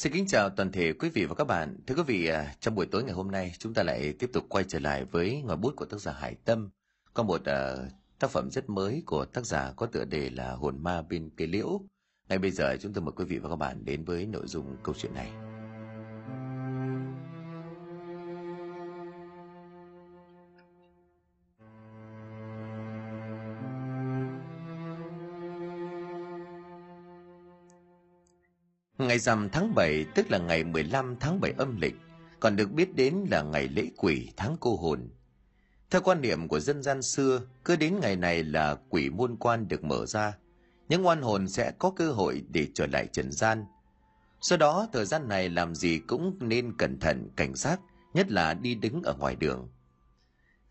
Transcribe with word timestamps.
Xin 0.00 0.12
kính 0.12 0.26
chào 0.26 0.50
toàn 0.50 0.72
thể 0.72 0.92
quý 0.92 1.08
vị 1.08 1.24
và 1.24 1.34
các 1.34 1.44
bạn. 1.44 1.76
Thưa 1.86 1.94
quý 1.94 2.02
vị, 2.06 2.26
à, 2.26 2.54
trong 2.60 2.74
buổi 2.74 2.86
tối 2.86 3.04
ngày 3.04 3.12
hôm 3.12 3.30
nay 3.30 3.52
chúng 3.58 3.74
ta 3.74 3.82
lại 3.82 4.14
tiếp 4.18 4.30
tục 4.32 4.44
quay 4.48 4.64
trở 4.68 4.78
lại 4.78 5.04
với 5.04 5.42
ngòi 5.42 5.56
bút 5.56 5.76
của 5.76 5.84
tác 5.84 6.00
giả 6.00 6.12
Hải 6.12 6.34
Tâm. 6.34 6.70
Có 7.14 7.22
một 7.22 7.40
uh, 7.40 7.92
tác 8.18 8.30
phẩm 8.30 8.50
rất 8.50 8.70
mới 8.70 9.02
của 9.06 9.24
tác 9.24 9.46
giả 9.46 9.72
có 9.76 9.86
tựa 9.86 10.04
đề 10.04 10.30
là 10.30 10.52
Hồn 10.52 10.82
ma 10.82 11.02
bên 11.02 11.30
cây 11.36 11.48
liễu. 11.48 11.80
Ngay 12.28 12.38
bây 12.38 12.50
giờ 12.50 12.76
chúng 12.80 12.92
tôi 12.92 13.04
mời 13.04 13.12
quý 13.16 13.24
vị 13.24 13.38
và 13.38 13.48
các 13.48 13.56
bạn 13.56 13.84
đến 13.84 14.04
với 14.04 14.26
nội 14.26 14.46
dung 14.46 14.76
câu 14.82 14.94
chuyện 14.98 15.14
này. 15.14 15.49
Ngày 29.10 29.18
rằm 29.18 29.48
tháng 29.50 29.74
7 29.74 30.04
tức 30.14 30.30
là 30.30 30.38
ngày 30.38 30.64
15 30.64 31.16
tháng 31.20 31.40
7 31.40 31.52
âm 31.58 31.80
lịch, 31.80 31.94
còn 32.40 32.56
được 32.56 32.72
biết 32.72 32.94
đến 32.94 33.14
là 33.30 33.42
ngày 33.42 33.68
lễ 33.68 33.86
quỷ 33.96 34.28
tháng 34.36 34.56
cô 34.60 34.76
hồn. 34.76 35.08
Theo 35.90 36.00
quan 36.00 36.20
niệm 36.20 36.48
của 36.48 36.60
dân 36.60 36.82
gian 36.82 37.02
xưa, 37.02 37.40
cứ 37.64 37.76
đến 37.76 38.00
ngày 38.00 38.16
này 38.16 38.44
là 38.44 38.76
quỷ 38.88 39.10
môn 39.10 39.36
quan 39.36 39.68
được 39.68 39.84
mở 39.84 40.06
ra, 40.06 40.36
những 40.88 41.06
oan 41.06 41.22
hồn 41.22 41.48
sẽ 41.48 41.72
có 41.78 41.90
cơ 41.90 42.12
hội 42.12 42.42
để 42.48 42.66
trở 42.74 42.86
lại 42.86 43.06
trần 43.12 43.32
gian. 43.32 43.64
Do 44.40 44.56
đó, 44.56 44.88
thời 44.92 45.04
gian 45.04 45.28
này 45.28 45.48
làm 45.48 45.74
gì 45.74 45.98
cũng 45.98 46.36
nên 46.40 46.76
cẩn 46.76 47.00
thận, 47.00 47.28
cảnh 47.36 47.54
giác, 47.54 47.80
nhất 48.14 48.30
là 48.30 48.54
đi 48.54 48.74
đứng 48.74 49.02
ở 49.02 49.14
ngoài 49.14 49.36
đường. 49.36 49.68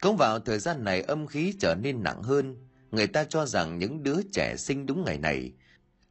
Cũng 0.02 0.18
vào 0.18 0.40
thời 0.40 0.60
gian 0.60 0.84
này 0.84 1.02
âm 1.02 1.28
khí 1.28 1.54
trở 1.60 1.76
nên 1.76 2.04
nặng 2.04 2.24
hơn, 2.24 2.68
người 2.92 3.08
ta 3.08 3.24
cho 3.24 3.46
rằng 3.46 3.80
những 3.80 4.04
đứa 4.04 4.18
trẻ 4.32 4.56
sinh 4.58 4.86
đúng 4.86 5.04
ngày 5.06 5.18
này 5.18 5.52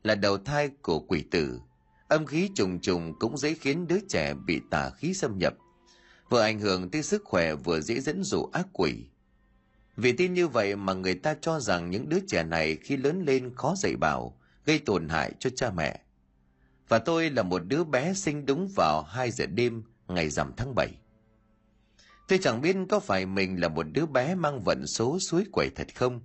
là 0.02 0.14
đầu 0.14 0.38
thai 0.38 0.70
của 0.82 1.00
quỷ 1.00 1.24
tử 1.30 1.60
âm 2.08 2.26
khí 2.26 2.50
trùng 2.54 2.80
trùng 2.80 3.18
cũng 3.18 3.36
dễ 3.36 3.54
khiến 3.54 3.86
đứa 3.86 3.98
trẻ 4.08 4.34
bị 4.34 4.60
tà 4.70 4.90
khí 4.90 5.14
xâm 5.14 5.38
nhập, 5.38 5.54
vừa 6.30 6.40
ảnh 6.40 6.60
hưởng 6.60 6.90
tới 6.90 7.02
sức 7.02 7.22
khỏe, 7.24 7.54
vừa 7.54 7.80
dễ 7.80 8.00
dẫn 8.00 8.22
dụ 8.22 8.44
ác 8.52 8.66
quỷ 8.72 9.04
vì 9.96 10.12
tin 10.12 10.34
như 10.34 10.48
vậy 10.48 10.76
mà 10.76 10.94
người 10.94 11.14
ta 11.14 11.34
cho 11.40 11.60
rằng 11.60 11.90
những 11.90 12.08
đứa 12.08 12.18
trẻ 12.28 12.44
này 12.44 12.76
khi 12.76 12.96
lớn 12.96 13.24
lên 13.26 13.54
khó 13.54 13.74
dạy 13.76 13.96
bảo, 13.96 14.38
gây 14.66 14.78
tổn 14.78 15.08
hại 15.08 15.32
cho 15.38 15.50
cha 15.56 15.70
mẹ 15.70 16.00
và 16.88 16.98
tôi 16.98 17.30
là 17.30 17.42
một 17.42 17.62
đứa 17.68 17.84
bé 17.84 18.14
sinh 18.14 18.46
đúng 18.46 18.68
vào 18.76 19.02
2 19.02 19.30
giờ 19.30 19.46
đêm 19.46 19.82
ngày 20.08 20.28
rằm 20.28 20.52
tháng 20.56 20.74
7. 20.74 20.88
Tôi 22.28 22.38
chẳng 22.42 22.60
biết 22.60 22.76
có 22.88 23.00
phải 23.00 23.26
mình 23.26 23.60
là 23.60 23.68
một 23.68 23.86
đứa 23.92 24.06
bé 24.06 24.34
mang 24.34 24.62
vận 24.64 24.86
số 24.86 25.18
suối 25.18 25.44
quẩy 25.52 25.70
thật 25.70 25.86
không. 25.94 26.20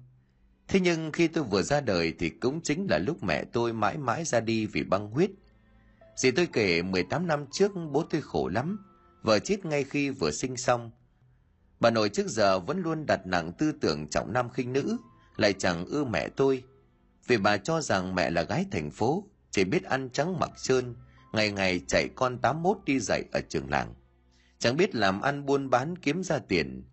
Thế 0.68 0.80
nhưng 0.80 1.12
khi 1.12 1.28
tôi 1.28 1.44
vừa 1.44 1.62
ra 1.62 1.81
đời 1.81 2.14
thì 2.20 2.30
cũng 2.30 2.62
chính 2.62 2.88
là 2.90 2.97
lúc 2.97 3.23
mẹ 3.23 3.44
tôi 3.44 3.73
mãi 3.73 3.97
mãi 3.97 4.25
ra 4.25 4.40
đi 4.40 4.66
vì 4.66 4.84
băng 4.84 5.08
huyết 5.09 5.31
Dì 6.16 6.31
tôi 6.31 6.47
kể 6.53 6.81
18 6.81 7.28
năm 7.28 7.45
trước 7.52 7.72
bố 7.92 8.03
tôi 8.09 8.22
khổ 8.22 8.47
lắm, 8.47 8.86
vợ 9.22 9.39
chết 9.39 9.66
ngay 9.66 9.83
khi 9.83 10.09
vừa 10.09 10.31
sinh 10.31 10.58
xong. 10.58 10.92
Bà 11.80 11.89
nội 11.89 12.09
trước 12.09 12.28
giờ 12.28 12.59
vẫn 12.59 12.81
luôn 12.81 13.06
đặt 13.06 13.28
nặng 13.28 13.52
tư 13.58 13.72
tưởng 13.81 14.08
trọng 14.08 14.34
nam 14.34 14.50
khinh 14.50 14.73
nữ, 14.73 14.97
lại 15.38 15.53
chẳng 15.53 15.86
ưa 15.86 16.03
mẹ 16.03 16.30
tôi. 16.30 16.64
Vì 17.28 17.38
bà 17.38 17.58
cho 17.58 17.81
rằng 17.81 18.16
mẹ 18.16 18.30
là 18.30 18.44
gái 18.44 18.66
thành 18.72 18.91
phố, 18.91 19.23
chỉ 19.52 19.64
biết 19.64 19.84
ăn 19.84 20.09
trắng 20.09 20.39
mặc 20.39 20.52
trơn, 20.61 20.95
ngày 21.34 21.52
ngày 21.52 21.81
chạy 21.88 22.09
con 22.16 22.38
tám 22.38 22.64
mốt 22.64 22.78
đi 22.86 23.00
dạy 23.00 23.23
ở 23.31 23.41
trường 23.50 23.69
làng. 23.69 23.94
Chẳng 24.59 24.78
biết 24.78 24.95
làm 24.95 25.22
ăn 25.22 25.45
buôn 25.45 25.69
bán 25.69 25.97
kiếm 25.97 26.23
ra 26.23 26.39
tiền. 26.39 26.84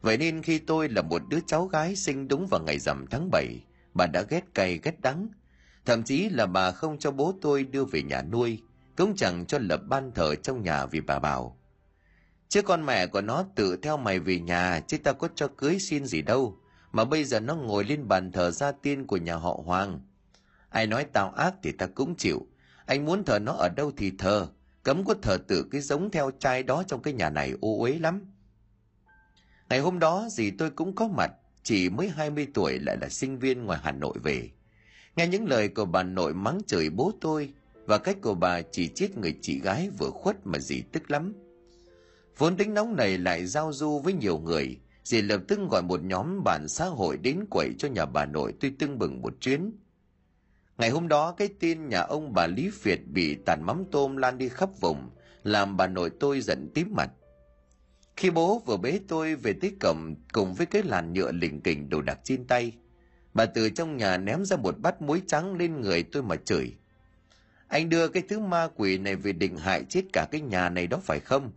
Vậy 0.00 0.16
nên 0.18 0.42
khi 0.42 0.58
tôi 0.58 0.88
là 0.88 1.02
một 1.02 1.22
đứa 1.28 1.38
cháu 1.46 1.66
gái 1.66 1.96
sinh 1.96 2.28
đúng 2.28 2.46
vào 2.50 2.60
ngày 2.66 2.78
rằm 2.78 3.06
tháng 3.10 3.30
7, 3.30 3.64
bà 3.94 4.06
đã 4.06 4.22
ghét 4.28 4.44
cay 4.54 4.80
ghét 4.82 5.00
đắng, 5.00 5.28
Thậm 5.84 6.02
chí 6.02 6.28
là 6.28 6.46
bà 6.46 6.70
không 6.70 6.98
cho 6.98 7.10
bố 7.10 7.34
tôi 7.40 7.64
đưa 7.64 7.84
về 7.84 8.02
nhà 8.02 8.22
nuôi, 8.22 8.62
cũng 8.96 9.16
chẳng 9.16 9.46
cho 9.46 9.58
lập 9.58 9.80
ban 9.88 10.12
thờ 10.12 10.34
trong 10.34 10.62
nhà 10.62 10.86
vì 10.86 11.00
bà 11.00 11.18
bảo. 11.18 11.56
Chứ 12.48 12.62
con 12.62 12.86
mẹ 12.86 13.06
của 13.06 13.20
nó 13.20 13.44
tự 13.54 13.76
theo 13.76 13.96
mày 13.96 14.18
về 14.18 14.40
nhà, 14.40 14.80
chứ 14.80 14.98
ta 14.98 15.12
có 15.12 15.28
cho 15.34 15.48
cưới 15.48 15.78
xin 15.78 16.06
gì 16.06 16.22
đâu, 16.22 16.58
mà 16.92 17.04
bây 17.04 17.24
giờ 17.24 17.40
nó 17.40 17.54
ngồi 17.54 17.84
lên 17.84 18.08
bàn 18.08 18.32
thờ 18.32 18.50
gia 18.50 18.72
tiên 18.72 19.06
của 19.06 19.16
nhà 19.16 19.34
họ 19.34 19.60
Hoàng. 19.64 20.00
Ai 20.68 20.86
nói 20.86 21.06
tao 21.12 21.30
ác 21.30 21.54
thì 21.62 21.72
ta 21.72 21.86
cũng 21.86 22.14
chịu, 22.16 22.46
anh 22.86 23.04
muốn 23.04 23.24
thờ 23.24 23.38
nó 23.38 23.52
ở 23.52 23.68
đâu 23.68 23.92
thì 23.96 24.12
thờ, 24.18 24.48
cấm 24.82 25.04
có 25.04 25.14
thờ 25.22 25.38
tự 25.48 25.68
cái 25.70 25.80
giống 25.80 26.10
theo 26.10 26.30
trai 26.38 26.62
đó 26.62 26.82
trong 26.86 27.02
cái 27.02 27.14
nhà 27.14 27.30
này 27.30 27.54
ô 27.60 27.78
uế 27.80 27.98
lắm. 27.98 28.20
Ngày 29.68 29.78
hôm 29.78 29.98
đó 29.98 30.28
dì 30.30 30.50
tôi 30.50 30.70
cũng 30.70 30.94
có 30.94 31.08
mặt, 31.08 31.30
chỉ 31.62 31.90
mới 31.90 32.08
20 32.08 32.48
tuổi 32.54 32.78
lại 32.78 32.96
là 33.00 33.08
sinh 33.08 33.38
viên 33.38 33.64
ngoài 33.64 33.80
Hà 33.82 33.92
Nội 33.92 34.18
về. 34.22 34.50
Nghe 35.20 35.26
những 35.26 35.48
lời 35.48 35.68
của 35.68 35.84
bà 35.84 36.02
nội 36.02 36.34
mắng 36.34 36.58
chửi 36.66 36.90
bố 36.90 37.12
tôi 37.20 37.52
và 37.86 37.98
cách 37.98 38.16
của 38.20 38.34
bà 38.34 38.62
chỉ 38.62 38.88
chết 38.88 39.18
người 39.18 39.36
chị 39.42 39.60
gái 39.60 39.90
vừa 39.98 40.10
khuất 40.10 40.46
mà 40.46 40.58
dì 40.58 40.82
tức 40.92 41.10
lắm. 41.10 41.34
Vốn 42.38 42.56
tính 42.56 42.74
nóng 42.74 42.96
này 42.96 43.18
lại 43.18 43.46
giao 43.46 43.72
du 43.72 43.98
với 43.98 44.12
nhiều 44.12 44.38
người, 44.38 44.78
dì 45.04 45.22
lập 45.22 45.40
tức 45.48 45.60
gọi 45.70 45.82
một 45.82 46.02
nhóm 46.02 46.44
bạn 46.44 46.68
xã 46.68 46.84
hội 46.84 47.16
đến 47.16 47.44
quậy 47.50 47.70
cho 47.78 47.88
nhà 47.88 48.04
bà 48.04 48.26
nội 48.26 48.54
tôi 48.60 48.74
tưng 48.78 48.98
bừng 48.98 49.22
một 49.22 49.34
chuyến. 49.40 49.72
Ngày 50.78 50.90
hôm 50.90 51.08
đó 51.08 51.32
cái 51.32 51.48
tin 51.48 51.88
nhà 51.88 52.00
ông 52.00 52.32
bà 52.32 52.46
Lý 52.46 52.70
Việt 52.82 53.00
bị 53.06 53.34
tàn 53.34 53.62
mắm 53.66 53.84
tôm 53.92 54.16
lan 54.16 54.38
đi 54.38 54.48
khắp 54.48 54.70
vùng, 54.80 55.10
làm 55.42 55.76
bà 55.76 55.86
nội 55.86 56.10
tôi 56.20 56.40
giận 56.40 56.70
tím 56.74 56.88
mặt. 56.96 57.10
Khi 58.16 58.30
bố 58.30 58.62
vừa 58.66 58.76
bế 58.76 59.00
tôi 59.08 59.34
về 59.34 59.52
tới 59.52 59.72
cổng 59.80 60.14
cùng 60.32 60.54
với 60.54 60.66
cái 60.66 60.82
làn 60.82 61.12
nhựa 61.12 61.32
lình 61.32 61.60
kình 61.60 61.88
đồ 61.88 62.02
đạc 62.02 62.20
trên 62.24 62.46
tay, 62.46 62.72
Bà 63.34 63.46
từ 63.46 63.70
trong 63.70 63.96
nhà 63.96 64.16
ném 64.16 64.44
ra 64.44 64.56
một 64.56 64.78
bát 64.78 65.02
muối 65.02 65.22
trắng 65.26 65.56
lên 65.56 65.80
người 65.80 66.02
tôi 66.02 66.22
mà 66.22 66.36
chửi. 66.36 66.74
Anh 67.68 67.88
đưa 67.88 68.08
cái 68.08 68.22
thứ 68.28 68.38
ma 68.38 68.68
quỷ 68.76 68.98
này 68.98 69.16
về 69.16 69.32
định 69.32 69.56
hại 69.56 69.84
chết 69.88 70.02
cả 70.12 70.26
cái 70.30 70.40
nhà 70.40 70.68
này 70.68 70.86
đó 70.86 71.00
phải 71.02 71.20
không? 71.20 71.52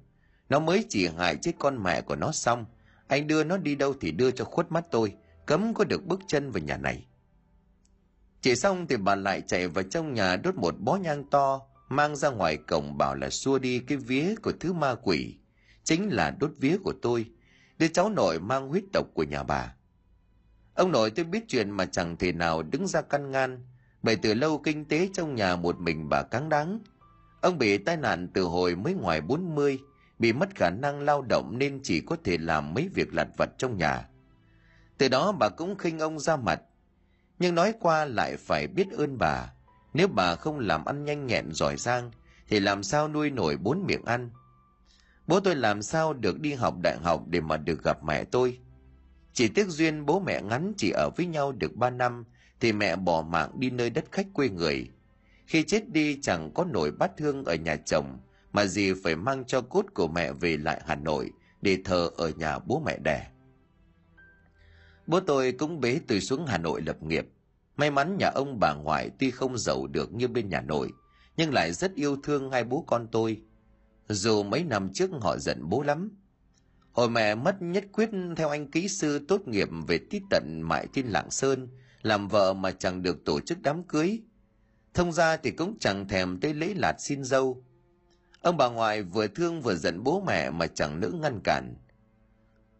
Nó 0.49 0.59
mới 0.59 0.85
chỉ 0.89 1.07
hại 1.07 1.35
chết 1.35 1.51
con 1.59 1.83
mẹ 1.83 2.01
của 2.01 2.15
nó 2.15 2.31
xong. 2.31 2.65
Anh 3.07 3.27
đưa 3.27 3.43
nó 3.43 3.57
đi 3.57 3.75
đâu 3.75 3.93
thì 4.01 4.11
đưa 4.11 4.31
cho 4.31 4.45
khuất 4.45 4.71
mắt 4.71 4.85
tôi. 4.91 5.13
Cấm 5.45 5.73
có 5.73 5.83
được 5.83 6.05
bước 6.05 6.19
chân 6.27 6.51
vào 6.51 6.63
nhà 6.63 6.77
này. 6.77 7.05
Chỉ 8.41 8.55
xong 8.55 8.87
thì 8.87 8.97
bà 8.97 9.15
lại 9.15 9.41
chạy 9.41 9.67
vào 9.67 9.83
trong 9.83 10.13
nhà 10.13 10.35
đốt 10.35 10.55
một 10.55 10.75
bó 10.79 10.95
nhang 10.95 11.29
to, 11.29 11.61
mang 11.89 12.15
ra 12.15 12.29
ngoài 12.29 12.57
cổng 12.57 12.97
bảo 12.97 13.15
là 13.15 13.29
xua 13.29 13.59
đi 13.59 13.79
cái 13.79 13.97
vía 13.97 14.35
của 14.43 14.51
thứ 14.59 14.73
ma 14.73 14.95
quỷ. 14.95 15.37
Chính 15.83 16.09
là 16.09 16.31
đốt 16.39 16.51
vía 16.57 16.77
của 16.83 16.93
tôi, 17.01 17.25
đứa 17.77 17.87
cháu 17.87 18.09
nội 18.09 18.39
mang 18.39 18.67
huyết 18.67 18.83
tộc 18.93 19.07
của 19.13 19.23
nhà 19.23 19.43
bà. 19.43 19.73
Ông 20.75 20.91
nội 20.91 21.11
tôi 21.11 21.25
biết 21.25 21.43
chuyện 21.47 21.71
mà 21.71 21.85
chẳng 21.85 22.17
thể 22.17 22.31
nào 22.31 22.63
đứng 22.63 22.87
ra 22.87 23.01
căn 23.01 23.31
ngăn, 23.31 23.65
bởi 24.03 24.15
từ 24.15 24.33
lâu 24.33 24.57
kinh 24.57 24.85
tế 24.85 25.09
trong 25.13 25.35
nhà 25.35 25.55
một 25.55 25.79
mình 25.79 26.09
bà 26.09 26.21
cáng 26.23 26.49
đáng. 26.49 26.79
Ông 27.41 27.57
bị 27.57 27.77
tai 27.77 27.97
nạn 27.97 28.27
từ 28.33 28.43
hồi 28.43 28.75
mới 28.75 28.93
ngoài 28.93 29.21
40, 29.21 29.79
bị 30.19 30.33
mất 30.33 30.55
khả 30.55 30.69
năng 30.69 31.01
lao 31.01 31.21
động 31.21 31.57
nên 31.57 31.79
chỉ 31.83 32.01
có 32.01 32.15
thể 32.23 32.37
làm 32.37 32.73
mấy 32.73 32.89
việc 32.93 33.13
lặt 33.13 33.27
vặt 33.37 33.49
trong 33.57 33.77
nhà. 33.77 34.07
Từ 34.97 35.07
đó 35.07 35.31
bà 35.31 35.49
cũng 35.49 35.77
khinh 35.77 35.99
ông 35.99 36.19
ra 36.19 36.35
mặt. 36.35 36.61
Nhưng 37.39 37.55
nói 37.55 37.73
qua 37.79 38.05
lại 38.05 38.37
phải 38.37 38.67
biết 38.67 38.91
ơn 38.91 39.17
bà. 39.17 39.53
Nếu 39.93 40.07
bà 40.07 40.35
không 40.35 40.59
làm 40.59 40.85
ăn 40.85 41.05
nhanh 41.05 41.27
nhẹn 41.27 41.51
giỏi 41.51 41.77
giang, 41.77 42.11
thì 42.47 42.59
làm 42.59 42.83
sao 42.83 43.07
nuôi 43.07 43.29
nổi 43.29 43.57
bốn 43.57 43.83
miệng 43.87 44.05
ăn. 44.05 44.29
Bố 45.27 45.39
tôi 45.39 45.55
làm 45.55 45.81
sao 45.81 46.13
được 46.13 46.39
đi 46.39 46.53
học 46.53 46.75
đại 46.83 46.97
học 46.97 47.23
để 47.27 47.41
mà 47.41 47.57
được 47.57 47.83
gặp 47.83 48.03
mẹ 48.03 48.23
tôi. 48.23 48.59
Chỉ 49.33 49.47
tiếc 49.47 49.67
duyên 49.67 50.05
bố 50.05 50.19
mẹ 50.19 50.41
ngắn 50.41 50.73
chỉ 50.77 50.91
ở 50.91 51.09
với 51.17 51.25
nhau 51.25 51.51
được 51.51 51.75
ba 51.75 51.89
năm 51.89 52.25
thì 52.59 52.71
mẹ 52.71 52.95
bỏ 52.95 53.21
mạng 53.21 53.51
đi 53.59 53.69
nơi 53.69 53.89
đất 53.89 54.05
khách 54.11 54.27
quê 54.33 54.49
người. 54.49 54.89
Khi 55.45 55.63
chết 55.63 55.89
đi 55.89 56.19
chẳng 56.21 56.51
có 56.53 56.65
nổi 56.65 56.91
bát 56.91 57.11
thương 57.17 57.45
ở 57.45 57.55
nhà 57.55 57.75
chồng 57.75 58.19
mà 58.53 58.65
gì 58.65 58.93
phải 59.03 59.15
mang 59.15 59.45
cho 59.45 59.61
cốt 59.61 59.85
của 59.93 60.07
mẹ 60.07 60.31
về 60.31 60.57
lại 60.57 60.81
Hà 60.85 60.95
Nội 60.95 61.31
để 61.61 61.77
thờ 61.85 62.09
ở 62.17 62.29
nhà 62.29 62.59
bố 62.59 62.81
mẹ 62.85 62.97
đẻ. 63.03 63.27
Bố 65.07 65.19
tôi 65.19 65.51
cũng 65.51 65.81
bế 65.81 65.99
tôi 66.07 66.21
xuống 66.21 66.45
Hà 66.45 66.57
Nội 66.57 66.81
lập 66.81 67.03
nghiệp. 67.03 67.27
May 67.77 67.91
mắn 67.91 68.17
nhà 68.17 68.29
ông 68.29 68.59
bà 68.59 68.73
ngoại 68.73 69.11
tuy 69.19 69.31
không 69.31 69.57
giàu 69.57 69.87
được 69.87 70.13
như 70.13 70.27
bên 70.27 70.49
nhà 70.49 70.61
nội, 70.61 70.91
nhưng 71.37 71.53
lại 71.53 71.73
rất 71.73 71.95
yêu 71.95 72.17
thương 72.23 72.51
hai 72.51 72.63
bố 72.63 72.83
con 72.87 73.07
tôi. 73.11 73.41
Dù 74.09 74.43
mấy 74.43 74.63
năm 74.63 74.89
trước 74.93 75.09
họ 75.21 75.37
giận 75.37 75.69
bố 75.69 75.81
lắm, 75.81 76.11
Hồi 76.93 77.09
mẹ 77.09 77.35
mất 77.35 77.61
nhất 77.61 77.83
quyết 77.93 78.09
theo 78.37 78.49
anh 78.49 78.71
kỹ 78.71 78.87
sư 78.87 79.25
tốt 79.27 79.47
nghiệp 79.47 79.69
về 79.87 79.99
tí 80.09 80.21
tận 80.29 80.61
mại 80.61 80.87
thiên 80.93 81.11
Lạng 81.11 81.31
Sơn, 81.31 81.67
làm 82.01 82.27
vợ 82.27 82.53
mà 82.53 82.71
chẳng 82.71 83.03
được 83.03 83.25
tổ 83.25 83.39
chức 83.39 83.61
đám 83.61 83.83
cưới. 83.83 84.21
Thông 84.93 85.11
ra 85.11 85.37
thì 85.37 85.51
cũng 85.51 85.77
chẳng 85.79 86.07
thèm 86.07 86.39
tới 86.39 86.53
lễ 86.53 86.73
lạt 86.75 86.95
xin 86.99 87.23
dâu. 87.23 87.63
Ông 88.41 88.57
bà 88.57 88.69
ngoại 88.69 89.01
vừa 89.01 89.27
thương 89.27 89.61
vừa 89.61 89.75
giận 89.75 90.03
bố 90.03 90.23
mẹ 90.27 90.49
mà 90.49 90.67
chẳng 90.67 90.99
nỡ 90.99 91.09
ngăn 91.09 91.39
cản. 91.43 91.75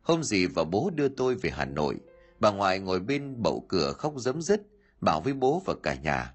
Hôm 0.01 0.24
gì 0.24 0.45
và 0.45 0.63
bố 0.63 0.89
đưa 0.95 1.10
tôi 1.10 1.36
về 1.36 1.50
Hà 1.50 1.65
Nội, 1.65 2.00
bà 2.39 2.51
ngoại 2.51 2.80
ngồi 2.80 3.00
bên 3.00 3.42
bậu 3.42 3.65
cửa 3.69 3.94
khóc 3.94 4.13
giấm 4.18 4.42
dứt, 4.42 4.62
bảo 5.01 5.21
với 5.21 5.33
bố 5.33 5.62
và 5.65 5.74
cả 5.83 5.95
nhà. 5.95 6.33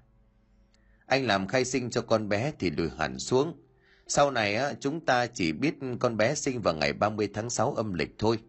Anh 1.05 1.25
làm 1.25 1.47
khai 1.47 1.65
sinh 1.65 1.89
cho 1.89 2.01
con 2.01 2.29
bé 2.29 2.53
thì 2.59 2.69
lùi 2.69 2.89
hẳn 2.97 3.19
xuống, 3.19 3.53
sau 4.09 4.31
này 4.31 4.55
á, 4.55 4.73
chúng 4.79 5.05
ta 5.05 5.27
chỉ 5.27 5.51
biết 5.51 5.75
con 5.99 6.17
bé 6.17 6.35
sinh 6.35 6.61
vào 6.61 6.73
ngày 6.73 6.93
30 6.93 7.29
tháng 7.33 7.49
6 7.49 7.73
âm 7.73 7.93
lịch 7.93 8.15
thôi. 8.17 8.39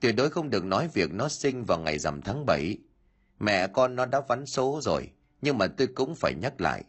Tuyệt 0.00 0.16
đối 0.16 0.30
không 0.30 0.50
được 0.50 0.64
nói 0.64 0.88
việc 0.94 1.12
nó 1.12 1.28
sinh 1.28 1.64
vào 1.64 1.78
ngày 1.78 1.98
rằm 1.98 2.22
tháng 2.22 2.46
7. 2.46 2.78
Mẹ 3.40 3.66
con 3.66 3.96
nó 3.96 4.06
đã 4.06 4.20
vắn 4.28 4.46
số 4.46 4.80
rồi, 4.82 5.10
nhưng 5.42 5.58
mà 5.58 5.66
tôi 5.66 5.86
cũng 5.86 6.14
phải 6.14 6.34
nhắc 6.34 6.60
lại. 6.60 6.84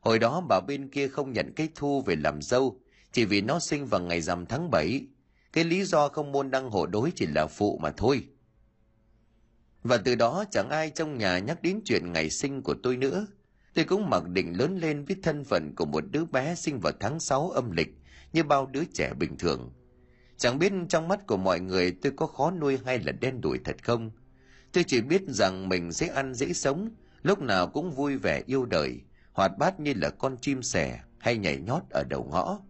Hồi 0.00 0.18
đó 0.18 0.40
bà 0.48 0.60
bên 0.60 0.88
kia 0.88 1.08
không 1.08 1.32
nhận 1.32 1.52
cái 1.56 1.68
thu 1.74 2.02
về 2.02 2.16
làm 2.16 2.42
dâu, 2.42 2.80
chỉ 3.12 3.24
vì 3.24 3.40
nó 3.40 3.58
sinh 3.58 3.86
vào 3.86 4.00
ngày 4.00 4.20
rằm 4.20 4.46
tháng 4.46 4.70
7. 4.70 5.06
Cái 5.52 5.64
lý 5.64 5.84
do 5.84 6.08
không 6.08 6.32
môn 6.32 6.50
đăng 6.50 6.70
hộ 6.70 6.86
đối 6.86 7.12
chỉ 7.16 7.26
là 7.26 7.46
phụ 7.46 7.78
mà 7.82 7.90
thôi. 7.90 8.24
Và 9.82 9.96
từ 9.96 10.14
đó 10.14 10.44
chẳng 10.50 10.68
ai 10.70 10.90
trong 10.90 11.18
nhà 11.18 11.38
nhắc 11.38 11.62
đến 11.62 11.80
chuyện 11.84 12.12
ngày 12.12 12.30
sinh 12.30 12.62
của 12.62 12.74
tôi 12.82 12.96
nữa. 12.96 13.26
Tôi 13.74 13.84
cũng 13.84 14.10
mặc 14.10 14.28
định 14.28 14.58
lớn 14.58 14.78
lên 14.78 15.04
với 15.04 15.16
thân 15.22 15.44
phận 15.44 15.74
của 15.74 15.86
một 15.86 16.04
đứa 16.10 16.24
bé 16.24 16.54
sinh 16.54 16.80
vào 16.80 16.92
tháng 17.00 17.20
6 17.20 17.50
âm 17.50 17.70
lịch 17.70 17.94
như 18.32 18.42
bao 18.42 18.66
đứa 18.66 18.84
trẻ 18.84 19.12
bình 19.18 19.38
thường. 19.38 19.72
Chẳng 20.36 20.58
biết 20.58 20.72
trong 20.88 21.08
mắt 21.08 21.26
của 21.26 21.36
mọi 21.36 21.60
người 21.60 21.92
tôi 22.02 22.12
có 22.16 22.26
khó 22.26 22.50
nuôi 22.50 22.78
hay 22.84 22.98
là 22.98 23.12
đen 23.12 23.40
đủi 23.40 23.58
thật 23.64 23.76
không. 23.82 24.10
Tôi 24.72 24.84
chỉ 24.84 25.00
biết 25.00 25.22
rằng 25.28 25.68
mình 25.68 25.92
sẽ 25.92 26.06
ăn 26.06 26.34
dễ 26.34 26.52
sống, 26.52 26.90
lúc 27.22 27.38
nào 27.38 27.66
cũng 27.66 27.90
vui 27.90 28.16
vẻ 28.16 28.42
yêu 28.46 28.64
đời, 28.64 29.00
hoạt 29.32 29.58
bát 29.58 29.80
như 29.80 29.94
là 29.96 30.10
con 30.10 30.36
chim 30.40 30.62
sẻ 30.62 31.00
hay 31.18 31.36
nhảy 31.36 31.58
nhót 31.58 31.82
ở 31.90 32.04
đầu 32.10 32.28
ngõ. 32.30 32.60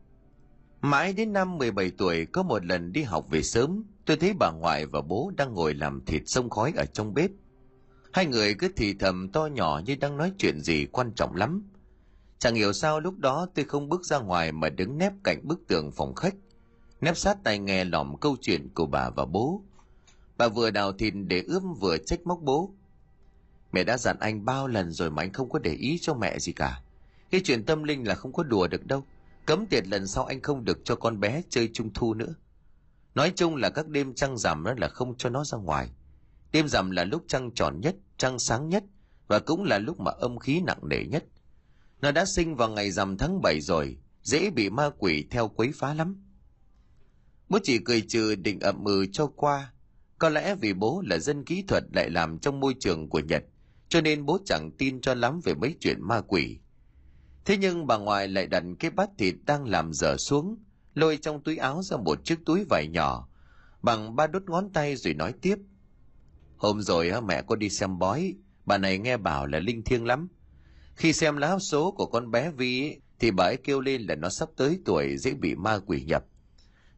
Mãi 0.81 1.13
đến 1.13 1.33
năm 1.33 1.59
17 1.59 1.91
tuổi 1.91 2.27
có 2.27 2.43
một 2.43 2.65
lần 2.65 2.93
đi 2.93 3.03
học 3.03 3.27
về 3.31 3.43
sớm, 3.43 3.85
tôi 4.07 4.17
thấy 4.17 4.33
bà 4.39 4.51
ngoại 4.51 4.87
và 4.87 5.01
bố 5.01 5.33
đang 5.37 5.55
ngồi 5.55 5.75
làm 5.75 6.05
thịt 6.05 6.23
sông 6.27 6.51
khói 6.51 6.73
ở 6.77 6.85
trong 6.85 7.15
bếp. 7.15 7.31
Hai 8.13 8.27
người 8.27 8.55
cứ 8.55 8.69
thì 8.77 8.95
thầm 8.95 9.29
to 9.29 9.47
nhỏ 9.47 9.81
như 9.87 9.97
đang 9.97 10.17
nói 10.17 10.33
chuyện 10.39 10.61
gì 10.61 10.87
quan 10.87 11.13
trọng 11.13 11.37
lắm. 11.37 11.71
Chẳng 12.39 12.55
hiểu 12.55 12.73
sao 12.73 13.01
lúc 13.01 13.19
đó 13.19 13.47
tôi 13.55 13.65
không 13.65 13.89
bước 13.89 14.05
ra 14.05 14.19
ngoài 14.19 14.53
mà 14.53 14.69
đứng 14.69 14.99
nép 14.99 15.13
cạnh 15.25 15.41
bức 15.43 15.61
tường 15.69 15.91
phòng 15.93 16.15
khách, 16.15 16.35
nép 17.01 17.17
sát 17.17 17.37
tai 17.45 17.59
nghe 17.59 17.85
lỏm 17.85 18.17
câu 18.21 18.37
chuyện 18.41 18.69
của 18.75 18.87
bà 18.87 19.11
và 19.11 19.25
bố. 19.25 19.63
Bà 20.39 20.49
vừa 20.49 20.71
đào 20.71 20.93
thịt 20.93 21.15
để 21.27 21.43
ướm 21.47 21.75
vừa 21.75 21.99
trách 21.99 22.27
móc 22.27 22.39
bố. 22.43 22.75
Mẹ 23.73 23.85
đã 23.85 23.99
dặn 23.99 24.17
anh 24.21 24.45
bao 24.45 24.69
lần 24.69 24.93
rồi 24.93 25.11
mà 25.11 25.23
anh 25.23 25.33
không 25.33 25.49
có 25.49 25.59
để 25.59 25.73
ý 25.73 25.99
cho 26.01 26.15
mẹ 26.15 26.39
gì 26.39 26.53
cả. 26.53 26.83
Cái 27.31 27.41
chuyện 27.45 27.65
tâm 27.65 27.83
linh 27.83 28.09
là 28.09 28.15
không 28.15 28.33
có 28.33 28.43
đùa 28.43 28.69
được 28.69 28.87
đâu. 28.87 29.05
Cấm 29.47 29.67
tiệt 29.67 29.87
lần 29.87 30.07
sau 30.07 30.25
anh 30.25 30.43
không 30.43 30.65
được 30.65 30.79
cho 30.85 30.97
con 30.97 31.21
bé 31.21 31.43
chơi 31.49 31.71
trung 31.73 31.91
thu 31.95 32.15
nữa. 32.15 32.35
Nói 33.15 33.33
chung 33.37 33.57
là 33.57 33.71
các 33.71 33.89
đêm 33.89 34.15
trăng 34.15 34.39
rằm 34.39 34.65
đó 34.65 34.75
là 34.77 34.89
không 34.89 35.15
cho 35.17 35.29
nó 35.29 35.45
ra 35.45 35.59
ngoài. 35.59 35.91
Đêm 36.53 36.69
rằm 36.69 36.91
là 36.91 37.05
lúc 37.05 37.25
trăng 37.29 37.51
tròn 37.55 37.81
nhất, 37.81 37.97
trăng 38.17 38.39
sáng 38.39 38.69
nhất 38.69 38.85
và 39.29 39.39
cũng 39.39 39.65
là 39.65 39.79
lúc 39.79 40.01
mà 40.01 40.11
âm 40.11 40.39
khí 40.39 40.61
nặng 40.61 40.89
nề 40.89 41.05
nhất. 41.05 41.25
Nó 42.01 42.13
đã 42.13 42.25
sinh 42.25 42.57
vào 42.57 42.69
ngày 42.69 42.91
rằm 42.91 43.19
tháng 43.19 43.41
7 43.43 43.61
rồi, 43.61 43.97
dễ 44.23 44.51
bị 44.51 44.71
ma 44.71 44.91
quỷ 44.99 45.27
theo 45.31 45.49
quấy 45.49 45.73
phá 45.75 45.95
lắm. 45.95 46.25
Bố 47.49 47.59
chỉ 47.63 47.79
cười 47.79 48.01
trừ 48.01 48.35
định 48.35 48.61
ậm 48.61 48.85
ừ 48.85 49.07
cho 49.13 49.27
qua. 49.27 49.73
Có 50.19 50.29
lẽ 50.29 50.55
vì 50.55 50.75
bố 50.75 51.03
là 51.07 51.19
dân 51.19 51.45
kỹ 51.45 51.65
thuật 51.69 51.85
lại 51.95 52.11
làm 52.11 52.39
trong 52.39 52.61
môi 52.61 52.75
trường 52.81 53.09
của 53.09 53.21
Nhật, 53.21 53.45
cho 53.89 54.01
nên 54.01 54.27
bố 54.27 54.39
chẳng 54.45 54.71
tin 54.79 55.01
cho 55.01 55.15
lắm 55.15 55.41
về 55.45 55.55
mấy 55.55 55.75
chuyện 55.81 55.99
ma 56.03 56.21
quỷ. 56.21 56.59
Thế 57.45 57.57
nhưng 57.57 57.87
bà 57.87 57.97
ngoại 57.97 58.29
lại 58.29 58.47
đặt 58.47 58.63
cái 58.79 58.91
bát 58.91 59.11
thịt 59.19 59.35
đang 59.47 59.67
làm 59.67 59.93
dở 59.93 60.17
xuống, 60.17 60.57
lôi 60.95 61.17
trong 61.17 61.43
túi 61.43 61.57
áo 61.57 61.83
ra 61.83 61.97
một 61.97 62.25
chiếc 62.25 62.39
túi 62.47 62.65
vải 62.71 62.89
nhỏ, 62.89 63.29
bằng 63.83 64.17
ba 64.17 64.27
đốt 64.27 64.43
ngón 64.47 64.73
tay 64.73 64.97
rồi 64.97 65.15
nói 65.15 65.35
tiếp. 65.43 65.57
Hôm 66.61 66.81
rồi 66.83 67.13
mẹ 67.23 67.43
có 67.43 67.57
đi 67.57 67.71
xem 67.71 67.99
bói, 67.99 68.35
bà 68.67 68.79
này 68.79 68.99
nghe 68.99 69.17
bảo 69.17 69.47
là 69.47 69.59
linh 69.59 69.83
thiêng 69.83 70.07
lắm. 70.07 70.29
Khi 70.95 71.13
xem 71.13 71.37
lá 71.37 71.59
số 71.59 71.91
của 71.91 72.07
con 72.07 72.31
bé 72.31 72.51
Vi 72.51 73.01
thì 73.19 73.31
bà 73.31 73.45
ấy 73.45 73.57
kêu 73.57 73.81
lên 73.81 74.03
là 74.03 74.15
nó 74.15 74.29
sắp 74.29 74.49
tới 74.57 74.79
tuổi 74.85 75.17
dễ 75.17 75.35
bị 75.35 75.55
ma 75.55 75.79
quỷ 75.87 76.05
nhập. 76.05 76.25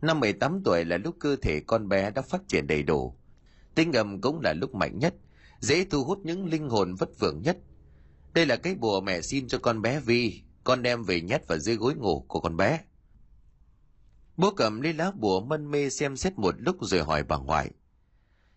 Năm 0.03 0.20
18 0.20 0.62
tuổi 0.64 0.85
là 0.85 0.97
lúc 0.97 1.17
cơ 1.20 1.37
thể 1.43 1.61
con 1.61 1.88
bé 1.88 2.11
đã 2.11 2.23
phát 2.23 2.49
triển 2.49 2.67
đầy 2.67 2.82
đủ. 2.82 3.17
Tinh 3.75 3.93
âm 3.93 4.20
cũng 4.20 4.41
là 4.41 4.53
lúc 4.53 4.75
mạnh 4.75 4.99
nhất, 4.99 5.14
dễ 5.61 5.85
thu 5.85 6.05
hút 6.05 6.19
những 6.25 6.47
linh 6.47 6.69
hồn 6.69 6.94
vất 6.94 7.09
vưởng 7.19 7.43
nhất. 7.43 7.59
Đây 8.35 8.47
là 8.47 8.56
cái 8.56 8.75
bùa 8.75 9.00
mẹ 9.00 9.20
xin 9.20 9.49
cho 9.49 9.59
con 9.59 9.82
bé 9.82 10.00
Vi, 10.00 10.43
con 10.64 10.82
đem 10.82 11.05
về 11.05 11.20
nhét 11.20 11.49
vào 11.49 11.59
dưới 11.59 11.76
gối 11.76 11.94
ngủ 11.94 12.25
của 12.29 12.41
con 12.41 12.56
bé. 12.56 12.81
Bố 14.37 14.50
cầm 14.50 14.81
lấy 14.81 14.93
lá 14.93 15.11
bùa 15.14 15.41
mân 15.41 15.70
mê 15.70 15.91
xem 15.91 16.17
xét 16.17 16.38
một 16.38 16.55
lúc 16.59 16.76
rồi 16.81 17.03
hỏi 17.03 17.23
bà 17.23 17.37
ngoại. 17.37 17.70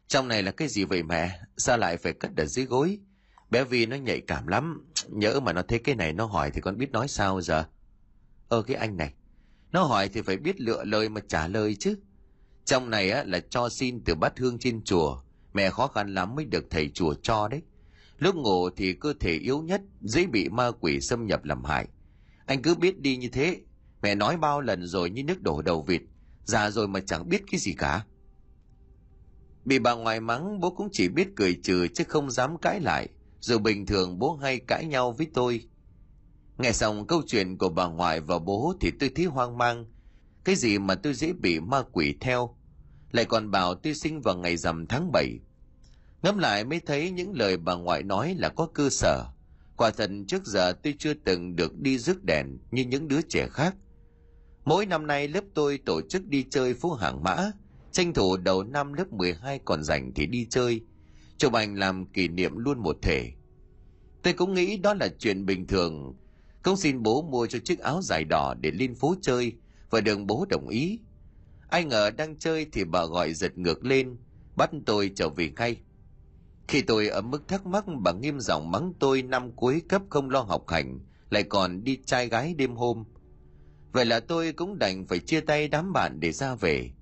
Trong 0.07 0.27
này 0.27 0.43
là 0.43 0.51
cái 0.51 0.67
gì 0.67 0.83
vậy 0.83 1.03
mẹ? 1.03 1.39
Sao 1.57 1.77
lại 1.77 1.97
phải 1.97 2.13
cất 2.13 2.31
ở 2.37 2.45
dưới 2.45 2.65
gối? 2.65 2.99
Bé 3.49 3.63
Vi 3.63 3.85
nó 3.85 3.95
nhạy 3.95 4.21
cảm 4.21 4.47
lắm. 4.47 4.87
Nhớ 5.07 5.39
mà 5.39 5.53
nó 5.53 5.61
thấy 5.61 5.79
cái 5.79 5.95
này 5.95 6.13
nó 6.13 6.25
hỏi 6.25 6.51
thì 6.51 6.61
con 6.61 6.77
biết 6.77 6.91
nói 6.91 7.07
sao 7.07 7.41
giờ? 7.41 7.63
Ơ 8.49 8.61
cái 8.61 8.77
anh 8.77 8.97
này. 8.97 9.13
Nó 9.71 9.83
hỏi 9.83 10.09
thì 10.09 10.21
phải 10.21 10.37
biết 10.37 10.61
lựa 10.61 10.83
lời 10.83 11.09
mà 11.09 11.21
trả 11.27 11.47
lời 11.47 11.75
chứ. 11.79 11.97
Trong 12.65 12.89
này 12.89 13.11
á, 13.11 13.23
là 13.23 13.39
cho 13.49 13.69
xin 13.69 14.03
từ 14.05 14.15
bát 14.15 14.39
hương 14.39 14.59
trên 14.59 14.83
chùa. 14.83 15.21
Mẹ 15.53 15.69
khó 15.69 15.87
khăn 15.87 16.13
lắm 16.13 16.35
mới 16.35 16.45
được 16.45 16.65
thầy 16.69 16.89
chùa 16.93 17.13
cho 17.23 17.47
đấy. 17.47 17.61
Lúc 18.17 18.35
ngủ 18.35 18.69
thì 18.69 18.93
cơ 18.93 19.13
thể 19.19 19.31
yếu 19.31 19.61
nhất, 19.61 19.81
dễ 20.01 20.25
bị 20.25 20.49
ma 20.49 20.71
quỷ 20.79 21.01
xâm 21.01 21.25
nhập 21.25 21.43
làm 21.43 21.63
hại. 21.63 21.87
Anh 22.45 22.61
cứ 22.61 22.75
biết 22.75 22.99
đi 22.99 23.17
như 23.17 23.29
thế. 23.29 23.61
Mẹ 24.01 24.15
nói 24.15 24.37
bao 24.37 24.61
lần 24.61 24.87
rồi 24.87 25.09
như 25.09 25.23
nước 25.23 25.41
đổ 25.41 25.61
đầu 25.61 25.81
vịt. 25.81 26.01
Già 26.43 26.69
rồi 26.69 26.87
mà 26.87 26.99
chẳng 26.99 27.29
biết 27.29 27.41
cái 27.51 27.59
gì 27.59 27.73
cả. 27.73 28.05
Bị 29.65 29.79
bà 29.79 29.93
ngoại 29.93 30.19
mắng, 30.19 30.59
bố 30.59 30.69
cũng 30.69 30.89
chỉ 30.91 31.09
biết 31.09 31.27
cười 31.35 31.59
trừ 31.63 31.87
chứ 31.87 32.03
không 32.07 32.31
dám 32.31 32.57
cãi 32.57 32.79
lại. 32.81 33.09
Dù 33.39 33.59
bình 33.59 33.85
thường 33.85 34.19
bố 34.19 34.35
hay 34.35 34.59
cãi 34.67 34.85
nhau 34.85 35.11
với 35.11 35.27
tôi. 35.33 35.61
Nghe 36.57 36.71
xong 36.71 37.07
câu 37.07 37.21
chuyện 37.27 37.57
của 37.57 37.69
bà 37.69 37.87
ngoại 37.87 38.21
và 38.21 38.39
bố 38.39 38.73
thì 38.81 38.91
tôi 38.99 39.11
thấy 39.15 39.25
hoang 39.25 39.57
mang. 39.57 39.85
Cái 40.43 40.55
gì 40.55 40.79
mà 40.79 40.95
tôi 40.95 41.13
dễ 41.13 41.33
bị 41.33 41.59
ma 41.59 41.83
quỷ 41.91 42.15
theo? 42.21 42.55
Lại 43.11 43.25
còn 43.25 43.51
bảo 43.51 43.75
tôi 43.75 43.93
sinh 43.93 44.21
vào 44.21 44.37
ngày 44.37 44.57
rằm 44.57 44.87
tháng 44.87 45.11
7. 45.11 45.39
Ngẫm 46.21 46.37
lại 46.37 46.63
mới 46.63 46.79
thấy 46.79 47.11
những 47.11 47.33
lời 47.33 47.57
bà 47.57 47.75
ngoại 47.75 48.03
nói 48.03 48.35
là 48.37 48.49
có 48.49 48.67
cơ 48.73 48.89
sở. 48.89 49.25
Quả 49.77 49.91
thật 49.91 50.09
trước 50.27 50.45
giờ 50.45 50.73
tôi 50.83 50.95
chưa 50.99 51.13
từng 51.13 51.55
được 51.55 51.79
đi 51.79 51.97
rước 51.97 52.23
đèn 52.23 52.57
như 52.71 52.83
những 52.83 53.07
đứa 53.07 53.21
trẻ 53.21 53.47
khác. 53.51 53.75
Mỗi 54.65 54.85
năm 54.85 55.07
nay 55.07 55.27
lớp 55.27 55.43
tôi 55.53 55.79
tổ 55.85 56.01
chức 56.09 56.25
đi 56.25 56.45
chơi 56.49 56.73
phố 56.73 56.93
hàng 56.93 57.23
mã, 57.23 57.51
tranh 57.95 58.13
thủ 58.13 58.37
đầu 58.37 58.63
năm 58.63 58.93
lớp 58.93 59.13
12 59.13 59.59
còn 59.65 59.83
rảnh 59.83 60.13
thì 60.13 60.25
đi 60.25 60.47
chơi, 60.49 60.81
chụp 61.37 61.53
ảnh 61.53 61.75
làm 61.75 62.05
kỷ 62.05 62.27
niệm 62.27 62.57
luôn 62.57 62.79
một 62.79 62.97
thể. 63.01 63.31
Tôi 64.23 64.33
cũng 64.33 64.53
nghĩ 64.53 64.77
đó 64.77 64.93
là 64.93 65.07
chuyện 65.19 65.45
bình 65.45 65.67
thường, 65.67 66.15
cũng 66.63 66.77
xin 66.77 67.03
bố 67.03 67.21
mua 67.21 67.47
cho 67.47 67.59
chiếc 67.59 67.79
áo 67.79 68.01
dài 68.01 68.23
đỏ 68.23 68.53
để 68.61 68.71
lên 68.71 68.95
phố 68.95 69.15
chơi, 69.21 69.53
và 69.89 70.01
đường 70.01 70.27
bố 70.27 70.45
đồng 70.49 70.67
ý. 70.67 70.99
Ai 71.69 71.85
ngờ 71.85 72.11
đang 72.17 72.39
chơi 72.39 72.67
thì 72.71 72.83
bà 72.83 73.05
gọi 73.05 73.33
giật 73.33 73.57
ngược 73.57 73.85
lên, 73.85 74.17
bắt 74.55 74.69
tôi 74.85 75.11
trở 75.15 75.29
về 75.29 75.51
ngay. 75.57 75.77
Khi 76.67 76.81
tôi 76.81 77.07
ở 77.07 77.21
mức 77.21 77.47
thắc 77.47 77.65
mắc 77.65 77.85
bà 78.03 78.11
nghiêm 78.11 78.39
giọng 78.39 78.71
mắng 78.71 78.93
tôi 78.99 79.21
năm 79.21 79.51
cuối 79.51 79.81
cấp 79.89 80.01
không 80.09 80.29
lo 80.29 80.39
học 80.39 80.69
hành, 80.69 80.99
lại 81.29 81.43
còn 81.43 81.83
đi 81.83 81.99
trai 82.05 82.27
gái 82.27 82.53
đêm 82.57 82.75
hôm. 82.75 83.03
Vậy 83.91 84.05
là 84.05 84.19
tôi 84.19 84.53
cũng 84.53 84.79
đành 84.79 85.05
phải 85.05 85.19
chia 85.19 85.39
tay 85.41 85.67
đám 85.67 85.93
bạn 85.93 86.19
để 86.19 86.31
ra 86.31 86.55
về. 86.55 86.94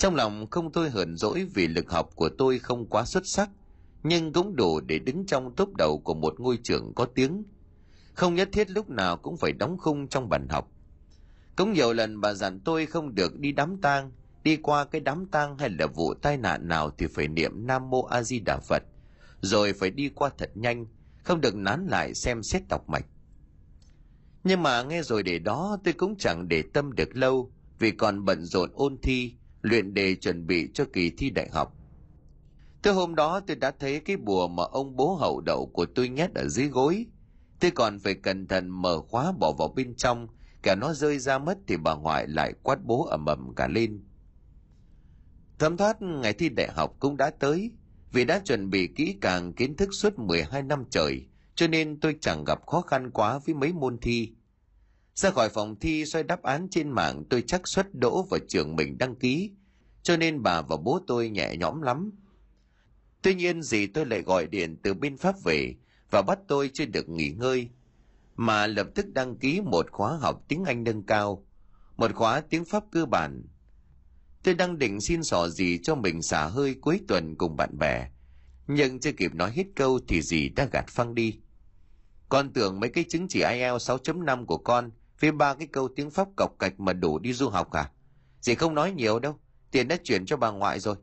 Trong 0.00 0.14
lòng 0.14 0.46
không 0.50 0.72
tôi 0.72 0.90
hờn 0.90 1.16
dỗi 1.16 1.46
vì 1.54 1.66
lực 1.68 1.90
học 1.90 2.10
của 2.14 2.28
tôi 2.38 2.58
không 2.58 2.86
quá 2.86 3.04
xuất 3.04 3.26
sắc, 3.26 3.50
nhưng 4.02 4.32
cũng 4.32 4.56
đủ 4.56 4.80
để 4.80 4.98
đứng 4.98 5.26
trong 5.26 5.54
top 5.54 5.76
đầu 5.76 5.98
của 5.98 6.14
một 6.14 6.40
ngôi 6.40 6.58
trường 6.62 6.92
có 6.94 7.04
tiếng. 7.04 7.44
Không 8.12 8.34
nhất 8.34 8.48
thiết 8.52 8.70
lúc 8.70 8.90
nào 8.90 9.16
cũng 9.16 9.36
phải 9.36 9.52
đóng 9.52 9.78
khung 9.78 10.08
trong 10.08 10.28
bàn 10.28 10.48
học. 10.48 10.68
Cũng 11.56 11.72
nhiều 11.72 11.92
lần 11.92 12.20
bà 12.20 12.32
dặn 12.32 12.60
tôi 12.60 12.86
không 12.86 13.14
được 13.14 13.38
đi 13.38 13.52
đám 13.52 13.76
tang, 13.76 14.12
đi 14.42 14.56
qua 14.56 14.84
cái 14.84 15.00
đám 15.00 15.26
tang 15.26 15.58
hay 15.58 15.70
là 15.70 15.86
vụ 15.86 16.14
tai 16.14 16.36
nạn 16.36 16.68
nào 16.68 16.90
thì 16.98 17.06
phải 17.06 17.28
niệm 17.28 17.66
Nam 17.66 17.90
Mô 17.90 18.02
A 18.02 18.22
Di 18.22 18.40
Đà 18.40 18.58
Phật, 18.58 18.82
rồi 19.40 19.72
phải 19.72 19.90
đi 19.90 20.08
qua 20.08 20.30
thật 20.38 20.50
nhanh, 20.54 20.86
không 21.22 21.40
được 21.40 21.54
nán 21.54 21.86
lại 21.86 22.14
xem 22.14 22.42
xét 22.42 22.62
đọc 22.68 22.88
mạch. 22.88 23.06
Nhưng 24.44 24.62
mà 24.62 24.82
nghe 24.82 25.02
rồi 25.02 25.22
để 25.22 25.38
đó 25.38 25.78
tôi 25.84 25.94
cũng 25.94 26.16
chẳng 26.16 26.48
để 26.48 26.62
tâm 26.72 26.92
được 26.92 27.16
lâu, 27.16 27.52
vì 27.78 27.90
còn 27.90 28.24
bận 28.24 28.44
rộn 28.44 28.70
ôn 28.74 28.96
thi, 29.02 29.34
luyện 29.62 29.94
đề 29.94 30.14
chuẩn 30.14 30.46
bị 30.46 30.70
cho 30.74 30.84
kỳ 30.92 31.10
thi 31.10 31.30
đại 31.30 31.48
học. 31.52 31.76
Thứ 32.82 32.92
hôm 32.92 33.14
đó 33.14 33.40
tôi 33.46 33.56
đã 33.56 33.70
thấy 33.70 34.00
cái 34.00 34.16
bùa 34.16 34.48
mà 34.48 34.62
ông 34.62 34.96
bố 34.96 35.14
hậu 35.14 35.40
đậu 35.40 35.70
của 35.72 35.86
tôi 35.94 36.08
nhét 36.08 36.34
ở 36.34 36.48
dưới 36.48 36.68
gối. 36.68 37.06
Tôi 37.60 37.70
còn 37.70 37.98
phải 37.98 38.14
cẩn 38.14 38.46
thận 38.46 38.68
mở 38.68 39.00
khóa 39.00 39.32
bỏ 39.32 39.52
vào 39.58 39.68
bên 39.68 39.94
trong, 39.94 40.28
cả 40.62 40.74
nó 40.74 40.92
rơi 40.92 41.18
ra 41.18 41.38
mất 41.38 41.58
thì 41.66 41.76
bà 41.76 41.94
ngoại 41.94 42.28
lại 42.28 42.52
quát 42.62 42.78
bố 42.84 43.04
ầm 43.04 43.26
ầm 43.26 43.54
cả 43.54 43.68
lên. 43.68 44.04
Thấm 45.58 45.76
thoát 45.76 46.02
ngày 46.02 46.32
thi 46.32 46.48
đại 46.48 46.68
học 46.72 46.96
cũng 46.98 47.16
đã 47.16 47.30
tới, 47.30 47.70
vì 48.12 48.24
đã 48.24 48.38
chuẩn 48.44 48.70
bị 48.70 48.86
kỹ 48.86 49.16
càng 49.20 49.52
kiến 49.52 49.76
thức 49.76 49.88
suốt 49.92 50.18
12 50.18 50.62
năm 50.62 50.84
trời, 50.90 51.26
cho 51.54 51.66
nên 51.66 52.00
tôi 52.00 52.16
chẳng 52.20 52.44
gặp 52.44 52.66
khó 52.66 52.80
khăn 52.80 53.10
quá 53.10 53.38
với 53.38 53.54
mấy 53.54 53.72
môn 53.72 53.98
thi. 53.98 54.32
Ra 55.14 55.30
khỏi 55.30 55.48
phòng 55.48 55.76
thi 55.80 56.04
xoay 56.06 56.24
đáp 56.24 56.42
án 56.42 56.68
trên 56.70 56.90
mạng 56.90 57.24
tôi 57.30 57.44
chắc 57.46 57.68
suất 57.68 57.94
đỗ 57.94 58.22
vào 58.22 58.40
trường 58.48 58.76
mình 58.76 58.98
đăng 58.98 59.14
ký, 59.14 59.50
cho 60.02 60.16
nên 60.16 60.42
bà 60.42 60.62
và 60.62 60.76
bố 60.76 61.00
tôi 61.06 61.30
nhẹ 61.30 61.56
nhõm 61.56 61.82
lắm. 61.82 62.12
Tuy 63.22 63.34
nhiên 63.34 63.62
dì 63.62 63.86
tôi 63.86 64.06
lại 64.06 64.22
gọi 64.22 64.46
điện 64.46 64.76
từ 64.82 64.94
bên 64.94 65.16
Pháp 65.16 65.34
về 65.44 65.74
và 66.10 66.22
bắt 66.22 66.38
tôi 66.48 66.70
chưa 66.74 66.84
được 66.84 67.08
nghỉ 67.08 67.30
ngơi, 67.30 67.68
mà 68.36 68.66
lập 68.66 68.86
tức 68.94 69.06
đăng 69.12 69.36
ký 69.36 69.60
một 69.60 69.90
khóa 69.90 70.16
học 70.16 70.44
tiếng 70.48 70.64
Anh 70.64 70.84
nâng 70.84 71.02
cao, 71.02 71.46
một 71.96 72.14
khóa 72.14 72.40
tiếng 72.40 72.64
Pháp 72.64 72.84
cơ 72.90 73.06
bản. 73.06 73.42
Tôi 74.42 74.54
đang 74.54 74.78
định 74.78 75.00
xin 75.00 75.24
sỏ 75.24 75.48
gì 75.48 75.78
cho 75.82 75.94
mình 75.94 76.22
xả 76.22 76.46
hơi 76.46 76.74
cuối 76.80 77.00
tuần 77.08 77.34
cùng 77.36 77.56
bạn 77.56 77.78
bè, 77.78 78.08
nhưng 78.66 79.00
chưa 79.00 79.12
kịp 79.12 79.34
nói 79.34 79.52
hết 79.52 79.64
câu 79.76 80.00
thì 80.08 80.22
dì 80.22 80.48
đã 80.48 80.68
gạt 80.72 80.84
phăng 80.88 81.14
đi. 81.14 81.40
Con 82.28 82.52
tưởng 82.52 82.80
mấy 82.80 82.90
cái 82.90 83.04
chứng 83.08 83.28
chỉ 83.28 83.42
IELTS 83.42 83.90
6.5 83.90 84.46
của 84.46 84.58
con 84.58 84.90
Phía 85.20 85.30
ba 85.30 85.54
cái 85.54 85.66
câu 85.66 85.88
tiếng 85.96 86.10
Pháp 86.10 86.28
cọc 86.36 86.58
cạch 86.58 86.80
mà 86.80 86.92
đủ 86.92 87.18
đi 87.18 87.32
du 87.32 87.48
học 87.48 87.72
à? 87.72 87.90
Dì 88.40 88.54
không 88.54 88.74
nói 88.74 88.92
nhiều 88.92 89.18
đâu, 89.18 89.38
tiền 89.70 89.88
đã 89.88 89.96
chuyển 90.04 90.26
cho 90.26 90.36
bà 90.36 90.50
ngoại 90.50 90.80
rồi. 90.80 90.96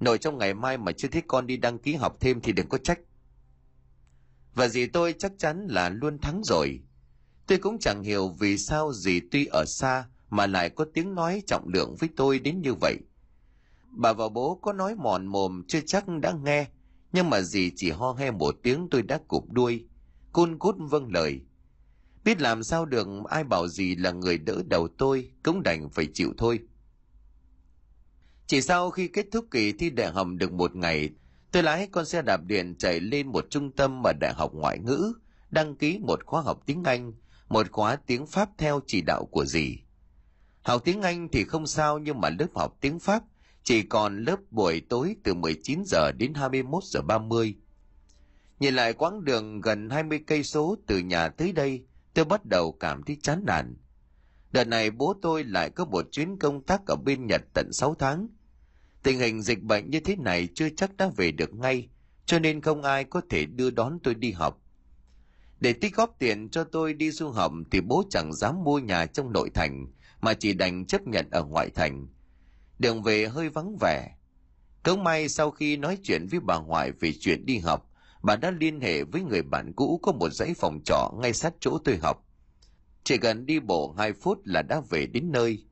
Nội 0.00 0.18
trong 0.18 0.38
ngày 0.38 0.54
mai 0.54 0.78
mà 0.78 0.92
chưa 0.92 1.08
thích 1.08 1.24
con 1.28 1.46
đi 1.46 1.56
đăng 1.56 1.78
ký 1.78 1.94
học 1.94 2.16
thêm 2.20 2.40
thì 2.40 2.52
đừng 2.52 2.68
có 2.68 2.78
trách. 2.78 2.98
Và 4.54 4.68
dì 4.68 4.86
tôi 4.86 5.14
chắc 5.18 5.32
chắn 5.38 5.66
là 5.66 5.88
luôn 5.88 6.18
thắng 6.18 6.42
rồi. 6.44 6.80
Tôi 7.46 7.58
cũng 7.58 7.78
chẳng 7.78 8.02
hiểu 8.02 8.28
vì 8.28 8.58
sao 8.58 8.92
dì 8.92 9.20
tuy 9.30 9.46
ở 9.46 9.64
xa 9.66 10.04
mà 10.30 10.46
lại 10.46 10.70
có 10.70 10.86
tiếng 10.94 11.14
nói 11.14 11.42
trọng 11.46 11.68
lượng 11.68 11.96
với 11.98 12.08
tôi 12.16 12.38
đến 12.38 12.60
như 12.60 12.74
vậy. 12.74 12.96
Bà 13.90 14.12
và 14.12 14.28
bố 14.28 14.54
có 14.62 14.72
nói 14.72 14.94
mòn 14.94 15.26
mồm 15.26 15.62
chưa 15.68 15.80
chắc 15.86 16.04
đã 16.08 16.34
nghe, 16.44 16.66
nhưng 17.12 17.30
mà 17.30 17.40
dì 17.40 17.72
chỉ 17.76 17.90
ho 17.90 18.12
he 18.12 18.30
một 18.30 18.54
tiếng 18.62 18.88
tôi 18.90 19.02
đã 19.02 19.20
cụp 19.28 19.52
đuôi, 19.52 19.84
côn 20.32 20.58
cút 20.58 20.74
vâng 20.78 21.12
lời. 21.12 21.40
Biết 22.24 22.40
làm 22.40 22.62
sao 22.62 22.84
được 22.84 23.08
ai 23.28 23.44
bảo 23.44 23.68
gì 23.68 23.96
là 23.96 24.10
người 24.10 24.38
đỡ 24.38 24.62
đầu 24.66 24.88
tôi, 24.98 25.30
cũng 25.42 25.62
đành 25.62 25.90
phải 25.90 26.08
chịu 26.14 26.32
thôi. 26.38 26.60
Chỉ 28.46 28.60
sau 28.60 28.90
khi 28.90 29.08
kết 29.08 29.26
thúc 29.32 29.44
kỳ 29.50 29.72
thi 29.72 29.90
đại 29.90 30.10
học 30.12 30.26
được 30.36 30.52
một 30.52 30.76
ngày, 30.76 31.10
tôi 31.52 31.62
lái 31.62 31.86
con 31.92 32.04
xe 32.04 32.22
đạp 32.22 32.40
điện 32.44 32.74
chạy 32.78 33.00
lên 33.00 33.26
một 33.26 33.46
trung 33.50 33.72
tâm 33.72 34.02
ở 34.06 34.12
đại 34.20 34.32
học 34.34 34.54
ngoại 34.54 34.78
ngữ, 34.78 35.12
đăng 35.50 35.76
ký 35.76 35.98
một 35.98 36.24
khóa 36.26 36.42
học 36.42 36.62
tiếng 36.66 36.84
Anh, 36.84 37.12
một 37.48 37.70
khóa 37.70 37.96
tiếng 37.96 38.26
Pháp 38.26 38.48
theo 38.58 38.80
chỉ 38.86 39.02
đạo 39.02 39.28
của 39.30 39.44
dì. 39.44 39.78
Học 40.62 40.82
tiếng 40.84 41.02
Anh 41.02 41.28
thì 41.32 41.44
không 41.44 41.66
sao 41.66 41.98
nhưng 41.98 42.20
mà 42.20 42.30
lớp 42.38 42.48
học 42.54 42.76
tiếng 42.80 42.98
Pháp 42.98 43.22
chỉ 43.62 43.82
còn 43.82 44.24
lớp 44.24 44.36
buổi 44.50 44.80
tối 44.88 45.16
từ 45.24 45.34
19 45.34 45.82
giờ 45.86 46.12
đến 46.12 46.34
21 46.34 46.84
giờ 46.84 47.02
30. 47.02 47.54
Nhìn 48.60 48.74
lại 48.74 48.92
quãng 48.92 49.24
đường 49.24 49.60
gần 49.60 49.90
20 49.90 50.20
cây 50.26 50.42
số 50.42 50.76
từ 50.86 50.98
nhà 50.98 51.28
tới 51.28 51.52
đây, 51.52 51.84
tôi 52.20 52.24
bắt 52.24 52.46
đầu 52.46 52.72
cảm 52.72 53.02
thấy 53.02 53.16
chán 53.22 53.42
nản. 53.46 53.76
Đợt 54.52 54.64
này 54.64 54.90
bố 54.90 55.14
tôi 55.22 55.44
lại 55.44 55.70
có 55.70 55.84
một 55.84 56.06
chuyến 56.12 56.38
công 56.38 56.62
tác 56.62 56.86
ở 56.86 56.96
bên 56.96 57.26
Nhật 57.26 57.42
tận 57.54 57.72
6 57.72 57.94
tháng. 57.98 58.28
Tình 59.02 59.18
hình 59.18 59.42
dịch 59.42 59.62
bệnh 59.62 59.90
như 59.90 60.00
thế 60.00 60.16
này 60.16 60.48
chưa 60.54 60.68
chắc 60.76 60.96
đã 60.96 61.10
về 61.16 61.32
được 61.32 61.54
ngay, 61.54 61.88
cho 62.26 62.38
nên 62.38 62.60
không 62.60 62.82
ai 62.82 63.04
có 63.04 63.20
thể 63.30 63.46
đưa 63.46 63.70
đón 63.70 63.98
tôi 64.02 64.14
đi 64.14 64.32
học. 64.32 64.62
Để 65.60 65.72
tích 65.72 65.96
góp 65.96 66.16
tiền 66.18 66.48
cho 66.48 66.64
tôi 66.64 66.94
đi 66.94 67.10
du 67.10 67.30
học 67.30 67.52
thì 67.70 67.80
bố 67.80 68.02
chẳng 68.10 68.32
dám 68.32 68.64
mua 68.64 68.78
nhà 68.78 69.06
trong 69.06 69.32
nội 69.32 69.50
thành, 69.54 69.86
mà 70.20 70.34
chỉ 70.34 70.52
đành 70.52 70.86
chấp 70.86 71.06
nhận 71.06 71.30
ở 71.30 71.44
ngoại 71.44 71.70
thành. 71.70 72.06
Đường 72.78 73.02
về 73.02 73.28
hơi 73.28 73.48
vắng 73.48 73.76
vẻ. 73.80 74.16
Cống 74.82 75.04
may 75.04 75.28
sau 75.28 75.50
khi 75.50 75.76
nói 75.76 75.98
chuyện 76.02 76.26
với 76.30 76.40
bà 76.40 76.58
ngoại 76.58 76.92
về 76.92 77.12
chuyện 77.20 77.46
đi 77.46 77.58
học, 77.58 77.89
bà 78.22 78.36
đã 78.36 78.50
liên 78.50 78.80
hệ 78.80 79.04
với 79.04 79.22
người 79.22 79.42
bạn 79.42 79.72
cũ 79.76 80.00
có 80.02 80.12
một 80.12 80.28
dãy 80.32 80.54
phòng 80.58 80.80
trọ 80.84 81.12
ngay 81.20 81.32
sát 81.32 81.54
chỗ 81.60 81.78
tôi 81.84 81.96
học. 81.96 82.24
Chỉ 83.04 83.18
cần 83.18 83.46
đi 83.46 83.60
bộ 83.60 83.94
2 83.98 84.12
phút 84.12 84.38
là 84.44 84.62
đã 84.62 84.80
về 84.90 85.06
đến 85.06 85.32
nơi. 85.32 85.64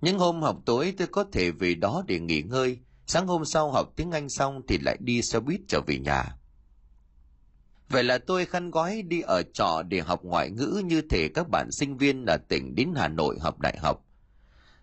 Những 0.00 0.18
hôm 0.18 0.42
học 0.42 0.56
tối 0.66 0.94
tôi 0.98 1.06
có 1.06 1.24
thể 1.32 1.50
về 1.50 1.74
đó 1.74 2.04
để 2.06 2.20
nghỉ 2.20 2.42
ngơi, 2.42 2.78
sáng 3.06 3.26
hôm 3.26 3.44
sau 3.44 3.70
học 3.70 3.92
tiếng 3.96 4.10
Anh 4.10 4.28
xong 4.28 4.62
thì 4.68 4.78
lại 4.78 4.96
đi 5.00 5.22
xe 5.22 5.40
buýt 5.40 5.60
trở 5.68 5.80
về 5.86 5.98
nhà. 5.98 6.36
Vậy 7.88 8.04
là 8.04 8.18
tôi 8.18 8.46
khăn 8.46 8.70
gói 8.70 9.02
đi 9.02 9.20
ở 9.20 9.42
trọ 9.42 9.82
để 9.88 10.00
học 10.00 10.24
ngoại 10.24 10.50
ngữ 10.50 10.82
như 10.84 11.02
thể 11.10 11.28
các 11.34 11.48
bạn 11.48 11.70
sinh 11.72 11.96
viên 11.96 12.26
ở 12.26 12.36
tỉnh 12.36 12.74
đến 12.74 12.92
Hà 12.96 13.08
Nội 13.08 13.38
học 13.40 13.60
đại 13.60 13.78
học. 13.78 14.04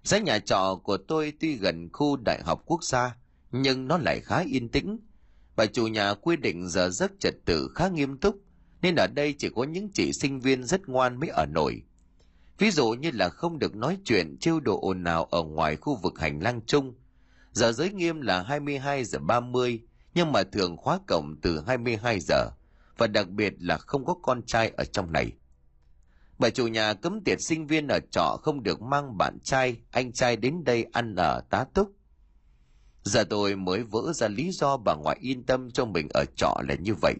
Giá 0.03 0.17
nhà 0.17 0.39
trọ 0.39 0.79
của 0.83 0.97
tôi 0.97 1.33
tuy 1.39 1.57
gần 1.57 1.89
khu 1.93 2.17
đại 2.25 2.41
học 2.43 2.63
quốc 2.65 2.83
gia, 2.83 3.15
nhưng 3.51 3.87
nó 3.87 3.97
lại 3.97 4.19
khá 4.19 4.43
yên 4.47 4.69
tĩnh. 4.69 4.99
Bà 5.57 5.65
chủ 5.65 5.87
nhà 5.87 6.13
quy 6.13 6.35
định 6.35 6.67
giờ 6.69 6.89
giấc 6.89 7.11
trật 7.19 7.33
tự 7.45 7.69
khá 7.75 7.87
nghiêm 7.87 8.17
túc, 8.17 8.35
nên 8.81 8.95
ở 8.95 9.07
đây 9.07 9.35
chỉ 9.37 9.49
có 9.55 9.63
những 9.63 9.89
chị 9.93 10.13
sinh 10.13 10.39
viên 10.39 10.63
rất 10.63 10.89
ngoan 10.89 11.19
mới 11.19 11.29
ở 11.29 11.45
nổi. 11.45 11.81
Ví 12.57 12.71
dụ 12.71 12.89
như 12.89 13.11
là 13.13 13.29
không 13.29 13.59
được 13.59 13.75
nói 13.75 13.97
chuyện 14.05 14.37
trêu 14.39 14.59
đồ 14.59 14.79
ồn 14.81 15.03
nào 15.03 15.25
ở 15.25 15.43
ngoài 15.43 15.75
khu 15.75 15.95
vực 15.95 16.19
hành 16.19 16.39
lang 16.43 16.61
chung. 16.65 16.95
Giờ 17.51 17.71
giới 17.71 17.93
nghiêm 17.93 18.21
là 18.21 18.43
22 18.43 19.03
giờ 19.03 19.19
30, 19.19 19.81
nhưng 20.13 20.31
mà 20.31 20.43
thường 20.43 20.77
khóa 20.77 20.99
cổng 21.07 21.35
từ 21.41 21.63
22 21.67 22.19
giờ, 22.19 22.49
và 22.97 23.07
đặc 23.07 23.29
biệt 23.29 23.53
là 23.59 23.77
không 23.77 24.05
có 24.05 24.15
con 24.21 24.41
trai 24.45 24.71
ở 24.77 24.85
trong 24.85 25.11
này. 25.11 25.31
Bà 26.39 26.49
chủ 26.49 26.67
nhà 26.67 26.93
cấm 26.93 27.23
tiệt 27.23 27.41
sinh 27.41 27.67
viên 27.67 27.87
ở 27.87 27.99
trọ 28.11 28.37
không 28.41 28.63
được 28.63 28.81
mang 28.81 29.17
bạn 29.17 29.37
trai, 29.43 29.77
anh 29.91 30.11
trai 30.11 30.35
đến 30.35 30.63
đây 30.63 30.85
ăn 30.93 31.15
ở 31.15 31.41
tá 31.49 31.65
túc. 31.73 31.96
Giờ 33.07 33.23
tôi 33.23 33.55
mới 33.55 33.83
vỡ 33.83 34.13
ra 34.13 34.27
lý 34.27 34.51
do 34.51 34.77
bà 34.77 34.95
ngoại 34.95 35.17
yên 35.21 35.43
tâm 35.43 35.71
cho 35.71 35.85
mình 35.85 36.07
ở 36.13 36.25
trọ 36.35 36.55
là 36.67 36.75
như 36.75 36.93
vậy. 37.01 37.13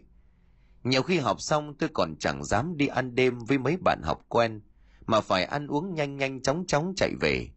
Nhiều 0.83 1.01
khi 1.01 1.17
học 1.17 1.41
xong 1.41 1.73
tôi 1.79 1.89
còn 1.93 2.15
chẳng 2.19 2.43
dám 2.43 2.77
đi 2.77 2.87
ăn 2.87 3.15
đêm 3.15 3.39
với 3.39 3.57
mấy 3.57 3.77
bạn 3.77 4.01
học 4.03 4.25
quen, 4.29 4.61
mà 5.05 5.21
phải 5.21 5.43
ăn 5.43 5.67
uống 5.67 5.95
nhanh 5.95 6.17
nhanh 6.17 6.41
chóng 6.41 6.65
chóng 6.67 6.93
chạy 6.95 7.11
về. 7.21 7.49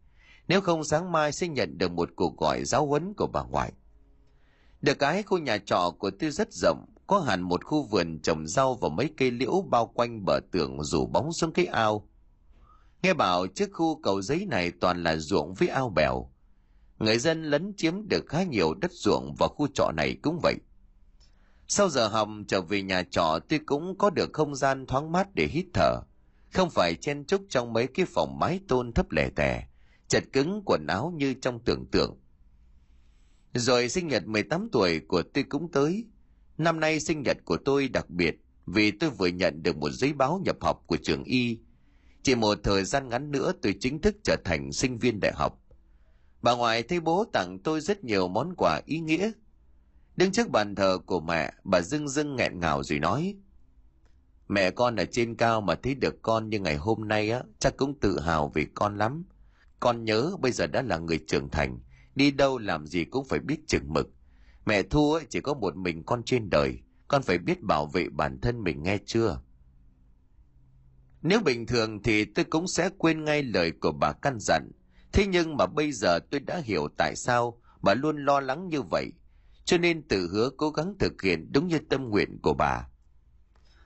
Nếu 0.49 0.61
không 0.61 0.85
sáng 0.85 1.13
mai 1.13 1.33
sẽ 1.33 1.49
nhận 1.49 1.79
được 1.79 1.93
một 1.93 2.11
cuộc 2.17 2.37
gọi 2.37 2.65
giáo 2.65 2.87
huấn 2.87 3.15
của 3.15 3.27
bà 3.27 3.43
ngoại. 3.43 3.73
Được 4.81 4.99
cái 4.99 5.23
khu 5.23 5.39
nhà 5.39 5.59
trọ 5.59 5.91
của 5.99 6.11
tôi 6.11 6.31
rất 6.31 6.53
rộng, 6.53 6.85
có 7.07 7.21
hẳn 7.21 7.41
một 7.41 7.65
khu 7.65 7.83
vườn 7.83 8.19
trồng 8.23 8.47
rau 8.47 8.75
và 8.75 8.89
mấy 8.89 9.11
cây 9.17 9.31
liễu 9.31 9.65
bao 9.71 9.87
quanh 9.87 10.25
bờ 10.25 10.41
tường 10.53 10.83
rủ 10.83 11.07
bóng 11.07 11.33
xuống 11.33 11.53
cái 11.53 11.67
ao. 11.67 12.09
Nghe 13.03 13.15
bảo 13.15 13.47
trước 13.47 13.71
khu 13.73 14.01
cầu 14.03 14.23
giấy 14.23 14.47
này 14.47 14.71
toàn 14.81 15.03
là 15.03 15.17
ruộng 15.17 15.55
với 15.55 15.69
ao 15.69 15.89
bèo. 15.89 16.31
Người 17.01 17.19
dân 17.19 17.45
lấn 17.45 17.73
chiếm 17.77 18.09
được 18.09 18.27
khá 18.29 18.43
nhiều 18.43 18.75
đất 18.75 18.93
ruộng 18.93 19.35
và 19.39 19.49
khu 19.49 19.67
trọ 19.75 19.93
này 19.97 20.17
cũng 20.23 20.39
vậy. 20.43 20.55
Sau 21.69 21.89
giờ 21.89 22.09
học 22.09 22.29
trở 22.49 22.61
về 22.61 22.83
nhà 22.83 23.03
trọ 23.03 23.39
tôi 23.49 23.61
cũng 23.67 23.99
có 23.99 24.11
được 24.11 24.31
không 24.33 24.55
gian 24.55 24.87
thoáng 24.87 25.13
mát 25.13 25.35
để 25.35 25.47
hít 25.47 25.67
thở. 25.75 26.01
Không 26.53 26.71
phải 26.71 26.95
chen 26.95 27.25
chúc 27.25 27.43
trong 27.49 27.73
mấy 27.73 27.87
cái 27.87 28.07
phòng 28.07 28.39
mái 28.39 28.61
tôn 28.69 28.93
thấp 28.93 29.11
lẻ 29.11 29.31
tẻ, 29.37 29.67
chật 30.09 30.25
cứng 30.33 30.63
quần 30.67 30.87
áo 30.87 31.13
như 31.17 31.35
trong 31.35 31.61
tưởng 31.65 31.87
tượng. 31.87 32.19
Rồi 33.55 33.89
sinh 33.89 34.09
nhật 34.09 34.27
18 34.27 34.69
tuổi 34.73 35.01
của 35.01 35.23
tôi 35.23 35.45
cũng 35.45 35.73
tới. 35.73 36.07
Năm 36.59 36.81
nay 36.81 37.01
sinh 37.01 37.23
nhật 37.23 37.37
của 37.45 37.57
tôi 37.65 37.89
đặc 37.89 38.11
biệt 38.11 38.35
vì 38.67 38.91
tôi 38.91 39.11
vừa 39.11 39.27
nhận 39.27 39.63
được 39.63 39.77
một 39.77 39.91
giấy 39.91 40.13
báo 40.13 40.41
nhập 40.45 40.57
học 40.61 40.83
của 40.87 40.97
trường 41.03 41.25
Y. 41.25 41.59
Chỉ 42.23 42.35
một 42.35 42.59
thời 42.63 42.85
gian 42.85 43.09
ngắn 43.09 43.31
nữa 43.31 43.53
tôi 43.63 43.75
chính 43.81 44.01
thức 44.01 44.17
trở 44.25 44.37
thành 44.45 44.73
sinh 44.73 44.99
viên 44.99 45.21
đại 45.21 45.33
học. 45.35 45.60
Bà 46.43 46.55
ngoại 46.55 46.83
thấy 46.83 47.01
bố 47.01 47.25
tặng 47.33 47.59
tôi 47.59 47.81
rất 47.81 48.05
nhiều 48.05 48.29
món 48.29 48.55
quà 48.57 48.81
ý 48.87 49.01
nghĩa. 49.01 49.31
Đứng 50.17 50.33
trước 50.33 50.51
bàn 50.51 50.75
thờ 50.75 50.99
của 51.07 51.21
mẹ, 51.21 51.53
bà 51.65 51.81
dưng 51.81 52.09
dưng 52.09 52.37
nghẹn 52.37 52.61
ngào 52.61 52.83
rồi 52.83 52.99
nói. 52.99 53.37
Mẹ 54.49 54.71
con 54.71 54.97
ở 54.97 55.05
trên 55.05 55.37
cao 55.37 55.61
mà 55.61 55.75
thấy 55.75 55.95
được 55.95 56.23
con 56.23 56.51
như 56.51 56.61
ngày 56.61 56.77
hôm 56.77 57.09
nay 57.09 57.31
á, 57.31 57.43
chắc 57.59 57.77
cũng 57.77 58.01
tự 58.01 58.21
hào 58.21 58.53
vì 58.55 58.67
con 58.75 58.99
lắm. 58.99 59.25
Con 59.81 60.05
nhớ 60.05 60.31
bây 60.41 60.53
giờ 60.53 60.67
đã 60.67 60.83
là 60.83 60.99
người 60.99 61.21
trưởng 61.29 61.51
thành, 61.51 61.79
đi 62.15 62.31
đâu 62.31 62.59
làm 62.59 62.87
gì 62.87 63.05
cũng 63.05 63.25
phải 63.25 63.39
biết 63.39 63.57
chừng 63.67 63.93
mực. 63.93 64.09
Mẹ 64.67 64.83
Thu 64.83 65.13
ấy 65.13 65.25
chỉ 65.29 65.41
có 65.41 65.55
một 65.55 65.77
mình 65.77 66.03
con 66.05 66.23
trên 66.23 66.51
đời, 66.51 66.79
con 67.09 67.23
phải 67.23 67.39
biết 67.39 67.63
bảo 67.63 67.87
vệ 67.87 68.09
bản 68.09 68.41
thân 68.41 68.63
mình 68.63 68.83
nghe 68.83 68.99
chưa? 69.07 69.41
Nếu 71.23 71.41
bình 71.41 71.67
thường 71.67 72.03
thì 72.03 72.25
tôi 72.25 72.45
cũng 72.45 72.69
sẽ 72.69 72.91
quên 72.99 73.25
ngay 73.25 73.43
lời 73.43 73.73
của 73.81 73.93
bà 73.93 74.13
căn 74.13 74.37
dặn. 74.41 74.71
Thế 75.13 75.27
nhưng 75.27 75.57
mà 75.57 75.67
bây 75.67 75.93
giờ 75.93 76.19
tôi 76.19 76.41
đã 76.41 76.61
hiểu 76.65 76.89
tại 76.99 77.17
sao 77.17 77.61
bà 77.83 77.95
luôn 77.95 78.25
lo 78.25 78.41
lắng 78.41 78.69
như 78.69 78.83
vậy. 78.83 79.13
Cho 79.65 79.79
nên 79.79 80.09
tự 80.09 80.29
hứa 80.33 80.51
cố 80.57 80.71
gắng 80.71 80.95
thực 80.99 81.23
hiện 81.23 81.53
đúng 81.53 81.69
như 81.69 81.79
tâm 81.91 82.09
nguyện 82.09 82.39
của 82.43 82.55
bà. 82.55 82.87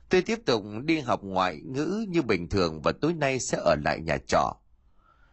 Tôi 0.09 0.23
tiếp 0.23 0.39
tục 0.47 0.65
đi 0.85 1.01
học 1.01 1.21
ngoại 1.23 1.61
ngữ 1.65 2.05
như 2.09 2.23
bình 2.23 2.49
thường 2.49 2.83
và 2.83 2.93
tối 2.93 3.15
nay 3.15 3.41
sẽ 3.41 3.59
ở 3.59 3.77
lại 3.85 4.01
nhà 4.01 4.19
trọ. 4.27 4.57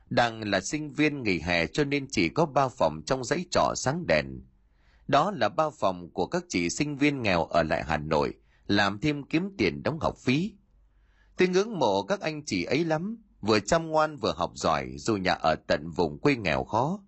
Đang 0.10 0.50
là 0.50 0.62
sinh 0.62 0.93
viên 0.93 1.24
nghỉ 1.24 1.39
hè 1.39 1.67
cho 1.67 1.83
nên 1.83 2.07
chỉ 2.12 2.29
có 2.29 2.45
ba 2.45 2.67
phòng 2.67 3.01
trong 3.05 3.24
dãy 3.24 3.45
trọ 3.51 3.74
sáng 3.75 4.07
đèn. 4.07 4.25
Đó 5.07 5.31
là 5.31 5.50
ba 5.50 5.69
phòng 5.69 6.10
của 6.13 6.27
các 6.27 6.43
chị 6.50 6.69
sinh 6.69 6.98
viên 6.98 7.21
nghèo 7.21 7.45
ở 7.45 7.63
lại 7.63 7.83
Hà 7.88 7.98
Nội, 7.98 8.33
làm 8.67 9.00
thêm 9.00 9.24
kiếm 9.24 9.50
tiền 9.57 9.83
đóng 9.83 10.00
học 10.00 10.17
phí. 10.17 10.53
Tôi 11.38 11.48
ngưỡng 11.48 11.79
mộ 11.79 12.03
các 12.03 12.21
anh 12.21 12.45
chị 12.45 12.63
ấy 12.63 12.86
lắm, 12.86 13.24
vừa 13.41 13.60
chăm 13.60 13.88
ngoan 13.88 14.17
vừa 14.17 14.33
học 14.38 14.51
giỏi 14.55 14.91
dù 14.98 15.17
nhà 15.17 15.33
ở 15.33 15.55
tận 15.67 15.89
vùng 15.89 16.19
quê 16.19 16.36
nghèo 16.36 16.63
khó. 16.63 17.00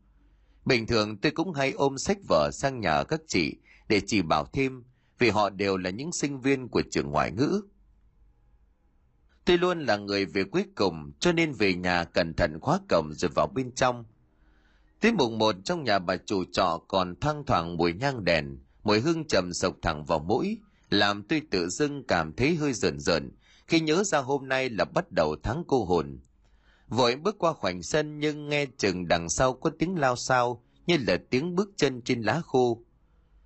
Bình 0.66 0.88
thường 0.88 1.18
tôi 1.18 1.32
cũng 1.32 1.54
hay 1.54 1.72
ôm 1.72 1.98
sách 1.98 2.18
vở 2.30 2.50
sang 2.54 2.80
nhà 2.80 3.04
các 3.04 3.22
chị 3.28 3.56
để 3.88 4.02
chỉ 4.08 4.22
bảo 4.22 4.46
thêm 4.54 4.84
vì 5.20 5.30
họ 5.30 5.50
đều 5.50 5.78
là 5.78 5.90
những 5.90 6.12
sinh 6.12 6.40
viên 6.40 6.68
của 6.68 6.82
trường 6.92 7.12
ngoại 7.12 7.32
ngữ. 7.32 7.62
Tôi 9.46 9.58
luôn 9.58 9.80
là 9.80 9.98
người 9.98 10.26
về 10.26 10.44
cuối 10.44 10.66
cùng 10.76 11.12
cho 11.20 11.32
nên 11.32 11.54
về 11.54 11.74
nhà 11.74 12.04
cẩn 12.04 12.34
thận 12.34 12.60
khóa 12.62 12.80
cổng 12.90 13.14
rồi 13.14 13.32
vào 13.36 13.48
bên 13.48 13.72
trong. 13.72 14.06
Tới 15.00 15.12
mùng 15.12 15.38
một 15.38 15.56
trong 15.66 15.84
nhà 15.84 16.00
bà 16.00 16.18
chủ 16.18 16.44
trọ 16.52 16.82
còn 16.88 17.20
thăng 17.20 17.46
thoảng 17.46 17.78
mùi 17.78 17.94
nhang 17.94 18.24
đèn, 18.24 18.58
mùi 18.84 19.00
hương 19.00 19.28
trầm 19.28 19.54
sộc 19.54 19.76
thẳng 19.82 20.06
vào 20.06 20.20
mũi, 20.20 20.60
làm 20.90 21.24
tôi 21.24 21.42
tự 21.52 21.70
dưng 21.70 22.04
cảm 22.08 22.34
thấy 22.34 22.56
hơi 22.56 22.74
rợn 22.74 23.00
rợn 23.00 23.32
khi 23.74 23.80
nhớ 23.80 24.04
ra 24.04 24.20
hôm 24.20 24.48
nay 24.48 24.70
là 24.70 24.86
bắt 24.86 25.12
đầu 25.12 25.36
tháng 25.44 25.64
cô 25.68 25.86
hồn. 25.86 26.20
Vội 26.88 27.16
bước 27.16 27.36
qua 27.40 27.54
khoảnh 27.54 27.84
sân 27.84 28.20
nhưng 28.20 28.50
nghe 28.50 28.66
chừng 28.78 29.08
đằng 29.08 29.30
sau 29.30 29.54
có 29.54 29.72
tiếng 29.80 30.00
lao 30.00 30.16
sao 30.16 30.64
như 30.88 30.98
là 31.08 31.18
tiếng 31.30 31.56
bước 31.56 31.70
chân 31.78 32.02
trên 32.02 32.22
lá 32.22 32.42
khô. 32.46 32.84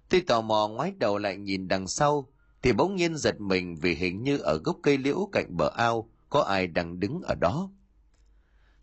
Tôi 0.09 0.21
tò 0.21 0.41
mò 0.41 0.67
ngoái 0.67 0.93
đầu 0.97 1.17
lại 1.17 1.37
nhìn 1.37 1.67
đằng 1.67 1.87
sau, 1.87 2.27
thì 2.61 2.73
bỗng 2.73 2.95
nhiên 2.95 3.17
giật 3.17 3.41
mình 3.41 3.75
vì 3.75 3.95
hình 3.95 4.23
như 4.23 4.37
ở 4.37 4.57
gốc 4.57 4.77
cây 4.83 4.97
liễu 4.97 5.29
cạnh 5.31 5.57
bờ 5.57 5.71
ao 5.75 6.09
có 6.29 6.41
ai 6.41 6.67
đang 6.67 6.99
đứng 6.99 7.21
ở 7.21 7.35
đó. 7.35 7.69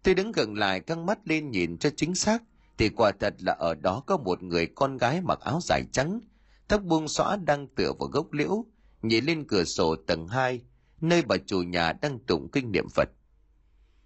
Tôi 0.02 0.14
đứng 0.14 0.32
gần 0.32 0.54
lại 0.54 0.80
căng 0.80 1.06
mắt 1.06 1.18
lên 1.24 1.50
nhìn 1.50 1.78
cho 1.78 1.90
chính 1.96 2.14
xác 2.14 2.42
thì 2.78 2.88
quả 2.88 3.12
thật 3.20 3.34
là 3.38 3.52
ở 3.52 3.74
đó 3.74 4.02
có 4.06 4.16
một 4.16 4.42
người 4.42 4.66
con 4.66 4.96
gái 4.96 5.20
mặc 5.20 5.40
áo 5.40 5.58
dài 5.62 5.82
trắng, 5.92 6.20
tóc 6.68 6.82
buông 6.82 7.08
xõa 7.08 7.36
đang 7.36 7.68
tựa 7.68 7.92
vào 7.98 8.08
gốc 8.08 8.32
liễu, 8.32 8.64
nhìn 9.02 9.24
lên 9.24 9.44
cửa 9.48 9.64
sổ 9.64 9.96
tầng 9.96 10.28
2, 10.28 10.60
nơi 11.08 11.22
bà 11.22 11.36
chủ 11.46 11.62
nhà 11.62 11.92
đang 11.92 12.18
tụng 12.18 12.48
kinh 12.52 12.72
niệm 12.72 12.88
Phật. 12.88 13.08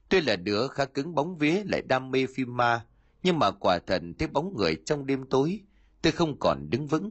Tuy 0.08 0.20
là 0.20 0.36
đứa 0.36 0.68
khá 0.68 0.84
cứng 0.84 1.14
bóng 1.14 1.38
vía 1.38 1.62
lại 1.64 1.82
đam 1.82 2.10
mê 2.10 2.26
phim 2.34 2.56
ma, 2.56 2.86
nhưng 3.22 3.38
mà 3.38 3.50
quả 3.50 3.78
thần 3.78 4.14
thấy 4.14 4.28
bóng 4.28 4.56
người 4.56 4.76
trong 4.86 5.06
đêm 5.06 5.24
tối, 5.30 5.60
tôi 6.02 6.12
không 6.12 6.38
còn 6.40 6.70
đứng 6.70 6.86
vững. 6.86 7.10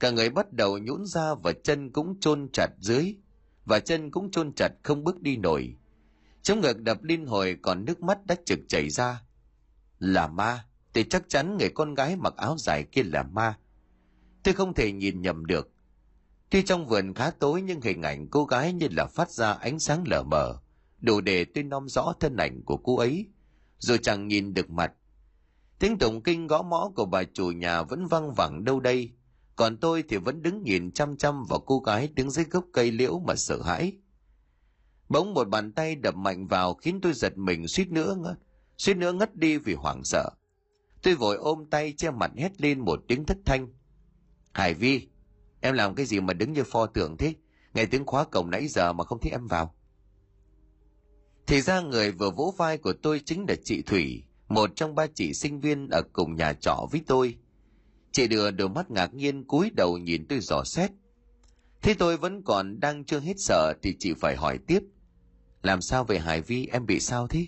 Cả 0.00 0.10
người 0.10 0.30
bắt 0.30 0.52
đầu 0.52 0.78
nhũn 0.78 1.06
ra 1.06 1.34
và 1.34 1.52
chân 1.52 1.90
cũng 1.90 2.20
chôn 2.20 2.48
chặt 2.52 2.68
dưới, 2.78 3.14
và 3.64 3.80
chân 3.80 4.10
cũng 4.10 4.30
chôn 4.30 4.52
chặt 4.52 4.68
không 4.82 5.04
bước 5.04 5.20
đi 5.20 5.36
nổi. 5.36 5.76
Trong 6.42 6.60
ngực 6.60 6.80
đập 6.80 7.02
liên 7.02 7.26
hồi 7.26 7.58
còn 7.62 7.84
nước 7.84 8.02
mắt 8.02 8.26
đã 8.26 8.36
trực 8.46 8.58
chảy 8.68 8.90
ra. 8.90 9.22
Là 9.98 10.26
ma, 10.26 10.64
thì 10.94 11.04
chắc 11.04 11.28
chắn 11.28 11.56
người 11.58 11.68
con 11.74 11.94
gái 11.94 12.16
mặc 12.16 12.34
áo 12.36 12.56
dài 12.58 12.84
kia 12.92 13.02
là 13.02 13.22
ma. 13.22 13.58
Tôi 14.42 14.54
không 14.54 14.74
thể 14.74 14.92
nhìn 14.92 15.22
nhầm 15.22 15.46
được. 15.46 15.70
Tuy 16.50 16.62
trong 16.62 16.86
vườn 16.86 17.14
khá 17.14 17.30
tối 17.30 17.62
nhưng 17.62 17.80
hình 17.80 18.02
ảnh 18.02 18.28
cô 18.30 18.44
gái 18.44 18.72
như 18.72 18.88
là 18.90 19.06
phát 19.06 19.30
ra 19.30 19.52
ánh 19.52 19.78
sáng 19.78 20.04
lờ 20.06 20.22
mờ, 20.22 20.58
đủ 21.00 21.20
để 21.20 21.44
tôi 21.44 21.64
nom 21.64 21.88
rõ 21.88 22.12
thân 22.20 22.36
ảnh 22.36 22.62
của 22.64 22.76
cô 22.76 22.96
ấy, 22.96 23.26
rồi 23.78 23.98
chẳng 24.02 24.28
nhìn 24.28 24.54
được 24.54 24.70
mặt. 24.70 24.92
Tiếng 25.78 25.98
tụng 25.98 26.22
kinh 26.22 26.46
gõ 26.46 26.62
mõ 26.62 26.90
của 26.96 27.04
bà 27.04 27.24
chủ 27.24 27.50
nhà 27.50 27.82
vẫn 27.82 28.06
văng 28.06 28.34
vẳng 28.34 28.64
đâu 28.64 28.80
đây, 28.80 29.10
còn 29.56 29.76
tôi 29.76 30.04
thì 30.08 30.16
vẫn 30.16 30.42
đứng 30.42 30.62
nhìn 30.62 30.90
chăm 30.90 31.16
chăm 31.16 31.44
vào 31.44 31.60
cô 31.60 31.78
gái 31.78 32.08
đứng 32.08 32.30
dưới 32.30 32.44
gốc 32.44 32.64
cây 32.72 32.92
liễu 32.92 33.18
mà 33.18 33.34
sợ 33.34 33.62
hãi. 33.62 33.92
Bỗng 35.08 35.34
một 35.34 35.48
bàn 35.48 35.72
tay 35.72 35.96
đập 35.96 36.14
mạnh 36.14 36.46
vào 36.46 36.74
khiến 36.74 37.00
tôi 37.02 37.12
giật 37.12 37.38
mình 37.38 37.68
suýt 37.68 37.88
nữa 37.88 38.16
ngất, 38.18 38.38
suýt 38.78 38.94
nữa 38.94 39.12
ngất 39.12 39.36
đi 39.36 39.56
vì 39.56 39.74
hoảng 39.74 40.04
sợ. 40.04 40.30
Tôi 41.02 41.14
vội 41.14 41.36
ôm 41.36 41.64
tay 41.70 41.92
che 41.96 42.10
mặt 42.10 42.30
hét 42.36 42.60
lên 42.60 42.80
một 42.80 43.00
tiếng 43.08 43.24
thất 43.26 43.36
thanh. 43.44 43.68
Hải 44.52 44.74
Vi, 44.74 45.08
em 45.64 45.74
làm 45.74 45.94
cái 45.94 46.06
gì 46.06 46.20
mà 46.20 46.32
đứng 46.32 46.52
như 46.52 46.64
pho 46.64 46.86
tượng 46.86 47.16
thế? 47.16 47.34
Nghe 47.74 47.86
tiếng 47.86 48.06
khóa 48.06 48.24
cổng 48.24 48.50
nãy 48.50 48.68
giờ 48.68 48.92
mà 48.92 49.04
không 49.04 49.20
thấy 49.20 49.32
em 49.32 49.46
vào. 49.46 49.74
Thì 51.46 51.60
ra 51.60 51.80
người 51.80 52.12
vừa 52.12 52.30
vỗ 52.30 52.54
vai 52.56 52.78
của 52.78 52.92
tôi 52.92 53.20
chính 53.24 53.44
là 53.48 53.54
chị 53.64 53.82
Thủy, 53.82 54.22
một 54.48 54.70
trong 54.76 54.94
ba 54.94 55.06
chị 55.14 55.34
sinh 55.34 55.60
viên 55.60 55.88
ở 55.88 56.02
cùng 56.12 56.36
nhà 56.36 56.52
trọ 56.52 56.86
với 56.90 57.02
tôi. 57.06 57.36
Chị 58.12 58.28
đưa 58.28 58.50
đôi 58.50 58.68
mắt 58.68 58.90
ngạc 58.90 59.14
nhiên 59.14 59.44
cúi 59.44 59.70
đầu 59.70 59.98
nhìn 59.98 60.26
tôi 60.28 60.40
dò 60.40 60.64
xét. 60.64 60.90
Thế 61.82 61.94
tôi 61.94 62.16
vẫn 62.16 62.42
còn 62.42 62.80
đang 62.80 63.04
chưa 63.04 63.20
hết 63.20 63.34
sợ 63.38 63.74
thì 63.82 63.96
chị 63.98 64.14
phải 64.20 64.36
hỏi 64.36 64.58
tiếp. 64.66 64.80
Làm 65.62 65.80
sao 65.80 66.04
về 66.04 66.18
Hải 66.18 66.40
Vi 66.40 66.66
em 66.66 66.86
bị 66.86 67.00
sao 67.00 67.28
thế? 67.28 67.46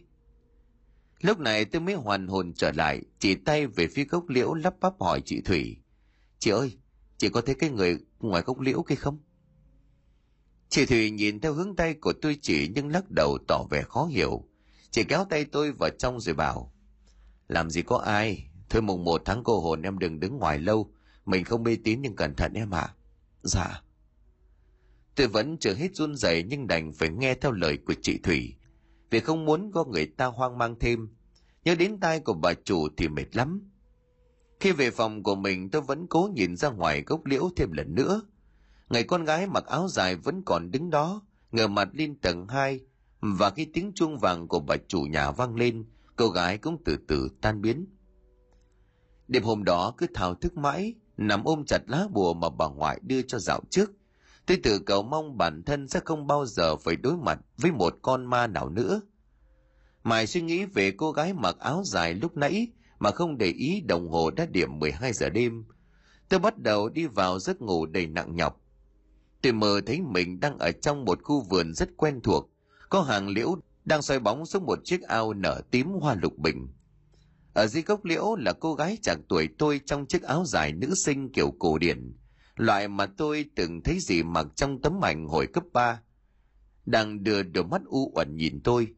Lúc 1.20 1.38
này 1.38 1.64
tôi 1.64 1.80
mới 1.80 1.94
hoàn 1.94 2.26
hồn 2.26 2.52
trở 2.52 2.72
lại, 2.72 3.00
chỉ 3.18 3.34
tay 3.34 3.66
về 3.66 3.86
phía 3.86 4.04
gốc 4.04 4.28
liễu 4.28 4.54
lắp 4.54 4.74
bắp 4.80 4.92
hỏi 5.00 5.22
chị 5.24 5.40
Thủy. 5.40 5.76
Chị 6.38 6.50
ơi, 6.50 6.78
chị 7.18 7.28
có 7.28 7.40
thấy 7.40 7.54
cái 7.54 7.70
người 7.70 7.98
ngoài 8.20 8.42
gốc 8.46 8.60
liễu 8.60 8.82
kia 8.82 8.94
không? 8.94 9.18
Chị 10.68 10.86
Thủy 10.86 11.10
nhìn 11.10 11.40
theo 11.40 11.52
hướng 11.52 11.76
tay 11.76 11.94
của 11.94 12.12
tôi 12.22 12.38
chỉ 12.42 12.70
nhưng 12.74 12.88
lắc 12.88 13.10
đầu 13.10 13.38
tỏ 13.48 13.64
vẻ 13.70 13.82
khó 13.82 14.04
hiểu. 14.04 14.44
Chị 14.90 15.04
kéo 15.04 15.24
tay 15.30 15.44
tôi 15.44 15.72
vào 15.72 15.90
trong 15.98 16.20
rồi 16.20 16.34
bảo. 16.34 16.72
Làm 17.48 17.70
gì 17.70 17.82
có 17.82 17.96
ai, 17.96 18.48
thôi 18.68 18.82
mùng 18.82 19.04
một 19.04 19.22
tháng 19.24 19.44
cô 19.44 19.60
hồn 19.60 19.82
em 19.82 19.98
đừng 19.98 20.20
đứng 20.20 20.38
ngoài 20.38 20.58
lâu, 20.58 20.90
mình 21.24 21.44
không 21.44 21.62
mê 21.62 21.76
tín 21.84 22.02
nhưng 22.02 22.16
cẩn 22.16 22.34
thận 22.34 22.52
em 22.54 22.74
ạ. 22.74 22.80
À. 22.80 22.94
Dạ. 23.42 23.82
Tôi 25.14 25.26
vẫn 25.26 25.56
chưa 25.58 25.74
hết 25.74 25.94
run 25.94 26.16
rẩy 26.16 26.44
nhưng 26.48 26.66
đành 26.66 26.92
phải 26.92 27.08
nghe 27.08 27.34
theo 27.34 27.52
lời 27.52 27.78
của 27.86 27.94
chị 28.02 28.18
Thủy, 28.22 28.54
vì 29.10 29.20
không 29.20 29.44
muốn 29.44 29.70
có 29.74 29.84
người 29.84 30.06
ta 30.06 30.26
hoang 30.26 30.58
mang 30.58 30.76
thêm. 30.80 31.08
Nhớ 31.64 31.74
đến 31.74 32.00
tai 32.00 32.20
của 32.20 32.34
bà 32.34 32.54
chủ 32.64 32.88
thì 32.96 33.08
mệt 33.08 33.36
lắm. 33.36 33.70
Khi 34.60 34.72
về 34.72 34.90
phòng 34.90 35.22
của 35.22 35.34
mình 35.34 35.70
tôi 35.70 35.82
vẫn 35.82 36.06
cố 36.06 36.30
nhìn 36.34 36.56
ra 36.56 36.70
ngoài 36.70 37.02
gốc 37.06 37.26
liễu 37.26 37.50
thêm 37.56 37.72
lần 37.72 37.94
nữa. 37.94 38.22
Người 38.88 39.02
con 39.02 39.24
gái 39.24 39.46
mặc 39.46 39.66
áo 39.66 39.88
dài 39.88 40.16
vẫn 40.16 40.42
còn 40.46 40.70
đứng 40.70 40.90
đó, 40.90 41.22
ngửa 41.52 41.66
mặt 41.66 41.88
lên 41.92 42.20
tầng 42.20 42.48
hai 42.48 42.80
và 43.20 43.50
khi 43.50 43.64
tiếng 43.64 43.92
chuông 43.94 44.18
vàng 44.18 44.48
của 44.48 44.60
bà 44.60 44.76
chủ 44.88 45.00
nhà 45.00 45.30
vang 45.30 45.56
lên, 45.56 45.84
cô 46.16 46.28
gái 46.28 46.58
cũng 46.58 46.76
từ 46.84 46.96
từ 47.08 47.28
tan 47.40 47.62
biến. 47.62 47.86
Đêm 49.28 49.42
hôm 49.42 49.64
đó 49.64 49.94
cứ 49.98 50.06
thao 50.14 50.34
thức 50.34 50.56
mãi, 50.56 50.94
nằm 51.16 51.44
ôm 51.44 51.64
chặt 51.66 51.80
lá 51.86 52.06
bùa 52.10 52.34
mà 52.34 52.48
bà 52.48 52.68
ngoại 52.68 53.00
đưa 53.02 53.22
cho 53.22 53.38
dạo 53.38 53.60
trước– 53.70 53.92
Tôi 54.46 54.56
tự 54.62 54.78
cầu 54.78 55.02
mong 55.02 55.38
bản 55.38 55.62
thân 55.62 55.88
sẽ 55.88 56.00
không 56.04 56.26
bao 56.26 56.46
giờ 56.46 56.76
phải 56.76 56.96
đối 56.96 57.16
mặt 57.16 57.38
với 57.56 57.72
một 57.72 57.94
con 58.02 58.26
ma 58.26 58.46
nào 58.46 58.68
nữa. 58.68 59.00
Mài 60.02 60.26
suy 60.26 60.40
nghĩ 60.40 60.64
về 60.64 60.90
cô 60.96 61.12
gái 61.12 61.32
mặc 61.32 61.56
áo 61.58 61.82
dài 61.84 62.14
lúc 62.14 62.36
nãy 62.36 62.68
mà 62.98 63.10
không 63.10 63.38
để 63.38 63.46
ý 63.46 63.80
đồng 63.80 64.08
hồ 64.08 64.30
đã 64.30 64.46
điểm 64.46 64.78
12 64.78 65.12
giờ 65.12 65.30
đêm. 65.30 65.64
Tôi 66.28 66.40
bắt 66.40 66.58
đầu 66.58 66.88
đi 66.88 67.06
vào 67.06 67.38
giấc 67.38 67.60
ngủ 67.62 67.86
đầy 67.86 68.06
nặng 68.06 68.36
nhọc. 68.36 68.60
Tôi 69.42 69.52
mơ 69.52 69.80
thấy 69.86 70.00
mình 70.00 70.40
đang 70.40 70.58
ở 70.58 70.72
trong 70.72 71.04
một 71.04 71.22
khu 71.22 71.40
vườn 71.40 71.74
rất 71.74 71.96
quen 71.96 72.20
thuộc. 72.20 72.50
Có 72.90 73.02
hàng 73.02 73.28
liễu 73.28 73.56
đang 73.84 74.02
xoay 74.02 74.20
bóng 74.20 74.46
xuống 74.46 74.66
một 74.66 74.78
chiếc 74.84 75.02
ao 75.02 75.32
nở 75.32 75.60
tím 75.70 75.86
hoa 75.86 76.16
lục 76.22 76.38
bình. 76.38 76.68
Ở 77.54 77.66
dưới 77.66 77.82
gốc 77.82 78.04
liễu 78.04 78.36
là 78.38 78.52
cô 78.52 78.74
gái 78.74 78.98
chạc 79.02 79.18
tuổi 79.28 79.48
tôi 79.58 79.80
trong 79.86 80.06
chiếc 80.06 80.22
áo 80.22 80.44
dài 80.46 80.72
nữ 80.72 80.94
sinh 80.94 81.32
kiểu 81.32 81.54
cổ 81.58 81.78
điển 81.78 82.12
loại 82.56 82.88
mà 82.88 83.06
tôi 83.06 83.44
từng 83.54 83.82
thấy 83.82 83.98
gì 84.00 84.22
mặc 84.22 84.46
trong 84.54 84.80
tấm 84.80 85.04
ảnh 85.04 85.26
hồi 85.26 85.46
cấp 85.46 85.64
3. 85.72 86.00
Đang 86.86 87.24
đưa 87.24 87.42
đôi 87.42 87.64
mắt 87.64 87.82
u 87.86 88.12
uẩn 88.14 88.36
nhìn 88.36 88.60
tôi. 88.64 88.88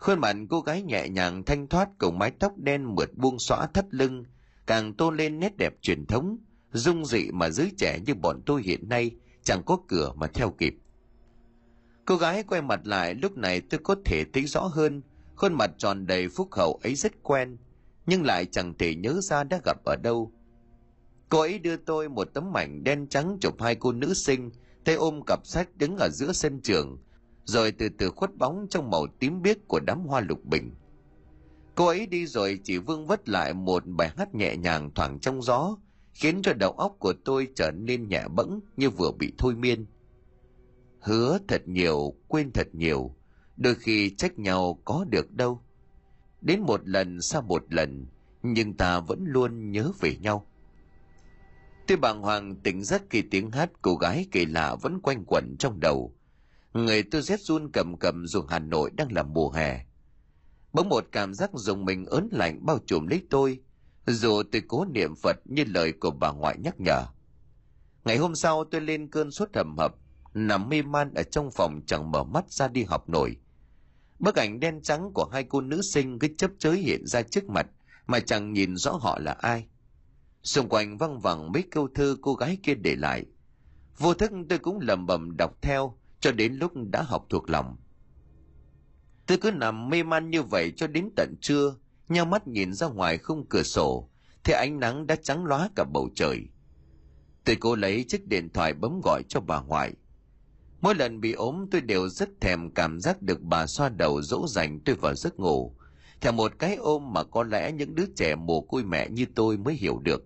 Khuôn 0.00 0.20
mặt 0.20 0.36
cô 0.50 0.60
gái 0.60 0.82
nhẹ 0.82 1.08
nhàng 1.08 1.44
thanh 1.44 1.66
thoát 1.66 1.88
cùng 1.98 2.18
mái 2.18 2.30
tóc 2.30 2.52
đen 2.56 2.94
mượt 2.94 3.10
buông 3.16 3.38
xõa 3.38 3.66
thắt 3.66 3.84
lưng, 3.90 4.24
càng 4.66 4.94
tôn 4.94 5.16
lên 5.16 5.40
nét 5.40 5.56
đẹp 5.56 5.74
truyền 5.82 6.06
thống, 6.06 6.38
dung 6.72 7.06
dị 7.06 7.30
mà 7.32 7.50
giới 7.50 7.72
trẻ 7.78 7.98
như 8.06 8.14
bọn 8.14 8.42
tôi 8.46 8.62
hiện 8.62 8.88
nay 8.88 9.10
chẳng 9.42 9.62
có 9.66 9.78
cửa 9.88 10.12
mà 10.16 10.26
theo 10.26 10.50
kịp. 10.50 10.74
Cô 12.04 12.16
gái 12.16 12.42
quay 12.42 12.62
mặt 12.62 12.80
lại 12.84 13.14
lúc 13.14 13.36
này 13.36 13.60
tôi 13.60 13.80
có 13.84 13.96
thể 14.04 14.24
thấy 14.32 14.44
rõ 14.44 14.60
hơn, 14.60 15.02
khuôn 15.36 15.54
mặt 15.54 15.70
tròn 15.78 16.06
đầy 16.06 16.28
phúc 16.28 16.48
hậu 16.52 16.80
ấy 16.82 16.94
rất 16.94 17.12
quen, 17.22 17.56
nhưng 18.06 18.24
lại 18.24 18.44
chẳng 18.44 18.74
thể 18.78 18.94
nhớ 18.94 19.20
ra 19.22 19.44
đã 19.44 19.60
gặp 19.64 19.84
ở 19.84 19.96
đâu 19.96 20.32
Cô 21.28 21.40
ấy 21.40 21.58
đưa 21.58 21.76
tôi 21.76 22.08
một 22.08 22.28
tấm 22.34 22.52
mảnh 22.52 22.84
đen 22.84 23.06
trắng 23.06 23.38
chụp 23.40 23.54
hai 23.60 23.74
cô 23.74 23.92
nữ 23.92 24.14
sinh, 24.14 24.50
tay 24.84 24.94
ôm 24.94 25.20
cặp 25.26 25.46
sách 25.46 25.68
đứng 25.76 25.96
ở 25.96 26.08
giữa 26.08 26.32
sân 26.32 26.60
trường, 26.60 26.98
rồi 27.44 27.72
từ 27.72 27.88
từ 27.88 28.10
khuất 28.10 28.36
bóng 28.36 28.66
trong 28.70 28.90
màu 28.90 29.06
tím 29.18 29.42
biếc 29.42 29.68
của 29.68 29.80
đám 29.86 30.00
hoa 30.06 30.20
lục 30.20 30.44
bình. 30.44 30.74
Cô 31.74 31.86
ấy 31.86 32.06
đi 32.06 32.26
rồi 32.26 32.60
chỉ 32.64 32.78
vương 32.78 33.06
vất 33.06 33.28
lại 33.28 33.54
một 33.54 33.82
bài 33.86 34.10
hát 34.16 34.34
nhẹ 34.34 34.56
nhàng 34.56 34.90
thoảng 34.94 35.18
trong 35.20 35.42
gió, 35.42 35.76
khiến 36.12 36.42
cho 36.42 36.52
đầu 36.52 36.72
óc 36.72 36.96
của 36.98 37.12
tôi 37.24 37.48
trở 37.54 37.70
nên 37.70 38.08
nhẹ 38.08 38.24
bẫng 38.28 38.60
như 38.76 38.90
vừa 38.90 39.10
bị 39.18 39.32
thôi 39.38 39.54
miên. 39.54 39.86
Hứa 41.00 41.38
thật 41.48 41.62
nhiều, 41.68 42.14
quên 42.28 42.52
thật 42.52 42.68
nhiều, 42.72 43.14
đôi 43.56 43.74
khi 43.74 44.14
trách 44.16 44.38
nhau 44.38 44.78
có 44.84 45.04
được 45.10 45.32
đâu. 45.32 45.60
Đến 46.40 46.60
một 46.60 46.88
lần 46.88 47.20
sau 47.20 47.42
một 47.42 47.72
lần, 47.72 48.06
nhưng 48.42 48.74
ta 48.74 49.00
vẫn 49.00 49.24
luôn 49.26 49.70
nhớ 49.72 49.92
về 50.00 50.16
nhau. 50.16 50.46
Tôi 51.86 51.96
bàng 51.96 52.22
hoàng 52.22 52.56
tỉnh 52.56 52.84
giấc 52.84 53.02
khi 53.10 53.22
tiếng 53.22 53.50
hát 53.50 53.70
cô 53.82 53.94
gái 53.94 54.26
kỳ 54.32 54.46
lạ 54.46 54.76
vẫn 54.82 55.00
quanh 55.00 55.24
quẩn 55.26 55.56
trong 55.58 55.80
đầu. 55.80 56.14
Người 56.74 57.02
tôi 57.02 57.22
rét 57.22 57.40
run 57.40 57.70
cầm 57.72 57.96
cầm 57.96 58.26
ruộng 58.26 58.46
Hà 58.46 58.58
Nội 58.58 58.90
đang 58.90 59.12
là 59.12 59.22
mùa 59.22 59.50
hè. 59.50 59.84
Bỗng 60.72 60.88
một 60.88 61.04
cảm 61.12 61.34
giác 61.34 61.50
dùng 61.54 61.84
mình 61.84 62.04
ớn 62.06 62.28
lạnh 62.32 62.66
bao 62.66 62.78
trùm 62.86 63.06
lấy 63.06 63.22
tôi, 63.30 63.60
dù 64.06 64.42
tôi 64.52 64.62
cố 64.68 64.84
niệm 64.84 65.14
Phật 65.22 65.36
như 65.44 65.64
lời 65.66 65.92
của 65.92 66.10
bà 66.10 66.32
ngoại 66.32 66.58
nhắc 66.58 66.74
nhở. 66.80 67.04
Ngày 68.04 68.16
hôm 68.16 68.34
sau 68.34 68.64
tôi 68.64 68.80
lên 68.80 69.10
cơn 69.10 69.30
sốt 69.30 69.48
hầm 69.54 69.78
hập, 69.78 69.94
nằm 70.34 70.68
mê 70.68 70.82
man 70.82 71.14
ở 71.14 71.22
trong 71.22 71.50
phòng 71.50 71.80
chẳng 71.86 72.10
mở 72.10 72.24
mắt 72.24 72.52
ra 72.52 72.68
đi 72.68 72.84
học 72.84 73.08
nổi. 73.08 73.36
Bức 74.18 74.36
ảnh 74.36 74.60
đen 74.60 74.82
trắng 74.82 75.10
của 75.14 75.28
hai 75.32 75.44
cô 75.44 75.60
nữ 75.60 75.82
sinh 75.82 76.18
cứ 76.18 76.28
chấp 76.38 76.50
chới 76.58 76.78
hiện 76.78 77.06
ra 77.06 77.22
trước 77.22 77.48
mặt 77.48 77.66
mà 78.06 78.20
chẳng 78.20 78.52
nhìn 78.52 78.76
rõ 78.76 78.92
họ 78.92 79.18
là 79.18 79.32
ai. 79.32 79.66
Xung 80.42 80.68
quanh 80.68 80.98
văng 80.98 81.20
vẳng 81.20 81.52
mấy 81.52 81.64
câu 81.70 81.88
thơ 81.94 82.16
cô 82.22 82.34
gái 82.34 82.58
kia 82.62 82.74
để 82.74 82.96
lại. 82.96 83.24
Vô 83.98 84.14
thức 84.14 84.30
tôi 84.48 84.58
cũng 84.58 84.78
lầm 84.80 85.06
bầm 85.06 85.36
đọc 85.36 85.62
theo 85.62 85.99
cho 86.20 86.32
đến 86.32 86.54
lúc 86.54 86.72
đã 86.90 87.02
học 87.02 87.26
thuộc 87.28 87.50
lòng. 87.50 87.76
Tôi 89.26 89.38
cứ 89.38 89.50
nằm 89.50 89.88
mê 89.88 90.02
man 90.02 90.30
như 90.30 90.42
vậy 90.42 90.72
cho 90.76 90.86
đến 90.86 91.10
tận 91.16 91.34
trưa, 91.40 91.74
nhau 92.08 92.24
mắt 92.24 92.48
nhìn 92.48 92.72
ra 92.72 92.86
ngoài 92.86 93.18
khung 93.18 93.46
cửa 93.48 93.62
sổ, 93.62 94.10
thì 94.44 94.52
ánh 94.52 94.80
nắng 94.80 95.06
đã 95.06 95.16
trắng 95.16 95.44
lóa 95.44 95.70
cả 95.76 95.84
bầu 95.92 96.08
trời. 96.14 96.38
Tôi 97.44 97.56
cố 97.56 97.76
lấy 97.76 98.04
chiếc 98.08 98.26
điện 98.26 98.48
thoại 98.54 98.74
bấm 98.74 99.00
gọi 99.04 99.22
cho 99.28 99.40
bà 99.40 99.60
ngoại. 99.60 99.92
Mỗi 100.80 100.94
lần 100.94 101.20
bị 101.20 101.32
ốm 101.32 101.66
tôi 101.70 101.80
đều 101.80 102.08
rất 102.08 102.28
thèm 102.40 102.70
cảm 102.74 103.00
giác 103.00 103.22
được 103.22 103.42
bà 103.42 103.66
xoa 103.66 103.88
đầu 103.88 104.22
dỗ 104.22 104.46
dành 104.48 104.80
tôi 104.84 104.96
vào 104.96 105.14
giấc 105.14 105.40
ngủ. 105.40 105.76
Theo 106.20 106.32
một 106.32 106.52
cái 106.58 106.76
ôm 106.76 107.12
mà 107.12 107.24
có 107.24 107.42
lẽ 107.42 107.72
những 107.72 107.94
đứa 107.94 108.06
trẻ 108.16 108.34
mồ 108.34 108.60
côi 108.60 108.84
mẹ 108.84 109.08
như 109.10 109.26
tôi 109.34 109.56
mới 109.56 109.74
hiểu 109.74 109.98
được. 109.98 110.22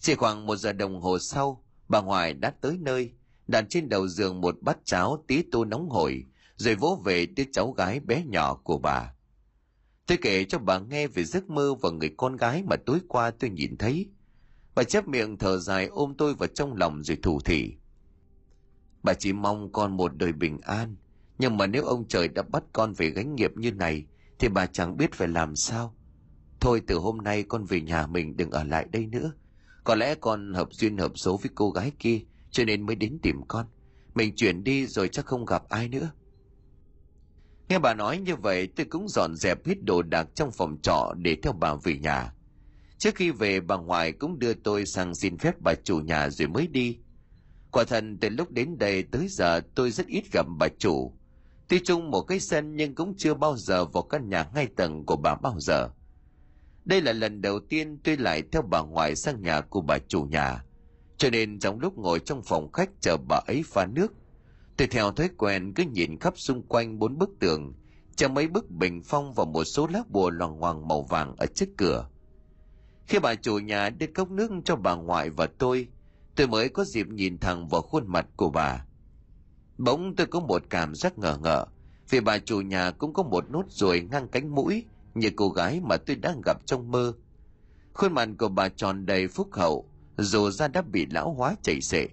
Chỉ 0.00 0.14
khoảng 0.14 0.46
một 0.46 0.56
giờ 0.56 0.72
đồng 0.72 1.00
hồ 1.00 1.18
sau, 1.18 1.64
bà 1.88 1.98
Hoài 1.98 2.34
đã 2.34 2.50
tới 2.60 2.78
nơi, 2.80 3.12
đặt 3.48 3.64
trên 3.68 3.88
đầu 3.88 4.08
giường 4.08 4.40
một 4.40 4.62
bát 4.62 4.78
cháo 4.84 5.24
tí 5.26 5.42
tô 5.42 5.64
nóng 5.64 5.88
hổi, 5.88 6.24
rồi 6.56 6.74
vỗ 6.74 7.02
về 7.04 7.26
đứa 7.26 7.44
cháu 7.52 7.72
gái 7.72 8.00
bé 8.00 8.24
nhỏ 8.26 8.54
của 8.54 8.78
bà. 8.78 9.14
Tôi 10.06 10.18
kể 10.22 10.44
cho 10.44 10.58
bà 10.58 10.78
nghe 10.78 11.06
về 11.06 11.24
giấc 11.24 11.50
mơ 11.50 11.74
và 11.74 11.90
người 11.90 12.14
con 12.16 12.36
gái 12.36 12.62
mà 12.62 12.76
tối 12.76 12.98
qua 13.08 13.30
tôi 13.30 13.50
nhìn 13.50 13.76
thấy. 13.76 14.08
Bà 14.74 14.84
chép 14.84 15.08
miệng 15.08 15.38
thở 15.38 15.58
dài 15.58 15.86
ôm 15.86 16.14
tôi 16.18 16.34
vào 16.34 16.46
trong 16.46 16.76
lòng 16.76 17.02
rồi 17.02 17.18
thủ 17.22 17.40
thị. 17.40 17.74
Bà 19.02 19.14
chỉ 19.14 19.32
mong 19.32 19.72
con 19.72 19.96
một 19.96 20.16
đời 20.16 20.32
bình 20.32 20.60
an, 20.60 20.96
nhưng 21.38 21.56
mà 21.56 21.66
nếu 21.66 21.84
ông 21.84 22.08
trời 22.08 22.28
đã 22.28 22.42
bắt 22.42 22.64
con 22.72 22.92
về 22.92 23.10
gánh 23.10 23.34
nghiệp 23.34 23.52
như 23.56 23.72
này, 23.72 24.06
thì 24.38 24.48
bà 24.48 24.66
chẳng 24.66 24.96
biết 24.96 25.12
phải 25.12 25.28
làm 25.28 25.56
sao. 25.56 25.94
Thôi 26.60 26.82
từ 26.86 26.96
hôm 26.96 27.18
nay 27.18 27.42
con 27.42 27.64
về 27.64 27.80
nhà 27.80 28.06
mình 28.06 28.36
đừng 28.36 28.50
ở 28.50 28.64
lại 28.64 28.86
đây 28.92 29.06
nữa. 29.06 29.32
Có 29.84 29.94
lẽ 29.94 30.14
con 30.14 30.54
hợp 30.54 30.68
duyên 30.72 30.98
hợp 30.98 31.12
số 31.18 31.36
với 31.36 31.50
cô 31.54 31.70
gái 31.70 31.92
kia, 31.98 32.20
cho 32.54 32.64
nên 32.64 32.86
mới 32.86 32.96
đến 32.96 33.18
tìm 33.22 33.40
con. 33.48 33.66
Mình 34.14 34.36
chuyển 34.36 34.64
đi 34.64 34.86
rồi 34.86 35.08
chắc 35.08 35.26
không 35.26 35.44
gặp 35.44 35.68
ai 35.68 35.88
nữa. 35.88 36.10
Nghe 37.68 37.78
bà 37.78 37.94
nói 37.94 38.18
như 38.18 38.36
vậy, 38.36 38.66
tôi 38.66 38.86
cũng 38.86 39.08
dọn 39.08 39.36
dẹp 39.36 39.66
hết 39.66 39.84
đồ 39.84 40.02
đạc 40.02 40.28
trong 40.34 40.52
phòng 40.52 40.78
trọ 40.82 41.14
để 41.16 41.36
theo 41.42 41.52
bà 41.52 41.74
về 41.74 41.98
nhà. 41.98 42.34
Trước 42.98 43.14
khi 43.14 43.30
về, 43.30 43.60
bà 43.60 43.76
ngoại 43.76 44.12
cũng 44.12 44.38
đưa 44.38 44.54
tôi 44.54 44.86
sang 44.86 45.14
xin 45.14 45.38
phép 45.38 45.54
bà 45.60 45.74
chủ 45.84 45.98
nhà 45.98 46.30
rồi 46.30 46.48
mới 46.48 46.66
đi. 46.66 46.98
Quả 47.70 47.84
thật, 47.84 48.04
từ 48.20 48.28
lúc 48.28 48.50
đến 48.50 48.78
đây 48.78 49.02
tới 49.02 49.28
giờ, 49.28 49.60
tôi 49.74 49.90
rất 49.90 50.06
ít 50.06 50.24
gặp 50.32 50.46
bà 50.58 50.68
chủ. 50.78 51.12
Tuy 51.68 51.80
chung 51.84 52.10
một 52.10 52.22
cái 52.22 52.40
sân 52.40 52.76
nhưng 52.76 52.94
cũng 52.94 53.14
chưa 53.16 53.34
bao 53.34 53.56
giờ 53.56 53.84
vào 53.84 54.02
căn 54.02 54.28
nhà 54.28 54.48
hai 54.54 54.66
tầng 54.66 55.06
của 55.06 55.16
bà 55.16 55.34
bao 55.34 55.60
giờ. 55.60 55.90
Đây 56.84 57.00
là 57.00 57.12
lần 57.12 57.42
đầu 57.42 57.60
tiên 57.68 57.98
tôi 58.04 58.16
lại 58.16 58.42
theo 58.52 58.62
bà 58.62 58.80
ngoại 58.82 59.16
sang 59.16 59.42
nhà 59.42 59.60
của 59.60 59.80
bà 59.80 59.98
chủ 60.08 60.22
nhà. 60.22 60.63
Cho 61.16 61.30
nên 61.30 61.58
trong 61.58 61.80
lúc 61.80 61.98
ngồi 61.98 62.20
trong 62.20 62.42
phòng 62.42 62.72
khách 62.72 62.90
chờ 63.00 63.16
bà 63.28 63.40
ấy 63.46 63.62
pha 63.66 63.86
nước, 63.86 64.12
tôi 64.76 64.88
theo 64.88 65.12
thói 65.12 65.30
quen 65.36 65.72
cứ 65.74 65.84
nhìn 65.92 66.18
khắp 66.18 66.34
xung 66.36 66.62
quanh 66.62 66.98
bốn 66.98 67.18
bức 67.18 67.30
tường, 67.40 67.74
chờ 68.16 68.28
mấy 68.28 68.48
bức 68.48 68.70
bình 68.70 69.02
phong 69.04 69.34
và 69.34 69.44
một 69.44 69.64
số 69.64 69.86
lá 69.86 70.02
bùa 70.08 70.30
loằng 70.30 70.58
ngoằng 70.58 70.88
màu 70.88 71.02
vàng 71.02 71.36
ở 71.36 71.46
trước 71.46 71.68
cửa. 71.76 72.08
Khi 73.06 73.18
bà 73.18 73.34
chủ 73.34 73.58
nhà 73.58 73.90
đưa 73.90 74.06
cốc 74.06 74.30
nước 74.30 74.50
cho 74.64 74.76
bà 74.76 74.94
ngoại 74.94 75.30
và 75.30 75.46
tôi, 75.46 75.88
tôi 76.36 76.46
mới 76.46 76.68
có 76.68 76.84
dịp 76.84 77.06
nhìn 77.08 77.38
thẳng 77.38 77.68
vào 77.68 77.82
khuôn 77.82 78.04
mặt 78.06 78.26
của 78.36 78.50
bà. 78.50 78.84
Bỗng 79.78 80.16
tôi 80.16 80.26
có 80.26 80.40
một 80.40 80.62
cảm 80.70 80.94
giác 80.94 81.18
ngờ 81.18 81.38
ngợ, 81.42 81.66
vì 82.10 82.20
bà 82.20 82.38
chủ 82.38 82.60
nhà 82.60 82.90
cũng 82.90 83.12
có 83.12 83.22
một 83.22 83.50
nốt 83.50 83.64
ruồi 83.68 84.08
ngang 84.10 84.28
cánh 84.28 84.54
mũi 84.54 84.84
như 85.14 85.30
cô 85.36 85.48
gái 85.48 85.80
mà 85.80 85.96
tôi 85.96 86.16
đang 86.16 86.40
gặp 86.44 86.66
trong 86.66 86.90
mơ. 86.90 87.12
Khuôn 87.92 88.12
mặt 88.12 88.28
của 88.38 88.48
bà 88.48 88.68
tròn 88.68 89.06
đầy 89.06 89.28
phúc 89.28 89.48
hậu, 89.52 89.88
dù 90.18 90.50
da 90.50 90.68
đã 90.68 90.82
bị 90.82 91.06
lão 91.06 91.32
hóa 91.32 91.56
chảy 91.62 91.80
xệ. 91.80 92.08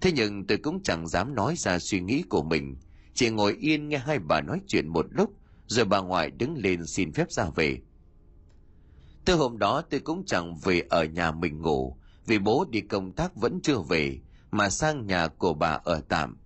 Thế 0.00 0.12
nhưng 0.12 0.46
tôi 0.46 0.58
cũng 0.58 0.82
chẳng 0.82 1.08
dám 1.08 1.34
nói 1.34 1.54
ra 1.56 1.78
suy 1.78 2.00
nghĩ 2.00 2.22
của 2.22 2.42
mình, 2.42 2.76
chỉ 3.14 3.30
ngồi 3.30 3.56
yên 3.60 3.88
nghe 3.88 3.98
hai 3.98 4.18
bà 4.18 4.40
nói 4.40 4.60
chuyện 4.66 4.88
một 4.88 5.06
lúc, 5.10 5.30
rồi 5.66 5.84
bà 5.84 6.00
ngoại 6.00 6.30
đứng 6.30 6.56
lên 6.56 6.86
xin 6.86 7.12
phép 7.12 7.30
ra 7.30 7.46
về. 7.54 7.78
Từ 9.24 9.34
hôm 9.34 9.58
đó 9.58 9.82
tôi 9.90 10.00
cũng 10.00 10.24
chẳng 10.26 10.56
về 10.56 10.82
ở 10.90 11.04
nhà 11.04 11.30
mình 11.30 11.60
ngủ, 11.60 11.96
vì 12.26 12.38
bố 12.38 12.66
đi 12.70 12.80
công 12.80 13.12
tác 13.12 13.36
vẫn 13.36 13.60
chưa 13.62 13.78
về, 13.78 14.18
mà 14.50 14.70
sang 14.70 15.06
nhà 15.06 15.28
của 15.28 15.54
bà 15.54 15.80
ở 15.84 16.02
tạm. 16.08 16.38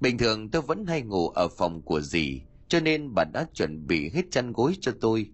Bình 0.00 0.18
thường 0.18 0.50
tôi 0.50 0.62
vẫn 0.62 0.86
hay 0.86 1.02
ngủ 1.02 1.28
ở 1.28 1.48
phòng 1.48 1.82
của 1.82 2.00
dì, 2.00 2.40
cho 2.68 2.80
nên 2.80 3.14
bà 3.14 3.24
đã 3.32 3.46
chuẩn 3.54 3.86
bị 3.86 4.10
hết 4.10 4.22
chăn 4.30 4.52
gối 4.52 4.76
cho 4.80 4.92
tôi. 5.00 5.30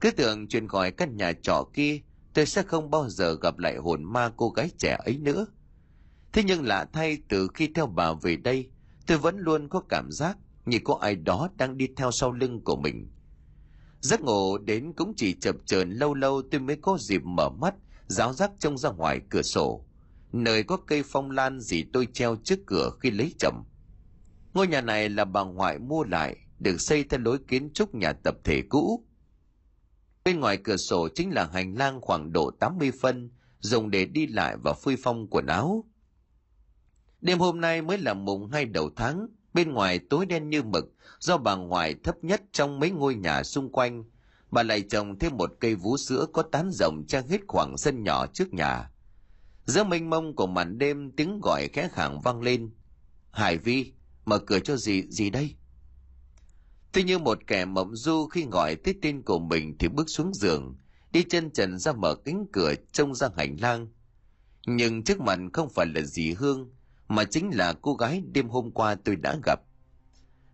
Cứ 0.00 0.10
tưởng 0.10 0.48
chuyển 0.48 0.68
khỏi 0.68 0.90
căn 0.90 1.16
nhà 1.16 1.32
trọ 1.42 1.68
kia, 1.74 2.00
tôi 2.36 2.46
sẽ 2.46 2.62
không 2.62 2.90
bao 2.90 3.08
giờ 3.08 3.36
gặp 3.42 3.58
lại 3.58 3.76
hồn 3.76 4.04
ma 4.04 4.30
cô 4.36 4.50
gái 4.50 4.70
trẻ 4.78 4.96
ấy 5.04 5.18
nữa. 5.18 5.46
Thế 6.32 6.42
nhưng 6.46 6.66
lạ 6.66 6.86
thay 6.92 7.18
từ 7.28 7.48
khi 7.54 7.68
theo 7.74 7.86
bà 7.86 8.12
về 8.12 8.36
đây, 8.36 8.70
tôi 9.06 9.18
vẫn 9.18 9.38
luôn 9.38 9.68
có 9.68 9.80
cảm 9.88 10.12
giác 10.12 10.38
như 10.66 10.78
có 10.84 10.98
ai 11.00 11.14
đó 11.14 11.48
đang 11.56 11.76
đi 11.76 11.88
theo 11.96 12.10
sau 12.10 12.32
lưng 12.32 12.60
của 12.64 12.76
mình. 12.76 13.08
Giấc 14.00 14.20
ngủ 14.20 14.58
đến 14.58 14.92
cũng 14.96 15.14
chỉ 15.16 15.34
chập 15.40 15.56
chờn 15.66 15.90
lâu 15.90 16.14
lâu 16.14 16.42
tôi 16.50 16.60
mới 16.60 16.76
có 16.76 16.98
dịp 17.00 17.22
mở 17.24 17.48
mắt, 17.48 17.74
giáo 18.06 18.32
giác 18.32 18.50
trông 18.58 18.78
ra 18.78 18.90
ngoài 18.90 19.20
cửa 19.30 19.42
sổ. 19.42 19.84
Nơi 20.32 20.62
có 20.62 20.76
cây 20.76 21.02
phong 21.06 21.30
lan 21.30 21.60
gì 21.60 21.84
tôi 21.92 22.08
treo 22.12 22.36
trước 22.44 22.58
cửa 22.66 22.90
khi 23.00 23.10
lấy 23.10 23.34
chồng. 23.38 23.64
Ngôi 24.54 24.66
nhà 24.66 24.80
này 24.80 25.08
là 25.08 25.24
bà 25.24 25.44
ngoại 25.44 25.78
mua 25.78 26.04
lại, 26.04 26.36
được 26.58 26.80
xây 26.80 27.04
theo 27.04 27.20
lối 27.20 27.38
kiến 27.48 27.70
trúc 27.74 27.94
nhà 27.94 28.12
tập 28.12 28.36
thể 28.44 28.62
cũ. 28.68 29.04
Bên 30.26 30.40
ngoài 30.40 30.56
cửa 30.56 30.76
sổ 30.76 31.08
chính 31.14 31.34
là 31.34 31.48
hành 31.52 31.74
lang 31.74 32.00
khoảng 32.00 32.32
độ 32.32 32.50
80 32.50 32.92
phân, 33.00 33.30
dùng 33.60 33.90
để 33.90 34.04
đi 34.04 34.26
lại 34.26 34.56
và 34.64 34.72
phơi 34.72 34.96
phong 35.02 35.26
quần 35.30 35.46
áo. 35.46 35.84
Đêm 37.20 37.38
hôm 37.38 37.60
nay 37.60 37.82
mới 37.82 37.98
là 37.98 38.14
mùng 38.14 38.50
hai 38.50 38.64
đầu 38.64 38.90
tháng, 38.96 39.26
bên 39.54 39.72
ngoài 39.72 39.98
tối 39.98 40.26
đen 40.26 40.50
như 40.50 40.62
mực, 40.62 40.84
do 41.18 41.38
bà 41.38 41.54
ngoại 41.54 41.94
thấp 42.04 42.24
nhất 42.24 42.42
trong 42.52 42.78
mấy 42.78 42.90
ngôi 42.90 43.14
nhà 43.14 43.42
xung 43.42 43.72
quanh. 43.72 44.04
Bà 44.50 44.62
lại 44.62 44.82
trồng 44.82 45.18
thêm 45.18 45.36
một 45.36 45.52
cây 45.60 45.74
vú 45.74 45.96
sữa 45.96 46.26
có 46.32 46.42
tán 46.42 46.70
rộng 46.72 47.04
trang 47.08 47.28
hết 47.28 47.40
khoảng 47.48 47.78
sân 47.78 48.02
nhỏ 48.04 48.26
trước 48.26 48.54
nhà. 48.54 48.90
Giữa 49.64 49.84
mênh 49.84 50.10
mông 50.10 50.36
của 50.36 50.46
màn 50.46 50.78
đêm 50.78 51.10
tiếng 51.10 51.40
gọi 51.42 51.68
khẽ 51.72 51.88
khàng 51.92 52.20
vang 52.20 52.42
lên. 52.42 52.70
Hải 53.30 53.58
Vi, 53.58 53.92
mở 54.24 54.38
cửa 54.38 54.58
cho 54.58 54.76
gì, 54.76 55.02
gì 55.10 55.30
đây? 55.30 55.55
Tuy 56.96 57.02
như 57.02 57.18
một 57.18 57.38
kẻ 57.46 57.64
mộng 57.64 57.96
du 57.96 58.26
khi 58.26 58.46
gọi 58.50 58.76
tới 58.76 58.94
tên 59.02 59.22
của 59.22 59.38
mình 59.38 59.76
thì 59.78 59.88
bước 59.88 60.10
xuống 60.10 60.34
giường, 60.34 60.76
đi 61.12 61.22
chân 61.22 61.50
trần 61.50 61.78
ra 61.78 61.92
mở 61.92 62.14
cánh 62.24 62.46
cửa 62.52 62.74
trông 62.92 63.14
ra 63.14 63.28
hành 63.36 63.56
lang. 63.60 63.88
Nhưng 64.66 65.04
trước 65.04 65.20
mặt 65.20 65.38
không 65.52 65.68
phải 65.70 65.86
là 65.86 66.00
dì 66.00 66.32
Hương, 66.32 66.70
mà 67.08 67.24
chính 67.24 67.50
là 67.56 67.72
cô 67.72 67.94
gái 67.94 68.22
đêm 68.32 68.48
hôm 68.48 68.70
qua 68.70 68.94
tôi 68.94 69.16
đã 69.16 69.36
gặp. 69.44 69.60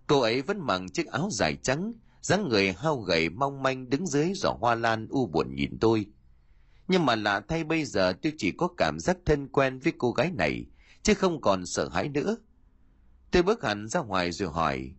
Cô 0.06 0.20
ấy 0.20 0.42
vẫn 0.42 0.60
mặc 0.60 0.82
chiếc 0.92 1.06
áo 1.06 1.28
dài 1.32 1.56
trắng, 1.62 1.92
dáng 2.20 2.48
người 2.48 2.72
hao 2.72 3.00
gầy 3.00 3.28
mong 3.28 3.62
manh 3.62 3.90
đứng 3.90 4.06
dưới 4.06 4.32
giỏ 4.34 4.56
hoa 4.60 4.74
lan 4.74 5.06
u 5.10 5.26
buồn 5.26 5.54
nhìn 5.54 5.78
tôi. 5.80 6.06
Nhưng 6.88 7.06
mà 7.06 7.16
lạ 7.16 7.40
thay 7.48 7.64
bây 7.64 7.84
giờ 7.84 8.12
tôi 8.22 8.32
chỉ 8.38 8.50
có 8.50 8.68
cảm 8.76 8.98
giác 8.98 9.16
thân 9.26 9.48
quen 9.48 9.78
với 9.78 9.92
cô 9.98 10.12
gái 10.12 10.30
này, 10.32 10.66
chứ 11.02 11.14
không 11.14 11.40
còn 11.40 11.66
sợ 11.66 11.88
hãi 11.88 12.08
nữa. 12.08 12.36
Tôi 13.30 13.42
bước 13.42 13.64
hẳn 13.64 13.88
ra 13.88 14.00
ngoài 14.00 14.32
rồi 14.32 14.48
hỏi, 14.48 14.94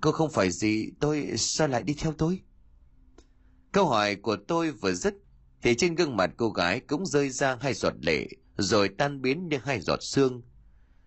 Cô 0.00 0.12
không 0.12 0.30
phải 0.30 0.50
gì, 0.50 0.90
tôi 1.00 1.30
sao 1.36 1.68
lại 1.68 1.82
đi 1.82 1.94
theo 1.94 2.12
tôi? 2.12 2.40
Câu 3.72 3.86
hỏi 3.88 4.16
của 4.16 4.36
tôi 4.48 4.70
vừa 4.70 4.92
dứt, 4.92 5.14
thì 5.62 5.74
trên 5.74 5.94
gương 5.94 6.16
mặt 6.16 6.30
cô 6.36 6.50
gái 6.50 6.80
cũng 6.80 7.06
rơi 7.06 7.30
ra 7.30 7.56
hai 7.60 7.74
giọt 7.74 7.94
lệ, 8.00 8.28
rồi 8.56 8.88
tan 8.88 9.22
biến 9.22 9.48
như 9.48 9.56
hai 9.64 9.80
giọt 9.80 10.02
xương. 10.02 10.42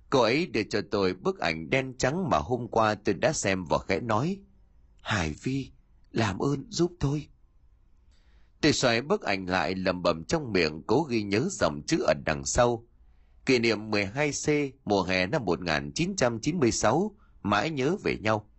Cô 0.10 0.22
ấy 0.22 0.48
đưa 0.48 0.64
cho 0.64 0.82
tôi 0.92 1.14
bức 1.14 1.40
ảnh 1.40 1.70
đen 1.70 1.98
trắng 1.98 2.30
mà 2.30 2.38
hôm 2.38 2.68
qua 2.68 2.96
tôi 2.96 3.16
đã 3.16 3.34
xem 3.34 3.66
và 3.66 3.78
khẽ 3.88 4.00
nói. 4.00 4.40
Hải 5.02 5.36
Vi, 5.44 5.72
làm 6.12 6.40
ơn 6.40 6.66
giúp 6.70 6.92
tôi. 7.00 7.28
Tôi 8.62 8.74
xoay 8.74 9.02
bức 9.02 9.22
ảnh 9.22 9.46
lại 9.46 9.76
lầm 9.76 10.02
bầm 10.02 10.24
trong 10.24 10.52
miệng 10.52 10.84
cố 10.88 11.04
ghi 11.04 11.24
nhớ 11.24 11.48
dòng 11.52 11.82
chữ 11.88 12.04
ở 12.08 12.14
đằng 12.26 12.46
sau. 12.46 12.88
Kỷ 13.46 13.60
niệm 13.60 13.92
12C 13.92 14.72
mùa 14.86 15.04
hè 15.04 15.28
năm 15.28 15.46
1996, 15.46 17.16
mãi 17.42 17.70
nhớ 17.70 17.96
về 18.04 18.18
nhau. 18.22 18.50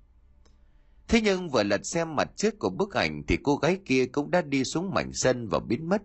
Thế 1.09 1.21
nhưng 1.21 1.49
vừa 1.49 1.63
lật 1.63 1.87
xem 1.87 2.17
mặt 2.17 2.31
trước 2.37 2.59
của 2.59 2.71
bức 2.71 2.95
ảnh 2.95 3.23
thì 3.27 3.39
cô 3.43 3.57
gái 3.57 3.79
kia 3.85 4.07
cũng 4.07 4.31
đã 4.31 4.43
đi 4.43 4.65
xuống 4.65 4.91
mảnh 4.95 5.13
sân 5.13 5.49
và 5.49 5.59
biến 5.59 5.89
mất. 5.89 6.03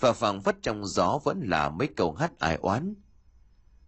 Và 0.00 0.12
phảng 0.12 0.42
phất 0.42 0.62
trong 0.62 0.86
gió 0.86 1.18
vẫn 1.24 1.40
là 1.44 1.70
mấy 1.70 1.88
câu 1.96 2.12
hát 2.12 2.38
ai 2.38 2.56
oán. 2.56 2.94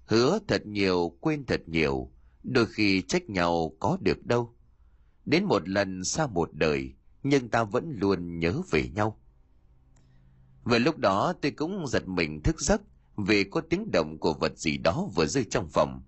Hứa 0.05 0.39
thật 0.49 0.67
nhiều, 0.67 1.17
quên 1.21 1.45
thật 1.45 1.61
nhiều, 1.67 2.11
đôi 2.43 2.67
khi 2.67 3.03
trách 3.03 3.31
nhau 3.31 3.73
có 3.81 3.99
được 4.01 4.27
đâu. 4.27 4.55
Đến 5.25 5.45
một 5.45 5.69
lần 5.69 6.05
xa 6.05 6.27
một 6.27 6.53
đời, 6.53 6.93
nhưng 7.23 7.49
ta 7.49 7.65
vẫn 7.65 7.97
luôn 8.01 8.39
nhớ 8.39 8.61
về 8.71 8.89
nhau. 8.95 9.21
về 10.65 10.79
lúc 10.79 10.99
đó 10.99 11.33
tôi 11.41 11.53
cũng 11.53 11.87
giật 11.87 12.09
mình 12.09 12.43
thức 12.43 12.61
giấc 12.61 12.83
vì 13.17 13.45
có 13.45 13.61
tiếng 13.61 13.91
động 13.93 14.19
của 14.19 14.33
vật 14.33 14.59
gì 14.59 14.79
đó 14.79 15.09
vừa 15.15 15.27
rơi 15.27 15.45
trong 15.51 15.69
phòng. 15.69 16.03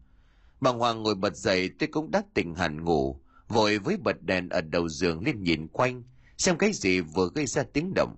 Bà 0.61 0.71
Hoàng 0.71 1.03
ngồi 1.03 1.15
bật 1.15 1.37
dậy 1.37 1.71
tôi 1.79 1.89
cũng 1.93 2.11
đã 2.11 2.23
tỉnh 2.35 2.55
hẳn 2.55 2.85
ngủ, 2.85 3.21
vội 3.51 3.79
với 3.79 3.97
bật 3.97 4.23
đèn 4.23 4.49
ở 4.49 4.61
đầu 4.61 4.89
giường 4.89 5.25
lên 5.25 5.43
nhìn 5.43 5.69
quanh, 5.69 6.03
xem 6.39 6.59
cái 6.59 6.73
gì 6.73 7.01
vừa 7.01 7.31
gây 7.35 7.47
ra 7.47 7.63
tiếng 7.73 7.93
động. 7.95 8.17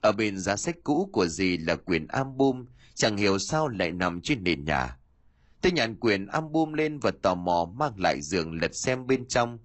Ở 0.00 0.12
bên 0.12 0.38
giá 0.38 0.56
sách 0.56 0.76
cũ 0.84 1.10
của 1.12 1.26
dì 1.26 1.56
là 1.56 1.76
quyển 1.76 2.06
album, 2.06 2.64
chẳng 2.94 3.16
hiểu 3.16 3.38
sao 3.38 3.68
lại 3.68 3.92
nằm 3.92 4.20
trên 4.20 4.44
nền 4.44 4.64
nhà. 4.64 4.98
Tôi 5.60 5.72
nhàn 5.72 5.96
quyển 5.96 6.26
album 6.26 6.72
lên 6.72 6.98
và 6.98 7.10
tò 7.22 7.34
mò 7.34 7.72
mang 7.74 8.00
lại 8.00 8.20
giường 8.22 8.60
lật 8.60 8.74
xem 8.74 9.06
bên 9.06 9.28
trong. 9.28 9.58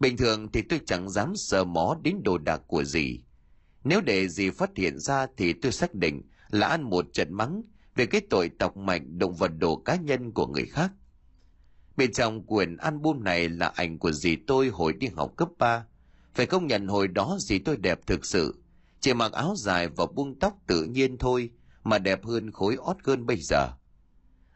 Bình 0.00 0.16
thường 0.16 0.52
thì 0.52 0.62
tôi 0.62 0.80
chẳng 0.86 1.10
dám 1.10 1.36
sờ 1.36 1.64
mó 1.64 1.96
đến 2.02 2.22
đồ 2.24 2.38
đạc 2.38 2.60
của 2.66 2.84
dì. 2.84 3.20
Nếu 3.84 4.00
để 4.00 4.28
dì 4.28 4.50
phát 4.50 4.70
hiện 4.76 4.98
ra 4.98 5.26
thì 5.36 5.52
tôi 5.52 5.72
xác 5.72 5.94
định 5.94 6.22
là 6.50 6.66
ăn 6.66 6.82
một 6.82 7.06
trận 7.12 7.34
mắng 7.34 7.62
về 7.94 8.06
cái 8.06 8.20
tội 8.30 8.48
tọc 8.48 8.76
mạch 8.76 9.02
động 9.06 9.34
vật 9.34 9.50
đồ 9.58 9.76
cá 9.76 9.96
nhân 9.96 10.32
của 10.32 10.46
người 10.46 10.66
khác. 10.66 10.92
Bên 11.96 12.12
trong 12.12 12.46
quyển 12.46 12.76
album 12.76 13.24
này 13.24 13.48
là 13.48 13.72
ảnh 13.74 13.98
của 13.98 14.12
dì 14.12 14.36
tôi 14.36 14.68
hồi 14.68 14.92
đi 14.92 15.06
học 15.16 15.32
cấp 15.36 15.48
3. 15.58 15.86
Phải 16.34 16.46
công 16.46 16.66
nhận 16.66 16.86
hồi 16.86 17.08
đó 17.08 17.36
dì 17.40 17.58
tôi 17.58 17.76
đẹp 17.76 18.00
thực 18.06 18.24
sự. 18.24 18.54
Chỉ 19.00 19.14
mặc 19.14 19.32
áo 19.32 19.54
dài 19.56 19.88
và 19.88 20.06
buông 20.06 20.38
tóc 20.38 20.54
tự 20.66 20.84
nhiên 20.84 21.18
thôi 21.18 21.50
mà 21.84 21.98
đẹp 21.98 22.24
hơn 22.24 22.50
khối 22.50 22.76
ót 22.76 22.96
gơn 23.04 23.26
bây 23.26 23.36
giờ. 23.36 23.68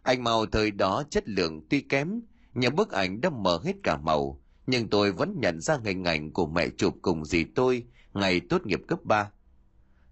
Ảnh 0.02 0.24
màu 0.24 0.46
thời 0.46 0.70
đó 0.70 1.02
chất 1.10 1.28
lượng 1.28 1.66
tuy 1.70 1.80
kém, 1.80 2.20
nhưng 2.54 2.76
bức 2.76 2.90
ảnh 2.92 3.20
đã 3.20 3.30
mở 3.30 3.60
hết 3.64 3.72
cả 3.82 3.96
màu, 3.96 4.42
nhưng 4.66 4.88
tôi 4.88 5.12
vẫn 5.12 5.34
nhận 5.40 5.60
ra 5.60 5.78
hình 5.84 6.04
ảnh 6.04 6.32
của 6.32 6.46
mẹ 6.46 6.68
chụp 6.76 6.94
cùng 7.02 7.24
dì 7.24 7.44
tôi 7.44 7.86
ngày 8.14 8.40
tốt 8.40 8.66
nghiệp 8.66 8.80
cấp 8.88 8.98
3. 9.04 9.30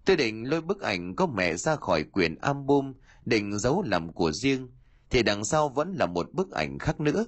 Tôi 0.05 0.15
định 0.15 0.49
lôi 0.49 0.61
bức 0.61 0.81
ảnh 0.81 1.15
có 1.15 1.25
mẹ 1.27 1.55
ra 1.55 1.75
khỏi 1.75 2.03
quyển 2.03 2.35
album, 2.35 2.93
định 3.25 3.59
giấu 3.59 3.83
làm 3.83 4.13
của 4.13 4.31
riêng, 4.31 4.67
thì 5.09 5.23
đằng 5.23 5.45
sau 5.45 5.69
vẫn 5.69 5.93
là 5.93 6.05
một 6.05 6.33
bức 6.33 6.51
ảnh 6.51 6.79
khác 6.79 6.99
nữa. 6.99 7.25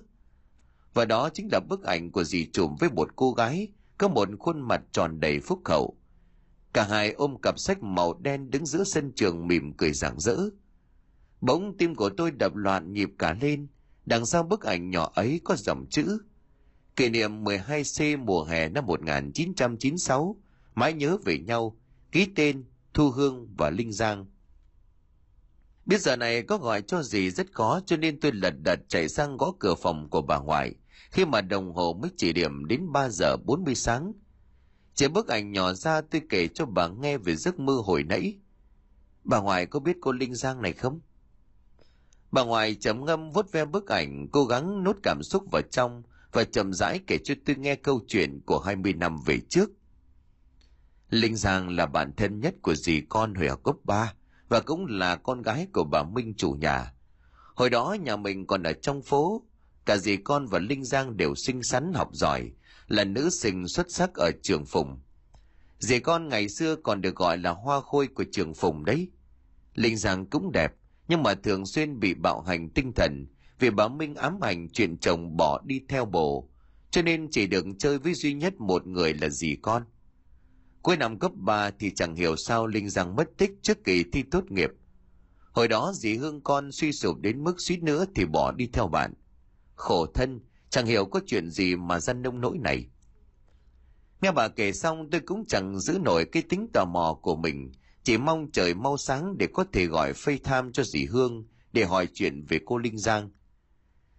Và 0.93 1.05
đó 1.05 1.29
chính 1.29 1.49
là 1.51 1.59
bức 1.69 1.83
ảnh 1.83 2.11
của 2.11 2.23
dì 2.23 2.45
trùm 2.45 2.75
với 2.79 2.89
một 2.89 3.15
cô 3.15 3.31
gái, 3.31 3.67
có 3.97 4.07
một 4.07 4.29
khuôn 4.39 4.61
mặt 4.61 4.81
tròn 4.91 5.19
đầy 5.19 5.39
phúc 5.39 5.61
hậu. 5.65 5.97
Cả 6.73 6.83
hai 6.83 7.11
ôm 7.11 7.35
cặp 7.41 7.59
sách 7.59 7.83
màu 7.83 8.13
đen 8.13 8.51
đứng 8.51 8.65
giữa 8.65 8.83
sân 8.83 9.11
trường 9.15 9.47
mỉm 9.47 9.73
cười 9.73 9.93
rạng 9.93 10.19
rỡ. 10.19 10.37
Bỗng 11.41 11.77
tim 11.77 11.95
của 11.95 12.09
tôi 12.09 12.31
đập 12.31 12.55
loạn 12.55 12.93
nhịp 12.93 13.09
cả 13.17 13.35
lên, 13.41 13.67
đằng 14.05 14.25
sau 14.25 14.43
bức 14.43 14.61
ảnh 14.61 14.89
nhỏ 14.89 15.11
ấy 15.15 15.41
có 15.43 15.55
dòng 15.55 15.85
chữ 15.89 16.19
Kỷ 16.99 17.09
niệm 17.09 17.43
12C 17.43 18.23
mùa 18.25 18.43
hè 18.43 18.69
năm 18.69 18.85
1996, 18.85 20.35
mãi 20.75 20.93
nhớ 20.93 21.17
về 21.25 21.39
nhau, 21.39 21.77
ký 22.11 22.27
tên 22.35 22.63
Thu 22.93 23.11
Hương 23.11 23.47
và 23.57 23.69
Linh 23.69 23.91
Giang. 23.91 24.25
Biết 25.89 26.01
giờ 26.01 26.15
này 26.15 26.41
có 26.41 26.57
gọi 26.57 26.81
cho 26.81 27.03
gì 27.03 27.29
rất 27.29 27.47
khó 27.53 27.79
cho 27.85 27.97
nên 27.97 28.19
tôi 28.19 28.31
lật 28.31 28.53
đật 28.63 28.79
chạy 28.87 29.09
sang 29.09 29.37
gõ 29.37 29.53
cửa 29.59 29.75
phòng 29.75 30.09
của 30.09 30.21
bà 30.21 30.39
ngoại 30.39 30.75
khi 31.11 31.25
mà 31.25 31.41
đồng 31.41 31.73
hồ 31.73 31.93
mới 32.01 32.11
chỉ 32.17 32.33
điểm 32.33 32.65
đến 32.65 32.91
3 32.91 33.09
giờ 33.09 33.37
40 33.37 33.75
sáng. 33.75 34.13
Chỉ 34.93 35.07
bức 35.07 35.27
ảnh 35.27 35.51
nhỏ 35.51 35.73
ra 35.73 36.01
tôi 36.01 36.21
kể 36.29 36.47
cho 36.47 36.65
bà 36.65 36.87
nghe 36.87 37.17
về 37.17 37.35
giấc 37.35 37.59
mơ 37.59 37.73
hồi 37.85 38.03
nãy. 38.03 38.39
Bà 39.23 39.39
ngoại 39.39 39.65
có 39.65 39.79
biết 39.79 39.97
cô 40.01 40.11
Linh 40.11 40.35
Giang 40.35 40.61
này 40.61 40.73
không? 40.73 41.01
Bà 42.31 42.43
ngoại 42.43 42.75
chấm 42.75 43.05
ngâm 43.05 43.31
vuốt 43.31 43.51
ve 43.51 43.65
bức 43.65 43.87
ảnh, 43.87 44.27
cố 44.31 44.45
gắng 44.45 44.83
nốt 44.83 44.95
cảm 45.03 45.23
xúc 45.23 45.43
vào 45.51 45.61
trong 45.61 46.03
và 46.31 46.43
chậm 46.43 46.73
rãi 46.73 46.99
kể 47.07 47.17
cho 47.23 47.35
tôi 47.45 47.55
nghe 47.55 47.75
câu 47.75 48.01
chuyện 48.07 48.41
của 48.45 48.59
20 48.59 48.93
năm 48.93 49.17
về 49.25 49.39
trước. 49.49 49.69
Linh 51.09 51.35
Giang 51.35 51.69
là 51.69 51.85
bạn 51.85 52.13
thân 52.17 52.39
nhất 52.39 52.55
của 52.61 52.75
dì 52.75 53.01
con 53.09 53.35
hồi 53.35 53.49
học 53.49 53.63
cấp 53.63 53.75
3 53.83 54.13
và 54.49 54.59
cũng 54.59 54.85
là 54.85 55.15
con 55.15 55.41
gái 55.41 55.67
của 55.73 55.83
bà 55.83 56.03
Minh 56.03 56.33
chủ 56.37 56.51
nhà. 56.51 56.93
Hồi 57.55 57.69
đó 57.69 57.95
nhà 58.01 58.15
mình 58.15 58.47
còn 58.47 58.63
ở 58.63 58.73
trong 58.73 59.01
phố, 59.01 59.43
cả 59.85 59.97
dì 59.97 60.17
con 60.17 60.45
và 60.47 60.59
Linh 60.59 60.83
Giang 60.83 61.17
đều 61.17 61.35
xinh 61.35 61.63
xắn 61.63 61.93
học 61.93 62.09
giỏi, 62.11 62.51
là 62.87 63.03
nữ 63.03 63.29
sinh 63.29 63.67
xuất 63.67 63.91
sắc 63.91 64.13
ở 64.13 64.31
trường 64.43 64.65
Phùng. 64.65 64.99
Dì 65.79 65.99
con 65.99 66.29
ngày 66.29 66.49
xưa 66.49 66.75
còn 66.75 67.01
được 67.01 67.15
gọi 67.15 67.37
là 67.37 67.51
hoa 67.51 67.81
khôi 67.81 68.07
của 68.07 68.25
trường 68.31 68.53
Phùng 68.53 68.85
đấy. 68.85 69.11
Linh 69.73 69.97
Giang 69.97 70.25
cũng 70.25 70.51
đẹp, 70.51 70.73
nhưng 71.07 71.23
mà 71.23 71.33
thường 71.35 71.65
xuyên 71.65 71.99
bị 71.99 72.13
bạo 72.13 72.41
hành 72.41 72.69
tinh 72.69 72.93
thần 72.95 73.27
vì 73.59 73.69
bà 73.69 73.87
Minh 73.87 74.15
ám 74.15 74.39
ảnh 74.41 74.69
chuyện 74.69 74.97
chồng 74.97 75.37
bỏ 75.37 75.61
đi 75.65 75.81
theo 75.89 76.05
bồ, 76.05 76.49
cho 76.91 77.01
nên 77.01 77.27
chỉ 77.31 77.47
được 77.47 77.65
chơi 77.79 77.99
với 77.99 78.13
duy 78.13 78.33
nhất 78.33 78.53
một 78.59 78.87
người 78.87 79.13
là 79.13 79.29
dì 79.29 79.55
con. 79.61 79.83
Cuối 80.81 80.97
năm 80.97 81.19
cấp 81.19 81.31
3 81.35 81.71
thì 81.79 81.91
chẳng 81.95 82.15
hiểu 82.15 82.35
sao 82.35 82.67
Linh 82.67 82.89
Giang 82.89 83.15
mất 83.15 83.29
tích 83.37 83.51
trước 83.61 83.83
kỳ 83.83 84.03
thi 84.11 84.23
tốt 84.23 84.51
nghiệp. 84.51 84.69
Hồi 85.51 85.67
đó 85.67 85.91
dì 85.95 86.15
Hương 86.15 86.41
con 86.41 86.71
suy 86.71 86.91
sụp 86.91 87.17
đến 87.21 87.43
mức 87.43 87.55
suýt 87.61 87.83
nữa 87.83 88.05
thì 88.15 88.25
bỏ 88.25 88.51
đi 88.51 88.67
theo 88.73 88.87
bạn. 88.87 89.13
Khổ 89.75 90.05
thân, 90.05 90.39
chẳng 90.69 90.85
hiểu 90.85 91.05
có 91.05 91.19
chuyện 91.25 91.49
gì 91.49 91.75
mà 91.75 91.99
dân 91.99 92.21
nông 92.21 92.41
nỗi 92.41 92.57
này. 92.57 92.85
Nghe 94.21 94.31
bà 94.31 94.47
kể 94.47 94.73
xong 94.73 95.09
tôi 95.09 95.21
cũng 95.21 95.45
chẳng 95.45 95.79
giữ 95.79 95.99
nổi 96.01 96.25
cái 96.25 96.43
tính 96.43 96.67
tò 96.73 96.85
mò 96.85 97.19
của 97.21 97.35
mình, 97.35 97.71
chỉ 98.03 98.17
mong 98.17 98.51
trời 98.51 98.73
mau 98.73 98.97
sáng 98.97 99.37
để 99.37 99.47
có 99.53 99.65
thể 99.73 99.85
gọi 99.85 100.13
FaceTime 100.13 100.71
cho 100.71 100.83
dì 100.83 101.05
Hương 101.05 101.47
để 101.73 101.85
hỏi 101.85 102.07
chuyện 102.13 102.45
về 102.49 102.59
cô 102.65 102.77
Linh 102.77 102.97
Giang. 102.97 103.29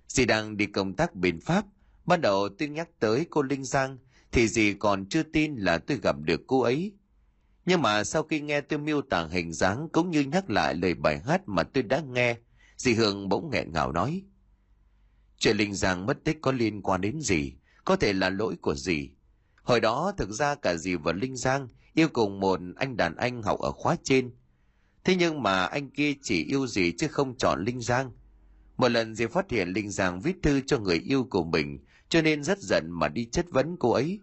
Dì 0.09 0.25
đang 0.25 0.57
đi 0.57 0.67
công 0.67 0.95
tác 0.95 1.15
bên 1.15 1.41
Pháp, 1.41 1.65
ban 2.05 2.21
đầu 2.21 2.49
tôi 2.59 2.69
nhắc 2.69 2.89
tới 3.01 3.27
cô 3.31 3.43
Linh 3.43 3.65
Giang 3.65 3.99
thì 4.33 4.49
dì 4.49 4.75
còn 4.75 5.07
chưa 5.07 5.23
tin 5.23 5.57
là 5.57 5.79
tôi 5.79 5.99
gặp 6.03 6.17
được 6.21 6.41
cô 6.47 6.61
ấy. 6.61 6.93
Nhưng 7.67 7.83
mà 7.83 8.05
sau 8.05 8.23
khi 8.23 8.41
nghe 8.41 8.61
tôi 8.61 8.79
miêu 8.79 9.03
tả 9.03 9.27
hình 9.31 9.53
dáng 9.53 9.89
cũng 9.93 10.11
như 10.11 10.21
nhắc 10.21 10.51
lại 10.51 10.75
lời 10.75 10.95
bài 10.95 11.21
hát 11.27 11.49
mà 11.49 11.63
tôi 11.63 11.83
đã 11.83 12.01
nghe, 12.01 12.37
dì 12.77 12.95
Hương 12.95 13.29
bỗng 13.29 13.51
nghẹn 13.51 13.73
ngào 13.73 13.93
nói. 13.93 14.23
Chuyện 15.39 15.57
Linh 15.57 15.75
Giang 15.75 16.07
mất 16.07 16.25
tích 16.25 16.39
có 16.43 16.53
liên 16.53 16.83
quan 16.83 17.01
đến 17.01 17.21
gì? 17.21 17.53
Có 17.85 17.97
thể 17.97 18.13
là 18.13 18.31
lỗi 18.31 18.57
của 18.61 18.75
dì. 18.75 19.11
Hồi 19.63 19.81
đó 19.81 20.13
thực 20.17 20.31
ra 20.31 20.55
cả 20.55 20.77
dì 20.77 20.95
và 20.95 21.13
Linh 21.13 21.37
Giang 21.37 21.69
yêu 21.95 22.09
cùng 22.13 22.41
một 22.41 22.61
anh 22.77 22.97
đàn 22.97 23.17
anh 23.17 23.43
học 23.43 23.61
ở 23.61 23.73
khóa 23.73 23.97
trên. 24.03 24.31
Thế 25.05 25.17
nhưng 25.17 25.43
mà 25.43 25.65
anh 25.65 25.91
kia 25.91 26.13
chỉ 26.23 26.45
yêu 26.45 26.67
dì 26.67 26.93
chứ 26.93 27.09
không 27.09 27.37
chọn 27.39 27.65
Linh 27.65 27.81
Giang. 27.81 28.13
Một 28.77 28.89
lần 28.89 29.15
dì 29.15 29.27
phát 29.27 29.51
hiện 29.51 29.69
Linh 29.69 29.91
Giang 29.91 30.21
viết 30.21 30.37
thư 30.43 30.61
cho 30.61 30.79
người 30.79 30.99
yêu 30.99 31.27
của 31.31 31.45
mình 31.45 31.79
cho 32.11 32.23
nên 32.23 32.45
rất 32.45 32.59
giận 32.59 32.91
mà 32.91 33.09
đi 33.09 33.25
chất 33.25 33.47
vấn 33.51 33.77
cô 33.77 33.91
ấy. 33.91 34.21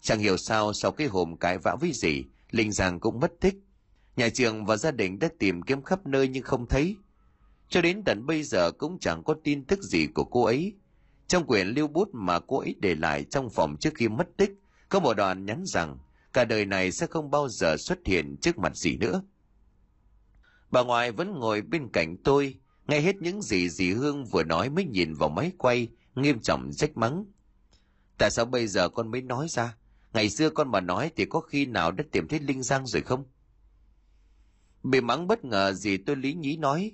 Chẳng 0.00 0.18
hiểu 0.18 0.36
sao 0.36 0.72
sau 0.72 0.92
cái 0.92 1.06
hôm 1.06 1.36
cãi 1.36 1.58
vã 1.58 1.76
với 1.80 1.92
dì, 1.92 2.24
Linh 2.50 2.72
Giang 2.72 3.00
cũng 3.00 3.20
mất 3.20 3.32
tích. 3.40 3.54
Nhà 4.16 4.28
trường 4.28 4.66
và 4.66 4.76
gia 4.76 4.90
đình 4.90 5.18
đã 5.18 5.28
tìm 5.38 5.62
kiếm 5.62 5.82
khắp 5.82 6.06
nơi 6.06 6.28
nhưng 6.28 6.42
không 6.42 6.66
thấy. 6.66 6.96
Cho 7.68 7.82
đến 7.82 8.02
tận 8.04 8.26
bây 8.26 8.42
giờ 8.42 8.70
cũng 8.72 8.98
chẳng 8.98 9.22
có 9.24 9.34
tin 9.44 9.64
tức 9.64 9.82
gì 9.82 10.06
của 10.06 10.24
cô 10.24 10.44
ấy. 10.44 10.74
Trong 11.26 11.46
quyển 11.46 11.68
lưu 11.68 11.88
bút 11.88 12.08
mà 12.12 12.38
cô 12.40 12.58
ấy 12.58 12.74
để 12.80 12.94
lại 12.94 13.24
trong 13.24 13.50
phòng 13.50 13.76
trước 13.80 13.94
khi 13.94 14.08
mất 14.08 14.28
tích, 14.36 14.50
có 14.88 15.00
một 15.00 15.14
đoạn 15.14 15.46
nhắn 15.46 15.62
rằng 15.66 15.98
cả 16.32 16.44
đời 16.44 16.64
này 16.64 16.92
sẽ 16.92 17.06
không 17.06 17.30
bao 17.30 17.48
giờ 17.48 17.76
xuất 17.76 17.98
hiện 18.06 18.36
trước 18.40 18.58
mặt 18.58 18.76
gì 18.76 18.96
nữa. 18.96 19.22
Bà 20.70 20.82
ngoại 20.82 21.12
vẫn 21.12 21.38
ngồi 21.38 21.62
bên 21.62 21.88
cạnh 21.92 22.16
tôi, 22.24 22.54
nghe 22.88 23.00
hết 23.00 23.16
những 23.22 23.42
gì 23.42 23.68
dì 23.68 23.90
Hương 23.92 24.24
vừa 24.24 24.42
nói 24.42 24.68
mới 24.68 24.84
nhìn 24.84 25.14
vào 25.14 25.28
máy 25.28 25.52
quay, 25.58 25.88
nghiêm 26.22 26.40
trọng 26.40 26.70
trách 26.72 26.96
mắng. 26.96 27.24
Tại 28.18 28.30
sao 28.30 28.44
bây 28.44 28.66
giờ 28.66 28.88
con 28.88 29.10
mới 29.10 29.22
nói 29.22 29.48
ra? 29.48 29.76
Ngày 30.12 30.30
xưa 30.30 30.50
con 30.50 30.70
mà 30.70 30.80
nói 30.80 31.10
thì 31.16 31.24
có 31.24 31.40
khi 31.40 31.66
nào 31.66 31.92
đã 31.92 32.04
tìm 32.12 32.28
thấy 32.28 32.40
Linh 32.40 32.62
Giang 32.62 32.86
rồi 32.86 33.02
không? 33.02 33.24
Bị 34.82 35.00
mắng 35.00 35.26
bất 35.26 35.44
ngờ 35.44 35.72
gì 35.72 35.96
tôi 35.96 36.16
lý 36.16 36.34
nhí 36.34 36.56
nói. 36.56 36.92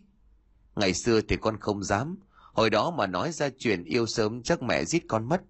Ngày 0.77 0.95
xưa 0.95 1.21
thì 1.21 1.37
con 1.37 1.61
không 1.61 1.85
dám, 1.85 2.19
hồi 2.53 2.71
đó 2.71 2.91
mà 2.91 3.07
nói 3.07 3.33
ra 3.33 3.49
chuyện 3.59 3.85
yêu 3.85 4.07
sớm 4.07 4.43
chắc 4.43 4.63
mẹ 4.63 4.85
giết 4.85 5.05
con 5.09 5.29
mất. 5.29 5.43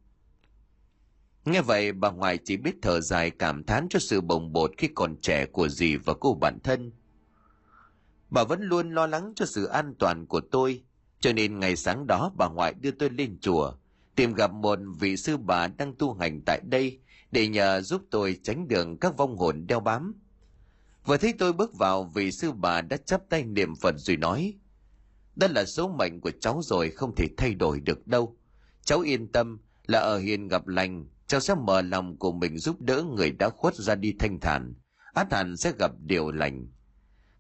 Nghe 1.45 1.63
vậy 1.63 1.93
bà 1.93 2.11
ngoại 2.11 2.39
chỉ 2.45 2.57
biết 2.57 2.75
thở 2.83 3.01
dài 3.01 3.31
cảm 3.31 3.65
thán 3.65 3.89
cho 3.91 3.99
sự 3.99 4.21
bồng 4.21 4.53
bột 4.53 4.71
khi 4.79 4.89
còn 4.95 5.17
trẻ 5.21 5.47
của 5.47 5.69
dì 5.69 5.97
và 5.97 6.15
cô 6.21 6.35
bản 6.35 6.59
thân. 6.63 6.93
Bà 8.31 8.45
vẫn 8.45 8.63
luôn 8.63 8.95
lo 8.95 9.07
lắng 9.07 9.33
cho 9.37 9.47
sự 9.47 9.65
an 9.65 9.95
toàn 9.99 10.27
của 10.27 10.41
tôi, 10.41 10.85
cho 11.25 11.33
nên 11.33 11.61
ngày 11.61 11.77
sáng 11.77 12.07
đó 12.07 12.33
bà 12.37 12.49
ngoại 12.49 12.75
đưa 12.81 12.91
tôi 12.91 13.11
lên 13.11 13.39
chùa, 13.41 13.73
tìm 14.15 14.35
gặp 14.35 14.53
một 14.53 14.79
vị 15.01 15.17
sư 15.17 15.37
bà 15.37 15.67
đang 15.67 15.95
tu 15.95 16.15
hành 16.15 16.41
tại 16.47 16.61
đây 16.71 16.99
để 17.33 17.49
nhờ 17.49 17.81
giúp 17.81 18.03
tôi 18.11 18.39
tránh 18.43 18.69
đường 18.69 18.99
các 18.99 19.17
vong 19.17 19.37
hồn 19.37 19.67
đeo 19.67 19.81
bám. 19.81 20.15
Vừa 21.05 21.17
thấy 21.17 21.35
tôi 21.39 21.53
bước 21.53 21.75
vào 21.75 22.05
vị 22.05 22.33
sư 22.33 22.53
bà 22.53 22.81
đã 22.81 22.97
chắp 22.97 23.23
tay 23.29 23.45
niệm 23.45 23.75
Phật 23.77 23.95
rồi 23.99 24.17
nói 24.17 24.55
Đó 25.37 25.47
là 25.51 25.65
số 25.65 25.89
mệnh 25.89 26.21
của 26.21 26.31
cháu 26.41 26.61
rồi 26.63 26.91
không 26.91 27.15
thể 27.15 27.27
thay 27.37 27.55
đổi 27.55 27.81
được 27.81 28.07
đâu. 28.07 28.37
Cháu 28.83 29.01
yên 29.01 29.33
tâm 29.33 29.59
là 29.87 29.99
ở 29.99 30.19
hiền 30.19 30.49
gặp 30.49 30.67
lành 30.67 31.07
cháu 31.27 31.41
sẽ 31.41 31.55
mở 31.55 31.83
lòng 31.83 32.17
của 32.17 32.33
mình 32.33 32.59
giúp 32.59 32.81
đỡ 32.81 33.03
người 33.03 33.31
đã 33.31 33.49
khuất 33.49 33.75
ra 33.75 33.95
đi 33.95 34.15
thanh 34.19 34.41
thản. 34.41 34.75
Át 35.15 35.33
hẳn 35.33 35.57
sẽ 35.57 35.73
gặp 35.79 35.93
điều 36.01 36.31
lành. 36.31 36.67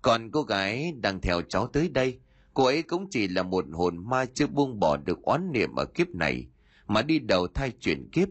Còn 0.02 0.30
cô 0.30 0.42
gái 0.42 0.92
đang 1.00 1.20
theo 1.20 1.42
cháu 1.42 1.66
tới 1.66 1.88
đây 1.88 2.18
cô 2.54 2.64
ấy 2.64 2.82
cũng 2.82 3.10
chỉ 3.10 3.28
là 3.28 3.42
một 3.42 3.64
hồn 3.72 4.08
ma 4.10 4.24
chưa 4.34 4.46
buông 4.46 4.80
bỏ 4.80 4.96
được 4.96 5.22
oán 5.22 5.52
niệm 5.52 5.74
ở 5.74 5.84
kiếp 5.84 6.08
này, 6.08 6.46
mà 6.86 7.02
đi 7.02 7.18
đầu 7.18 7.46
thai 7.46 7.72
chuyển 7.80 8.08
kiếp. 8.12 8.28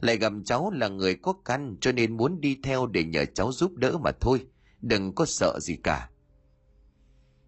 Lại 0.00 0.16
gặp 0.16 0.32
cháu 0.44 0.70
là 0.70 0.88
người 0.88 1.14
có 1.14 1.32
căn 1.44 1.76
cho 1.80 1.92
nên 1.92 2.16
muốn 2.16 2.40
đi 2.40 2.58
theo 2.62 2.86
để 2.86 3.04
nhờ 3.04 3.24
cháu 3.34 3.52
giúp 3.52 3.72
đỡ 3.76 3.98
mà 3.98 4.10
thôi, 4.20 4.46
đừng 4.80 5.14
có 5.14 5.26
sợ 5.26 5.58
gì 5.60 5.76
cả. 5.76 6.10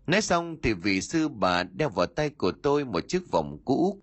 Nói 0.07 0.20
xong 0.20 0.57
thì 0.62 0.72
vị 0.72 1.00
sư 1.00 1.28
bà 1.28 1.62
đeo 1.62 1.88
vào 1.88 2.07
tay 2.07 2.31
của 2.31 2.52
tôi 2.62 2.85
một 2.85 3.09
chiếc 3.09 3.31
vòng 3.31 3.59
cũ, 3.64 4.02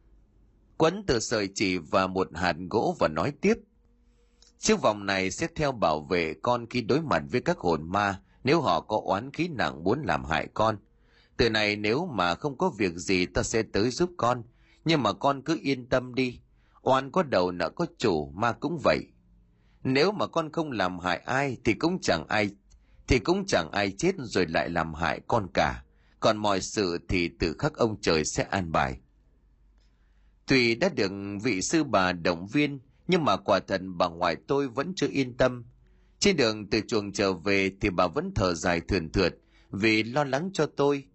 quấn 0.78 1.04
từ 1.08 1.20
sợi 1.20 1.50
chỉ 1.56 1.78
và 1.78 2.08
một 2.08 2.30
hạt 2.34 2.56
gỗ 2.70 2.96
và 3.00 3.08
nói 3.08 3.32
tiếp. 3.42 3.54
Chiếc 4.60 4.82
vòng 4.82 5.06
này 5.06 5.32
sẽ 5.32 5.48
theo 5.56 5.72
bảo 5.72 6.02
vệ 6.02 6.34
con 6.42 6.66
khi 6.70 6.82
đối 6.82 7.02
mặt 7.02 7.24
với 7.32 7.42
các 7.42 7.58
hồn 7.58 7.92
ma, 7.92 8.22
nếu 8.44 8.62
họ 8.62 8.82
có 8.82 9.02
oán 9.06 9.32
khí 9.32 9.48
nặng 9.48 9.84
muốn 9.84 10.02
làm 10.04 10.26
hại 10.26 10.48
con 10.54 10.78
từ 11.38 11.50
này 11.50 11.76
nếu 11.76 12.06
mà 12.06 12.36
không 12.36 12.58
có 12.58 12.70
việc 12.70 12.94
gì 12.96 13.26
ta 13.26 13.44
sẽ 13.44 13.64
tới 13.64 13.90
giúp 13.90 14.12
con. 14.18 14.44
Nhưng 14.86 15.04
mà 15.04 15.14
con 15.14 15.42
cứ 15.42 15.60
yên 15.62 15.90
tâm 15.90 16.16
đi. 16.16 16.40
Oan 16.82 17.12
có 17.12 17.24
đầu 17.24 17.52
nợ 17.52 17.70
có 17.70 17.86
chủ 17.98 18.32
ma 18.36 18.52
cũng 18.52 18.80
vậy. 18.84 19.00
Nếu 19.84 20.12
mà 20.12 20.28
con 20.28 20.52
không 20.52 20.72
làm 20.72 21.00
hại 21.00 21.18
ai 21.18 21.58
thì 21.64 21.74
cũng 21.74 22.02
chẳng 22.02 22.26
ai, 22.30 22.50
thì 23.08 23.20
cũng 23.20 23.46
chẳng 23.48 23.72
ai 23.72 23.92
chết 23.92 24.16
rồi 24.18 24.46
lại 24.48 24.70
làm 24.70 24.94
hại 24.94 25.22
con 25.28 25.48
cả. 25.54 25.84
Còn 26.20 26.38
mọi 26.38 26.62
sự 26.62 27.00
thì 27.08 27.30
tự 27.40 27.56
khắc 27.60 27.74
ông 27.74 28.02
trời 28.02 28.26
sẽ 28.26 28.44
an 28.44 28.72
bài. 28.72 28.98
Tuy 30.48 30.76
đã 30.76 30.90
được 30.90 31.12
vị 31.44 31.62
sư 31.62 31.84
bà 31.84 32.12
động 32.12 32.48
viên, 32.48 32.80
nhưng 33.08 33.26
mà 33.26 33.38
quả 33.38 33.60
thật 33.60 33.82
bà 33.98 34.08
ngoại 34.08 34.36
tôi 34.48 34.68
vẫn 34.68 34.94
chưa 34.96 35.08
yên 35.08 35.38
tâm. 35.38 35.66
Trên 36.20 36.38
đường 36.38 36.70
từ 36.70 36.82
chuồng 36.88 37.12
trở 37.12 37.34
về 37.34 37.72
thì 37.82 37.90
bà 37.90 38.08
vẫn 38.08 38.32
thở 38.36 38.54
dài 38.54 38.82
thườn 38.82 39.12
thượt 39.12 39.36
vì 39.72 40.04
lo 40.04 40.24
lắng 40.24 40.50
cho 40.54 40.66
tôi. 40.66 41.08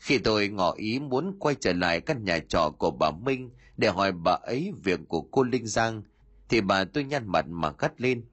Khi 0.00 0.18
tôi 0.18 0.48
ngỏ 0.48 0.72
ý 0.72 0.98
muốn 0.98 1.36
quay 1.38 1.54
trở 1.60 1.72
lại 1.72 2.00
căn 2.00 2.24
nhà 2.24 2.38
trọ 2.48 2.70
của 2.78 2.90
bà 2.90 3.10
Minh 3.10 3.50
để 3.76 3.88
hỏi 3.88 4.12
bà 4.12 4.32
ấy 4.32 4.72
việc 4.82 5.00
của 5.08 5.20
cô 5.20 5.42
Linh 5.42 5.66
Giang, 5.66 6.02
thì 6.48 6.60
bà 6.60 6.84
tôi 6.84 7.04
nhăn 7.04 7.26
mặt 7.26 7.46
mà 7.48 7.72
gắt 7.78 8.00
lên. 8.00 8.24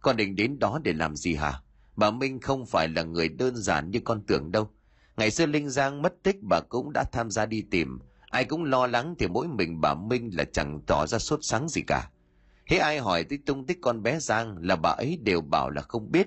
Con 0.00 0.16
định 0.16 0.36
đến 0.36 0.58
đó 0.58 0.80
để 0.84 0.92
làm 0.92 1.16
gì 1.16 1.34
hả? 1.34 1.60
Bà 1.96 2.10
Minh 2.10 2.40
không 2.40 2.66
phải 2.66 2.88
là 2.88 3.02
người 3.02 3.28
đơn 3.28 3.56
giản 3.56 3.90
như 3.90 4.00
con 4.04 4.22
tưởng 4.26 4.52
đâu. 4.52 4.70
Ngày 5.16 5.30
xưa 5.30 5.46
Linh 5.46 5.70
Giang 5.70 6.02
mất 6.02 6.14
tích 6.22 6.36
bà 6.42 6.60
cũng 6.60 6.92
đã 6.92 7.04
tham 7.12 7.30
gia 7.30 7.46
đi 7.46 7.62
tìm. 7.70 7.98
Ai 8.30 8.44
cũng 8.44 8.64
lo 8.64 8.86
lắng 8.86 9.14
thì 9.18 9.28
mỗi 9.28 9.48
mình 9.48 9.80
bà 9.80 9.94
Minh 9.94 10.30
là 10.32 10.44
chẳng 10.44 10.80
tỏ 10.86 11.06
ra 11.06 11.18
sốt 11.18 11.40
sáng 11.42 11.68
gì 11.68 11.82
cả. 11.82 12.10
Thế 12.68 12.76
ai 12.76 12.98
hỏi 12.98 13.24
tới 13.24 13.38
tung 13.46 13.66
tích 13.66 13.78
con 13.82 14.02
bé 14.02 14.18
Giang 14.18 14.56
là 14.60 14.76
bà 14.76 14.90
ấy 14.90 15.18
đều 15.22 15.40
bảo 15.40 15.70
là 15.70 15.82
không 15.82 16.10
biết. 16.10 16.26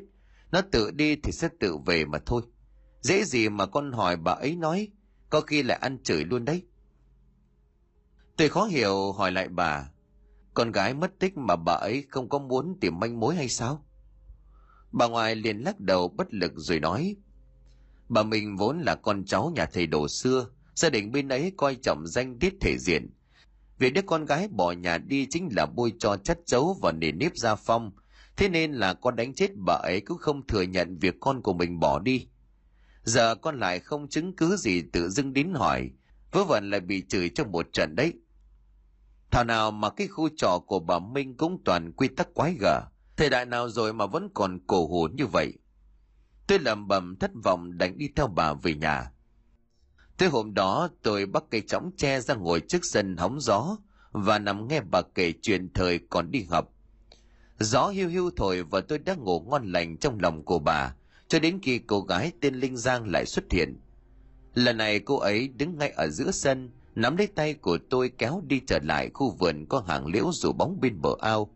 Nó 0.52 0.62
tự 0.72 0.92
đi 0.92 1.16
thì 1.16 1.32
sẽ 1.32 1.50
tự 1.60 1.78
về 1.86 2.06
mà 2.06 2.20
thôi. 2.26 2.42
Dễ 3.04 3.24
gì 3.24 3.50
mà 3.50 3.66
con 3.66 3.92
hỏi 3.92 4.16
bà 4.16 4.32
ấy 4.32 4.56
nói, 4.56 4.88
có 5.30 5.42
khi 5.42 5.64
lại 5.64 5.78
ăn 5.82 6.04
chửi 6.04 6.24
luôn 6.24 6.46
đấy. 6.46 6.64
Tôi 8.38 8.50
khó 8.50 8.66
hiểu 8.66 9.12
hỏi 9.12 9.32
lại 9.32 9.48
bà, 9.50 9.90
con 10.54 10.72
gái 10.72 10.94
mất 10.94 11.20
tích 11.20 11.38
mà 11.38 11.56
bà 11.56 11.74
ấy 11.74 12.06
không 12.10 12.30
có 12.30 12.40
muốn 12.40 12.78
tìm 12.82 13.00
manh 13.00 13.20
mối 13.20 13.36
hay 13.36 13.50
sao? 13.50 13.86
Bà 14.92 15.08
ngoại 15.08 15.36
liền 15.36 15.58
lắc 15.58 15.80
đầu 15.80 16.08
bất 16.08 16.34
lực 16.34 16.52
rồi 16.56 16.80
nói, 16.80 17.16
bà 18.10 18.24
mình 18.24 18.58
vốn 18.58 18.80
là 18.80 18.96
con 18.96 19.26
cháu 19.26 19.52
nhà 19.56 19.66
thầy 19.66 19.88
đồ 19.88 20.08
xưa, 20.08 20.48
gia 20.76 20.90
đình 20.90 21.12
bên 21.12 21.28
ấy 21.28 21.52
coi 21.58 21.76
trọng 21.76 22.08
danh 22.08 22.40
tiết 22.40 22.54
thể 22.62 22.78
diện. 22.80 23.10
Việc 23.78 23.94
đứa 23.94 24.02
con 24.02 24.26
gái 24.26 24.48
bỏ 24.48 24.72
nhà 24.72 24.98
đi 24.98 25.28
chính 25.30 25.50
là 25.56 25.66
bôi 25.66 25.94
cho 26.00 26.18
chất 26.18 26.40
chấu 26.46 26.78
và 26.82 26.92
nề 26.92 27.12
nếp 27.12 27.32
gia 27.36 27.56
phong, 27.56 27.92
thế 28.38 28.50
nên 28.50 28.74
là 28.74 28.94
con 28.94 29.16
đánh 29.16 29.34
chết 29.34 29.52
bà 29.56 29.74
ấy 29.74 30.02
cũng 30.02 30.18
không 30.18 30.48
thừa 30.48 30.62
nhận 30.62 30.98
việc 30.98 31.16
con 31.20 31.42
của 31.42 31.54
mình 31.54 31.80
bỏ 31.80 32.00
đi 32.00 32.28
giờ 33.04 33.36
con 33.36 33.60
lại 33.60 33.80
không 33.80 34.10
chứng 34.10 34.36
cứ 34.36 34.56
gì 34.58 34.82
tự 34.94 35.10
dưng 35.10 35.34
đến 35.34 35.54
hỏi, 35.54 35.92
vớ 36.32 36.44
vẩn 36.44 36.70
lại 36.70 36.80
bị 36.80 37.04
chửi 37.10 37.30
trong 37.30 37.52
một 37.52 37.68
trận 37.74 37.96
đấy. 37.96 38.14
Thảo 39.32 39.44
nào 39.44 39.72
mà 39.72 39.90
cái 39.90 40.08
khu 40.08 40.30
trò 40.38 40.60
của 40.68 40.80
bà 40.80 41.00
minh 41.00 41.38
cũng 41.38 41.62
toàn 41.66 41.92
quy 41.92 42.08
tắc 42.08 42.34
quái 42.34 42.54
gở, 42.60 42.82
thời 43.18 43.30
đại 43.30 43.46
nào 43.46 43.70
rồi 43.70 43.94
mà 43.94 44.06
vẫn 44.06 44.30
còn 44.34 44.60
cổ 44.68 44.88
hủ 44.88 45.08
như 45.08 45.26
vậy. 45.26 45.54
Tôi 46.48 46.60
lẩm 46.60 46.88
bẩm 46.88 47.16
thất 47.20 47.32
vọng 47.44 47.78
đánh 47.78 47.98
đi 47.98 48.10
theo 48.16 48.28
bà 48.28 48.54
về 48.54 48.76
nhà. 48.76 49.12
Tới 50.18 50.30
hôm 50.30 50.54
đó, 50.54 50.90
tôi 51.02 51.26
bắt 51.26 51.44
cây 51.52 51.62
chõng 51.62 51.92
tre 51.98 52.22
ra 52.22 52.36
ngồi 52.36 52.60
trước 52.60 52.80
sân 52.84 53.18
hóng 53.18 53.42
gió 53.42 53.78
và 54.12 54.40
nằm 54.40 54.68
nghe 54.68 54.82
bà 54.82 55.02
kể 55.02 55.34
chuyện 55.42 55.74
thời 55.74 56.00
còn 56.10 56.32
đi 56.32 56.44
học. 56.50 56.70
Gió 57.60 57.88
hiu 57.88 58.10
hiu 58.10 58.32
thổi 58.36 58.64
và 58.64 58.82
tôi 58.82 59.00
đã 59.00 59.16
ngủ 59.16 59.40
ngon 59.40 59.72
lành 59.72 59.98
trong 59.98 60.20
lòng 60.20 60.46
của 60.46 60.60
bà 60.60 60.96
cho 61.34 61.40
đến 61.40 61.60
khi 61.62 61.80
cô 61.80 62.02
gái 62.02 62.32
tên 62.42 62.56
Linh 62.56 62.78
Giang 62.78 63.12
lại 63.12 63.26
xuất 63.26 63.52
hiện. 63.52 63.80
Lần 64.54 64.78
này 64.78 65.00
cô 65.00 65.18
ấy 65.18 65.48
đứng 65.48 65.78
ngay 65.78 65.90
ở 65.90 66.08
giữa 66.10 66.32
sân, 66.32 66.70
nắm 66.96 67.18
lấy 67.18 67.28
tay 67.28 67.54
của 67.54 67.78
tôi 67.90 68.12
kéo 68.18 68.42
đi 68.48 68.62
trở 68.68 68.80
lại 68.84 69.10
khu 69.14 69.32
vườn 69.40 69.66
có 69.70 69.84
hàng 69.88 70.06
liễu 70.06 70.32
rủ 70.34 70.52
bóng 70.52 70.80
bên 70.82 71.02
bờ 71.02 71.10
ao. 71.22 71.50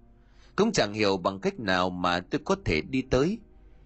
Cũng 0.56 0.72
chẳng 0.72 0.94
hiểu 0.94 1.18
bằng 1.18 1.40
cách 1.40 1.60
nào 1.60 1.90
mà 1.90 2.20
tôi 2.20 2.42
có 2.46 2.56
thể 2.66 2.82
đi 2.82 3.02
tới. 3.02 3.40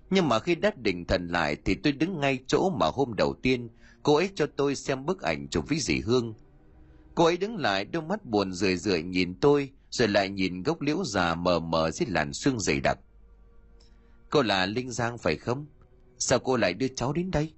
Nhưng 0.10 0.30
mà 0.30 0.40
khi 0.40 0.56
đắt 0.56 0.82
định 0.82 1.06
thần 1.06 1.28
lại 1.28 1.58
thì 1.66 1.76
tôi 1.76 1.94
đứng 1.94 2.20
ngay 2.20 2.40
chỗ 2.48 2.70
mà 2.70 2.88
hôm 2.94 3.14
đầu 3.14 3.36
tiên 3.42 3.70
cô 4.04 4.16
ấy 4.16 4.30
cho 4.36 4.46
tôi 4.56 4.76
xem 4.76 5.06
bức 5.06 5.22
ảnh 5.22 5.48
chụp 5.48 5.70
với 5.70 5.80
dì 5.80 6.00
Hương. 6.00 6.34
Cô 7.16 7.26
ấy 7.26 7.38
đứng 7.38 7.58
lại 7.58 7.86
đôi 7.86 8.04
mắt 8.04 8.26
buồn 8.26 8.54
rười 8.54 8.78
rượi 8.78 9.04
nhìn 9.04 9.36
tôi 9.36 9.70
rồi 9.90 10.08
lại 10.08 10.30
nhìn 10.30 10.64
gốc 10.64 10.82
liễu 10.82 11.04
già 11.04 11.36
mờ 11.36 11.60
mờ 11.60 11.92
dưới 11.92 12.08
làn 12.10 12.34
xương 12.34 12.60
dày 12.60 12.80
đặc. 12.80 13.00
Cô 14.30 14.42
là 14.42 14.66
Linh 14.66 14.92
Giang 14.92 15.18
phải 15.18 15.36
không? 15.36 15.66
Sao 16.22 16.40
cô 16.40 16.58
lại 16.58 16.74
đưa 16.74 16.88
cháu 16.88 17.14
đến 17.14 17.32
đây? 17.32 17.54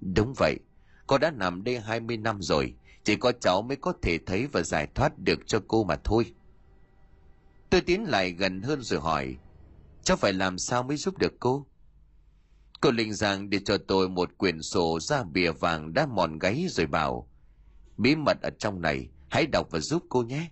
Đúng 0.00 0.34
vậy, 0.36 0.58
cô 1.06 1.18
đã 1.18 1.30
nằm 1.30 1.64
đây 1.64 1.80
20 1.80 2.16
năm 2.16 2.42
rồi, 2.42 2.74
chỉ 3.04 3.16
có 3.16 3.32
cháu 3.40 3.62
mới 3.62 3.76
có 3.76 3.92
thể 4.02 4.18
thấy 4.26 4.46
và 4.46 4.62
giải 4.62 4.86
thoát 4.94 5.18
được 5.18 5.38
cho 5.46 5.60
cô 5.68 5.84
mà 5.84 5.96
thôi. 6.04 6.34
Tôi 7.70 7.80
tiến 7.80 8.04
lại 8.04 8.30
gần 8.30 8.62
hơn 8.62 8.82
rồi 8.82 9.00
hỏi, 9.00 9.36
cháu 10.02 10.16
phải 10.16 10.32
làm 10.32 10.58
sao 10.58 10.82
mới 10.82 10.96
giúp 10.96 11.18
được 11.18 11.32
cô? 11.40 11.66
Cô 12.80 12.90
Linh 12.90 13.14
Giang 13.14 13.50
để 13.50 13.58
cho 13.64 13.78
tôi 13.78 14.08
một 14.08 14.38
quyển 14.38 14.62
sổ 14.62 15.00
da 15.00 15.24
bìa 15.24 15.52
vàng 15.52 15.94
đã 15.94 16.06
mòn 16.06 16.38
gáy 16.38 16.66
rồi 16.68 16.86
bảo, 16.86 17.28
bí 17.96 18.16
mật 18.16 18.42
ở 18.42 18.50
trong 18.58 18.80
này, 18.80 19.08
hãy 19.30 19.46
đọc 19.46 19.68
và 19.70 19.80
giúp 19.80 20.02
cô 20.08 20.22
nhé. 20.22 20.50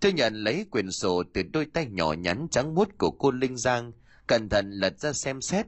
Tôi 0.00 0.12
nhận 0.12 0.34
lấy 0.34 0.66
quyển 0.70 0.90
sổ 0.90 1.22
từ 1.34 1.42
đôi 1.42 1.66
tay 1.66 1.86
nhỏ 1.86 2.12
nhắn 2.12 2.46
trắng 2.50 2.74
muốt 2.74 2.88
của 2.98 3.10
cô 3.10 3.30
Linh 3.30 3.56
Giang, 3.56 3.92
cẩn 4.26 4.48
thận 4.48 4.70
lật 4.70 5.00
ra 5.00 5.12
xem 5.12 5.40
xét 5.40 5.66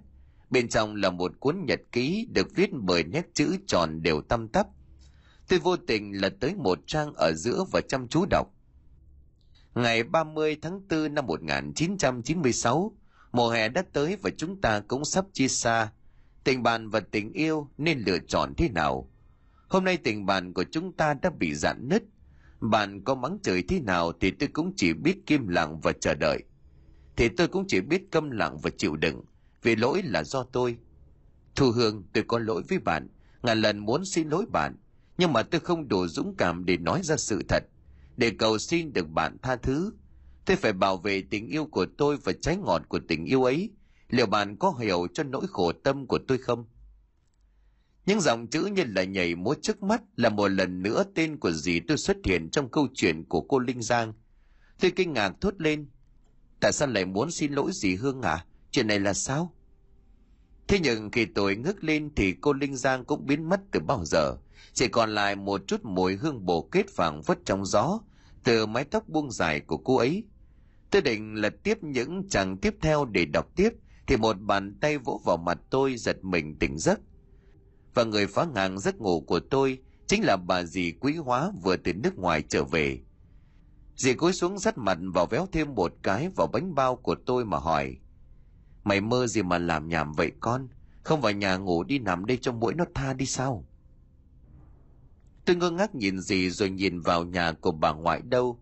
Bên 0.50 0.68
trong 0.68 0.94
là 0.94 1.10
một 1.10 1.40
cuốn 1.40 1.64
nhật 1.66 1.80
ký 1.92 2.26
được 2.32 2.54
viết 2.54 2.70
bởi 2.72 3.04
nét 3.04 3.26
chữ 3.34 3.56
tròn 3.66 4.02
đều 4.02 4.20
tăm 4.20 4.48
tắp. 4.48 4.66
Tôi 5.48 5.58
vô 5.58 5.76
tình 5.76 6.20
lật 6.20 6.34
tới 6.40 6.54
một 6.54 6.78
trang 6.86 7.12
ở 7.14 7.32
giữa 7.36 7.64
và 7.72 7.80
chăm 7.88 8.08
chú 8.08 8.26
đọc. 8.30 8.46
Ngày 9.74 10.02
30 10.02 10.56
tháng 10.62 10.80
4 10.90 11.14
năm 11.14 11.26
1996, 11.26 12.96
mùa 13.32 13.50
hè 13.50 13.68
đã 13.68 13.82
tới 13.92 14.16
và 14.16 14.30
chúng 14.36 14.60
ta 14.60 14.80
cũng 14.80 15.04
sắp 15.04 15.24
chia 15.32 15.48
xa. 15.48 15.92
Tình 16.44 16.62
bạn 16.62 16.88
và 16.88 17.00
tình 17.00 17.32
yêu 17.32 17.68
nên 17.78 17.98
lựa 18.06 18.18
chọn 18.18 18.54
thế 18.56 18.68
nào? 18.68 19.10
Hôm 19.68 19.84
nay 19.84 19.96
tình 19.96 20.26
bạn 20.26 20.52
của 20.52 20.64
chúng 20.70 20.92
ta 20.92 21.14
đã 21.14 21.30
bị 21.38 21.54
giãn 21.54 21.88
nứt. 21.88 22.02
Bạn 22.60 23.04
có 23.04 23.14
mắng 23.14 23.38
trời 23.42 23.62
thế 23.68 23.80
nào 23.80 24.12
thì 24.20 24.30
tôi 24.30 24.48
cũng 24.52 24.72
chỉ 24.76 24.92
biết 24.92 25.26
kim 25.26 25.48
lặng 25.48 25.80
và 25.80 25.92
chờ 26.00 26.14
đợi. 26.14 26.42
Thì 27.16 27.28
tôi 27.28 27.48
cũng 27.48 27.64
chỉ 27.68 27.80
biết 27.80 28.02
câm 28.10 28.30
lặng 28.30 28.58
và 28.62 28.70
chịu 28.78 28.96
đựng 28.96 29.22
vì 29.62 29.76
lỗi 29.76 30.02
là 30.04 30.24
do 30.24 30.42
tôi. 30.42 30.76
Thu 31.56 31.70
Hương, 31.70 32.04
tôi 32.12 32.24
có 32.28 32.38
lỗi 32.38 32.62
với 32.68 32.78
bạn, 32.78 33.08
ngàn 33.42 33.60
lần 33.60 33.78
muốn 33.78 34.04
xin 34.04 34.28
lỗi 34.28 34.46
bạn, 34.52 34.76
nhưng 35.18 35.32
mà 35.32 35.42
tôi 35.42 35.60
không 35.60 35.88
đủ 35.88 36.06
dũng 36.06 36.34
cảm 36.38 36.64
để 36.64 36.76
nói 36.76 37.00
ra 37.02 37.16
sự 37.16 37.42
thật, 37.48 37.64
để 38.16 38.30
cầu 38.38 38.58
xin 38.58 38.92
được 38.92 39.08
bạn 39.10 39.36
tha 39.42 39.56
thứ. 39.56 39.92
Tôi 40.44 40.56
phải 40.56 40.72
bảo 40.72 40.96
vệ 40.96 41.22
tình 41.30 41.48
yêu 41.48 41.64
của 41.64 41.86
tôi 41.98 42.16
và 42.16 42.32
trái 42.40 42.56
ngọt 42.56 42.82
của 42.88 43.00
tình 43.08 43.24
yêu 43.24 43.44
ấy. 43.44 43.70
Liệu 44.08 44.26
bạn 44.26 44.56
có 44.56 44.74
hiểu 44.80 45.06
cho 45.14 45.22
nỗi 45.22 45.46
khổ 45.48 45.72
tâm 45.72 46.06
của 46.06 46.18
tôi 46.28 46.38
không? 46.38 46.66
Những 48.06 48.20
dòng 48.20 48.46
chữ 48.46 48.68
như 48.72 48.84
là 48.86 49.04
nhảy 49.04 49.34
múa 49.34 49.54
trước 49.62 49.82
mắt 49.82 50.02
là 50.16 50.28
một 50.28 50.48
lần 50.48 50.82
nữa 50.82 51.04
tên 51.14 51.38
của 51.38 51.52
dì 51.52 51.80
tôi 51.80 51.96
xuất 51.96 52.16
hiện 52.24 52.50
trong 52.50 52.70
câu 52.70 52.88
chuyện 52.94 53.24
của 53.24 53.40
cô 53.40 53.58
Linh 53.58 53.82
Giang. 53.82 54.12
Tôi 54.80 54.90
kinh 54.90 55.12
ngạc 55.12 55.32
thốt 55.40 55.54
lên. 55.58 55.90
Tại 56.60 56.72
sao 56.72 56.88
lại 56.88 57.04
muốn 57.04 57.30
xin 57.30 57.52
lỗi 57.52 57.70
dì 57.72 57.94
Hương 57.94 58.22
à? 58.22 58.44
Chuyện 58.70 58.86
này 58.86 59.00
là 59.00 59.14
sao? 59.14 59.52
Thế 60.68 60.78
nhưng 60.82 61.10
khi 61.10 61.24
tôi 61.24 61.56
ngước 61.56 61.84
lên 61.84 62.10
thì 62.16 62.34
cô 62.40 62.52
Linh 62.52 62.76
Giang 62.76 63.04
cũng 63.04 63.26
biến 63.26 63.48
mất 63.48 63.60
từ 63.70 63.80
bao 63.80 64.04
giờ. 64.04 64.36
Chỉ 64.72 64.88
còn 64.88 65.14
lại 65.14 65.36
một 65.36 65.60
chút 65.66 65.84
mùi 65.84 66.16
hương 66.16 66.46
bổ 66.46 66.62
kết 66.62 66.96
vàng 66.96 67.22
vất 67.22 67.38
trong 67.44 67.66
gió, 67.66 68.00
từ 68.44 68.66
mái 68.66 68.84
tóc 68.84 69.08
buông 69.08 69.30
dài 69.30 69.60
của 69.60 69.76
cô 69.76 69.96
ấy. 69.96 70.24
Tôi 70.90 71.02
định 71.02 71.34
lật 71.34 71.54
tiếp 71.62 71.78
những 71.82 72.28
trang 72.28 72.56
tiếp 72.56 72.74
theo 72.80 73.04
để 73.04 73.24
đọc 73.24 73.46
tiếp, 73.56 73.70
thì 74.06 74.16
một 74.16 74.40
bàn 74.40 74.78
tay 74.80 74.98
vỗ 74.98 75.20
vào 75.24 75.36
mặt 75.36 75.58
tôi 75.70 75.96
giật 75.96 76.24
mình 76.24 76.58
tỉnh 76.58 76.78
giấc. 76.78 77.00
Và 77.94 78.04
người 78.04 78.26
phá 78.26 78.46
ngang 78.54 78.78
giấc 78.78 79.00
ngủ 79.00 79.20
của 79.20 79.40
tôi 79.40 79.78
chính 80.06 80.24
là 80.24 80.36
bà 80.36 80.64
dì 80.64 80.92
quý 81.00 81.16
hóa 81.16 81.50
vừa 81.62 81.76
từ 81.76 81.92
nước 81.92 82.18
ngoài 82.18 82.42
trở 82.48 82.64
về. 82.64 83.00
Dì 83.96 84.14
cúi 84.14 84.32
xuống 84.32 84.58
dắt 84.58 84.78
mặt 84.78 84.98
vào 85.14 85.26
véo 85.26 85.46
thêm 85.52 85.74
một 85.74 85.92
cái 86.02 86.28
vào 86.36 86.46
bánh 86.46 86.74
bao 86.74 86.96
của 86.96 87.16
tôi 87.26 87.44
mà 87.44 87.58
hỏi– 87.58 87.96
Mày 88.84 89.00
mơ 89.00 89.26
gì 89.26 89.42
mà 89.42 89.58
làm 89.58 89.88
nhảm 89.88 90.12
vậy 90.12 90.32
con? 90.40 90.68
Không 91.02 91.20
vào 91.20 91.32
nhà 91.32 91.56
ngủ 91.56 91.84
đi 91.84 91.98
nằm 91.98 92.26
đây 92.26 92.38
cho 92.40 92.52
mũi 92.52 92.74
nó 92.74 92.84
tha 92.94 93.12
đi 93.12 93.26
sao? 93.26 93.64
Tôi 95.44 95.56
ngơ 95.56 95.70
ngác 95.70 95.94
nhìn 95.94 96.20
gì 96.20 96.50
rồi 96.50 96.70
nhìn 96.70 97.00
vào 97.00 97.24
nhà 97.24 97.52
của 97.52 97.72
bà 97.72 97.92
ngoại 97.92 98.22
đâu. 98.22 98.60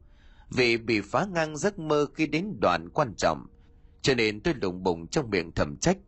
Vì 0.50 0.76
bị 0.76 1.00
phá 1.00 1.26
ngang 1.26 1.56
giấc 1.56 1.78
mơ 1.78 2.06
khi 2.14 2.26
đến 2.26 2.56
đoạn 2.60 2.88
quan 2.88 3.14
trọng. 3.16 3.46
Cho 4.02 4.14
nên 4.14 4.40
tôi 4.40 4.54
lùng 4.54 4.82
bùng 4.82 5.06
trong 5.06 5.30
miệng 5.30 5.52
thầm 5.52 5.76
trách. 5.76 5.98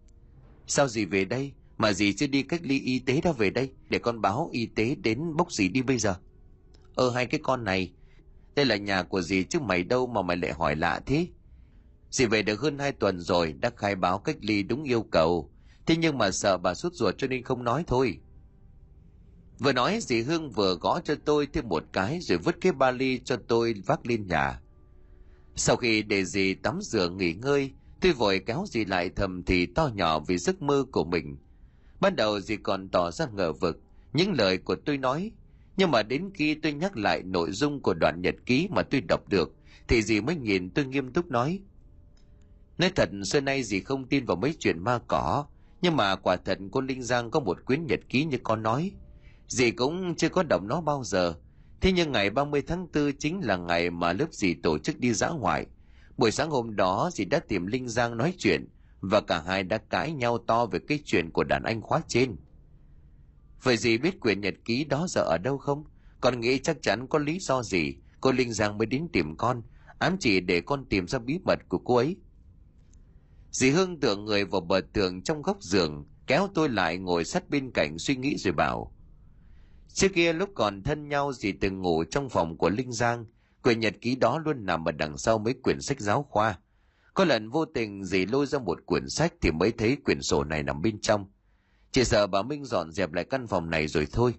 Sao 0.67 0.89
gì 0.89 1.05
về 1.05 1.25
đây? 1.25 1.53
Mà 1.79 1.93
gì 1.93 2.13
chưa 2.13 2.27
đi 2.27 2.43
cách 2.43 2.61
ly 2.63 2.81
y 2.81 2.99
tế 2.99 3.21
đã 3.21 3.33
về 3.33 3.51
đây? 3.51 3.73
Để 3.91 3.99
con 3.99 4.21
báo 4.21 4.51
y 4.53 4.67
tế 4.67 4.95
đến 4.95 5.37
bốc 5.37 5.53
gì 5.53 5.69
đi 5.69 5.83
bây 5.83 5.99
giờ? 5.99 6.15
Ờ 6.95 7.11
hai 7.11 7.27
cái 7.27 7.41
con 7.43 7.65
này. 7.65 7.93
Đây 8.55 8.67
là 8.67 8.77
nhà 8.77 9.03
của 9.03 9.23
gì 9.23 9.45
chứ 9.45 9.61
mày 9.61 9.85
đâu 9.85 10.07
mà 10.07 10.23
mày 10.23 10.37
lại 10.37 10.53
hỏi 10.53 10.77
lạ 10.77 11.01
thế? 11.07 11.27
Dì 12.11 12.27
về 12.27 12.43
được 12.43 12.61
hơn 12.61 12.79
hai 12.79 12.93
tuần 12.93 13.21
rồi, 13.21 13.53
đã 13.53 13.71
khai 13.77 13.95
báo 13.95 14.19
cách 14.19 14.37
ly 14.41 14.63
đúng 14.63 14.85
yêu 14.85 15.03
cầu. 15.03 15.51
Thế 15.87 15.97
nhưng 15.97 16.19
mà 16.19 16.31
sợ 16.31 16.59
bà 16.59 16.75
sút 16.75 16.95
ruột 16.95 17.15
cho 17.19 17.27
nên 17.27 17.43
không 17.43 17.65
nói 17.65 17.85
thôi. 17.87 18.19
Vừa 19.59 19.73
nói 19.73 19.99
dì 20.01 20.23
Hương 20.23 20.51
vừa 20.51 20.75
gõ 20.75 21.01
cho 21.05 21.15
tôi 21.25 21.47
thêm 21.47 21.69
một 21.69 21.85
cái 21.93 22.21
rồi 22.21 22.39
vứt 22.39 22.57
cái 22.61 22.73
ba 22.73 22.91
ly 22.91 23.21
cho 23.25 23.37
tôi 23.49 23.75
vác 23.87 24.07
lên 24.07 24.27
nhà. 24.27 24.61
Sau 25.57 25.77
khi 25.77 26.03
để 26.03 26.25
dì 26.25 26.55
tắm 26.55 26.79
rửa 26.83 27.09
nghỉ 27.09 27.33
ngơi, 27.33 27.73
tôi 28.01 28.13
vội 28.13 28.43
kéo 28.47 28.65
dì 28.69 28.85
lại 28.85 29.11
thầm 29.17 29.43
thì 29.43 29.67
to 29.67 29.91
nhỏ 29.95 30.21
vì 30.21 30.39
giấc 30.39 30.63
mơ 30.63 30.85
của 30.93 31.05
mình. 31.05 31.37
Ban 32.01 32.17
đầu 32.17 32.41
dì 32.41 32.57
còn 32.57 32.89
tỏ 32.89 33.11
ra 33.11 33.27
ngờ 33.27 33.53
vực, 33.53 33.81
những 34.13 34.33
lời 34.33 34.59
của 34.59 34.77
tôi 34.77 34.99
nói. 34.99 35.33
Nhưng 35.77 35.91
mà 35.91 36.03
đến 36.03 36.31
khi 36.35 36.55
tôi 36.55 36.73
nhắc 36.73 36.97
lại 36.97 37.23
nội 37.23 37.53
dung 37.53 37.83
của 37.83 37.95
đoạn 37.95 38.23
nhật 38.23 38.35
ký 38.47 38.69
mà 38.71 38.83
tôi 38.83 39.01
đọc 39.01 39.29
được, 39.29 39.53
thì 39.89 40.03
dì 40.03 40.21
mới 40.21 40.37
nhìn 40.37 40.71
tôi 40.71 40.85
nghiêm 40.85 41.13
túc 41.13 41.31
nói– 41.31 41.61
Nói 42.79 42.91
thật 42.97 43.11
xưa 43.25 43.41
nay 43.41 43.63
dì 43.63 43.81
không 43.81 44.09
tin 44.09 44.25
vào 44.25 44.37
mấy 44.37 44.55
chuyện 44.59 44.85
ma 44.85 44.99
cỏ, 45.09 45.47
Nhưng 45.83 45.97
mà 45.97 46.17
quả 46.17 46.37
thật 46.37 46.59
cô 46.73 46.81
Linh 46.81 47.03
Giang 47.03 47.31
có 47.31 47.41
một 47.41 47.65
quyển 47.67 47.87
nhật 47.87 48.01
ký 48.09 48.25
như 48.25 48.39
con 48.43 48.63
nói. 48.63 48.93
Dì 49.49 49.71
cũng 49.71 50.15
chưa 50.17 50.29
có 50.29 50.43
động 50.43 50.69
nó 50.69 50.81
bao 50.81 51.05
giờ. 51.05 51.35
Thế 51.81 51.93
nhưng 51.93 52.13
ngày 52.13 52.31
30 52.31 52.63
tháng 52.63 52.87
4 52.95 53.13
chính 53.19 53.41
là 53.45 53.57
ngày 53.57 53.91
mà 53.91 54.13
lớp 54.13 54.27
dì 54.33 54.55
tổ 54.55 54.79
chức 54.79 54.99
đi 54.99 55.13
dã 55.13 55.29
ngoại. 55.29 55.67
Buổi 56.17 56.31
sáng 56.31 56.51
hôm 56.51 56.77
đó 56.77 57.11
dì 57.13 57.25
đã 57.25 57.41
tìm 57.49 57.67
Linh 57.67 57.89
Giang 57.89 58.17
nói 58.17 58.35
chuyện 58.39 58.69
và 59.01 59.21
cả 59.21 59.43
hai 59.47 59.63
đã 59.63 59.79
cãi 59.79 60.13
nhau 60.13 60.39
to 60.39 60.67
về 60.67 60.79
cái 60.89 60.99
chuyện 61.05 61.31
của 61.31 61.45
đàn 61.45 61.63
anh 61.63 61.83
khóa 61.83 62.01
trên. 62.09 62.37
Vậy 63.63 63.77
dì 63.77 63.99
biết 63.99 64.21
quyển 64.21 64.41
nhật 64.41 64.55
ký 64.65 64.85
đó 64.85 65.07
giờ 65.09 65.21
ở 65.21 65.39
đâu 65.39 65.59
không? 65.59 65.85
Con 66.21 66.41
nghĩ 66.41 66.59
chắc 66.59 66.83
chắn 66.83 67.07
có 67.07 67.19
lý 67.19 67.39
do 67.41 67.63
gì 67.63 67.97
cô 68.21 68.33
Linh 68.33 68.53
Giang 68.53 68.79
mới 68.79 68.87
đến 68.87 69.09
tìm 69.13 69.37
con, 69.37 69.63
ám 69.99 70.17
chỉ 70.21 70.41
để 70.41 70.61
con 70.61 70.85
tìm 70.85 71.09
ra 71.09 71.19
bí 71.19 71.39
mật 71.45 71.59
của 71.69 71.79
cô 71.79 71.97
ấy. 71.97 72.17
Dì 73.59 73.71
Hương 73.71 74.01
tựa 74.01 74.17
người 74.17 74.45
vào 74.45 74.61
bờ 74.61 74.81
tường 74.93 75.23
trong 75.23 75.43
góc 75.43 75.63
giường, 75.63 76.07
kéo 76.27 76.49
tôi 76.55 76.69
lại 76.69 76.99
ngồi 76.99 77.25
sát 77.25 77.51
bên 77.51 77.71
cạnh 77.71 77.99
suy 77.99 78.17
nghĩ 78.17 78.37
rồi 78.37 78.53
bảo. 78.53 78.93
Trước 79.89 80.09
kia 80.15 80.33
lúc 80.33 80.51
còn 80.55 80.83
thân 80.83 81.09
nhau 81.09 81.33
dì 81.33 81.53
từng 81.53 81.83
ngủ 81.83 82.05
trong 82.05 82.29
phòng 82.29 82.57
của 82.57 82.71
Linh 82.71 82.93
Giang, 82.93 83.27
quyển 83.63 83.81
nhật 83.81 83.95
ký 84.01 84.17
đó 84.17 84.39
luôn 84.39 84.67
nằm 84.67 84.89
ở 84.89 84.93
đằng 84.93 85.19
sau 85.19 85.39
mấy 85.39 85.55
quyển 85.55 85.81
sách 85.81 86.01
giáo 86.01 86.23
khoa. 86.23 86.59
Có 87.15 87.25
lần 87.25 87.51
vô 87.51 87.65
tình 87.65 88.05
dì 88.05 88.27
lôi 88.27 88.47
ra 88.47 88.59
một 88.59 88.87
quyển 88.87 89.09
sách 89.09 89.33
thì 89.41 89.51
mới 89.51 89.73
thấy 89.73 89.97
quyển 90.05 90.23
sổ 90.23 90.45
này 90.45 90.63
nằm 90.63 90.83
bên 90.83 91.01
trong. 91.01 91.27
Chỉ 91.93 92.05
sợ 92.05 92.27
bà 92.27 92.43
Minh 92.43 92.65
dọn 92.65 92.93
dẹp 92.93 93.13
lại 93.13 93.25
căn 93.25 93.47
phòng 93.47 93.71
này 93.71 93.89
rồi 93.89 94.07
thôi. 94.13 94.35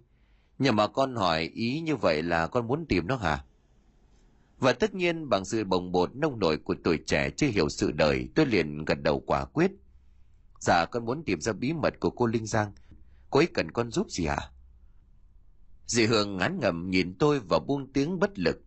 Nhưng 0.57 0.75
mà 0.75 0.87
con 0.87 1.15
hỏi 1.15 1.43
ý 1.53 1.79
như 1.79 1.95
vậy 1.95 2.23
là 2.23 2.47
con 2.47 2.67
muốn 2.67 2.85
tìm 2.89 3.07
nó 3.07 3.15
hả? 3.15 3.43
Và 4.59 4.73
tất 4.73 4.95
nhiên 4.95 5.29
bằng 5.29 5.45
sự 5.45 5.63
bồng 5.63 5.91
bột 5.91 6.15
nông 6.15 6.39
nổi 6.39 6.57
của 6.57 6.75
tuổi 6.83 6.99
trẻ 7.07 7.29
chưa 7.37 7.47
hiểu 7.47 7.69
sự 7.69 7.91
đời, 7.91 8.29
tôi 8.35 8.45
liền 8.45 8.85
gật 8.85 9.01
đầu 9.01 9.23
quả 9.27 9.45
quyết. 9.45 9.71
Dạ 10.59 10.85
con 10.85 11.05
muốn 11.05 11.23
tìm 11.25 11.41
ra 11.41 11.53
bí 11.53 11.73
mật 11.73 11.99
của 11.99 12.09
cô 12.09 12.25
Linh 12.25 12.45
Giang. 12.45 12.71
Cô 13.29 13.39
ấy 13.39 13.47
cần 13.53 13.71
con 13.71 13.91
giúp 13.91 14.09
gì 14.09 14.25
hả? 14.25 14.51
Dì 15.85 16.05
Hương 16.05 16.37
ngán 16.37 16.59
ngầm 16.59 16.89
nhìn 16.89 17.15
tôi 17.19 17.39
và 17.49 17.59
buông 17.59 17.93
tiếng 17.93 18.19
bất 18.19 18.39
lực. 18.39 18.57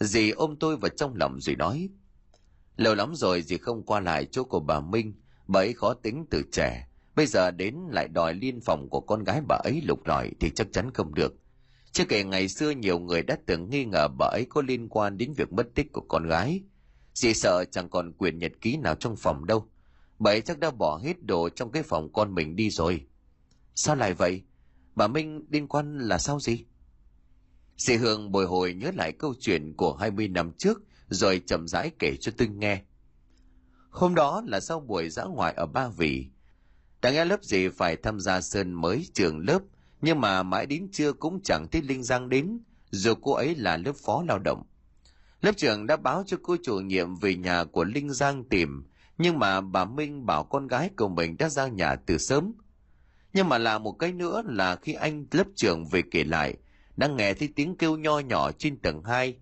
Dì 0.00 0.30
ôm 0.30 0.56
tôi 0.60 0.76
vào 0.76 0.88
trong 0.88 1.14
lòng 1.16 1.40
rồi 1.40 1.56
nói. 1.56 1.88
Lâu 2.76 2.94
lắm 2.94 3.14
rồi 3.14 3.42
dì 3.42 3.56
không 3.56 3.82
qua 3.82 4.00
lại 4.00 4.26
chỗ 4.30 4.44
của 4.44 4.60
bà 4.60 4.80
Minh, 4.80 5.14
bà 5.46 5.60
ấy 5.60 5.72
khó 5.72 5.94
tính 5.94 6.26
từ 6.30 6.42
trẻ. 6.52 6.88
Bây 7.16 7.26
giờ 7.26 7.50
đến 7.50 7.76
lại 7.90 8.08
đòi 8.08 8.34
liên 8.34 8.60
phòng 8.60 8.88
của 8.90 9.00
con 9.00 9.24
gái 9.24 9.40
bà 9.48 9.56
ấy 9.64 9.82
lục 9.84 10.06
lọi 10.06 10.30
thì 10.40 10.50
chắc 10.54 10.66
chắn 10.72 10.90
không 10.94 11.14
được. 11.14 11.34
Chưa 11.94 12.04
kể 12.04 12.24
ngày 12.24 12.48
xưa 12.48 12.70
nhiều 12.70 12.98
người 12.98 13.22
đã 13.22 13.36
từng 13.46 13.70
nghi 13.70 13.84
ngờ 13.84 14.08
bà 14.18 14.26
ấy 14.26 14.46
có 14.48 14.62
liên 14.62 14.88
quan 14.88 15.18
đến 15.18 15.32
việc 15.32 15.52
mất 15.52 15.66
tích 15.74 15.92
của 15.92 16.04
con 16.08 16.26
gái. 16.26 16.62
Dì 17.14 17.34
sợ 17.34 17.64
chẳng 17.64 17.88
còn 17.88 18.12
quyền 18.12 18.38
nhật 18.38 18.52
ký 18.60 18.76
nào 18.76 18.94
trong 18.94 19.16
phòng 19.16 19.46
đâu. 19.46 19.68
Bà 20.18 20.30
ấy 20.30 20.40
chắc 20.40 20.58
đã 20.58 20.70
bỏ 20.70 21.00
hết 21.04 21.24
đồ 21.24 21.48
trong 21.48 21.72
cái 21.72 21.82
phòng 21.82 22.12
con 22.12 22.34
mình 22.34 22.56
đi 22.56 22.70
rồi. 22.70 23.06
Sao 23.74 23.96
lại 23.96 24.14
vậy? 24.14 24.42
Bà 24.94 25.06
Minh 25.06 25.46
liên 25.50 25.68
quan 25.68 25.98
là 25.98 26.18
sao 26.18 26.40
gì? 26.40 26.64
Dì 27.76 27.96
Hương 27.96 28.32
bồi 28.32 28.46
hồi 28.46 28.74
nhớ 28.74 28.90
lại 28.94 29.12
câu 29.12 29.34
chuyện 29.40 29.74
của 29.76 29.94
20 29.94 30.28
năm 30.28 30.52
trước, 30.58 30.82
rồi 31.08 31.42
chậm 31.46 31.68
rãi 31.68 31.90
kể 31.98 32.16
cho 32.20 32.32
tôi 32.36 32.48
nghe. 32.48 32.82
Hôm 33.90 34.14
đó 34.14 34.42
là 34.46 34.60
sau 34.60 34.80
buổi 34.80 35.10
giã 35.10 35.24
ngoại 35.24 35.54
ở 35.56 35.66
Ba 35.66 35.88
Vì. 35.88 36.26
Đã 37.02 37.10
nghe 37.10 37.24
lớp 37.24 37.44
gì 37.44 37.68
phải 37.68 37.96
tham 37.96 38.20
gia 38.20 38.40
sơn 38.40 38.72
mới 38.72 39.06
trường 39.14 39.38
lớp 39.38 39.60
nhưng 40.04 40.20
mà 40.20 40.42
mãi 40.42 40.66
đến 40.66 40.88
trưa 40.92 41.12
cũng 41.12 41.40
chẳng 41.44 41.66
thấy 41.72 41.82
Linh 41.82 42.02
Giang 42.02 42.28
đến, 42.28 42.58
dù 42.90 43.14
cô 43.22 43.32
ấy 43.32 43.54
là 43.54 43.76
lớp 43.76 43.92
phó 44.04 44.24
lao 44.28 44.38
động. 44.38 44.62
Lớp 45.40 45.52
trưởng 45.56 45.86
đã 45.86 45.96
báo 45.96 46.22
cho 46.26 46.36
cô 46.42 46.56
chủ 46.62 46.80
nhiệm 46.80 47.16
về 47.16 47.34
nhà 47.34 47.64
của 47.64 47.84
Linh 47.84 48.10
Giang 48.10 48.44
tìm, 48.44 48.84
nhưng 49.18 49.38
mà 49.38 49.60
bà 49.60 49.84
Minh 49.84 50.26
bảo 50.26 50.44
con 50.44 50.66
gái 50.66 50.90
của 50.96 51.08
mình 51.08 51.36
đã 51.38 51.48
ra 51.48 51.68
nhà 51.68 51.96
từ 51.96 52.18
sớm. 52.18 52.52
Nhưng 53.32 53.48
mà 53.48 53.58
là 53.58 53.78
một 53.78 53.92
cái 53.92 54.12
nữa 54.12 54.42
là 54.46 54.76
khi 54.76 54.92
anh 54.92 55.26
lớp 55.30 55.44
trưởng 55.56 55.84
về 55.84 56.02
kể 56.10 56.24
lại, 56.24 56.54
đang 56.96 57.16
nghe 57.16 57.34
thấy 57.34 57.48
tiếng 57.56 57.76
kêu 57.76 57.96
nho 57.96 58.18
nhỏ 58.18 58.52
trên 58.52 58.76
tầng 58.76 59.02
2, 59.02 59.36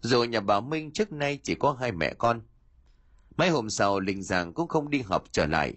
rồi 0.00 0.28
nhà 0.28 0.40
bà 0.40 0.60
Minh 0.60 0.90
trước 0.90 1.12
nay 1.12 1.38
chỉ 1.42 1.54
có 1.54 1.76
hai 1.80 1.92
mẹ 1.92 2.14
con. 2.14 2.40
Mấy 3.36 3.50
hôm 3.50 3.70
sau 3.70 4.00
Linh 4.00 4.22
Giang 4.22 4.52
cũng 4.52 4.68
không 4.68 4.90
đi 4.90 5.00
học 5.00 5.24
trở 5.32 5.46
lại, 5.46 5.74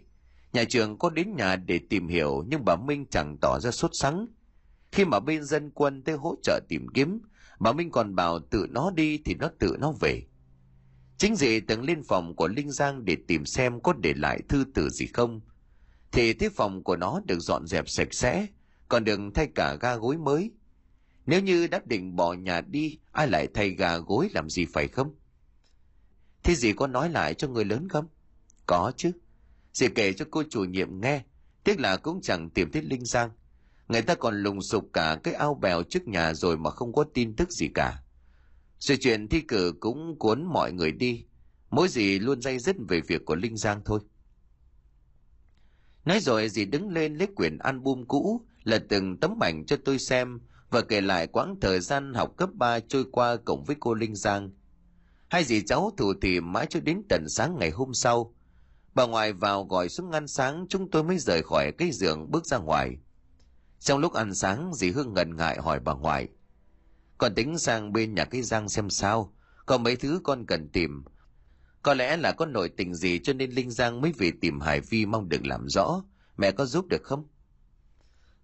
Nhà 0.57 0.63
trường 0.63 0.97
có 0.97 1.09
đến 1.09 1.35
nhà 1.35 1.55
để 1.55 1.79
tìm 1.89 2.07
hiểu 2.07 2.43
nhưng 2.47 2.65
bà 2.65 2.75
Minh 2.75 3.05
chẳng 3.09 3.37
tỏ 3.41 3.59
ra 3.59 3.71
sốt 3.71 3.91
sắng. 3.93 4.27
Khi 4.91 5.05
mà 5.05 5.19
bên 5.19 5.43
dân 5.43 5.71
quân 5.71 6.03
tới 6.03 6.15
hỗ 6.15 6.35
trợ 6.43 6.59
tìm 6.69 6.87
kiếm, 6.93 7.19
bà 7.59 7.71
Minh 7.71 7.91
còn 7.91 8.15
bảo 8.15 8.39
tự 8.39 8.67
nó 8.69 8.91
đi 8.91 9.17
thì 9.25 9.35
nó 9.35 9.49
tự 9.59 9.77
nó 9.79 9.91
về. 9.91 10.23
Chính 11.17 11.35
dị 11.35 11.59
từng 11.59 11.83
lên 11.83 12.03
phòng 12.03 12.35
của 12.35 12.47
Linh 12.47 12.71
Giang 12.71 13.05
để 13.05 13.17
tìm 13.27 13.45
xem 13.45 13.81
có 13.81 13.93
để 13.93 14.13
lại 14.13 14.41
thư 14.49 14.65
tử 14.73 14.89
gì 14.89 15.07
không. 15.07 15.41
Thì 16.11 16.33
thấy 16.33 16.49
phòng 16.49 16.83
của 16.83 16.95
nó 16.95 17.21
được 17.25 17.39
dọn 17.39 17.67
dẹp 17.67 17.89
sạch 17.89 18.13
sẽ, 18.13 18.47
còn 18.89 19.03
đừng 19.03 19.33
thay 19.33 19.47
cả 19.55 19.75
ga 19.81 19.95
gối 19.95 20.17
mới. 20.17 20.51
Nếu 21.25 21.41
như 21.41 21.67
đã 21.67 21.81
định 21.85 22.15
bỏ 22.15 22.33
nhà 22.33 22.61
đi, 22.61 22.99
ai 23.11 23.27
lại 23.27 23.47
thay 23.53 23.69
gà 23.69 23.97
gối 23.97 24.29
làm 24.33 24.49
gì 24.49 24.65
phải 24.65 24.87
không? 24.87 25.15
Thế 26.43 26.55
gì 26.55 26.73
có 26.73 26.87
nói 26.87 27.09
lại 27.09 27.33
cho 27.33 27.47
người 27.47 27.65
lớn 27.65 27.89
không? 27.89 28.07
Có 28.65 28.91
chứ. 28.97 29.11
Dì 29.77 29.87
kể 29.95 30.13
cho 30.13 30.25
cô 30.31 30.43
chủ 30.49 30.63
nhiệm 30.63 31.01
nghe, 31.01 31.23
tiếc 31.63 31.79
là 31.79 31.97
cũng 31.97 32.21
chẳng 32.21 32.49
tìm 32.49 32.71
thấy 32.71 32.81
Linh 32.81 33.05
Giang. 33.05 33.29
Người 33.87 34.01
ta 34.01 34.15
còn 34.15 34.43
lùng 34.43 34.61
sục 34.61 34.89
cả 34.93 35.19
cái 35.23 35.33
ao 35.33 35.53
bèo 35.61 35.83
trước 35.83 36.07
nhà 36.07 36.33
rồi 36.33 36.57
mà 36.57 36.69
không 36.69 36.93
có 36.93 37.05
tin 37.13 37.35
tức 37.35 37.51
gì 37.51 37.67
cả. 37.75 38.03
sự 38.79 38.95
chuyện 38.95 39.27
thi 39.27 39.41
cử 39.41 39.73
cũng 39.79 40.19
cuốn 40.19 40.45
mọi 40.45 40.71
người 40.71 40.91
đi, 40.91 41.25
mỗi 41.69 41.87
gì 41.87 42.19
luôn 42.19 42.41
dây 42.41 42.59
dứt 42.59 42.75
về 42.89 43.01
việc 43.01 43.25
của 43.25 43.35
Linh 43.35 43.57
Giang 43.57 43.81
thôi. 43.85 43.99
Nói 46.05 46.19
rồi 46.19 46.49
dì 46.49 46.65
đứng 46.65 46.89
lên 46.89 47.15
lấy 47.15 47.27
quyển 47.35 47.57
album 47.57 48.05
cũ, 48.05 48.41
là 48.63 48.79
từng 48.89 49.17
tấm 49.17 49.43
ảnh 49.43 49.65
cho 49.65 49.77
tôi 49.85 49.99
xem 49.99 50.39
và 50.69 50.81
kể 50.81 51.01
lại 51.01 51.27
quãng 51.27 51.55
thời 51.61 51.79
gian 51.79 52.13
học 52.13 52.33
cấp 52.37 52.49
3 52.53 52.79
trôi 52.79 53.05
qua 53.11 53.35
cộng 53.35 53.63
với 53.63 53.75
cô 53.79 53.93
Linh 53.93 54.15
Giang. 54.15 54.51
Hai 55.29 55.43
dì 55.43 55.61
cháu 55.61 55.91
thủ 55.97 56.13
thì 56.21 56.39
mãi 56.39 56.65
cho 56.69 56.79
đến 56.79 57.01
tận 57.09 57.25
sáng 57.29 57.55
ngày 57.59 57.69
hôm 57.69 57.93
sau, 57.93 58.33
Bà 58.97 59.05
ngoại 59.05 59.33
vào 59.33 59.63
gọi 59.63 59.89
xuống 59.89 60.11
ăn 60.11 60.27
sáng 60.27 60.65
chúng 60.69 60.91
tôi 60.91 61.03
mới 61.03 61.19
rời 61.19 61.43
khỏi 61.43 61.71
cái 61.77 61.91
giường 61.91 62.31
bước 62.31 62.45
ra 62.45 62.57
ngoài. 62.57 62.97
Trong 63.79 63.99
lúc 63.99 64.13
ăn 64.13 64.33
sáng 64.33 64.73
dì 64.73 64.91
Hương 64.91 65.13
ngần 65.13 65.35
ngại 65.35 65.57
hỏi 65.61 65.79
bà 65.79 65.93
ngoại. 65.93 66.27
còn 67.17 67.35
tính 67.35 67.59
sang 67.59 67.93
bên 67.93 68.15
nhà 68.15 68.25
cái 68.25 68.41
giang 68.41 68.69
xem 68.69 68.89
sao, 68.89 69.33
có 69.65 69.77
mấy 69.77 69.95
thứ 69.95 70.21
con 70.23 70.45
cần 70.45 70.69
tìm. 70.69 71.03
Có 71.83 71.93
lẽ 71.93 72.17
là 72.17 72.31
có 72.31 72.45
nội 72.45 72.69
tình 72.69 72.93
gì 72.95 73.19
cho 73.19 73.33
nên 73.33 73.51
Linh 73.51 73.71
Giang 73.71 74.01
mới 74.01 74.11
về 74.17 74.31
tìm 74.41 74.59
Hải 74.59 74.81
Vi 74.81 75.05
mong 75.05 75.29
được 75.29 75.45
làm 75.45 75.69
rõ. 75.69 76.03
Mẹ 76.37 76.51
có 76.51 76.65
giúp 76.65 76.85
được 76.87 77.03
không? 77.03 77.27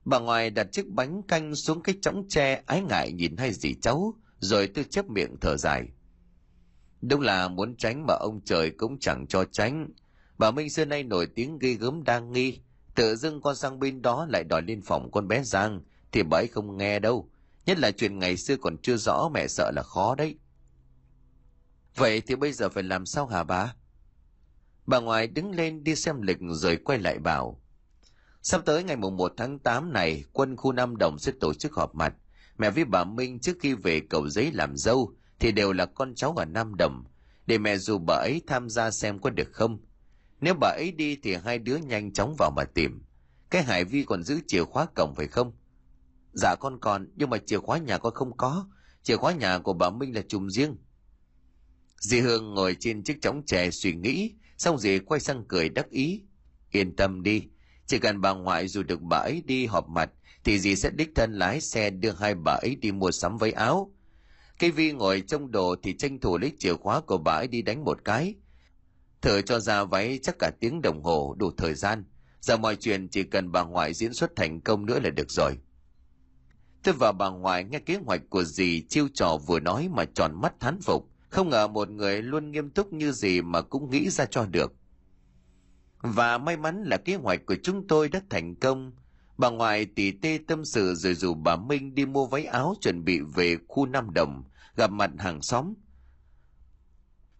Bà 0.05 0.19
ngoại 0.19 0.49
đặt 0.49 0.67
chiếc 0.71 0.87
bánh 0.87 1.21
canh 1.23 1.55
xuống 1.55 1.83
cái 1.83 1.95
chõng 2.01 2.25
tre 2.29 2.63
ái 2.65 2.81
ngại 2.81 3.11
nhìn 3.11 3.37
hai 3.37 3.53
dì 3.53 3.75
cháu, 3.81 4.13
rồi 4.39 4.67
tôi 4.67 4.83
chép 4.89 5.05
miệng 5.05 5.35
thở 5.41 5.57
dài. 5.57 5.83
Đúng 7.01 7.21
là 7.21 7.47
muốn 7.47 7.75
tránh 7.77 8.05
mà 8.07 8.13
ông 8.13 8.41
trời 8.45 8.71
cũng 8.71 8.99
chẳng 8.99 9.27
cho 9.27 9.45
tránh, 9.51 9.89
Bà 10.37 10.51
Minh 10.51 10.69
xưa 10.69 10.85
nay 10.85 11.03
nổi 11.03 11.27
tiếng 11.35 11.59
ghi 11.59 11.73
gớm 11.73 12.03
đang 12.03 12.31
nghi, 12.31 12.59
tự 12.95 13.15
dưng 13.15 13.41
con 13.41 13.55
sang 13.55 13.79
bên 13.79 14.01
đó 14.01 14.25
lại 14.29 14.43
đòi 14.43 14.61
lên 14.61 14.81
phòng 14.81 15.11
con 15.11 15.27
bé 15.27 15.43
Giang, 15.43 15.81
thì 16.11 16.23
bà 16.23 16.37
ấy 16.37 16.47
không 16.47 16.77
nghe 16.77 16.99
đâu. 16.99 17.29
Nhất 17.65 17.79
là 17.79 17.91
chuyện 17.91 18.19
ngày 18.19 18.37
xưa 18.37 18.55
còn 18.57 18.77
chưa 18.77 18.97
rõ 18.97 19.29
mẹ 19.33 19.47
sợ 19.47 19.71
là 19.75 19.83
khó 19.83 20.15
đấy. 20.15 20.37
Vậy 21.95 22.21
thì 22.21 22.35
bây 22.35 22.51
giờ 22.51 22.69
phải 22.69 22.83
làm 22.83 23.05
sao 23.05 23.27
hả 23.27 23.43
bà? 23.43 23.75
Bà 24.85 24.99
ngoại 24.99 25.27
đứng 25.27 25.51
lên 25.51 25.83
đi 25.83 25.95
xem 25.95 26.21
lịch 26.21 26.37
rồi 26.41 26.75
quay 26.75 26.99
lại 26.99 27.19
bảo. 27.19 27.61
Sắp 28.41 28.61
tới 28.65 28.83
ngày 28.83 28.95
mùng 28.95 29.17
1 29.17 29.33
tháng 29.37 29.59
8 29.59 29.93
này, 29.93 30.23
quân 30.33 30.55
khu 30.55 30.71
Nam 30.71 30.97
Đồng 30.97 31.19
sẽ 31.19 31.31
tổ 31.39 31.53
chức 31.53 31.73
họp 31.73 31.95
mặt. 31.95 32.13
Mẹ 32.57 32.69
với 32.69 32.85
bà 32.85 33.03
Minh 33.03 33.39
trước 33.39 33.57
khi 33.59 33.73
về 33.73 33.99
cầu 34.09 34.29
giấy 34.29 34.51
làm 34.51 34.77
dâu 34.77 35.13
thì 35.39 35.51
đều 35.51 35.73
là 35.73 35.85
con 35.85 36.15
cháu 36.15 36.33
ở 36.37 36.45
Nam 36.45 36.75
Đồng. 36.75 37.03
Để 37.45 37.57
mẹ 37.57 37.77
dù 37.77 37.97
bà 37.97 38.15
ấy 38.15 38.41
tham 38.47 38.69
gia 38.69 38.91
xem 38.91 39.19
có 39.19 39.29
được 39.29 39.49
không. 39.51 39.79
Nếu 40.43 40.53
bà 40.53 40.67
ấy 40.67 40.91
đi 40.91 41.15
thì 41.15 41.35
hai 41.35 41.59
đứa 41.59 41.77
nhanh 41.77 42.13
chóng 42.13 42.35
vào 42.37 42.51
mà 42.55 42.63
tìm. 42.63 43.03
Cái 43.49 43.63
Hải 43.63 43.85
Vi 43.85 44.03
còn 44.03 44.23
giữ 44.23 44.39
chìa 44.47 44.63
khóa 44.63 44.85
cổng 44.95 45.13
phải 45.15 45.27
không? 45.27 45.51
Dạ 46.33 46.55
con 46.59 46.79
còn, 46.79 47.07
nhưng 47.15 47.29
mà 47.29 47.37
chìa 47.37 47.57
khóa 47.57 47.77
nhà 47.77 47.97
con 47.97 48.13
không 48.13 48.37
có. 48.37 48.67
Chìa 49.03 49.15
khóa 49.15 49.33
nhà 49.33 49.59
của 49.59 49.73
bà 49.73 49.89
Minh 49.89 50.15
là 50.15 50.21
chùm 50.27 50.47
riêng. 50.47 50.77
Dì 51.97 52.19
Hương 52.19 52.53
ngồi 52.53 52.75
trên 52.79 53.03
chiếc 53.03 53.21
chóng 53.21 53.45
chè 53.45 53.71
suy 53.71 53.93
nghĩ, 53.93 54.33
xong 54.57 54.77
dì 54.77 54.99
quay 54.99 55.19
sang 55.19 55.45
cười 55.47 55.69
đắc 55.69 55.89
ý. 55.89 56.21
Yên 56.71 56.95
tâm 56.95 57.23
đi, 57.23 57.43
chỉ 57.85 57.99
cần 57.99 58.21
bà 58.21 58.33
ngoại 58.33 58.67
dù 58.67 58.83
được 58.83 59.01
bà 59.01 59.17
ấy 59.17 59.43
đi 59.45 59.65
họp 59.65 59.89
mặt, 59.89 60.11
thì 60.43 60.59
dì 60.59 60.75
sẽ 60.75 60.89
đích 60.89 61.09
thân 61.15 61.33
lái 61.33 61.61
xe 61.61 61.89
đưa 61.89 62.11
hai 62.11 62.35
bà 62.35 62.51
ấy 62.61 62.75
đi 62.75 62.91
mua 62.91 63.11
sắm 63.11 63.37
váy 63.37 63.51
áo. 63.51 63.93
Cây 64.59 64.71
Vi 64.71 64.91
ngồi 64.91 65.23
trong 65.27 65.51
đồ 65.51 65.75
thì 65.83 65.97
tranh 65.97 66.19
thủ 66.19 66.37
lấy 66.37 66.51
chìa 66.59 66.73
khóa 66.73 67.01
của 67.01 67.17
bà 67.17 67.33
ấy 67.33 67.47
đi 67.47 67.61
đánh 67.61 67.83
một 67.83 67.99
cái, 68.05 68.35
Thở 69.23 69.41
cho 69.41 69.59
ra 69.59 69.83
váy 69.83 70.19
chắc 70.23 70.39
cả 70.39 70.51
tiếng 70.59 70.81
đồng 70.81 71.03
hồ 71.03 71.35
đủ 71.39 71.51
thời 71.57 71.73
gian. 71.73 72.03
Giờ 72.39 72.57
mọi 72.57 72.75
chuyện 72.75 73.07
chỉ 73.07 73.23
cần 73.23 73.51
bà 73.51 73.63
ngoại 73.63 73.93
diễn 73.93 74.13
xuất 74.13 74.35
thành 74.35 74.61
công 74.61 74.85
nữa 74.85 74.99
là 75.03 75.09
được 75.09 75.31
rồi. 75.31 75.57
Tôi 76.83 76.93
và 76.93 77.11
bà 77.11 77.29
ngoại 77.29 77.63
nghe 77.63 77.79
kế 77.79 77.95
hoạch 78.05 78.21
của 78.29 78.43
dì 78.43 78.81
chiêu 78.89 79.07
trò 79.13 79.37
vừa 79.47 79.59
nói 79.59 79.89
mà 79.91 80.05
tròn 80.05 80.41
mắt 80.41 80.53
thán 80.59 80.81
phục. 80.81 81.09
Không 81.29 81.49
ngờ 81.49 81.67
một 81.67 81.89
người 81.89 82.21
luôn 82.21 82.51
nghiêm 82.51 82.69
túc 82.69 82.93
như 82.93 83.11
dì 83.11 83.41
mà 83.41 83.61
cũng 83.61 83.89
nghĩ 83.89 84.09
ra 84.09 84.25
cho 84.25 84.45
được. 84.45 84.73
Và 86.01 86.37
may 86.37 86.57
mắn 86.57 86.83
là 86.83 86.97
kế 86.97 87.15
hoạch 87.15 87.45
của 87.45 87.55
chúng 87.63 87.87
tôi 87.87 88.09
đã 88.09 88.21
thành 88.29 88.55
công. 88.55 88.91
Bà 89.37 89.49
ngoại 89.49 89.85
tỉ 89.85 90.11
tê 90.11 90.39
tâm 90.47 90.65
sự 90.65 90.95
rồi 90.95 91.13
rủ 91.13 91.33
bà 91.33 91.55
Minh 91.55 91.95
đi 91.95 92.05
mua 92.05 92.25
váy 92.25 92.45
áo 92.45 92.75
chuẩn 92.81 93.03
bị 93.05 93.19
về 93.35 93.57
khu 93.67 93.85
Nam 93.85 94.13
Đồng, 94.13 94.43
gặp 94.75 94.91
mặt 94.91 95.11
hàng 95.19 95.41
xóm. 95.41 95.73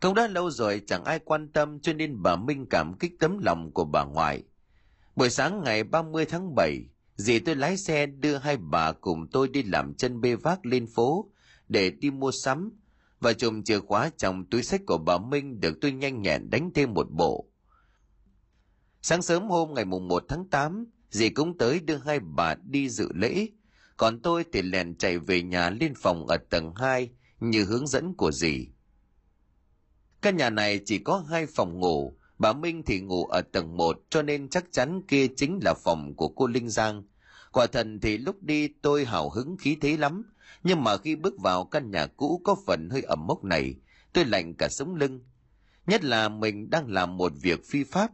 Cũng 0.04 0.16
đã 0.16 0.28
lâu 0.28 0.52
rồi 0.52 0.82
chẳng 0.88 1.04
ai 1.04 1.20
quan 1.20 1.52
tâm 1.52 1.80
cho 1.80 1.94
nên 1.94 2.22
bà 2.22 2.36
Minh 2.36 2.66
cảm 2.70 2.98
kích 2.98 3.12
tấm 3.20 3.38
lòng 3.38 3.72
của 3.72 3.86
bà 3.86 4.04
ngoại. 4.04 4.44
Buổi 5.16 5.30
sáng 5.30 5.64
ngày 5.64 5.84
30 5.84 6.26
tháng 6.26 6.56
7, 6.56 6.86
dì 7.16 7.40
tôi 7.40 7.56
lái 7.56 7.78
xe 7.78 8.06
đưa 8.06 8.38
hai 8.38 8.58
bà 8.58 8.92
cùng 8.92 9.28
tôi 9.32 9.48
đi 9.48 9.64
làm 9.64 9.94
chân 9.94 10.22
bê 10.22 10.36
vác 10.36 10.66
lên 10.66 10.88
phố 10.88 11.32
để 11.68 11.90
đi 11.90 12.12
mua 12.12 12.32
sắm 12.32 12.72
và 13.20 13.34
chùm 13.34 13.64
chìa 13.64 13.80
khóa 13.80 14.10
trong 14.18 14.46
túi 14.46 14.64
sách 14.64 14.82
của 14.86 14.98
bà 14.98 15.18
Minh 15.18 15.60
được 15.60 15.78
tôi 15.82 15.92
nhanh 15.92 16.22
nhẹn 16.22 16.50
đánh 16.50 16.72
thêm 16.76 16.94
một 16.94 17.08
bộ. 17.12 17.48
Sáng 19.02 19.22
sớm 19.22 19.50
hôm 19.50 19.74
ngày 19.74 19.86
mùng 19.86 20.08
1 20.08 20.24
tháng 20.28 20.50
8, 20.50 20.86
dì 21.10 21.30
cũng 21.30 21.58
tới 21.58 21.80
đưa 21.80 21.98
hai 21.98 22.20
bà 22.20 22.56
đi 22.56 22.90
dự 22.90 23.10
lễ, 23.14 23.48
còn 23.98 24.20
tôi 24.20 24.46
thì 24.54 24.62
lèn 24.62 24.98
chạy 24.98 25.20
về 25.20 25.42
nhà 25.42 25.70
lên 25.70 25.94
phòng 25.98 26.28
ở 26.28 26.38
tầng 26.50 26.74
2 26.76 27.10
như 27.40 27.64
hướng 27.66 27.88
dẫn 27.88 28.14
của 28.14 28.32
dì. 28.32 28.73
Căn 30.24 30.38
nhà 30.38 30.50
này 30.50 30.80
chỉ 30.86 31.00
có 31.00 31.24
hai 31.30 31.46
phòng 31.46 31.80
ngủ, 31.80 32.14
bà 32.40 32.54
Minh 32.54 32.84
thì 32.86 33.00
ngủ 33.00 33.26
ở 33.26 33.42
tầng 33.42 33.78
1 33.78 34.00
cho 34.10 34.22
nên 34.22 34.50
chắc 34.50 34.66
chắn 34.72 35.02
kia 35.08 35.28
chính 35.36 35.60
là 35.64 35.74
phòng 35.74 36.14
của 36.16 36.28
cô 36.28 36.48
Linh 36.48 36.70
Giang. 36.70 37.04
Quả 37.52 37.68
thần 37.68 38.00
thì 38.00 38.18
lúc 38.18 38.44
đi 38.44 38.68
tôi 38.68 39.06
hào 39.06 39.30
hứng 39.30 39.58
khí 39.58 39.78
thế 39.82 39.98
lắm, 39.98 40.24
nhưng 40.64 40.84
mà 40.84 40.98
khi 40.98 41.16
bước 41.16 41.34
vào 41.40 41.66
căn 41.66 41.92
nhà 41.92 42.08
cũ 42.08 42.42
có 42.44 42.56
phần 42.68 42.90
hơi 42.90 43.02
ẩm 43.02 43.28
mốc 43.28 43.44
này, 43.44 43.76
tôi 44.14 44.26
lạnh 44.26 44.54
cả 44.54 44.68
sống 44.70 44.96
lưng. 44.96 45.20
Nhất 45.88 46.04
là 46.04 46.30
mình 46.30 46.70
đang 46.70 46.92
làm 46.92 47.18
một 47.18 47.32
việc 47.42 47.66
phi 47.66 47.84
pháp. 47.84 48.12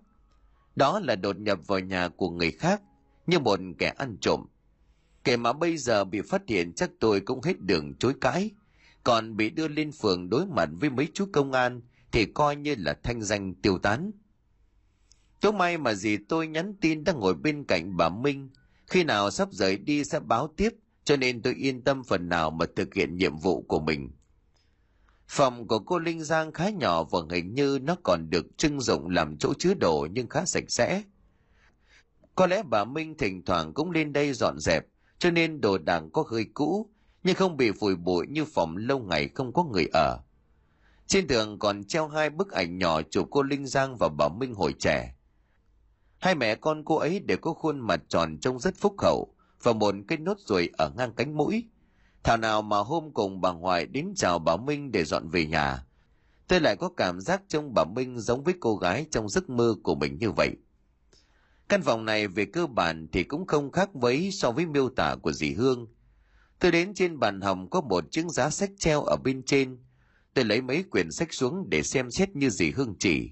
Đó 0.76 0.99
là 0.99 1.16
đột 1.16 1.39
nhập 1.39 1.60
vào 1.68 1.80
nhà 1.80 2.07
của 2.07 2.30
người 2.30 2.51
khác, 2.51 2.82
như 3.28 3.39
một 3.39 3.60
kẻ 3.78 3.93
ăn 3.97 4.18
trộm. 4.22 4.45
Kể 5.24 5.38
mà 5.38 5.53
bây 5.53 5.78
giờ 5.78 6.05
bị 6.05 6.22
phát 6.22 6.41
hiện 6.47 6.74
chắc 6.74 6.89
tôi 6.99 7.22
cũng 7.22 7.41
hết 7.41 7.62
đường 7.62 7.93
chối 7.99 8.14
cãi. 8.22 8.51
Còn 9.03 9.38
bị 9.38 9.49
đưa 9.49 9.68
lên 9.68 9.91
phường 9.91 10.30
đối 10.30 10.45
mặt 10.45 10.70
với 10.72 10.89
mấy 10.89 11.07
chú 11.14 11.26
công 11.32 11.51
an 11.51 11.82
thì 12.12 12.26
coi 12.26 12.55
như 12.55 12.76
là 12.78 12.97
thanh 13.03 13.22
danh 13.22 13.55
tiêu 13.55 13.78
tán. 13.78 14.12
Chỗ 15.39 15.51
may 15.51 15.78
mà 15.78 15.93
gì 15.93 16.18
tôi 16.18 16.47
nhắn 16.47 16.76
tin 16.82 17.03
đang 17.03 17.20
ngồi 17.20 17.34
bên 17.34 17.64
cạnh 17.64 17.97
bà 17.97 18.10
Minh, 18.10 18.49
khi 18.88 19.03
nào 19.03 19.32
sắp 19.32 19.49
rời 19.51 19.78
đi 19.78 20.03
sẽ 20.03 20.20
báo 20.20 20.53
tiếp, 20.57 20.70
cho 21.03 21.18
nên 21.18 21.41
tôi 21.41 21.53
yên 21.53 21.84
tâm 21.84 22.03
phần 22.03 22.30
nào 22.30 22.51
mà 22.51 22.66
thực 22.76 22.93
hiện 22.93 23.18
nhiệm 23.18 23.38
vụ 23.38 23.62
của 23.62 23.80
mình. 23.80 24.12
Phòng 25.28 25.68
của 25.68 25.80
cô 25.80 25.99
Linh 25.99 26.24
Giang 26.24 26.51
khá 26.51 26.70
nhỏ 26.70 27.03
và 27.03 27.20
hình 27.32 27.53
như 27.53 27.80
nó 27.82 27.95
còn 28.03 28.30
được 28.30 28.57
trưng 28.57 28.82
dụng 28.82 29.10
làm 29.10 29.38
chỗ 29.38 29.53
chứa 29.60 29.74
đồ 29.74 30.07
nhưng 30.12 30.28
khá 30.28 30.45
sạch 30.45 30.64
sẽ. 30.68 31.03
Có 32.36 32.47
lẽ 32.47 32.64
bà 32.64 32.84
Minh 32.84 33.18
thỉnh 33.18 33.45
thoảng 33.45 33.74
cũng 33.74 33.91
lên 33.91 34.14
đây 34.14 34.34
dọn 34.34 34.60
dẹp, 34.60 34.86
cho 35.20 35.32
nên 35.32 35.62
đồ 35.62 35.78
đạc 35.78 36.03
có 36.14 36.24
hơi 36.28 36.45
cũ, 36.53 36.89
nhưng 37.24 37.36
không 37.36 37.57
bị 37.57 37.72
phủi 37.72 37.95
bụi 37.95 38.28
như 38.30 38.45
phòng 38.45 38.78
lâu 38.78 38.99
ngày 38.99 39.28
không 39.28 39.53
có 39.53 39.64
người 39.64 39.86
ở. 39.93 40.20
Trên 41.10 41.28
tường 41.28 41.60
còn 41.60 41.84
treo 41.84 42.07
hai 42.07 42.30
bức 42.30 42.51
ảnh 42.51 42.78
nhỏ 42.78 43.01
chụp 43.01 43.28
cô 43.32 43.41
Linh 43.41 43.68
Giang 43.68 43.97
và 43.97 44.10
Bảo 44.10 44.30
Minh 44.30 44.53
hồi 44.53 44.74
trẻ. 44.80 45.16
Hai 46.20 46.36
mẹ 46.36 46.55
con 46.55 46.84
cô 46.86 46.95
ấy 46.95 47.20
đều 47.20 47.38
có 47.38 47.53
khuôn 47.53 47.80
mặt 47.80 48.01
tròn 48.07 48.38
trông 48.41 48.60
rất 48.60 48.76
phúc 48.78 48.95
hậu 48.97 49.34
và 49.64 49.74
một 49.74 49.95
cái 50.07 50.18
nốt 50.18 50.38
ruồi 50.39 50.70
ở 50.78 50.91
ngang 50.97 51.14
cánh 51.14 51.38
mũi. 51.38 51.66
Thảo 52.24 52.38
nào 52.38 52.62
mà 52.62 52.78
hôm 52.78 53.14
cùng 53.14 53.41
bà 53.41 53.51
ngoại 53.51 53.86
đến 53.86 54.14
chào 54.16 54.39
Bảo 54.39 54.57
Minh 54.57 54.91
để 54.91 55.03
dọn 55.03 55.30
về 55.30 55.45
nhà. 55.45 55.86
Tôi 56.47 56.60
lại 56.60 56.76
có 56.76 56.89
cảm 56.97 57.22
giác 57.22 57.41
trông 57.47 57.74
bà 57.74 57.84
Minh 57.86 58.20
giống 58.20 58.43
với 58.43 58.53
cô 58.60 58.76
gái 58.76 59.05
trong 59.12 59.30
giấc 59.30 59.49
mơ 59.49 59.76
của 59.84 59.95
mình 59.95 60.18
như 60.20 60.32
vậy. 60.32 60.49
Căn 61.70 61.82
phòng 61.82 62.05
này 62.05 62.28
về 62.28 62.45
cơ 62.45 62.68
bản 62.68 63.07
thì 63.12 63.24
cũng 63.24 63.47
không 63.47 63.72
khác 63.72 63.95
mấy 63.95 64.32
so 64.32 64.51
với 64.51 64.66
miêu 64.66 64.89
tả 64.89 65.16
của 65.16 65.32
dì 65.32 65.53
Hương. 65.53 65.88
Tôi 66.60 66.72
đến 66.72 66.93
trên 66.93 67.20
bàn 67.20 67.41
hồng 67.41 67.70
có 67.70 67.82
một 67.82 68.12
chiếc 68.12 68.26
giá 68.26 68.49
sách 68.49 68.70
treo 68.78 69.03
ở 69.03 69.18
bên 69.18 69.43
trên, 69.43 69.78
tôi 70.40 70.46
lấy 70.46 70.62
mấy 70.62 70.84
quyển 70.84 71.12
sách 71.12 71.34
xuống 71.34 71.70
để 71.70 71.84
xem 71.84 72.12
xét 72.12 72.36
như 72.36 72.50
gì 72.50 72.72
hương 72.72 72.96
chỉ. 73.00 73.32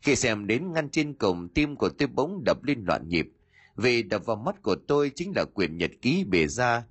Khi 0.00 0.16
xem 0.16 0.46
đến 0.46 0.72
ngăn 0.72 0.90
trên 0.90 1.14
cổng, 1.14 1.48
tim 1.48 1.76
của 1.76 1.88
tôi 1.88 2.08
bỗng 2.08 2.44
đập 2.44 2.64
lên 2.64 2.84
loạn 2.86 3.08
nhịp. 3.08 3.28
Vì 3.76 4.02
đập 4.02 4.26
vào 4.26 4.36
mắt 4.36 4.62
của 4.62 4.76
tôi 4.88 5.10
chính 5.14 5.32
là 5.36 5.44
quyển 5.44 5.78
nhật 5.78 5.90
ký 6.02 6.24
bề 6.24 6.46
ra 6.46 6.84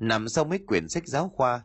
nằm 0.00 0.28
sau 0.28 0.44
mấy 0.44 0.58
quyển 0.58 0.88
sách 0.88 1.06
giáo 1.06 1.28
khoa, 1.28 1.62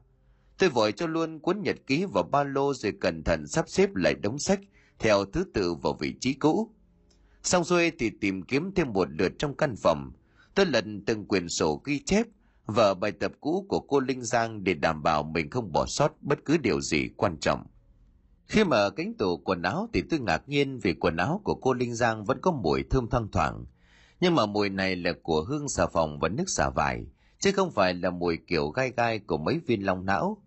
tôi 0.58 0.70
vội 0.70 0.92
cho 0.92 1.08
luôn 1.08 1.40
cuốn 1.40 1.62
nhật 1.62 1.76
ký 1.88 2.06
vào 2.06 2.24
ba 2.24 2.44
lô 2.44 2.74
rồi 2.74 2.94
cẩn 3.02 3.24
thận 3.24 3.48
sắp 3.48 3.70
xếp 3.70 3.96
lại 3.96 4.14
đống 4.22 4.40
sách 4.40 4.60
theo 5.00 5.26
thứ 5.26 5.44
tự 5.54 5.74
vào 5.74 5.94
vị 6.00 6.16
trí 6.22 6.34
cũ. 6.34 6.72
Xong 7.44 7.64
xuôi 7.64 7.92
thì 8.00 8.10
tìm 8.22 8.42
kiếm 8.42 8.72
thêm 8.76 8.94
một 8.94 9.08
lượt 9.12 9.32
trong 9.40 9.56
căn 9.56 9.76
phòng. 9.76 10.12
Tôi 10.56 10.66
lần 10.66 11.06
từng 11.06 11.26
quyển 11.26 11.50
sổ 11.50 11.82
ghi 11.86 12.00
chép 12.00 12.28
vở 12.70 12.94
bài 12.94 13.12
tập 13.12 13.32
cũ 13.42 13.66
của 13.70 13.80
cô 13.80 14.00
Linh 14.00 14.24
Giang 14.24 14.64
để 14.64 14.74
đảm 14.74 15.04
bảo 15.04 15.24
mình 15.24 15.50
không 15.50 15.72
bỏ 15.72 15.86
sót 15.86 16.12
bất 16.22 16.40
cứ 16.46 16.58
điều 16.58 16.82
gì 16.82 17.10
quan 17.18 17.38
trọng. 17.40 17.66
Khi 18.48 18.64
mở 18.64 18.90
cánh 18.90 19.14
tủ 19.14 19.38
quần 19.38 19.62
áo 19.62 19.90
thì 19.94 20.04
tôi 20.10 20.20
ngạc 20.20 20.50
nhiên 20.50 20.80
vì 20.80 20.94
quần 20.94 21.18
áo 21.18 21.42
của 21.44 21.56
cô 21.56 21.74
Linh 21.74 21.96
Giang 21.96 22.26
vẫn 22.26 22.40
có 22.42 22.52
mùi 22.52 22.84
thơm 22.90 23.10
thoang 23.10 23.32
thoảng. 23.32 23.66
Nhưng 24.20 24.36
mà 24.36 24.46
mùi 24.46 24.70
này 24.70 24.96
là 24.96 25.12
của 25.24 25.44
hương 25.44 25.70
xà 25.70 25.88
phòng 25.88 26.20
và 26.20 26.30
nước 26.30 26.44
xà 26.48 26.70
vải, 26.70 27.06
chứ 27.40 27.52
không 27.52 27.72
phải 27.72 27.94
là 27.94 28.10
mùi 28.10 28.38
kiểu 28.48 28.70
gai 28.70 28.92
gai 28.98 29.20
của 29.20 29.38
mấy 29.38 29.60
viên 29.68 29.86
long 29.86 30.06
não. 30.06 30.38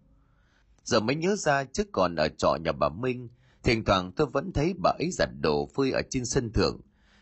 Giờ 0.85 1.01
mới 1.01 1.17
nhớ 1.17 1.37
ra 1.37 1.65
trước 1.65 1.87
còn 1.93 2.17
ở 2.17 2.29
trọ 2.29 2.57
nhà 2.65 2.73
bà 2.73 2.89
Minh, 2.89 3.29
thỉnh 3.63 3.85
thoảng 3.85 4.13
tôi 4.13 4.27
vẫn 4.27 4.53
thấy 4.53 4.75
bà 4.83 4.91
ấy 4.99 5.11
giặt 5.13 5.29
đồ 5.41 5.69
phơi 5.75 5.91
ở 5.91 6.03
trên 6.11 6.25
sân 6.25 6.53
thượng. 6.53 6.81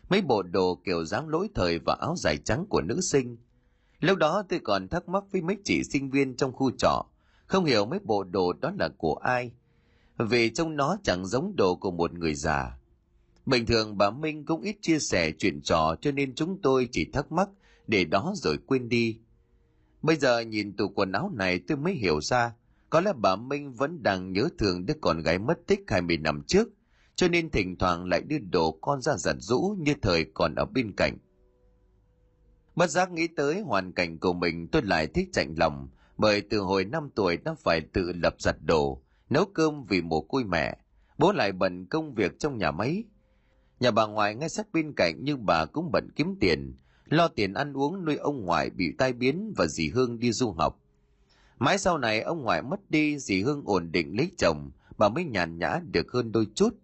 Mấy 0.09 0.21
bộ 0.21 0.43
đồ 0.43 0.81
kiểu 0.85 1.05
dáng 1.05 1.29
lỗi 1.29 1.49
thời 1.55 1.79
và 1.79 1.97
áo 2.01 2.15
dài 2.17 2.37
trắng 2.37 2.65
của 2.69 2.81
nữ 2.81 3.01
sinh– 3.01 3.37
Lúc 4.01 4.17
đó 4.17 4.43
tôi 4.49 4.59
còn 4.59 4.87
thắc 4.87 5.09
mắc 5.09 5.23
với 5.31 5.41
mấy 5.41 5.57
chị 5.63 5.83
sinh 5.83 6.09
viên 6.09 6.35
trong 6.35 6.51
khu 6.51 6.71
trọ, 6.77 7.05
không 7.45 7.65
hiểu 7.65 7.85
mấy 7.85 7.99
bộ 8.03 8.23
đồ 8.23 8.53
đó 8.53 8.71
là 8.79 8.89
của 8.97 9.15
ai. 9.15 9.51
Vì 10.17 10.49
trông 10.49 10.75
nó 10.75 10.97
chẳng 11.03 11.25
giống 11.25 11.55
đồ 11.55 11.75
của 11.75 11.91
một 11.91 12.13
người 12.13 12.35
già. 12.35 12.77
Bình 13.45 13.65
thường 13.65 13.97
bà 13.97 14.09
Minh 14.09 14.45
cũng 14.45 14.61
ít 14.61 14.75
chia 14.81 14.99
sẻ 14.99 15.31
chuyện 15.39 15.61
trò 15.61 15.95
cho 16.01 16.11
nên 16.11 16.35
chúng 16.35 16.61
tôi 16.61 16.89
chỉ 16.91 17.05
thắc 17.13 17.31
mắc 17.31 17.49
để 17.87 18.05
đó 18.05 18.33
rồi 18.35 18.57
quên 18.65 18.89
đi. 18.89 19.19
Bây 20.01 20.15
giờ 20.15 20.39
nhìn 20.39 20.75
tủ 20.75 20.87
quần 20.87 21.11
áo 21.11 21.31
này 21.33 21.59
tôi 21.59 21.77
mới 21.77 21.93
hiểu 21.93 22.21
ra, 22.21 22.53
có 22.89 23.01
lẽ 23.01 23.13
bà 23.17 23.35
Minh 23.35 23.73
vẫn 23.73 24.03
đang 24.03 24.33
nhớ 24.33 24.49
thương 24.57 24.85
đứa 24.85 24.93
con 25.01 25.21
gái 25.21 25.39
mất 25.39 25.59
tích 25.67 25.83
20 25.87 26.17
năm 26.17 26.43
trước, 26.47 26.69
cho 27.15 27.27
nên 27.27 27.49
thỉnh 27.49 27.75
thoảng 27.77 28.05
lại 28.05 28.21
đưa 28.21 28.37
đồ 28.37 28.71
con 28.81 29.01
ra 29.01 29.17
giặt 29.17 29.35
rũ 29.39 29.75
như 29.79 29.93
thời 30.01 30.25
còn 30.33 30.55
ở 30.55 30.65
bên 30.65 30.91
cạnh. 30.97 31.17
Bất 32.75 32.89
giác 32.89 33.11
nghĩ 33.11 33.27
tới 33.27 33.61
hoàn 33.61 33.91
cảnh 33.91 34.17
của 34.17 34.33
mình 34.33 34.67
tôi 34.67 34.81
lại 34.81 35.07
thích 35.07 35.29
chạnh 35.33 35.55
lòng, 35.57 35.89
bởi 36.17 36.41
từ 36.41 36.59
hồi 36.59 36.85
5 36.85 37.09
tuổi 37.15 37.37
đã 37.37 37.55
phải 37.59 37.81
tự 37.81 38.11
lập 38.15 38.35
giặt 38.39 38.55
đồ, 38.65 39.01
nấu 39.29 39.45
cơm 39.45 39.85
vì 39.85 40.01
mồ 40.01 40.21
côi 40.21 40.43
mẹ, 40.43 40.77
bố 41.17 41.31
lại 41.31 41.51
bận 41.51 41.85
công 41.85 42.13
việc 42.13 42.39
trong 42.39 42.57
nhà 42.57 42.71
máy. 42.71 43.03
Nhà 43.79 43.91
bà 43.91 44.05
ngoại 44.05 44.35
ngay 44.35 44.49
sát 44.49 44.67
bên 44.73 44.93
cạnh 44.93 45.15
nhưng 45.21 45.45
bà 45.45 45.65
cũng 45.65 45.91
bận 45.91 46.09
kiếm 46.15 46.35
tiền, 46.39 46.77
lo 47.05 47.27
tiền 47.27 47.53
ăn 47.53 47.73
uống 47.73 48.05
nuôi 48.05 48.15
ông 48.15 48.45
ngoại 48.45 48.69
bị 48.69 48.93
tai 48.97 49.13
biến 49.13 49.53
và 49.57 49.67
dì 49.67 49.89
Hương 49.89 50.19
đi 50.19 50.31
du 50.31 50.51
học. 50.51 50.79
Mãi 51.59 51.77
sau 51.77 51.97
này 51.97 52.21
ông 52.21 52.41
ngoại 52.41 52.61
mất 52.61 52.91
đi, 52.91 53.19
dì 53.19 53.41
Hương 53.41 53.63
ổn 53.65 53.91
định 53.91 54.17
lấy 54.17 54.31
chồng, 54.37 54.71
bà 54.97 55.09
mới 55.09 55.23
nhàn 55.23 55.57
nhã 55.57 55.79
được 55.91 56.11
hơn 56.11 56.31
đôi 56.31 56.47
chút. 56.55 56.75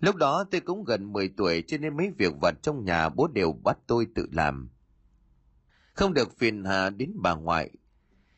Lúc 0.00 0.16
đó 0.16 0.44
tôi 0.50 0.60
cũng 0.60 0.84
gần 0.84 1.12
10 1.12 1.28
tuổi 1.28 1.64
cho 1.66 1.78
nên 1.78 1.96
mấy 1.96 2.12
việc 2.18 2.32
vặt 2.40 2.54
trong 2.62 2.84
nhà 2.84 3.08
bố 3.08 3.26
đều 3.26 3.52
bắt 3.52 3.78
tôi 3.86 4.06
tự 4.14 4.26
làm 4.32 4.68
không 5.94 6.14
được 6.14 6.38
phiền 6.38 6.64
hà 6.64 6.90
đến 6.90 7.12
bà 7.14 7.34
ngoại. 7.34 7.70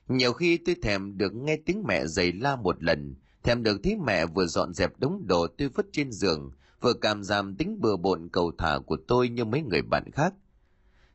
Nhiều 0.08 0.32
khi 0.32 0.56
tôi 0.56 0.76
thèm 0.82 1.18
được 1.18 1.34
nghe 1.34 1.56
tiếng 1.66 1.84
mẹ 1.88 2.06
giày 2.06 2.32
la 2.32 2.56
một 2.56 2.82
lần, 2.82 3.14
thèm 3.42 3.62
được 3.62 3.80
thấy 3.82 3.96
mẹ 3.96 4.26
vừa 4.26 4.46
dọn 4.46 4.74
dẹp 4.74 4.98
đống 4.98 5.26
đồ 5.26 5.46
tôi 5.58 5.68
vứt 5.68 5.86
trên 5.92 6.12
giường, 6.12 6.50
vừa 6.80 6.92
cảm 6.92 7.24
giảm 7.24 7.56
tính 7.56 7.80
bừa 7.80 7.96
bộn 7.96 8.28
cầu 8.28 8.52
thả 8.58 8.78
của 8.86 8.96
tôi 9.08 9.28
như 9.28 9.44
mấy 9.44 9.62
người 9.62 9.82
bạn 9.82 10.10
khác. 10.12 10.34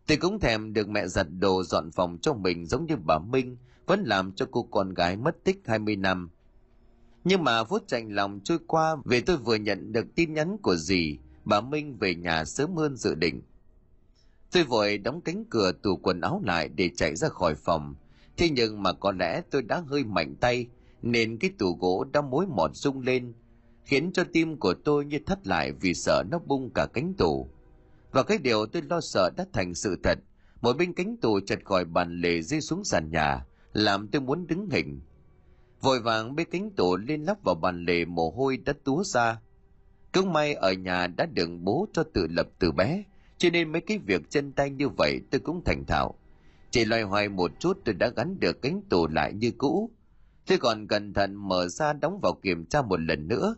Tôi 0.07 0.17
cũng 0.17 0.39
thèm 0.39 0.73
được 0.73 0.89
mẹ 0.89 1.07
giặt 1.07 1.27
đồ 1.39 1.63
dọn 1.63 1.91
phòng 1.91 2.17
cho 2.21 2.33
mình 2.33 2.65
giống 2.65 2.85
như 2.85 2.95
bà 2.95 3.19
Minh, 3.19 3.57
vẫn 3.85 4.03
làm 4.03 4.31
cho 4.31 4.47
cô 4.51 4.63
con 4.63 4.93
gái 4.93 5.17
mất 5.17 5.43
tích 5.43 5.61
20 5.65 5.95
năm. 5.95 6.29
Nhưng 7.23 7.43
mà 7.43 7.63
phút 7.63 7.83
chạnh 7.88 8.15
lòng 8.15 8.39
trôi 8.43 8.59
qua 8.67 8.95
vì 9.05 9.21
tôi 9.21 9.38
vừa 9.38 9.55
nhận 9.55 9.91
được 9.91 10.05
tin 10.15 10.33
nhắn 10.33 10.57
của 10.61 10.75
dì, 10.75 11.17
bà 11.45 11.61
Minh 11.61 11.97
về 11.97 12.15
nhà 12.15 12.45
sớm 12.45 12.75
hơn 12.75 12.95
dự 12.95 13.15
định. 13.15 13.41
Tôi 14.52 14.64
vội 14.64 14.98
đóng 14.98 15.22
cánh 15.22 15.45
cửa 15.50 15.72
tủ 15.72 15.95
quần 15.95 16.22
áo 16.22 16.41
lại 16.45 16.70
để 16.70 16.89
chạy 16.95 17.16
ra 17.16 17.30
khỏi 17.30 17.56
phòng. 17.56 17.95
Thế 18.38 18.50
nhưng 18.50 18.84
mà 18.84 18.93
có 18.93 19.12
lẽ 19.12 19.41
tôi 19.52 19.62
đã 19.62 19.84
hơi 19.88 20.04
mạnh 20.04 20.36
tay, 20.36 20.68
nên 21.02 21.38
cái 21.38 21.52
tủ 21.58 21.78
gỗ 21.80 22.06
đã 22.14 22.22
mối 22.22 22.45
mọt 22.48 22.72
rung 22.74 23.02
lên, 23.02 23.34
khiến 23.84 24.12
cho 24.14 24.24
tim 24.34 24.58
của 24.58 24.74
tôi 24.74 25.06
như 25.06 25.20
thắt 25.26 25.48
lại 25.48 25.72
vì 25.72 25.93
sợ 25.93 26.24
nó 26.32 26.39
bung 26.39 26.70
cả 26.70 26.86
cánh 26.86 27.14
tủ. 27.14 27.50
Và 28.12 28.24
cái 28.24 28.38
điều 28.38 28.66
tôi 28.66 28.82
lo 28.82 29.02
sợ 29.02 29.30
đã 29.38 29.45
thành 29.54 29.74
sự 29.74 29.98
thật. 30.04 30.20
Một 30.62 30.78
bên 30.78 30.93
cánh 30.93 31.18
tủ 31.18 31.39
chật 31.39 31.60
khỏi 31.66 31.86
bàn 31.86 32.22
lề 32.22 32.41
rơi 32.41 32.62
xuống 32.62 32.84
sàn 32.84 33.12
nhà, 33.12 33.45
làm 33.74 34.08
tôi 34.08 34.22
muốn 34.22 34.48
đứng 34.48 34.70
hình. 34.70 35.02
Vội 35.82 36.00
vàng 36.00 36.36
bê 36.36 36.43
cánh 36.43 36.72
tủ 36.72 36.98
lên 36.98 37.24
lắp 37.24 37.38
vào 37.43 37.56
bàn 37.56 37.86
lề 37.86 38.06
mồ 38.06 38.30
hôi 38.30 38.58
đã 38.58 38.74
túa 38.84 39.04
ra. 39.04 39.41
Cứ 40.14 40.24
may 40.24 40.54
ở 40.54 40.72
nhà 40.74 41.08
đã 41.08 41.26
đựng 41.26 41.64
bố 41.64 41.88
cho 41.93 42.04
tự 42.04 42.28
lập 42.30 42.48
từ 42.60 42.72
bé, 42.72 43.04
cho 43.38 43.49
nên 43.49 43.71
mấy 43.71 43.81
cái 43.81 43.97
việc 43.97 44.29
chân 44.29 44.51
tay 44.51 44.69
như 44.69 44.89
vậy 44.89 45.21
tôi 45.31 45.39
cũng 45.39 45.63
thành 45.65 45.85
thạo. 45.85 46.15
Chỉ 46.71 46.85
loay 46.85 47.01
hoay 47.01 47.29
một 47.29 47.51
chút 47.59 47.81
tôi 47.85 47.95
đã 47.95 48.09
gắn 48.15 48.39
được 48.39 48.61
cánh 48.61 48.81
tủ 48.89 49.07
lại 49.07 49.33
như 49.33 49.51
cũ. 49.57 49.91
Tôi 50.47 50.57
còn 50.57 50.88
cẩn 50.88 51.13
thận 51.13 51.35
mở 51.35 51.67
ra 51.67 51.93
đóng 51.93 52.19
vào 52.23 52.33
kiểm 52.43 52.65
tra 52.65 52.81
một 52.81 52.99
lần 52.99 53.27
nữa, 53.27 53.55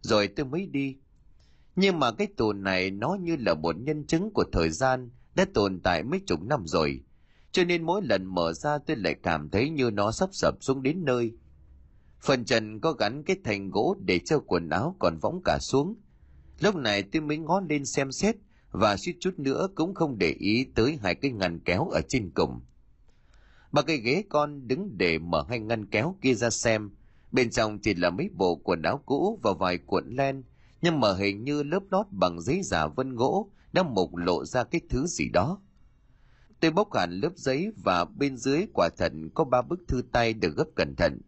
rồi 0.00 0.28
tôi 0.28 0.46
mới 0.46 0.66
đi. 0.66 0.96
Nhưng 1.76 1.98
mà 1.98 2.12
cái 2.12 2.26
tù 2.36 2.52
này 2.52 2.90
nó 2.90 3.16
như 3.20 3.36
là 3.36 3.54
một 3.54 3.76
nhân 3.78 4.06
chứng 4.06 4.30
của 4.30 4.44
thời 4.52 4.70
gian 4.70 5.10
đã 5.34 5.46
tồn 5.54 5.80
tại 5.80 6.02
mấy 6.02 6.20
chục 6.26 6.42
năm 6.42 6.66
rồi. 6.66 7.00
Cho 7.52 7.64
nên 7.64 7.82
mỗi 7.82 8.02
lần 8.02 8.24
mở 8.24 8.52
ra 8.52 8.78
tôi 8.78 8.96
lại 8.96 9.14
cảm 9.22 9.50
thấy 9.50 9.70
như 9.70 9.90
nó 9.90 10.12
sắp 10.12 10.28
sập 10.32 10.54
xuống 10.60 10.82
đến 10.82 11.04
nơi. 11.04 11.32
Phần 12.20 12.44
trần 12.44 12.80
có 12.80 12.92
gắn 12.92 13.22
cái 13.22 13.36
thành 13.44 13.70
gỗ 13.70 13.96
để 14.04 14.18
treo 14.18 14.40
quần 14.40 14.68
áo 14.68 14.96
còn 14.98 15.18
võng 15.18 15.42
cả 15.44 15.58
xuống. 15.60 15.94
Lúc 16.60 16.76
này 16.76 17.02
tôi 17.02 17.22
mới 17.22 17.38
ngó 17.38 17.60
lên 17.68 17.84
xem 17.84 18.12
xét 18.12 18.36
và 18.72 18.96
suýt 18.96 19.16
chút 19.20 19.38
nữa 19.38 19.68
cũng 19.74 19.94
không 19.94 20.18
để 20.18 20.34
ý 20.38 20.66
tới 20.74 20.98
hai 21.02 21.14
cái 21.14 21.30
ngăn 21.30 21.58
kéo 21.58 21.88
ở 21.88 22.00
trên 22.08 22.30
cùng. 22.30 22.60
Ba 23.72 23.82
cây 23.82 23.96
ghế 23.96 24.24
con 24.28 24.68
đứng 24.68 24.98
để 24.98 25.18
mở 25.18 25.44
hai 25.48 25.60
ngăn 25.60 25.86
kéo 25.86 26.16
kia 26.22 26.34
ra 26.34 26.50
xem. 26.50 26.90
Bên 27.32 27.50
trong 27.50 27.78
chỉ 27.78 27.94
là 27.94 28.10
mấy 28.10 28.30
bộ 28.34 28.54
quần 28.54 28.82
áo 28.82 29.02
cũ 29.06 29.38
và 29.42 29.52
vài 29.52 29.78
cuộn 29.78 30.16
len, 30.16 30.42
nhưng 30.82 31.00
mà 31.00 31.14
hình 31.14 31.44
như 31.44 31.62
lớp 31.62 31.82
lót 31.90 32.06
bằng 32.10 32.40
giấy 32.40 32.60
giả 32.62 32.86
vân 32.86 33.14
gỗ 33.14 33.50
đã 33.72 33.82
mục 33.82 34.16
lộ 34.16 34.44
ra 34.44 34.64
cái 34.64 34.80
thứ 34.90 35.06
gì 35.06 35.28
đó. 35.28 35.60
Tôi 36.60 36.70
bốc 36.70 36.94
hẳn 36.94 37.20
lớp 37.20 37.32
giấy 37.36 37.72
và 37.84 38.04
bên 38.04 38.36
dưới 38.36 38.66
quả 38.74 38.88
thật 38.98 39.12
có 39.34 39.44
ba 39.44 39.62
bức 39.62 39.80
thư 39.88 40.02
tay 40.12 40.34
được 40.34 40.56
gấp 40.56 40.66
cẩn 40.76 40.94
thận. 40.96 41.20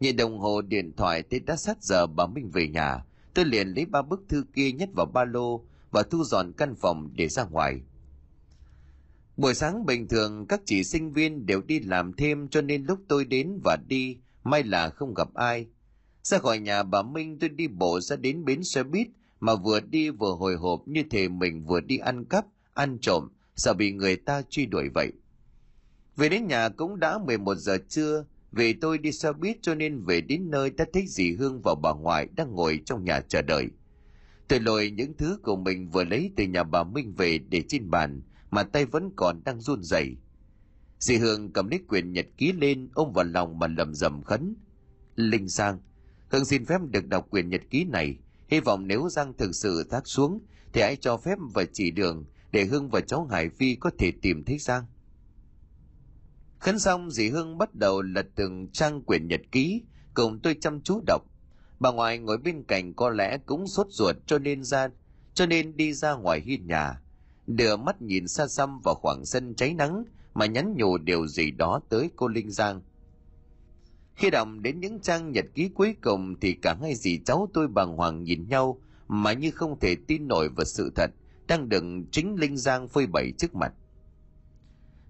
Nhìn 0.00 0.16
đồng 0.16 0.38
hồ 0.38 0.62
điện 0.62 0.92
thoại 0.96 1.22
tôi 1.22 1.40
đã 1.40 1.56
sát 1.56 1.82
giờ 1.82 2.06
bà 2.06 2.26
Minh 2.26 2.50
về 2.50 2.68
nhà. 2.68 3.04
Tôi 3.34 3.44
liền 3.44 3.68
lấy 3.68 3.86
ba 3.86 4.02
bức 4.02 4.28
thư 4.28 4.44
kia 4.54 4.72
nhét 4.72 4.88
vào 4.94 5.06
ba 5.06 5.24
lô 5.24 5.64
và 5.90 6.02
thu 6.02 6.24
dọn 6.24 6.52
căn 6.52 6.74
phòng 6.74 7.10
để 7.14 7.28
ra 7.28 7.44
ngoài. 7.44 7.80
Buổi 9.36 9.54
sáng 9.54 9.86
bình 9.86 10.08
thường 10.08 10.46
các 10.46 10.60
chị 10.64 10.84
sinh 10.84 11.12
viên 11.12 11.46
đều 11.46 11.62
đi 11.62 11.80
làm 11.80 12.12
thêm 12.12 12.48
cho 12.48 12.60
nên 12.60 12.84
lúc 12.84 12.98
tôi 13.08 13.24
đến 13.24 13.60
và 13.64 13.76
đi, 13.88 14.16
may 14.44 14.62
là 14.62 14.90
không 14.90 15.14
gặp 15.14 15.34
ai. 15.34 15.66
Ra 16.22 16.38
khỏi 16.38 16.58
nhà 16.58 16.82
bà 16.82 17.02
Minh 17.02 17.38
tôi 17.38 17.48
đi 17.48 17.68
bộ 17.68 18.00
ra 18.00 18.16
đến 18.16 18.44
bến 18.44 18.64
xe 18.64 18.82
buýt 18.82 19.08
mà 19.40 19.54
vừa 19.54 19.80
đi 19.80 20.10
vừa 20.10 20.32
hồi 20.32 20.56
hộp 20.56 20.88
như 20.88 21.02
thể 21.10 21.28
mình 21.28 21.64
vừa 21.64 21.80
đi 21.80 21.98
ăn 21.98 22.24
cắp, 22.24 22.46
ăn 22.74 22.98
trộm, 23.00 23.28
sợ 23.56 23.74
bị 23.74 23.92
người 23.92 24.16
ta 24.16 24.42
truy 24.50 24.66
đuổi 24.66 24.88
vậy. 24.94 25.12
Về 26.16 26.28
đến 26.28 26.46
nhà 26.46 26.68
cũng 26.68 27.00
đã 27.00 27.18
11 27.18 27.54
giờ 27.54 27.78
trưa, 27.88 28.24
vì 28.52 28.72
tôi 28.72 28.98
đi 28.98 29.12
xe 29.12 29.32
buýt 29.32 29.56
cho 29.62 29.74
nên 29.74 30.04
về 30.04 30.20
đến 30.20 30.50
nơi 30.50 30.70
đã 30.70 30.84
thấy 30.92 31.04
dì 31.06 31.32
Hương 31.32 31.60
và 31.64 31.74
bà 31.82 31.92
ngoại 31.92 32.28
đang 32.36 32.52
ngồi 32.52 32.80
trong 32.84 33.04
nhà 33.04 33.20
chờ 33.20 33.42
đợi. 33.42 33.66
Tôi 34.48 34.60
lôi 34.60 34.90
những 34.90 35.12
thứ 35.18 35.38
của 35.42 35.56
mình 35.56 35.90
vừa 35.90 36.04
lấy 36.04 36.32
từ 36.36 36.44
nhà 36.44 36.62
bà 36.62 36.84
Minh 36.84 37.14
về 37.14 37.38
để 37.38 37.62
trên 37.68 37.90
bàn, 37.90 38.22
mà 38.50 38.62
tay 38.62 38.84
vẫn 38.84 39.10
còn 39.16 39.40
đang 39.44 39.60
run 39.60 39.82
rẩy. 39.82 40.16
Dì 40.98 41.16
Hương 41.16 41.52
cầm 41.52 41.68
lấy 41.68 41.80
quyển 41.88 42.12
nhật 42.12 42.26
ký 42.36 42.52
lên, 42.52 42.88
ôm 42.94 43.12
vào 43.12 43.24
lòng 43.24 43.58
mà 43.58 43.66
lầm 43.66 43.94
rầm 43.94 44.22
khấn. 44.22 44.56
Linh 45.16 45.48
Giang, 45.48 45.78
Hương 46.28 46.44
xin 46.44 46.64
phép 46.64 46.78
được 46.90 47.06
đọc 47.06 47.26
quyển 47.30 47.48
nhật 47.48 47.60
ký 47.70 47.84
này. 47.84 48.18
Hy 48.48 48.60
vọng 48.60 48.86
nếu 48.86 49.08
Giang 49.08 49.32
thực 49.34 49.54
sự 49.54 49.86
thác 49.90 50.06
xuống, 50.06 50.40
thì 50.72 50.80
hãy 50.80 50.96
cho 50.96 51.16
phép 51.16 51.38
và 51.54 51.64
chỉ 51.72 51.90
đường 51.90 52.24
để 52.52 52.64
Hương 52.64 52.88
và 52.90 53.00
cháu 53.00 53.24
Hải 53.24 53.48
Phi 53.48 53.74
có 53.74 53.90
thể 53.98 54.12
tìm 54.22 54.44
thấy 54.44 54.58
Giang. 54.58 54.84
Khấn 56.58 56.78
xong, 56.78 57.10
dì 57.10 57.28
Hương 57.28 57.58
bắt 57.58 57.74
đầu 57.74 58.02
lật 58.02 58.26
từng 58.34 58.68
trang 58.72 59.02
quyển 59.02 59.28
nhật 59.28 59.40
ký, 59.52 59.82
cùng 60.14 60.40
tôi 60.42 60.56
chăm 60.60 60.80
chú 60.80 61.00
đọc. 61.06 61.22
Bà 61.80 61.90
ngoại 61.92 62.18
ngồi 62.18 62.38
bên 62.38 62.62
cạnh 62.62 62.94
có 62.94 63.10
lẽ 63.10 63.38
cũng 63.46 63.66
sốt 63.66 63.86
ruột 63.90 64.16
cho 64.26 64.38
nên 64.38 64.64
ra, 64.64 64.88
cho 65.34 65.46
nên 65.46 65.76
đi 65.76 65.92
ra 65.92 66.14
ngoài 66.14 66.40
hiên 66.40 66.66
nhà, 66.66 67.00
đưa 67.46 67.76
mắt 67.76 68.02
nhìn 68.02 68.28
xa 68.28 68.46
xăm 68.46 68.80
vào 68.84 68.94
khoảng 68.94 69.24
sân 69.24 69.54
cháy 69.54 69.74
nắng 69.74 70.04
mà 70.34 70.46
nhắn 70.46 70.74
nhủ 70.76 70.98
điều 70.98 71.26
gì 71.26 71.50
đó 71.50 71.80
tới 71.88 72.10
cô 72.16 72.28
Linh 72.28 72.50
Giang. 72.50 72.80
Khi 74.14 74.30
đọc 74.30 74.48
đến 74.60 74.80
những 74.80 75.00
trang 75.00 75.32
nhật 75.32 75.44
ký 75.54 75.68
cuối 75.74 75.96
cùng 76.02 76.40
thì 76.40 76.52
cả 76.52 76.76
hai 76.82 76.94
dì 76.94 77.20
cháu 77.26 77.48
tôi 77.54 77.68
bàng 77.68 77.96
hoàng 77.96 78.22
nhìn 78.22 78.48
nhau 78.48 78.80
mà 79.08 79.32
như 79.32 79.50
không 79.50 79.80
thể 79.80 79.96
tin 80.06 80.28
nổi 80.28 80.48
vào 80.48 80.64
sự 80.64 80.92
thật 80.94 81.10
đang 81.48 81.68
đựng 81.68 82.04
chính 82.10 82.34
Linh 82.34 82.56
Giang 82.56 82.88
phơi 82.88 83.06
bày 83.06 83.32
trước 83.38 83.54
mặt. 83.54 83.72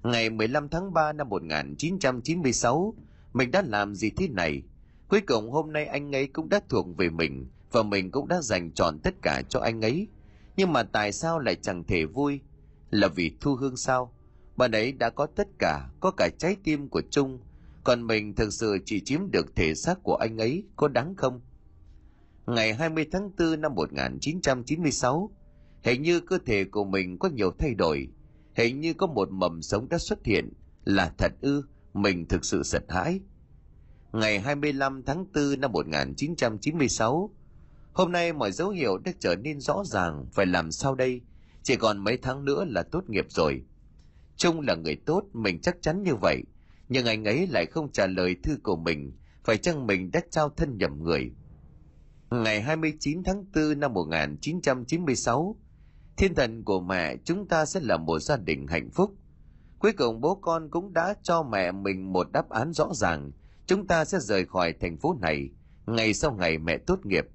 Ngày 0.02 0.30
15 0.30 0.68
tháng 0.68 0.92
3 0.92 1.12
năm 1.12 1.28
1996, 1.28 2.94
mình 3.32 3.50
đã 3.50 3.62
làm 3.62 3.94
gì 3.94 4.10
thế 4.10 4.28
này? 4.28 4.62
Cuối 5.08 5.20
cùng 5.20 5.50
hôm 5.50 5.72
nay 5.72 5.86
anh 5.86 6.14
ấy 6.14 6.26
cũng 6.26 6.48
đã 6.48 6.60
thuộc 6.68 6.96
về 6.96 7.10
mình 7.10 7.46
và 7.72 7.82
mình 7.82 8.10
cũng 8.10 8.28
đã 8.28 8.40
dành 8.42 8.72
trọn 8.72 8.98
tất 8.98 9.14
cả 9.22 9.42
cho 9.48 9.60
anh 9.60 9.80
ấy. 9.80 10.08
Nhưng 10.56 10.72
mà 10.72 10.82
tại 10.82 11.12
sao 11.12 11.38
lại 11.38 11.56
chẳng 11.62 11.84
thể 11.84 12.04
vui? 12.04 12.40
Là 12.90 13.08
vì 13.08 13.32
Thu 13.40 13.54
Hương 13.54 13.76
sao? 13.76 14.14
Bạn 14.56 14.72
ấy 14.72 14.92
đã 14.92 15.10
có 15.10 15.26
tất 15.26 15.48
cả, 15.58 15.90
có 16.00 16.10
cả 16.10 16.28
trái 16.38 16.56
tim 16.64 16.88
của 16.88 17.02
Trung, 17.10 17.38
còn 17.84 18.06
mình 18.06 18.34
thực 18.34 18.52
sự 18.52 18.78
chỉ 18.84 19.00
chiếm 19.00 19.30
được 19.30 19.56
thể 19.56 19.74
xác 19.74 20.02
của 20.02 20.14
anh 20.14 20.38
ấy, 20.38 20.64
có 20.76 20.88
đáng 20.88 21.14
không? 21.16 21.40
Ngày 22.46 22.74
20 22.74 23.06
tháng 23.12 23.30
4 23.38 23.60
năm 23.60 23.74
1996, 23.74 25.30
hình 25.84 26.02
như 26.02 26.20
cơ 26.20 26.38
thể 26.46 26.64
của 26.64 26.84
mình 26.84 27.18
có 27.18 27.28
nhiều 27.28 27.50
thay 27.58 27.74
đổi, 27.74 28.08
hình 28.54 28.80
như 28.80 28.94
có 28.94 29.06
một 29.06 29.30
mầm 29.30 29.62
sống 29.62 29.88
đã 29.88 29.98
xuất 29.98 30.24
hiện, 30.24 30.52
là 30.84 31.12
thật 31.18 31.32
ư, 31.40 31.62
mình 31.94 32.26
thực 32.28 32.44
sự 32.44 32.62
sợ 32.62 32.80
hãi. 32.88 33.20
Ngày 34.12 34.40
25 34.40 35.02
tháng 35.02 35.24
4 35.34 35.60
năm 35.60 35.72
1996, 35.72 37.30
Hôm 37.92 38.12
nay 38.12 38.32
mọi 38.32 38.52
dấu 38.52 38.70
hiệu 38.70 38.98
đã 38.98 39.12
trở 39.18 39.36
nên 39.36 39.60
rõ 39.60 39.82
ràng, 39.84 40.26
phải 40.32 40.46
làm 40.46 40.72
sao 40.72 40.94
đây? 40.94 41.20
Chỉ 41.62 41.76
còn 41.76 41.98
mấy 41.98 42.16
tháng 42.16 42.44
nữa 42.44 42.64
là 42.68 42.82
tốt 42.82 43.04
nghiệp 43.08 43.26
rồi. 43.28 43.62
Trung 44.36 44.60
là 44.60 44.74
người 44.74 44.96
tốt, 45.06 45.22
mình 45.32 45.60
chắc 45.60 45.76
chắn 45.82 46.02
như 46.02 46.14
vậy. 46.14 46.42
Nhưng 46.88 47.06
anh 47.06 47.24
ấy 47.24 47.46
lại 47.46 47.66
không 47.66 47.92
trả 47.92 48.06
lời 48.06 48.36
thư 48.42 48.56
của 48.62 48.76
mình, 48.76 49.12
phải 49.44 49.56
chăng 49.56 49.86
mình 49.86 50.10
đã 50.10 50.20
trao 50.30 50.48
thân 50.48 50.78
nhầm 50.78 51.02
người? 51.02 51.30
Ngày 52.30 52.62
29 52.62 53.22
tháng 53.24 53.44
4 53.54 53.80
năm 53.80 53.92
1996, 53.92 55.56
thiên 56.16 56.34
thần 56.34 56.64
của 56.64 56.80
mẹ 56.80 57.16
chúng 57.24 57.48
ta 57.48 57.64
sẽ 57.64 57.80
là 57.80 57.96
một 57.96 58.18
gia 58.18 58.36
đình 58.36 58.66
hạnh 58.66 58.90
phúc. 58.90 59.14
Cuối 59.78 59.92
cùng 59.92 60.20
bố 60.20 60.34
con 60.34 60.70
cũng 60.70 60.92
đã 60.92 61.14
cho 61.22 61.42
mẹ 61.42 61.72
mình 61.72 62.12
một 62.12 62.32
đáp 62.32 62.48
án 62.50 62.72
rõ 62.72 62.88
ràng, 62.94 63.32
chúng 63.68 63.86
ta 63.86 64.04
sẽ 64.04 64.18
rời 64.20 64.44
khỏi 64.44 64.72
thành 64.80 64.96
phố 64.96 65.16
này, 65.20 65.50
ngày 65.86 66.14
sau 66.14 66.32
ngày 66.32 66.58
mẹ 66.58 66.78
tốt 66.78 67.06
nghiệp 67.06 67.26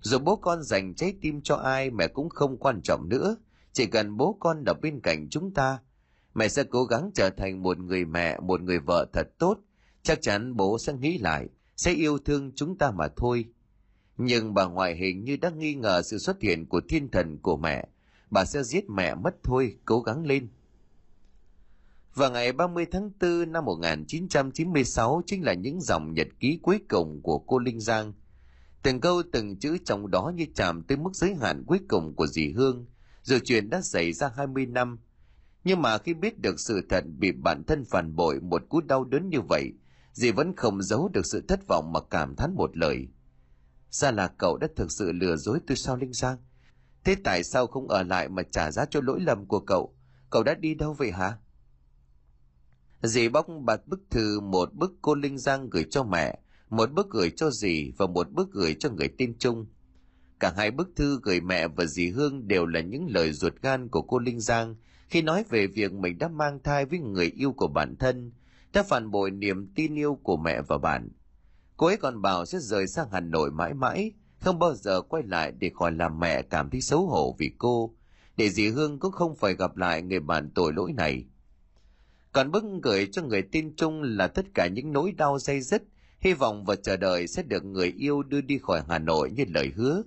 dù 0.00 0.18
bố 0.18 0.36
con 0.36 0.62
dành 0.62 0.94
trái 0.94 1.14
tim 1.20 1.40
cho 1.40 1.56
ai 1.56 1.90
mẹ 1.90 2.08
cũng 2.08 2.28
không 2.28 2.56
quan 2.56 2.82
trọng 2.82 3.08
nữa. 3.08 3.36
Chỉ 3.72 3.86
cần 3.86 4.16
bố 4.16 4.36
con 4.40 4.64
ở 4.64 4.74
bên 4.74 5.00
cạnh 5.00 5.28
chúng 5.30 5.54
ta, 5.54 5.78
mẹ 6.34 6.48
sẽ 6.48 6.64
cố 6.64 6.84
gắng 6.84 7.10
trở 7.14 7.30
thành 7.30 7.62
một 7.62 7.78
người 7.78 8.04
mẹ, 8.04 8.40
một 8.40 8.60
người 8.60 8.78
vợ 8.78 9.06
thật 9.12 9.28
tốt. 9.38 9.58
Chắc 10.02 10.22
chắn 10.22 10.56
bố 10.56 10.78
sẽ 10.78 10.92
nghĩ 10.92 11.18
lại, 11.18 11.48
sẽ 11.76 11.92
yêu 11.92 12.18
thương 12.18 12.52
chúng 12.54 12.78
ta 12.78 12.90
mà 12.90 13.08
thôi. 13.16 13.44
Nhưng 14.16 14.54
bà 14.54 14.66
ngoại 14.66 14.96
hình 14.96 15.24
như 15.24 15.36
đã 15.36 15.50
nghi 15.50 15.74
ngờ 15.74 16.02
sự 16.02 16.18
xuất 16.18 16.40
hiện 16.40 16.66
của 16.66 16.80
thiên 16.88 17.10
thần 17.10 17.38
của 17.38 17.56
mẹ. 17.56 17.88
Bà 18.30 18.44
sẽ 18.44 18.62
giết 18.62 18.90
mẹ 18.90 19.14
mất 19.14 19.34
thôi, 19.42 19.76
cố 19.84 20.00
gắng 20.00 20.26
lên. 20.26 20.48
Và 22.18 22.28
ngày 22.28 22.52
30 22.52 22.86
tháng 22.90 23.10
4 23.20 23.52
năm 23.52 23.64
1996 23.64 25.22
chính 25.26 25.44
là 25.44 25.54
những 25.54 25.80
dòng 25.80 26.14
nhật 26.14 26.28
ký 26.40 26.58
cuối 26.62 26.80
cùng 26.88 27.22
của 27.22 27.38
cô 27.38 27.58
Linh 27.58 27.80
Giang– 27.80 28.12
Từng 28.82 29.00
câu 29.00 29.22
từng 29.32 29.58
chữ 29.58 29.78
trong 29.84 30.10
đó 30.10 30.32
như 30.34 30.46
chạm 30.54 30.82
tới 30.82 30.96
mức 30.96 31.10
giới 31.14 31.34
hạn 31.34 31.64
cuối 31.66 31.80
cùng 31.88 32.14
của 32.14 32.26
dì 32.26 32.52
Hương, 32.52 32.86
dù 33.22 33.38
chuyện 33.44 33.70
đã 33.70 33.80
xảy 33.80 34.12
ra 34.12 34.30
20 34.36 34.66
năm. 34.66 34.98
Nhưng 35.64 35.82
mà 35.82 35.98
khi 35.98 36.14
biết 36.14 36.40
được 36.40 36.60
sự 36.60 36.80
thật 36.88 37.04
bị 37.18 37.32
bản 37.32 37.64
thân 37.64 37.84
phản 37.84 38.16
bội 38.16 38.40
một 38.40 38.62
cú 38.68 38.80
đau 38.80 39.04
đớn 39.04 39.28
như 39.28 39.40
vậy, 39.40 39.72
dì 40.12 40.30
vẫn 40.30 40.56
không 40.56 40.82
giấu 40.82 41.08
được 41.08 41.26
sự 41.26 41.44
thất 41.48 41.68
vọng 41.68 41.92
mà 41.92 42.00
cảm 42.10 42.36
thán 42.36 42.54
một 42.54 42.76
lời. 42.76 43.08
Ra 43.90 44.10
là 44.10 44.28
cậu 44.28 44.56
đã 44.56 44.68
thực 44.76 44.92
sự 44.92 45.12
lừa 45.12 45.36
dối 45.36 45.58
tôi 45.66 45.76
sao 45.76 45.96
Linh 45.96 46.12
Giang? 46.12 46.38
Thế 47.04 47.16
tại 47.24 47.44
sao 47.44 47.66
không 47.66 47.88
ở 47.88 48.02
lại 48.02 48.28
mà 48.28 48.42
trả 48.42 48.70
giá 48.70 48.84
cho 48.84 49.00
lỗi 49.00 49.20
lầm 49.20 49.46
của 49.46 49.60
cậu? 49.60 49.96
Cậu 50.30 50.42
đã 50.42 50.54
đi 50.54 50.74
đâu 50.74 50.92
vậy 50.92 51.10
hả? 51.12 51.38
Dì 53.02 53.28
bóc 53.28 53.46
bạt 53.60 53.80
bức 53.86 54.00
thư 54.10 54.40
một 54.40 54.74
bức 54.74 54.94
cô 55.02 55.14
Linh 55.14 55.38
Giang 55.38 55.70
gửi 55.70 55.84
cho 55.90 56.04
mẹ, 56.04 56.38
một 56.70 56.92
bức 56.92 57.10
gửi 57.10 57.30
cho 57.36 57.50
dì 57.50 57.92
và 57.98 58.06
một 58.06 58.30
bức 58.30 58.52
gửi 58.52 58.76
cho 58.80 58.90
người 58.90 59.08
tên 59.18 59.38
Trung. 59.38 59.66
Cả 60.40 60.52
hai 60.56 60.70
bức 60.70 60.88
thư 60.96 61.20
gửi 61.22 61.40
mẹ 61.40 61.68
và 61.68 61.84
dì 61.84 62.08
Hương 62.08 62.48
đều 62.48 62.66
là 62.66 62.80
những 62.80 63.06
lời 63.08 63.32
ruột 63.32 63.54
gan 63.62 63.88
của 63.88 64.02
cô 64.02 64.18
Linh 64.18 64.40
Giang 64.40 64.76
khi 65.08 65.22
nói 65.22 65.44
về 65.50 65.66
việc 65.66 65.92
mình 65.92 66.18
đã 66.18 66.28
mang 66.28 66.58
thai 66.62 66.86
với 66.86 66.98
người 66.98 67.26
yêu 67.26 67.52
của 67.52 67.68
bản 67.68 67.96
thân, 67.96 68.32
đã 68.72 68.82
phản 68.82 69.10
bội 69.10 69.30
niềm 69.30 69.72
tin 69.74 69.94
yêu 69.94 70.18
của 70.22 70.36
mẹ 70.36 70.62
và 70.62 70.78
bạn. 70.78 71.08
Cô 71.76 71.86
ấy 71.86 71.96
còn 71.96 72.22
bảo 72.22 72.46
sẽ 72.46 72.58
rời 72.58 72.86
sang 72.86 73.08
Hà 73.12 73.20
Nội 73.20 73.50
mãi 73.50 73.74
mãi, 73.74 74.12
không 74.40 74.58
bao 74.58 74.74
giờ 74.74 75.00
quay 75.00 75.22
lại 75.26 75.52
để 75.52 75.70
khỏi 75.74 75.92
làm 75.92 76.20
mẹ 76.20 76.42
cảm 76.42 76.70
thấy 76.70 76.80
xấu 76.80 77.06
hổ 77.06 77.36
vì 77.38 77.52
cô, 77.58 77.94
để 78.36 78.50
dì 78.50 78.68
Hương 78.68 78.98
cũng 78.98 79.12
không 79.12 79.36
phải 79.36 79.54
gặp 79.54 79.76
lại 79.76 80.02
người 80.02 80.20
bạn 80.20 80.50
tội 80.54 80.72
lỗi 80.72 80.92
này. 80.92 81.24
Còn 82.32 82.50
bức 82.50 82.64
gửi 82.82 83.08
cho 83.12 83.22
người 83.22 83.42
tin 83.42 83.76
Trung 83.76 84.02
là 84.02 84.26
tất 84.26 84.46
cả 84.54 84.66
những 84.66 84.92
nỗi 84.92 85.12
đau 85.12 85.38
dây 85.38 85.60
dứt 85.60 85.82
hy 86.20 86.32
vọng 86.32 86.64
và 86.64 86.76
chờ 86.76 86.96
đợi 86.96 87.26
sẽ 87.26 87.42
được 87.42 87.64
người 87.64 87.94
yêu 87.98 88.22
đưa 88.22 88.40
đi 88.40 88.58
khỏi 88.58 88.82
Hà 88.88 88.98
Nội 88.98 89.30
như 89.30 89.44
lời 89.48 89.72
hứa. 89.76 90.02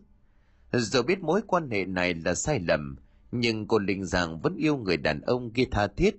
Dù 0.74 1.02
biết 1.02 1.20
mối 1.20 1.42
quan 1.48 1.70
hệ 1.70 1.86
này 1.86 2.14
là 2.14 2.36
sai 2.36 2.60
lầm, 2.68 2.96
nhưng 3.32 3.68
cô 3.68 3.80
Linh 3.80 4.06
Giang 4.06 4.40
vẫn 4.40 4.56
yêu 4.56 4.78
người 4.78 4.98
đàn 4.98 5.22
ông 5.22 5.52
kia 5.52 5.66
tha 5.72 5.88
thiết. 5.88 6.16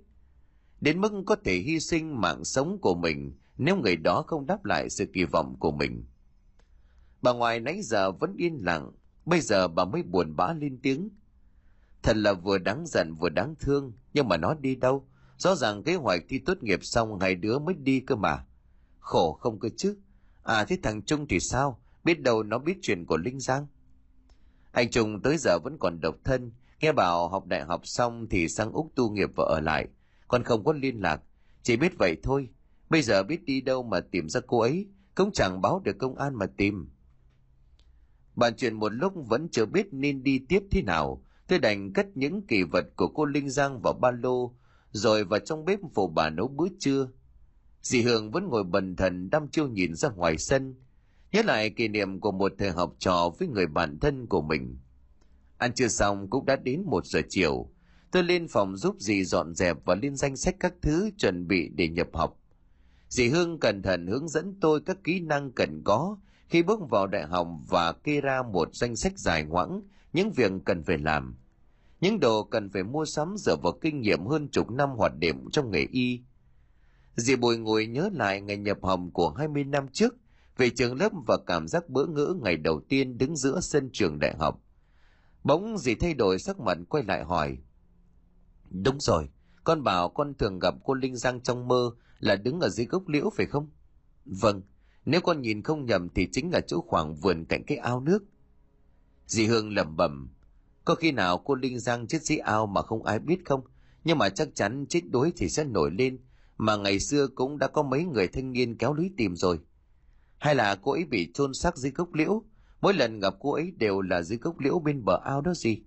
Đến 0.80 1.00
mức 1.00 1.12
có 1.26 1.36
thể 1.44 1.54
hy 1.54 1.80
sinh 1.80 2.20
mạng 2.20 2.44
sống 2.44 2.78
của 2.80 2.94
mình 2.94 3.32
nếu 3.58 3.76
người 3.76 3.96
đó 3.96 4.24
không 4.26 4.46
đáp 4.46 4.64
lại 4.64 4.90
sự 4.90 5.06
kỳ 5.12 5.24
vọng 5.24 5.56
của 5.58 5.72
mình. 5.72 6.04
Bà 7.22 7.32
ngoại 7.32 7.60
nãy 7.60 7.80
giờ 7.82 8.12
vẫn 8.12 8.34
yên 8.36 8.58
lặng, 8.64 8.90
bây 9.24 9.40
giờ 9.40 9.68
bà 9.68 9.84
mới 9.84 10.02
buồn 10.02 10.36
bã 10.36 10.52
lên 10.52 10.78
tiếng. 10.82 11.08
Thật 12.02 12.16
là 12.16 12.32
vừa 12.32 12.58
đáng 12.58 12.86
giận 12.86 13.14
vừa 13.14 13.28
đáng 13.28 13.54
thương, 13.60 13.92
nhưng 14.14 14.28
mà 14.28 14.36
nó 14.36 14.54
đi 14.54 14.74
đâu? 14.74 15.08
Rõ 15.42 15.54
ràng 15.54 15.82
kế 15.82 15.94
hoạch 15.94 16.22
thi 16.28 16.38
tốt 16.38 16.62
nghiệp 16.62 16.84
xong 16.84 17.20
hai 17.20 17.34
đứa 17.34 17.58
mới 17.58 17.74
đi 17.74 18.00
cơ 18.00 18.16
mà. 18.16 18.44
Khổ 18.98 19.32
không 19.32 19.58
cơ 19.60 19.68
chứ. 19.76 19.96
À 20.42 20.64
thế 20.64 20.78
thằng 20.82 21.02
Trung 21.02 21.26
thì 21.28 21.40
sao? 21.40 21.80
Biết 22.04 22.20
đâu 22.20 22.42
nó 22.42 22.58
biết 22.58 22.78
chuyện 22.82 23.06
của 23.06 23.16
Linh 23.16 23.40
Giang. 23.40 23.66
Anh 24.72 24.90
Trung 24.90 25.20
tới 25.22 25.36
giờ 25.38 25.58
vẫn 25.64 25.76
còn 25.80 26.00
độc 26.00 26.16
thân, 26.24 26.52
nghe 26.80 26.92
bảo 26.92 27.28
học 27.28 27.46
đại 27.46 27.64
học 27.64 27.86
xong 27.86 28.26
thì 28.30 28.48
sang 28.48 28.72
Úc 28.72 28.92
tu 28.94 29.10
nghiệp 29.10 29.30
và 29.36 29.44
ở 29.44 29.60
lại, 29.60 29.88
còn 30.28 30.44
không 30.44 30.64
có 30.64 30.72
liên 30.72 31.00
lạc, 31.00 31.22
chỉ 31.62 31.76
biết 31.76 31.92
vậy 31.98 32.16
thôi. 32.22 32.48
Bây 32.90 33.02
giờ 33.02 33.22
biết 33.22 33.44
đi 33.44 33.60
đâu 33.60 33.82
mà 33.82 34.00
tìm 34.00 34.28
ra 34.28 34.40
cô 34.46 34.60
ấy, 34.60 34.86
cũng 35.14 35.32
chẳng 35.32 35.60
báo 35.60 35.80
được 35.84 35.98
công 35.98 36.14
an 36.14 36.34
mà 36.34 36.46
tìm. 36.46 36.90
Bàn 38.34 38.52
chuyện 38.56 38.74
một 38.74 38.88
lúc 38.88 39.12
vẫn 39.16 39.48
chưa 39.48 39.66
biết 39.66 39.86
nên 39.92 40.22
đi 40.22 40.38
tiếp 40.48 40.62
thế 40.70 40.82
nào, 40.82 41.24
tôi 41.48 41.58
đành 41.58 41.92
cất 41.92 42.06
những 42.14 42.46
kỳ 42.46 42.62
vật 42.62 42.84
của 42.96 43.08
cô 43.08 43.24
Linh 43.24 43.50
Giang 43.50 43.80
vào 43.80 43.92
ba 43.92 44.10
lô, 44.10 44.54
rồi 44.92 45.24
vào 45.24 45.40
trong 45.40 45.64
bếp 45.64 45.78
phụ 45.94 46.08
bà 46.08 46.30
nấu 46.30 46.48
bữa 46.48 46.68
trưa. 46.78 47.08
Dì 47.82 48.02
Hương 48.02 48.30
vẫn 48.30 48.48
ngồi 48.48 48.64
bần 48.64 48.96
thần 48.96 49.30
đăm 49.30 49.48
chiêu 49.48 49.68
nhìn 49.68 49.94
ra 49.94 50.08
ngoài 50.08 50.38
sân, 50.38 50.74
nhớ 51.32 51.42
lại 51.42 51.70
kỷ 51.70 51.88
niệm 51.88 52.20
của 52.20 52.32
một 52.32 52.52
thời 52.58 52.70
học 52.70 52.94
trò 52.98 53.30
với 53.38 53.48
người 53.48 53.66
bạn 53.66 53.98
thân 54.00 54.26
của 54.26 54.42
mình. 54.42 54.78
Ăn 55.58 55.74
trưa 55.74 55.88
xong 55.88 56.30
cũng 56.30 56.46
đã 56.46 56.56
đến 56.56 56.82
một 56.86 57.06
giờ 57.06 57.20
chiều, 57.28 57.70
tôi 58.10 58.22
lên 58.22 58.48
phòng 58.48 58.76
giúp 58.76 58.96
dì 58.98 59.24
dọn 59.24 59.54
dẹp 59.54 59.76
và 59.84 59.94
lên 59.94 60.16
danh 60.16 60.36
sách 60.36 60.56
các 60.60 60.74
thứ 60.82 61.10
chuẩn 61.18 61.48
bị 61.48 61.68
để 61.68 61.88
nhập 61.88 62.08
học. 62.12 62.38
Dì 63.08 63.28
Hương 63.28 63.60
cẩn 63.60 63.82
thận 63.82 64.06
hướng 64.06 64.28
dẫn 64.28 64.54
tôi 64.60 64.80
các 64.86 65.04
kỹ 65.04 65.20
năng 65.20 65.52
cần 65.52 65.82
có 65.84 66.18
khi 66.48 66.62
bước 66.62 66.80
vào 66.90 67.06
đại 67.06 67.26
học 67.26 67.48
và 67.68 67.92
kê 67.92 68.20
ra 68.20 68.42
một 68.42 68.68
danh 68.72 68.96
sách 68.96 69.18
dài 69.18 69.44
ngoãng 69.44 69.82
những 70.12 70.32
việc 70.32 70.52
cần 70.64 70.82
phải 70.82 70.98
làm. 70.98 71.36
Những 72.02 72.20
đồ 72.20 72.44
cần 72.44 72.70
phải 72.70 72.82
mua 72.82 73.04
sắm 73.04 73.34
dựa 73.38 73.56
vào 73.56 73.72
kinh 73.80 74.00
nghiệm 74.00 74.26
hơn 74.26 74.48
chục 74.48 74.70
năm 74.70 74.90
hoạt 74.90 75.12
động 75.20 75.50
trong 75.52 75.70
nghề 75.70 75.86
y. 75.90 76.20
Dì 77.16 77.36
Bùi 77.36 77.56
ngồi 77.56 77.86
nhớ 77.86 78.10
lại 78.12 78.40
ngày 78.40 78.56
nhập 78.56 78.78
học 78.82 79.00
của 79.12 79.30
20 79.30 79.64
năm 79.64 79.88
trước 79.92 80.14
về 80.56 80.70
trường 80.70 80.96
lớp 80.96 81.12
và 81.26 81.38
cảm 81.46 81.68
giác 81.68 81.88
bỡ 81.88 82.06
ngỡ 82.06 82.34
ngày 82.42 82.56
đầu 82.56 82.80
tiên 82.88 83.18
đứng 83.18 83.36
giữa 83.36 83.60
sân 83.60 83.90
trường 83.92 84.18
đại 84.18 84.36
học. 84.38 84.60
Bỗng 85.44 85.78
dì 85.78 85.94
thay 85.94 86.14
đổi 86.14 86.38
sắc 86.38 86.60
mặt 86.60 86.78
quay 86.88 87.04
lại 87.04 87.24
hỏi. 87.24 87.58
Đúng 88.70 89.00
rồi, 89.00 89.28
con 89.64 89.82
bảo 89.82 90.08
con 90.08 90.34
thường 90.34 90.58
gặp 90.58 90.74
cô 90.84 90.94
Linh 90.94 91.16
Giang 91.16 91.40
trong 91.40 91.68
mơ 91.68 91.90
là 92.18 92.36
đứng 92.36 92.60
ở 92.60 92.68
dưới 92.68 92.86
gốc 92.86 93.08
liễu 93.08 93.30
phải 93.36 93.46
không? 93.46 93.70
Vâng, 94.24 94.62
nếu 95.04 95.20
con 95.20 95.42
nhìn 95.42 95.62
không 95.62 95.86
nhầm 95.86 96.08
thì 96.14 96.28
chính 96.32 96.50
là 96.50 96.60
chỗ 96.60 96.80
khoảng 96.80 97.14
vườn 97.14 97.44
cạnh 97.44 97.64
cái 97.66 97.78
ao 97.78 98.00
nước. 98.00 98.24
Dì 99.26 99.46
Hương 99.46 99.74
lẩm 99.74 99.96
bẩm, 99.96 100.28
có 100.84 100.94
khi 100.94 101.12
nào 101.12 101.38
cô 101.38 101.54
Linh 101.54 101.78
Giang 101.78 102.06
chết 102.06 102.22
dưới 102.22 102.38
ao 102.38 102.66
mà 102.66 102.82
không 102.82 103.04
ai 103.04 103.18
biết 103.18 103.38
không? 103.44 103.60
Nhưng 104.04 104.18
mà 104.18 104.28
chắc 104.28 104.48
chắn 104.54 104.86
chết 104.88 105.00
đuối 105.10 105.32
thì 105.36 105.48
sẽ 105.48 105.64
nổi 105.64 105.90
lên, 105.90 106.18
mà 106.56 106.76
ngày 106.76 107.00
xưa 107.00 107.26
cũng 107.34 107.58
đã 107.58 107.68
có 107.68 107.82
mấy 107.82 108.04
người 108.04 108.28
thanh 108.28 108.52
niên 108.52 108.76
kéo 108.76 108.94
lưới 108.94 109.10
tìm 109.16 109.36
rồi. 109.36 109.58
Hay 110.38 110.54
là 110.54 110.74
cô 110.82 110.92
ấy 110.92 111.04
bị 111.04 111.32
chôn 111.34 111.54
xác 111.54 111.76
dưới 111.76 111.92
gốc 111.92 112.14
liễu, 112.14 112.42
mỗi 112.80 112.94
lần 112.94 113.20
gặp 113.20 113.34
cô 113.40 113.52
ấy 113.52 113.70
đều 113.70 114.00
là 114.00 114.22
dưới 114.22 114.38
gốc 114.38 114.60
liễu 114.60 114.78
bên 114.78 115.04
bờ 115.04 115.20
ao 115.24 115.40
đó 115.40 115.54
gì? 115.54 115.82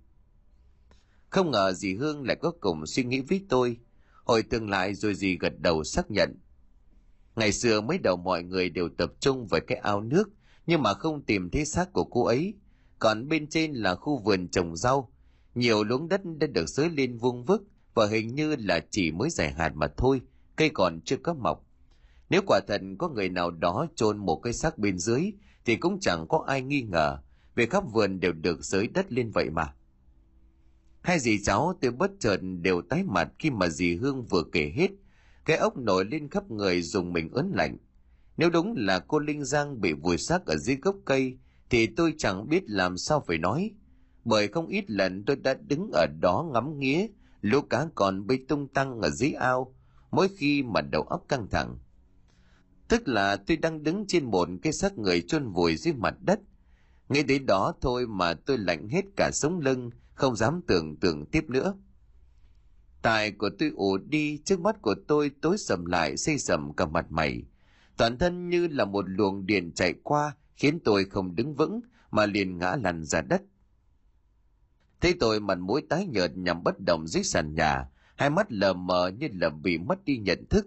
Không 1.30 1.50
ngờ 1.50 1.72
dì 1.72 1.94
Hương 1.94 2.26
lại 2.26 2.36
có 2.36 2.52
cùng 2.60 2.86
suy 2.86 3.04
nghĩ 3.04 3.20
với 3.20 3.44
tôi, 3.48 3.76
hồi 4.24 4.42
tương 4.42 4.70
lại 4.70 4.94
rồi 4.94 5.14
dì 5.14 5.38
gật 5.38 5.52
đầu 5.58 5.84
xác 5.84 6.10
nhận. 6.10 6.38
Ngày 7.36 7.52
xưa 7.52 7.80
mới 7.80 7.98
đầu 7.98 8.16
mọi 8.16 8.42
người 8.42 8.70
đều 8.70 8.88
tập 8.88 9.12
trung 9.20 9.46
về 9.50 9.60
cái 9.60 9.78
ao 9.78 10.00
nước, 10.00 10.30
nhưng 10.66 10.82
mà 10.82 10.94
không 10.94 11.22
tìm 11.22 11.50
thấy 11.50 11.64
xác 11.64 11.92
của 11.92 12.04
cô 12.04 12.24
ấy. 12.24 12.54
Còn 12.98 13.28
bên 13.28 13.46
trên 13.46 13.72
là 13.72 13.94
khu 13.94 14.18
vườn 14.18 14.48
trồng 14.48 14.76
rau, 14.76 15.12
nhiều 15.54 15.84
luống 15.84 16.08
đất 16.08 16.20
đã 16.24 16.46
được 16.46 16.68
xới 16.68 16.90
lên 16.90 17.16
vuông 17.16 17.44
vức 17.44 17.62
và 17.94 18.06
hình 18.06 18.34
như 18.34 18.56
là 18.56 18.80
chỉ 18.90 19.10
mới 19.10 19.30
giải 19.30 19.52
hạt 19.52 19.72
mà 19.74 19.86
thôi, 19.96 20.20
cây 20.56 20.70
còn 20.74 21.00
chưa 21.00 21.16
có 21.16 21.34
mọc. 21.34 21.66
Nếu 22.30 22.40
quả 22.46 22.60
thật 22.68 22.80
có 22.98 23.08
người 23.08 23.28
nào 23.28 23.50
đó 23.50 23.86
chôn 23.94 24.18
một 24.18 24.40
cây 24.42 24.52
xác 24.52 24.78
bên 24.78 24.98
dưới 24.98 25.32
thì 25.64 25.76
cũng 25.76 26.00
chẳng 26.00 26.26
có 26.28 26.44
ai 26.46 26.62
nghi 26.62 26.82
ngờ, 26.82 27.18
vì 27.54 27.66
khắp 27.66 27.84
vườn 27.92 28.20
đều 28.20 28.32
được 28.32 28.64
xới 28.64 28.88
đất 28.88 29.12
lên 29.12 29.30
vậy 29.30 29.50
mà. 29.50 29.74
Hai 31.02 31.18
dì 31.18 31.42
cháu 31.42 31.78
tôi 31.80 31.90
bất 31.90 32.10
chợt 32.20 32.36
đều 32.62 32.82
tái 32.82 33.02
mặt 33.04 33.28
khi 33.38 33.50
mà 33.50 33.68
dì 33.68 33.96
Hương 33.96 34.24
vừa 34.24 34.42
kể 34.52 34.72
hết. 34.76 34.90
Cái 35.44 35.56
ốc 35.56 35.76
nổi 35.76 36.04
lên 36.04 36.28
khắp 36.28 36.50
người 36.50 36.82
dùng 36.82 37.12
mình 37.12 37.30
ớn 37.32 37.52
lạnh. 37.54 37.76
Nếu 38.36 38.50
đúng 38.50 38.74
là 38.76 38.98
cô 38.98 39.18
Linh 39.18 39.44
Giang 39.44 39.80
bị 39.80 39.92
vùi 39.92 40.18
xác 40.18 40.46
ở 40.46 40.56
dưới 40.56 40.76
gốc 40.76 40.96
cây, 41.04 41.38
thì 41.70 41.86
tôi 41.86 42.14
chẳng 42.18 42.48
biết 42.48 42.70
làm 42.70 42.98
sao 42.98 43.24
phải 43.26 43.38
nói. 43.38 43.70
Bởi 44.24 44.48
không 44.48 44.66
ít 44.66 44.90
lần 44.90 45.24
tôi 45.24 45.36
đã 45.36 45.54
đứng 45.54 45.90
ở 45.92 46.06
đó 46.20 46.50
ngắm 46.52 46.78
nghía, 46.78 47.06
lũ 47.40 47.60
cá 47.60 47.86
còn 47.94 48.26
bơi 48.26 48.44
tung 48.48 48.68
tăng 48.68 49.00
ở 49.00 49.10
dưới 49.10 49.32
ao, 49.32 49.74
mỗi 50.10 50.28
khi 50.36 50.62
mà 50.62 50.80
đầu 50.80 51.02
óc 51.02 51.24
căng 51.28 51.48
thẳng. 51.50 51.78
Tức 52.88 53.08
là 53.08 53.36
tôi 53.36 53.56
đang 53.56 53.82
đứng 53.82 54.04
trên 54.06 54.24
một 54.24 54.48
cái 54.62 54.72
xác 54.72 54.98
người 54.98 55.20
chôn 55.20 55.52
vùi 55.52 55.76
dưới 55.76 55.94
mặt 55.94 56.14
đất. 56.20 56.40
Nghĩ 57.08 57.22
đến 57.22 57.46
đó 57.46 57.74
thôi 57.80 58.06
mà 58.06 58.34
tôi 58.34 58.58
lạnh 58.58 58.88
hết 58.88 59.04
cả 59.16 59.30
sống 59.32 59.60
lưng, 59.60 59.90
không 60.14 60.36
dám 60.36 60.60
tưởng 60.66 60.96
tượng 60.96 61.26
tiếp 61.26 61.44
nữa. 61.48 61.74
Tài 63.02 63.30
của 63.30 63.50
tôi 63.58 63.72
ủ 63.76 63.96
đi, 63.96 64.38
trước 64.44 64.60
mắt 64.60 64.82
của 64.82 64.94
tôi 65.08 65.30
tối 65.40 65.58
sầm 65.58 65.84
lại, 65.84 66.16
xây 66.16 66.38
sầm 66.38 66.72
cả 66.72 66.86
mặt 66.86 67.06
mày. 67.10 67.42
Toàn 67.96 68.18
thân 68.18 68.48
như 68.48 68.66
là 68.66 68.84
một 68.84 69.04
luồng 69.08 69.46
điện 69.46 69.72
chạy 69.74 69.94
qua, 70.02 70.36
khiến 70.56 70.80
tôi 70.84 71.04
không 71.04 71.36
đứng 71.36 71.54
vững, 71.54 71.80
mà 72.10 72.26
liền 72.26 72.58
ngã 72.58 72.76
lăn 72.82 73.04
ra 73.04 73.20
đất. 73.20 73.42
Thấy 75.00 75.14
tôi 75.20 75.40
mặt 75.40 75.58
mũi 75.58 75.82
tái 75.88 76.06
nhợt 76.06 76.36
nhằm 76.36 76.62
bất 76.62 76.80
động 76.80 77.06
dưới 77.06 77.22
sàn 77.22 77.54
nhà, 77.54 77.88
hai 78.16 78.30
mắt 78.30 78.52
lờ 78.52 78.72
mờ 78.72 79.10
như 79.18 79.28
là 79.32 79.50
bị 79.50 79.78
mất 79.78 80.04
đi 80.04 80.18
nhận 80.18 80.46
thức. 80.50 80.66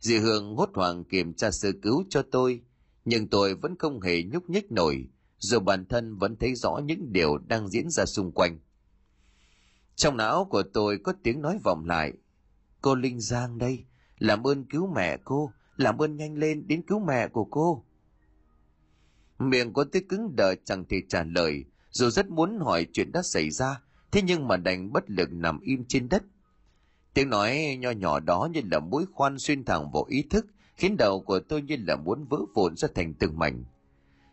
Dì 0.00 0.18
Hương 0.18 0.56
hốt 0.56 0.70
hoảng 0.74 1.04
kiểm 1.04 1.34
tra 1.34 1.50
sơ 1.50 1.72
cứu 1.82 2.04
cho 2.08 2.22
tôi, 2.22 2.62
nhưng 3.04 3.28
tôi 3.28 3.54
vẫn 3.54 3.76
không 3.78 4.00
hề 4.00 4.22
nhúc 4.22 4.50
nhích 4.50 4.72
nổi, 4.72 5.08
dù 5.38 5.60
bản 5.60 5.84
thân 5.84 6.16
vẫn 6.16 6.36
thấy 6.36 6.54
rõ 6.54 6.80
những 6.84 7.12
điều 7.12 7.38
đang 7.38 7.68
diễn 7.68 7.90
ra 7.90 8.06
xung 8.06 8.32
quanh. 8.32 8.58
Trong 9.96 10.16
não 10.16 10.44
của 10.44 10.62
tôi 10.62 10.98
có 10.98 11.12
tiếng 11.22 11.42
nói 11.42 11.58
vọng 11.64 11.84
lại. 11.84 12.12
Cô 12.80 12.94
Linh 12.94 13.20
Giang 13.20 13.58
đây, 13.58 13.84
làm 14.18 14.46
ơn 14.46 14.64
cứu 14.64 14.86
mẹ 14.86 15.16
cô, 15.24 15.52
làm 15.76 15.98
ơn 15.98 16.16
nhanh 16.16 16.34
lên 16.34 16.68
đến 16.68 16.82
cứu 16.86 16.98
mẹ 16.98 17.28
của 17.28 17.44
cô. 17.44 17.84
Miệng 19.38 19.72
của 19.72 19.84
tôi 19.84 20.02
cứng 20.08 20.36
đờ 20.36 20.54
chẳng 20.64 20.84
thể 20.88 21.02
trả 21.08 21.24
lời, 21.24 21.64
dù 21.90 22.10
rất 22.10 22.28
muốn 22.30 22.58
hỏi 22.58 22.86
chuyện 22.92 23.12
đã 23.12 23.22
xảy 23.22 23.50
ra, 23.50 23.80
thế 24.12 24.22
nhưng 24.22 24.48
mà 24.48 24.56
đành 24.56 24.92
bất 24.92 25.10
lực 25.10 25.32
nằm 25.32 25.60
im 25.60 25.84
trên 25.88 26.08
đất. 26.08 26.22
Tiếng 27.14 27.30
nói 27.30 27.76
nho 27.80 27.90
nhỏ 27.90 28.20
đó 28.20 28.48
như 28.52 28.60
là 28.70 28.78
mũi 28.80 29.04
khoan 29.12 29.38
xuyên 29.38 29.64
thẳng 29.64 29.90
vào 29.92 30.04
ý 30.08 30.22
thức, 30.22 30.46
khiến 30.76 30.96
đầu 30.96 31.20
của 31.20 31.40
tôi 31.40 31.62
như 31.62 31.76
là 31.86 31.96
muốn 31.96 32.24
vỡ 32.24 32.38
vụn 32.54 32.76
ra 32.76 32.88
thành 32.94 33.14
từng 33.14 33.38
mảnh. 33.38 33.64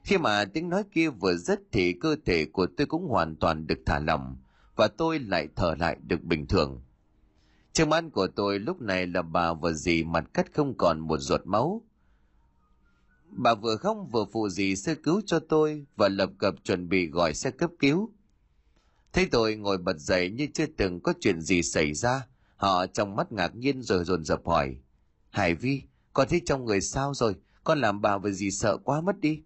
Khi 0.04 0.18
mà 0.18 0.45
tiếng 0.45 0.70
nói 0.70 0.84
kia 0.91 1.10
vừa 1.10 1.36
dứt 1.36 1.60
thì 1.72 1.93
cơ 1.93 2.16
thể 2.26 2.45
của 2.45 2.68
tôi 2.78 2.88
cũng 2.88 3.08
hoàn 3.08 3.36
toàn 3.36 3.68
được 3.68 3.80
thả 3.86 3.99
lỏng, 3.99 4.38
và 4.76 4.88
tôi 4.88 5.20
lại 5.20 5.47
thở 5.56 5.76
lại 5.80 5.97
được 6.08 6.24
bình 6.24 6.47
thường. 6.47 6.82
Trước 7.74 7.88
mắt 7.88 8.04
của 8.14 8.28
tôi 8.28 8.60
lúc 8.60 8.82
này 8.82 9.08
là 9.08 9.22
bà 9.22 9.54
và 9.54 9.72
dì 9.72 10.04
mặt 10.04 10.26
cắt 10.34 10.54
không 10.54 10.78
còn 10.78 10.99
một 10.99 11.18
giọt 11.18 11.41
máu. 11.45 11.82
Bà 13.32 13.55
vừa 13.55 13.75
khóc 13.75 13.97
vừa 14.11 14.25
phụ 14.32 14.49
gì 14.49 14.75
sơ 14.75 14.95
cứu 14.95 15.21
cho 15.25 15.39
tôi 15.39 15.86
và 15.95 16.09
lập 16.09 16.29
cập 16.38 16.55
chuẩn 16.63 16.89
bị 16.89 17.07
gọi 17.07 17.34
xe 17.34 17.51
cấp 17.51 17.71
cứu. 17.79 18.11
Thấy 19.13 19.27
tôi 19.32 19.55
ngồi 19.55 19.77
bật 19.77 19.97
dậy 19.97 20.32
như 20.32 20.47
chưa 20.53 20.65
từng 20.77 20.99
có 20.99 21.13
chuyện 21.19 21.41
gì 21.41 21.63
xảy 21.63 21.93
ra, 21.93 22.27
họ 22.55 22.86
trong 22.86 23.15
mắt 23.15 23.32
ngạc 23.32 23.55
nhiên 23.55 23.82
rồi 23.82 24.03
dồn 24.03 24.23
dập 24.23 24.41
hỏi. 24.45 24.77
Hải 25.29 25.55
Vi, 25.55 25.82
con 26.13 26.27
thấy 26.29 26.41
trong 26.45 26.65
người 26.65 26.82
sao 26.82 27.13
rồi? 27.13 27.36
Con 27.63 27.82
làm 27.82 28.01
bà 28.01 28.17
và 28.17 28.29
gì 28.29 28.51
sợ 28.51 28.77
quá 28.77 29.01
mất 29.01 29.19
đi. 29.19 29.41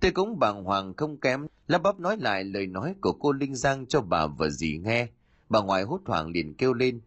Tôi 0.00 0.10
cũng 0.10 0.38
bàng 0.38 0.64
hoàng 0.64 0.94
không 0.96 1.20
kém, 1.20 1.46
lắp 1.66 1.82
bắp 1.82 2.00
nói 2.00 2.16
lại 2.16 2.44
lời 2.44 2.66
nói 2.66 2.94
của 3.00 3.12
cô 3.12 3.32
Linh 3.32 3.54
Giang 3.54 3.86
cho 3.86 4.00
bà 4.00 4.26
và 4.26 4.48
dì 4.48 4.78
nghe. 4.84 5.08
Bà 5.48 5.60
ngoại 5.60 5.82
hốt 5.82 6.00
hoảng 6.06 6.28
liền 6.30 6.54
kêu 6.54 6.74
lên. 6.74 7.00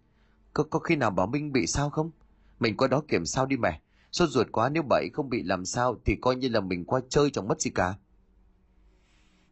Có, 0.54 0.64
có 0.64 0.80
khi 0.80 0.96
nào 0.96 1.12
bảo 1.12 1.28
Minh 1.28 1.52
bị 1.52 1.68
sao 1.68 1.90
không? 1.90 2.12
Mình 2.60 2.78
qua 2.78 2.88
đó 2.88 3.04
kiểm 3.08 3.26
sao 3.26 3.46
đi 3.46 3.58
mẹ. 3.58 3.82
Sốt 4.12 4.30
ruột 4.30 4.48
quá 4.52 4.70
nếu 4.70 4.84
bậy 4.90 5.10
không 5.14 5.30
bị 5.30 5.44
làm 5.44 5.66
sao 5.66 5.96
thì 6.06 6.16
coi 6.22 6.36
như 6.36 6.50
là 6.50 6.60
mình 6.60 6.86
qua 6.86 7.02
chơi 7.10 7.30
chẳng 7.30 7.48
mất 7.48 7.62
gì 7.62 7.70
cả. 7.70 7.96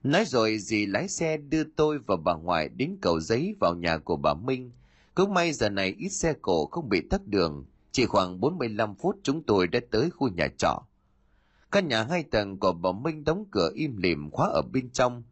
Nói 0.03 0.25
rồi 0.25 0.57
dì 0.59 0.85
lái 0.85 1.07
xe 1.07 1.37
đưa 1.37 1.63
tôi 1.63 1.99
và 2.07 2.15
bà 2.15 2.33
ngoại 2.33 2.69
đến 2.69 2.97
cầu 3.01 3.19
giấy 3.19 3.55
vào 3.59 3.75
nhà 3.75 3.97
của 3.97 4.15
bà 4.15 4.33
Minh. 4.33 4.71
Cứ 5.15 5.25
may 5.25 5.53
giờ 5.53 5.69
này 5.69 5.95
ít 5.97 6.09
xe 6.09 6.33
cổ 6.41 6.65
không 6.65 6.89
bị 6.89 7.01
tắc 7.09 7.27
đường. 7.27 7.65
Chỉ 7.91 8.05
khoảng 8.05 8.39
45 8.39 8.95
phút 8.95 9.15
chúng 9.23 9.43
tôi 9.43 9.67
đã 9.67 9.79
tới 9.91 10.09
khu 10.09 10.29
nhà 10.29 10.47
trọ. 10.57 10.83
Căn 11.71 11.87
nhà 11.87 12.03
hai 12.03 12.23
tầng 12.23 12.59
của 12.59 12.73
bà 12.73 12.91
Minh 12.91 13.23
đóng 13.23 13.45
cửa 13.51 13.71
im 13.75 13.97
lìm 13.97 14.29
khóa 14.31 14.47
ở 14.47 14.61
bên 14.61 14.89
trong. 14.89 15.23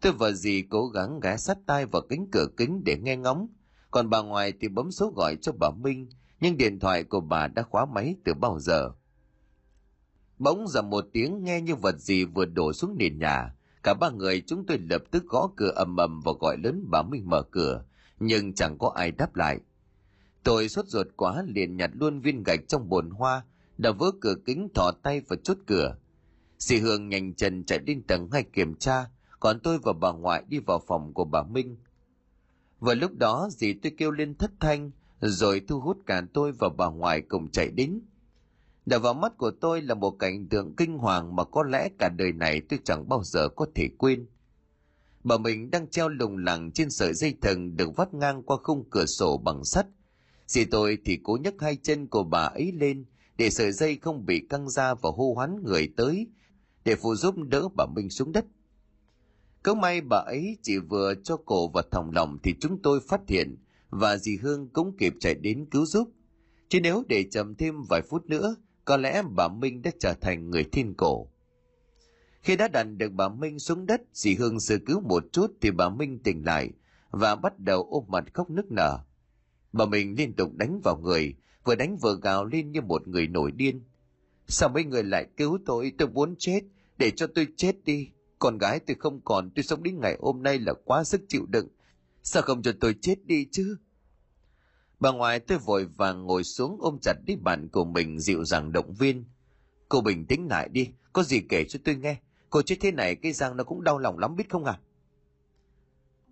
Tôi 0.00 0.12
và 0.12 0.30
dì 0.32 0.62
cố 0.70 0.86
gắng 0.86 1.20
ghé 1.20 1.36
sát 1.36 1.58
tai 1.66 1.86
vào 1.86 2.02
cánh 2.08 2.26
cửa 2.32 2.46
kính 2.56 2.82
để 2.84 2.96
nghe 2.98 3.16
ngóng. 3.16 3.48
Còn 3.90 4.10
bà 4.10 4.22
ngoại 4.22 4.52
thì 4.60 4.68
bấm 4.68 4.90
số 4.90 5.12
gọi 5.16 5.36
cho 5.42 5.52
bà 5.52 5.70
Minh, 5.70 6.08
nhưng 6.40 6.56
điện 6.56 6.78
thoại 6.78 7.04
của 7.04 7.20
bà 7.20 7.46
đã 7.46 7.62
khóa 7.62 7.86
máy 7.86 8.16
từ 8.24 8.34
bao 8.34 8.60
giờ. 8.60 8.92
Bỗng 10.38 10.68
dầm 10.68 10.90
một 10.90 11.04
tiếng 11.12 11.44
nghe 11.44 11.60
như 11.60 11.74
vật 11.74 11.98
gì 11.98 12.24
vừa 12.24 12.44
đổ 12.44 12.72
xuống 12.72 12.96
nền 12.98 13.18
nhà. 13.18 13.54
Cả 13.82 13.94
ba 13.94 14.10
người 14.10 14.42
chúng 14.46 14.66
tôi 14.66 14.78
lập 14.78 15.02
tức 15.10 15.24
gõ 15.28 15.50
cửa 15.56 15.72
ầm 15.76 15.96
ầm 15.96 16.20
và 16.20 16.32
gọi 16.40 16.56
lớn 16.56 16.84
bà 16.90 17.02
Minh 17.02 17.30
mở 17.30 17.42
cửa, 17.42 17.84
nhưng 18.20 18.54
chẳng 18.54 18.78
có 18.78 18.92
ai 18.96 19.10
đáp 19.10 19.36
lại. 19.36 19.60
Tôi 20.42 20.68
sốt 20.68 20.86
ruột 20.86 21.06
quá 21.16 21.44
liền 21.46 21.76
nhặt 21.76 21.90
luôn 21.94 22.20
viên 22.20 22.42
gạch 22.42 22.60
trong 22.68 22.88
bồn 22.88 23.10
hoa, 23.10 23.44
đập 23.78 23.96
vỡ 23.98 24.10
cửa 24.20 24.34
kính 24.46 24.68
thò 24.74 24.90
tay 25.02 25.20
và 25.28 25.36
chốt 25.42 25.56
cửa. 25.66 25.96
Dì 26.58 26.76
Hương 26.78 27.08
nhanh 27.08 27.34
chân 27.34 27.64
chạy 27.64 27.78
lên 27.86 28.02
tầng 28.02 28.28
hai 28.32 28.42
kiểm 28.42 28.74
tra, 28.74 29.10
còn 29.40 29.60
tôi 29.60 29.78
và 29.82 29.92
bà 29.92 30.12
ngoại 30.12 30.44
đi 30.48 30.58
vào 30.58 30.82
phòng 30.86 31.14
của 31.14 31.24
bà 31.24 31.42
Minh. 31.42 31.76
Vào 32.80 32.94
lúc 32.94 33.12
đó 33.18 33.48
dì 33.50 33.72
tôi 33.72 33.92
kêu 33.98 34.10
lên 34.10 34.34
thất 34.34 34.50
thanh, 34.60 34.90
rồi 35.20 35.60
thu 35.68 35.80
hút 35.80 35.98
cả 36.06 36.22
tôi 36.32 36.52
và 36.52 36.68
bà 36.68 36.86
ngoại 36.86 37.20
cùng 37.20 37.50
chạy 37.50 37.70
đến. 37.70 38.00
Đập 38.86 39.02
vào 39.02 39.14
mắt 39.14 39.38
của 39.38 39.50
tôi 39.60 39.82
là 39.82 39.94
một 39.94 40.10
cảnh 40.10 40.48
tượng 40.48 40.74
kinh 40.76 40.98
hoàng 40.98 41.36
mà 41.36 41.44
có 41.44 41.62
lẽ 41.62 41.88
cả 41.98 42.08
đời 42.08 42.32
này 42.32 42.60
tôi 42.68 42.78
chẳng 42.84 43.08
bao 43.08 43.22
giờ 43.24 43.48
có 43.48 43.66
thể 43.74 43.88
quên. 43.98 44.26
Bà 45.24 45.38
mình 45.38 45.70
đang 45.70 45.90
treo 45.90 46.08
lùng 46.08 46.36
lẳng 46.36 46.70
trên 46.72 46.90
sợi 46.90 47.14
dây 47.14 47.34
thừng 47.42 47.76
được 47.76 47.96
vắt 47.96 48.14
ngang 48.14 48.42
qua 48.42 48.56
khung 48.62 48.84
cửa 48.90 49.06
sổ 49.06 49.38
bằng 49.38 49.64
sắt. 49.64 49.86
Dì 50.46 50.64
tôi 50.64 50.98
thì 51.04 51.18
cố 51.22 51.38
nhấc 51.40 51.54
hai 51.60 51.76
chân 51.76 52.06
của 52.06 52.22
bà 52.22 52.42
ấy 52.42 52.72
lên 52.72 53.04
để 53.38 53.50
sợi 53.50 53.72
dây 53.72 53.98
không 54.02 54.26
bị 54.26 54.46
căng 54.48 54.68
ra 54.68 54.94
và 54.94 55.10
hô 55.16 55.34
hoán 55.34 55.62
người 55.62 55.92
tới 55.96 56.26
để 56.84 56.96
phụ 56.96 57.14
giúp 57.14 57.34
đỡ 57.38 57.68
bà 57.76 57.86
Minh 57.86 58.10
xuống 58.10 58.32
đất. 58.32 58.44
Cứ 59.64 59.74
may 59.74 60.00
bà 60.00 60.16
ấy 60.16 60.58
chỉ 60.62 60.78
vừa 60.78 61.14
cho 61.24 61.36
cổ 61.36 61.68
và 61.68 61.82
thòng 61.90 62.10
lòng 62.10 62.38
thì 62.42 62.54
chúng 62.60 62.82
tôi 62.82 63.00
phát 63.08 63.20
hiện 63.28 63.56
và 63.90 64.16
dì 64.16 64.36
Hương 64.36 64.68
cũng 64.68 64.96
kịp 64.96 65.14
chạy 65.20 65.34
đến 65.34 65.66
cứu 65.70 65.86
giúp. 65.86 66.10
Chứ 66.68 66.80
nếu 66.80 67.04
để 67.08 67.24
chậm 67.30 67.54
thêm 67.54 67.82
vài 67.88 68.02
phút 68.02 68.26
nữa, 68.26 68.56
có 68.84 68.96
lẽ 68.96 69.22
bà 69.36 69.48
Minh 69.48 69.82
đã 69.82 69.90
trở 69.98 70.14
thành 70.14 70.50
người 70.50 70.64
thiên 70.64 70.94
cổ. 70.94 71.28
Khi 72.42 72.56
đã 72.56 72.68
đặt 72.68 72.82
được 72.82 73.12
bà 73.12 73.28
Minh 73.28 73.58
xuống 73.58 73.86
đất, 73.86 74.02
dì 74.12 74.34
Hương 74.34 74.60
sơ 74.60 74.78
cứu 74.86 75.00
một 75.00 75.24
chút 75.32 75.52
thì 75.60 75.70
bà 75.70 75.88
Minh 75.88 76.18
tỉnh 76.18 76.44
lại 76.44 76.70
và 77.10 77.36
bắt 77.36 77.58
đầu 77.58 77.88
ôm 77.90 78.04
mặt 78.08 78.34
khóc 78.34 78.50
nức 78.50 78.72
nở. 78.72 78.98
Bà 79.72 79.86
Minh 79.86 80.14
liên 80.18 80.32
tục 80.32 80.54
đánh 80.54 80.80
vào 80.84 80.96
người, 80.96 81.34
vừa 81.64 81.74
đánh 81.74 81.96
vừa 81.96 82.18
gào 82.22 82.44
lên 82.44 82.72
như 82.72 82.80
một 82.80 83.08
người 83.08 83.26
nổi 83.26 83.50
điên. 83.50 83.82
Sao 84.48 84.68
mấy 84.68 84.84
người 84.84 85.02
lại 85.02 85.26
cứu 85.36 85.58
tôi, 85.66 85.92
tôi 85.98 86.08
muốn 86.08 86.34
chết, 86.38 86.60
để 86.98 87.10
cho 87.10 87.26
tôi 87.26 87.46
chết 87.56 87.84
đi. 87.84 88.08
Con 88.38 88.58
gái 88.58 88.80
tôi 88.80 88.96
không 89.00 89.20
còn, 89.24 89.50
tôi 89.50 89.62
sống 89.62 89.82
đến 89.82 90.00
ngày 90.00 90.16
hôm 90.20 90.42
nay 90.42 90.58
là 90.58 90.72
quá 90.84 91.04
sức 91.04 91.20
chịu 91.28 91.46
đựng. 91.48 91.68
Sao 92.22 92.42
không 92.42 92.62
cho 92.62 92.72
tôi 92.80 92.94
chết 93.02 93.16
đi 93.24 93.46
chứ? 93.52 93.76
Bà 95.00 95.12
ngoại 95.12 95.40
tôi 95.40 95.58
vội 95.58 95.84
vàng 95.84 96.26
ngồi 96.26 96.44
xuống 96.44 96.76
ôm 96.80 96.98
chặt 97.02 97.14
đi 97.26 97.36
bạn 97.36 97.68
của 97.68 97.84
mình 97.84 98.20
dịu 98.20 98.44
dàng 98.44 98.72
động 98.72 98.94
viên. 98.94 99.24
Cô 99.88 100.00
bình 100.00 100.26
tĩnh 100.26 100.48
lại 100.48 100.68
đi, 100.68 100.90
có 101.12 101.22
gì 101.22 101.40
kể 101.48 101.64
cho 101.68 101.78
tôi 101.84 101.94
nghe. 101.94 102.16
Cô 102.50 102.62
chết 102.62 102.76
thế 102.80 102.92
này 102.92 103.14
cái 103.14 103.32
răng 103.32 103.56
nó 103.56 103.64
cũng 103.64 103.84
đau 103.84 103.98
lòng 103.98 104.18
lắm 104.18 104.36
biết 104.36 104.50
không 104.50 104.64
à? 104.64 104.80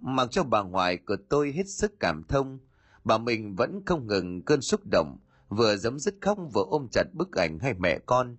Mặc 0.00 0.28
cho 0.30 0.44
bà 0.44 0.62
ngoại 0.62 0.96
của 0.96 1.16
tôi 1.28 1.52
hết 1.52 1.68
sức 1.68 2.00
cảm 2.00 2.22
thông, 2.28 2.58
bà 3.04 3.18
mình 3.18 3.54
vẫn 3.56 3.82
không 3.86 4.06
ngừng 4.06 4.42
cơn 4.42 4.60
xúc 4.60 4.80
động, 4.92 5.18
vừa 5.48 5.76
giấm 5.76 5.98
dứt 5.98 6.14
khóc 6.20 6.38
vừa 6.52 6.64
ôm 6.70 6.88
chặt 6.92 7.04
bức 7.12 7.32
ảnh 7.32 7.58
hai 7.58 7.74
mẹ 7.74 7.98
con. 8.06 8.36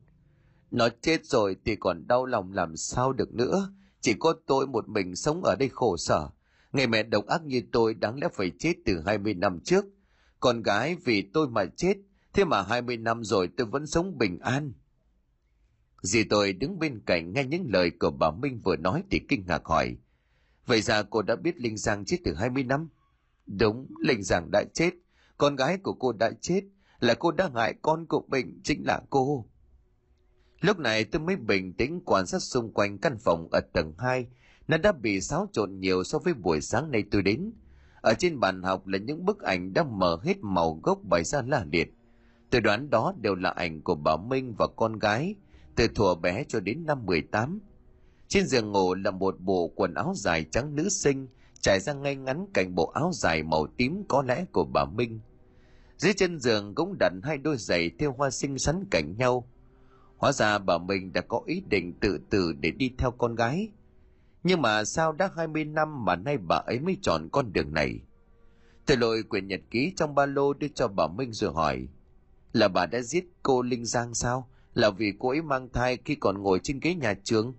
Nó 0.71 0.89
chết 1.01 1.25
rồi 1.25 1.55
thì 1.65 1.75
còn 1.75 2.07
đau 2.07 2.25
lòng 2.25 2.53
làm 2.53 2.77
sao 2.77 3.13
được 3.13 3.33
nữa, 3.33 3.71
chỉ 4.01 4.13
có 4.19 4.33
tôi 4.45 4.67
một 4.67 4.89
mình 4.89 5.15
sống 5.15 5.43
ở 5.43 5.55
đây 5.55 5.69
khổ 5.69 5.97
sở. 5.97 6.29
Người 6.73 6.87
mẹ 6.87 7.03
độc 7.03 7.27
ác 7.27 7.43
như 7.43 7.61
tôi 7.71 7.93
đáng 7.93 8.19
lẽ 8.19 8.27
phải 8.33 8.51
chết 8.59 8.73
từ 8.85 9.01
20 9.05 9.33
năm 9.33 9.59
trước. 9.63 9.85
Con 10.39 10.61
gái 10.63 10.95
vì 11.05 11.29
tôi 11.33 11.49
mà 11.49 11.65
chết, 11.65 11.93
thế 12.33 12.45
mà 12.45 12.61
20 12.61 12.97
năm 12.97 13.23
rồi 13.23 13.49
tôi 13.57 13.67
vẫn 13.67 13.87
sống 13.87 14.17
bình 14.17 14.39
an. 14.39 14.73
Dì 16.01 16.23
tôi 16.23 16.53
đứng 16.53 16.79
bên 16.79 17.01
cạnh 17.05 17.33
nghe 17.33 17.43
những 17.43 17.67
lời 17.69 17.91
của 17.99 18.11
bà 18.11 18.31
Minh 18.31 18.59
vừa 18.63 18.75
nói 18.75 19.03
thì 19.11 19.19
kinh 19.27 19.43
ngạc 19.47 19.65
hỏi. 19.65 19.97
Vậy 20.65 20.81
ra 20.81 21.03
cô 21.03 21.21
đã 21.21 21.35
biết 21.35 21.57
Linh 21.57 21.77
Giang 21.77 22.05
chết 22.05 22.17
từ 22.23 22.33
20 22.33 22.63
năm? 22.63 22.89
Đúng, 23.45 23.87
Linh 23.99 24.23
Giang 24.23 24.49
đã 24.51 24.63
chết. 24.73 24.91
Con 25.37 25.55
gái 25.55 25.77
của 25.77 25.93
cô 25.93 26.11
đã 26.11 26.31
chết. 26.41 26.61
Là 26.99 27.13
cô 27.13 27.31
đã 27.31 27.49
hại 27.55 27.73
con 27.81 28.05
của 28.05 28.23
mình, 28.27 28.61
chính 28.63 28.83
là 28.85 29.01
cô. 29.09 29.49
Lúc 30.61 30.79
này 30.79 31.03
tôi 31.03 31.21
mới 31.21 31.35
bình 31.35 31.73
tĩnh 31.73 32.01
quan 32.05 32.27
sát 32.27 32.39
xung 32.39 32.73
quanh 32.73 32.97
căn 32.97 33.17
phòng 33.17 33.47
ở 33.51 33.59
tầng 33.73 33.93
2. 33.97 34.27
Nó 34.69 34.77
đã 34.77 34.91
bị 34.91 35.21
xáo 35.21 35.49
trộn 35.51 35.79
nhiều 35.79 36.03
so 36.03 36.19
với 36.19 36.33
buổi 36.33 36.61
sáng 36.61 36.91
nay 36.91 37.03
tôi 37.11 37.21
đến. 37.21 37.51
Ở 38.01 38.13
trên 38.13 38.39
bàn 38.39 38.63
học 38.63 38.87
là 38.87 38.97
những 38.97 39.25
bức 39.25 39.41
ảnh 39.41 39.73
đã 39.73 39.83
mở 39.83 40.19
hết 40.23 40.37
màu 40.41 40.79
gốc 40.83 40.99
bày 41.03 41.23
ra 41.23 41.41
la 41.47 41.65
liệt. 41.71 41.93
Tôi 42.49 42.61
đoán 42.61 42.89
đó 42.89 43.13
đều 43.21 43.35
là 43.35 43.49
ảnh 43.49 43.81
của 43.81 43.95
bà 43.95 44.17
Minh 44.17 44.55
và 44.57 44.67
con 44.67 44.99
gái, 44.99 45.35
từ 45.75 45.87
thuở 45.87 46.15
bé 46.15 46.43
cho 46.47 46.59
đến 46.59 46.85
năm 46.85 47.05
18. 47.05 47.59
Trên 48.27 48.47
giường 48.47 48.71
ngủ 48.71 48.93
là 48.93 49.11
một 49.11 49.35
bộ 49.39 49.71
quần 49.75 49.93
áo 49.93 50.13
dài 50.15 50.45
trắng 50.51 50.75
nữ 50.75 50.89
sinh, 50.89 51.27
trải 51.61 51.79
ra 51.79 51.93
ngay 51.93 52.15
ngắn 52.15 52.45
cạnh 52.53 52.75
bộ 52.75 52.85
áo 52.85 53.11
dài 53.13 53.43
màu 53.43 53.67
tím 53.77 54.03
có 54.07 54.23
lẽ 54.27 54.45
của 54.51 54.63
bà 54.63 54.85
Minh. 54.85 55.19
Dưới 55.97 56.13
chân 56.13 56.39
giường 56.39 56.75
cũng 56.75 56.97
đặt 56.99 57.13
hai 57.23 57.37
đôi 57.37 57.57
giày 57.57 57.91
theo 57.99 58.13
hoa 58.17 58.29
xinh 58.29 58.59
xắn 58.59 58.83
cạnh 58.91 59.17
nhau. 59.17 59.47
Hóa 60.17 60.31
ra 60.31 60.57
bà 60.57 60.77
Minh 60.77 61.13
đã 61.13 61.21
có 61.21 61.41
ý 61.45 61.63
định 61.69 61.93
tự 61.99 62.19
tử 62.29 62.53
để 62.59 62.71
đi 62.71 62.91
theo 62.97 63.11
con 63.11 63.35
gái. 63.35 63.69
Nhưng 64.43 64.61
mà 64.61 64.83
sao 64.83 65.11
đã 65.11 65.29
20 65.35 65.65
năm 65.65 66.05
mà 66.05 66.15
nay 66.15 66.37
bà 66.37 66.55
ấy 66.55 66.79
mới 66.79 66.97
chọn 67.01 67.29
con 67.31 67.53
đường 67.53 67.73
này? 67.73 67.99
Tôi 68.85 68.97
lôi 68.97 69.23
quyển 69.23 69.47
nhật 69.47 69.61
ký 69.71 69.93
trong 69.95 70.15
ba 70.15 70.25
lô 70.25 70.53
đưa 70.53 70.67
cho 70.67 70.87
bà 70.87 71.07
Minh 71.07 71.33
rồi 71.33 71.53
hỏi. 71.53 71.87
Là 72.53 72.67
bà 72.67 72.85
đã 72.85 73.01
giết 73.01 73.25
cô 73.43 73.61
Linh 73.61 73.85
Giang 73.85 74.13
sao? 74.13 74.49
Là 74.73 74.89
vì 74.89 75.13
cô 75.19 75.29
ấy 75.29 75.41
mang 75.41 75.69
thai 75.73 75.97
khi 76.05 76.15
còn 76.15 76.41
ngồi 76.41 76.59
trên 76.63 76.79
ghế 76.79 76.95
nhà 76.95 77.13
trường? 77.23 77.53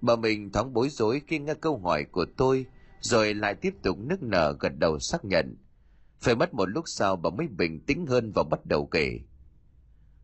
Bà 0.00 0.16
mình 0.16 0.52
thoáng 0.52 0.72
bối 0.72 0.88
rối 0.88 1.22
khi 1.26 1.38
nghe 1.38 1.54
câu 1.54 1.78
hỏi 1.78 2.04
của 2.04 2.26
tôi, 2.36 2.66
rồi 3.00 3.34
lại 3.34 3.54
tiếp 3.54 3.74
tục 3.82 3.98
nức 3.98 4.22
nở 4.22 4.56
gật 4.60 4.72
đầu 4.78 4.98
xác 4.98 5.24
nhận. 5.24 5.56
Phải 6.20 6.34
mất 6.34 6.54
một 6.54 6.68
lúc 6.68 6.84
sau 6.86 7.16
bà 7.16 7.30
mới 7.30 7.48
bình 7.48 7.80
tĩnh 7.80 8.06
hơn 8.06 8.32
và 8.34 8.42
bắt 8.42 8.66
đầu 8.66 8.86
kể. 8.86 9.20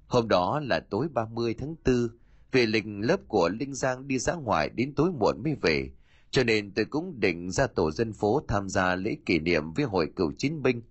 Hôm 0.07 0.29
đó 0.29 0.61
là 0.61 0.81
tối 0.81 1.09
30 1.13 1.55
tháng 1.59 1.75
4, 1.85 2.09
về 2.53 2.67
lịch 2.67 2.85
lớp 2.87 3.21
của 3.29 3.49
Linh 3.49 3.75
Giang 3.75 4.09
đi 4.09 4.19
ra 4.19 4.35
ngoài 4.35 4.71
đến 4.75 4.95
tối 4.95 5.11
muộn 5.13 5.43
mới 5.43 5.55
về, 5.63 5.91
cho 6.31 6.45
nên 6.45 6.71
tôi 6.75 6.85
cũng 6.85 7.21
định 7.21 7.51
ra 7.51 7.67
tổ 7.67 7.91
dân 7.91 8.13
phố 8.13 8.43
tham 8.49 8.69
gia 8.69 8.95
lễ 8.95 9.17
kỷ 9.27 9.39
niệm 9.39 9.73
với 9.73 9.85
hội 9.85 10.11
cựu 10.17 10.33
chiến 10.39 10.63
binh. 10.63 10.83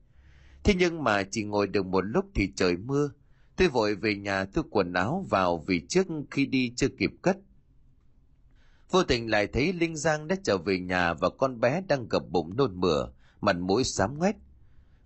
Thế 0.64 0.74
nhưng 0.78 1.04
mà 1.04 1.24
chỉ 1.24 1.44
ngồi 1.44 1.68
được 1.68 1.86
một 1.86 2.02
lúc 2.02 2.26
thì 2.36 2.52
trời 2.56 2.78
mưa, 2.78 3.12
tôi 3.56 3.68
vội 3.68 3.96
về 3.96 4.16
nhà 4.16 4.46
thu 4.46 4.62
quần 4.70 4.94
áo 4.94 5.26
vào 5.30 5.64
vì 5.68 5.82
trước 5.90 6.08
khi 6.32 6.46
đi 6.46 6.74
chưa 6.76 6.88
kịp 6.88 7.12
cất. 7.22 7.38
Vô 8.92 9.04
tình 9.04 9.30
lại 9.30 9.48
thấy 9.48 9.74
Linh 9.74 9.96
Giang 9.96 10.28
đã 10.28 10.36
trở 10.44 10.58
về 10.58 10.80
nhà 10.80 11.14
và 11.14 11.30
con 11.30 11.60
bé 11.60 11.82
đang 11.88 12.08
gập 12.10 12.24
bụng 12.30 12.58
nôn 12.58 12.80
mửa, 12.80 13.10
mặt 13.42 13.56
mũi 13.58 13.84
xám 13.84 14.18
ngoét. 14.18 14.36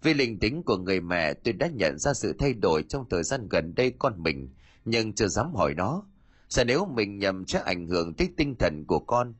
Vì 0.03 0.13
linh 0.13 0.39
tính 0.39 0.63
của 0.63 0.77
người 0.77 1.01
mẹ 1.01 1.33
tôi 1.33 1.53
đã 1.53 1.67
nhận 1.67 1.97
ra 1.97 2.13
sự 2.13 2.33
thay 2.39 2.53
đổi 2.53 2.83
trong 2.83 3.05
thời 3.09 3.23
gian 3.23 3.47
gần 3.49 3.75
đây 3.75 3.93
con 3.99 4.23
mình, 4.23 4.49
nhưng 4.85 5.13
chưa 5.13 5.27
dám 5.27 5.53
hỏi 5.53 5.73
nó. 5.73 6.03
Sợ 6.51 6.63
nếu 6.63 6.85
mình 6.85 7.19
nhầm 7.19 7.47
sẽ 7.47 7.59
ảnh 7.59 7.87
hưởng 7.87 8.13
tới 8.13 8.29
tinh 8.37 8.55
thần 8.59 8.85
của 8.87 8.99
con. 8.99 9.33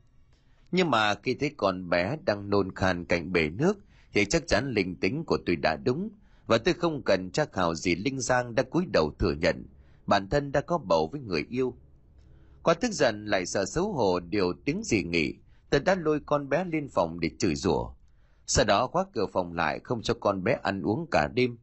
Nhưng 0.70 0.90
mà 0.90 1.14
khi 1.14 1.34
thấy 1.34 1.50
con 1.56 1.88
bé 1.88 2.16
đang 2.24 2.50
nôn 2.50 2.74
khan 2.74 3.04
cạnh 3.04 3.32
bể 3.32 3.50
nước 3.50 3.78
thì 4.12 4.24
chắc 4.24 4.48
chắn 4.48 4.70
linh 4.70 4.96
tính 4.96 5.24
của 5.26 5.38
tôi 5.46 5.56
đã 5.56 5.76
đúng 5.84 6.10
và 6.46 6.58
tôi 6.58 6.74
không 6.74 7.02
cần 7.02 7.30
tra 7.30 7.44
khảo 7.52 7.74
gì 7.74 7.94
Linh 7.94 8.20
Giang 8.20 8.54
đã 8.54 8.62
cúi 8.62 8.86
đầu 8.92 9.14
thừa 9.18 9.32
nhận 9.32 9.66
bản 10.06 10.28
thân 10.28 10.52
đã 10.52 10.60
có 10.60 10.78
bầu 10.78 11.08
với 11.12 11.20
người 11.20 11.46
yêu. 11.50 11.74
Qua 12.62 12.74
tức 12.74 12.92
giận 12.92 13.26
lại 13.26 13.46
sợ 13.46 13.64
xấu 13.64 13.92
hổ 13.92 14.20
điều 14.20 14.52
tiếng 14.64 14.82
gì 14.84 15.02
nghỉ, 15.02 15.34
tôi 15.70 15.80
đã 15.80 15.94
lôi 15.94 16.20
con 16.26 16.48
bé 16.48 16.64
lên 16.64 16.88
phòng 16.88 17.20
để 17.20 17.30
chửi 17.38 17.54
rủa. 17.54 17.90
Sau 18.46 18.64
đó 18.64 18.86
khóa 18.86 19.04
cửa 19.12 19.26
phòng 19.32 19.52
lại 19.52 19.80
không 19.84 20.02
cho 20.02 20.14
con 20.14 20.44
bé 20.44 20.58
ăn 20.62 20.82
uống 20.82 21.06
cả 21.10 21.28
đêm. 21.34 21.58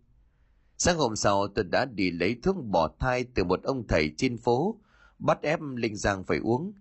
Sáng 0.78 0.97
hôm 0.97 1.16
sau 1.16 1.47
tôi 1.47 1.66
đã 1.72 1.86
đi 1.86 2.12
lấy 2.12 2.36
thuốc 2.43 2.56
bỏ 2.66 2.89
thai 3.00 3.24
từ 3.24 3.43
một 3.43 3.64
ông 3.64 3.88
thầy 3.88 4.14
trên 4.18 4.38
phố, 4.38 4.80
bắt 5.20 5.41
ép 5.41 5.59
Linh 5.76 5.95
Giang 5.95 6.24
phải 6.24 6.38
uống. 6.38 6.74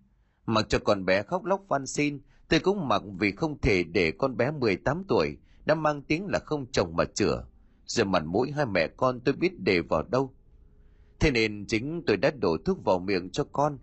Mặc 0.47 0.67
cho 0.69 0.79
con 0.79 1.05
bé 1.05 1.23
khóc 1.23 1.45
lóc 1.45 1.65
van 1.69 1.87
xin, 1.87 2.21
tôi 2.49 2.61
cũng 2.61 2.89
mặc 2.89 3.03
vì 3.19 3.33
không 3.33 3.61
thể 3.61 3.83
để 3.85 4.13
con 4.19 4.37
bé 4.37 4.51
18 4.51 5.05
tuổi 5.09 5.37
đã 5.65 5.75
mang 5.75 6.03
tiếng 6.03 6.27
là 6.27 6.39
không 6.39 6.67
chồng 6.73 6.97
mà 6.97 7.05
chữa. 7.05 7.45
giờ 7.87 8.05
mặt 8.05 8.23
mũi 8.27 8.51
hai 8.51 8.67
mẹ 8.67 8.89
con 8.97 9.21
tôi 9.21 9.35
biết 9.35 9.61
để 9.61 9.81
vào 9.81 10.03
đâu. 10.03 10.35
Thế 11.21 11.31
nên 11.31 11.67
chính 11.67 12.03
tôi 12.07 12.17
đã 12.17 12.31
đổ 12.31 12.57
thuốc 12.65 12.85
vào 12.85 12.99
miệng 12.99 13.31
cho 13.31 13.45
con. 13.53 13.79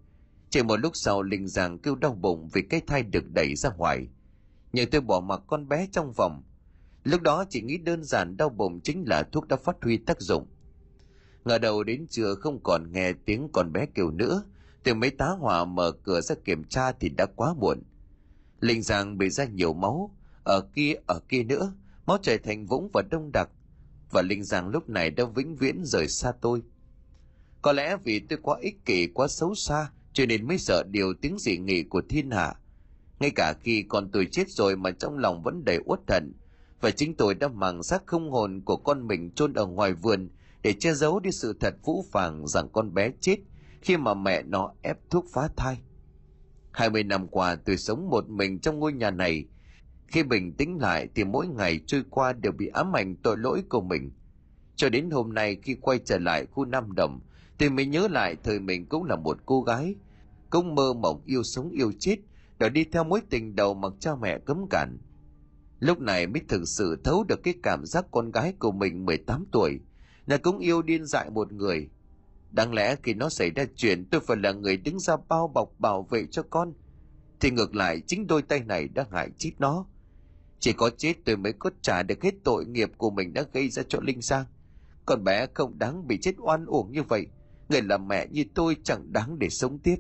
Chỉ 0.49 0.63
một 0.63 0.77
lúc 0.77 0.95
sau 0.95 1.21
Linh 1.21 1.47
Giang 1.47 1.79
kêu 1.79 1.95
đau 1.95 2.13
bụng 2.13 2.49
vì 2.53 2.61
cái 2.61 2.81
thai 2.87 3.03
được 3.03 3.31
đẩy 3.31 3.55
ra 3.55 3.69
ngoài 3.77 4.07
nhưng 4.75 4.89
tôi 4.89 5.01
bỏ 5.01 5.19
mặc 5.19 5.41
con 5.47 5.67
bé 5.67 5.87
trong 5.91 6.11
vòng 6.11 6.43
Lúc 7.03 7.21
đó 7.21 7.45
chỉ 7.49 7.61
nghĩ 7.61 7.77
đơn 7.77 8.03
giản 8.03 8.37
đau 8.37 8.49
bụng 8.49 8.81
chính 8.81 9.03
là 9.07 9.23
thuốc 9.23 9.47
đã 9.47 9.55
phát 9.55 9.75
huy 9.81 9.97
tác 9.97 10.21
dụng. 10.21 10.47
Ngờ 11.45 11.57
đầu 11.57 11.83
đến 11.83 12.07
trưa 12.09 12.35
không 12.35 12.59
còn 12.63 12.91
nghe 12.91 13.13
tiếng 13.25 13.49
con 13.53 13.73
bé 13.73 13.85
kêu 13.85 14.11
nữa, 14.11 14.43
từ 14.83 14.93
mấy 14.93 15.09
tá 15.09 15.27
hỏa 15.27 15.65
mở 15.65 15.91
cửa 15.91 16.21
ra 16.21 16.35
kiểm 16.45 16.63
tra 16.63 16.91
thì 16.91 17.09
đã 17.09 17.25
quá 17.35 17.53
muộn. 17.53 17.83
Linh 18.59 18.81
Giang 18.81 19.17
bị 19.17 19.29
ra 19.29 19.45
nhiều 19.45 19.73
máu, 19.73 20.15
ở 20.43 20.61
kia 20.61 20.93
ở 21.07 21.19
kia 21.29 21.43
nữa, 21.43 21.73
máu 22.05 22.17
chảy 22.21 22.37
thành 22.37 22.65
vũng 22.65 22.89
và 22.93 23.01
đông 23.11 23.31
đặc. 23.31 23.49
Và 24.11 24.21
Linh 24.21 24.43
Giang 24.43 24.69
lúc 24.69 24.89
này 24.89 25.09
đã 25.09 25.25
vĩnh 25.35 25.55
viễn 25.55 25.81
rời 25.85 26.07
xa 26.07 26.31
tôi. 26.41 26.61
Có 27.61 27.71
lẽ 27.71 27.97
vì 28.03 28.19
tôi 28.19 28.39
quá 28.41 28.57
ích 28.61 28.85
kỷ, 28.85 29.07
quá 29.07 29.27
xấu 29.27 29.55
xa, 29.55 29.89
cho 30.13 30.25
nên 30.25 30.47
mới 30.47 30.57
sợ 30.57 30.83
điều 30.91 31.13
tiếng 31.21 31.37
dị 31.39 31.57
nghị 31.57 31.83
của 31.83 32.01
thiên 32.09 32.31
hạ. 32.31 32.55
Ngay 33.19 33.31
cả 33.35 33.53
khi 33.61 33.85
con 33.89 34.09
tôi 34.11 34.27
chết 34.31 34.49
rồi 34.49 34.75
mà 34.75 34.91
trong 34.91 35.17
lòng 35.17 35.43
vẫn 35.43 35.65
đầy 35.65 35.79
uất 35.85 35.99
hận, 36.07 36.33
và 36.81 36.91
chính 36.91 37.15
tôi 37.15 37.35
đã 37.35 37.47
mang 37.47 37.83
xác 37.83 38.05
không 38.05 38.31
hồn 38.31 38.61
của 38.65 38.77
con 38.77 39.07
mình 39.07 39.31
chôn 39.31 39.53
ở 39.53 39.65
ngoài 39.65 39.93
vườn 39.93 40.29
để 40.66 40.74
che 40.74 40.93
giấu 40.93 41.20
đi 41.20 41.32
sự 41.32 41.53
thật 41.59 41.76
vũ 41.84 42.05
phàng 42.11 42.47
rằng 42.47 42.70
con 42.74 42.93
bé 42.93 43.11
chết 43.20 43.38
khi 43.82 43.97
mà 43.97 44.13
mẹ 44.13 44.43
nó 44.43 44.72
ép 44.82 44.97
thuốc 45.09 45.26
phá 45.34 45.49
thai. 45.55 45.78
20 46.72 47.03
năm 47.03 47.28
qua, 47.28 47.55
tôi 47.55 47.78
sống 47.78 48.09
một 48.09 48.30
mình 48.30 48.59
trong 48.59 48.80
ngôi 48.80 48.93
nhà 48.93 49.11
này. 49.11 49.45
Khi 50.07 50.24
bình 50.24 50.53
tĩnh 50.53 50.78
lại 50.82 51.07
thì 51.16 51.24
mỗi 51.24 51.47
ngày 51.47 51.80
trôi 51.88 52.03
qua 52.09 52.34
đều 52.34 52.51
bị 52.51 52.68
ám 52.68 52.95
ảnh 52.95 53.16
tội 53.16 53.38
lỗi 53.38 53.63
của 53.70 53.82
mình. 53.82 54.11
Cho 54.76 54.89
đến 54.89 55.09
hôm 55.09 55.34
nay 55.34 55.57
khi 55.63 55.76
quay 55.82 55.99
trở 56.05 56.20
lại 56.20 56.45
khu 56.45 56.66
Nam 56.66 56.95
Đồng, 56.95 57.20
thì 57.59 57.70
mới 57.70 57.86
nhớ 57.86 58.07
lại 58.07 58.36
thời 58.43 58.59
mình 58.59 58.86
cũng 58.86 59.03
là 59.03 59.16
một 59.16 59.38
cô 59.45 59.61
gái. 59.61 59.95
Cũng 60.49 60.76
mơ 60.76 60.93
mộng 60.93 61.22
yêu 61.26 61.43
sống 61.43 61.70
yêu 61.70 61.91
chết, 61.99 62.18
đã 62.59 62.70
đi 62.70 62.84
theo 62.84 63.03
mối 63.03 63.22
tình 63.30 63.55
đầu 63.55 63.74
mặc 63.74 63.93
cha 63.99 64.11
mẹ 64.22 64.39
cấm 64.39 64.68
cản. 64.70 64.97
Lúc 65.80 65.99
này 65.99 66.28
mới 66.28 66.41
thực 66.47 66.68
sự 66.68 67.01
thấu 67.03 67.24
được 67.24 67.43
cái 67.43 67.53
cảm 67.63 67.86
giác 67.86 68.05
con 68.11 68.32
gái 68.32 68.53
của 68.59 68.72
mình 68.72 69.05
18 69.05 69.45
tuổi 69.51 69.80
là 70.26 70.38
cũng 70.38 70.59
yêu 70.59 70.82
điên 70.82 71.05
dại 71.05 71.30
một 71.30 71.51
người 71.51 71.89
Đáng 72.55 72.73
lẽ 72.73 72.95
khi 73.03 73.13
nó 73.13 73.30
xảy 73.30 73.49
ra 73.49 73.65
chuyện 73.76 74.05
tôi 74.05 74.21
phải 74.21 74.38
là 74.38 74.51
người 74.51 74.78
đứng 74.78 74.99
ra 74.99 75.15
bao 75.30 75.47
bọc 75.47 75.80
bảo 75.80 76.03
vệ 76.03 76.26
cho 76.32 76.43
con. 76.49 76.73
Thì 77.39 77.51
ngược 77.51 77.76
lại 77.76 78.01
chính 78.07 78.28
đôi 78.28 78.41
tay 78.41 78.59
này 78.59 78.88
đã 78.88 79.05
hại 79.11 79.30
chết 79.38 79.51
nó. 79.59 79.86
Chỉ 80.59 80.73
có 80.73 80.89
chết 80.97 81.13
tôi 81.26 81.38
mới 81.38 81.53
có 81.53 81.69
trả 81.82 82.03
được 82.03 82.23
hết 82.23 82.34
tội 82.43 82.65
nghiệp 82.65 82.91
của 82.97 83.09
mình 83.09 83.34
đã 83.34 83.45
gây 83.53 83.69
ra 83.69 83.84
cho 83.89 83.99
Linh 84.01 84.21
Giang. 84.21 84.45
Con 85.05 85.23
bé 85.23 85.47
không 85.53 85.80
đáng 85.80 86.07
bị 86.07 86.17
chết 86.21 86.36
oan 86.38 86.65
uổng 86.65 86.91
như 86.91 87.03
vậy. 87.03 87.28
Người 87.69 87.82
làm 87.82 88.07
mẹ 88.07 88.28
như 88.32 88.43
tôi 88.53 88.78
chẳng 88.84 89.13
đáng 89.13 89.39
để 89.39 89.49
sống 89.49 89.80
tiếp. 89.80 89.95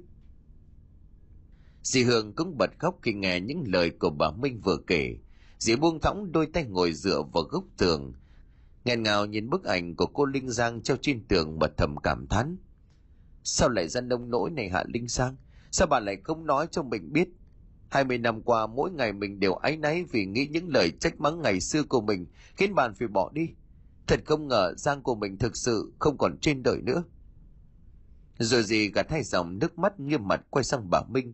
Dì 1.83 2.03
Hương 2.03 2.33
cũng 2.33 2.57
bật 2.57 2.69
khóc 2.79 2.99
khi 3.01 3.13
nghe 3.13 3.39
những 3.39 3.63
lời 3.67 3.89
của 3.89 4.09
bà 4.09 4.31
Minh 4.31 4.61
vừa 4.63 4.77
kể. 4.87 5.17
Dì 5.59 5.75
buông 5.75 5.99
thõng 5.99 6.31
đôi 6.31 6.45
tay 6.53 6.63
ngồi 6.63 6.93
dựa 6.93 7.21
vào 7.33 7.43
gốc 7.43 7.63
tường, 7.77 8.13
nghẹn 8.85 9.03
ngào 9.03 9.25
nhìn 9.25 9.49
bức 9.49 9.63
ảnh 9.63 9.95
của 9.95 10.05
cô 10.05 10.25
linh 10.25 10.49
giang 10.49 10.81
treo 10.81 10.97
trên 11.01 11.27
tường 11.27 11.59
mà 11.59 11.67
thầm 11.77 11.97
cảm 11.97 12.27
thán. 12.27 12.57
Sao 13.43 13.69
lại 13.69 13.87
ra 13.87 14.01
nông 14.01 14.29
nỗi 14.29 14.49
này 14.49 14.69
hạ 14.69 14.83
linh 14.87 15.07
giang? 15.07 15.35
Sao 15.71 15.87
bà 15.87 15.99
lại 15.99 16.17
không 16.23 16.45
nói 16.45 16.67
cho 16.71 16.83
mình 16.83 17.13
biết? 17.13 17.27
Hai 17.89 18.03
mươi 18.03 18.17
năm 18.17 18.41
qua 18.41 18.67
mỗi 18.67 18.91
ngày 18.91 19.13
mình 19.13 19.39
đều 19.39 19.53
áy 19.53 19.77
náy 19.77 20.03
vì 20.11 20.25
nghĩ 20.25 20.47
những 20.47 20.69
lời 20.69 20.91
trách 20.99 21.19
mắng 21.19 21.41
ngày 21.41 21.59
xưa 21.59 21.83
của 21.83 22.01
mình, 22.01 22.27
khiến 22.55 22.75
bạn 22.75 22.93
phải 22.93 23.07
bỏ 23.07 23.31
đi. 23.33 23.49
Thật 24.07 24.19
không 24.25 24.47
ngờ 24.47 24.73
giang 24.77 25.01
của 25.01 25.15
mình 25.15 25.37
thực 25.37 25.57
sự 25.57 25.93
không 25.99 26.17
còn 26.17 26.37
trên 26.41 26.63
đời 26.63 26.81
nữa. 26.81 27.03
Rồi 28.39 28.63
gì 28.63 28.91
gạt 28.91 29.11
hai 29.11 29.23
dòng 29.23 29.59
nước 29.59 29.79
mắt 29.79 29.99
nghiêm 29.99 30.27
mặt 30.27 30.41
quay 30.49 30.63
sang 30.63 30.89
bà 30.89 31.01
minh. 31.07 31.33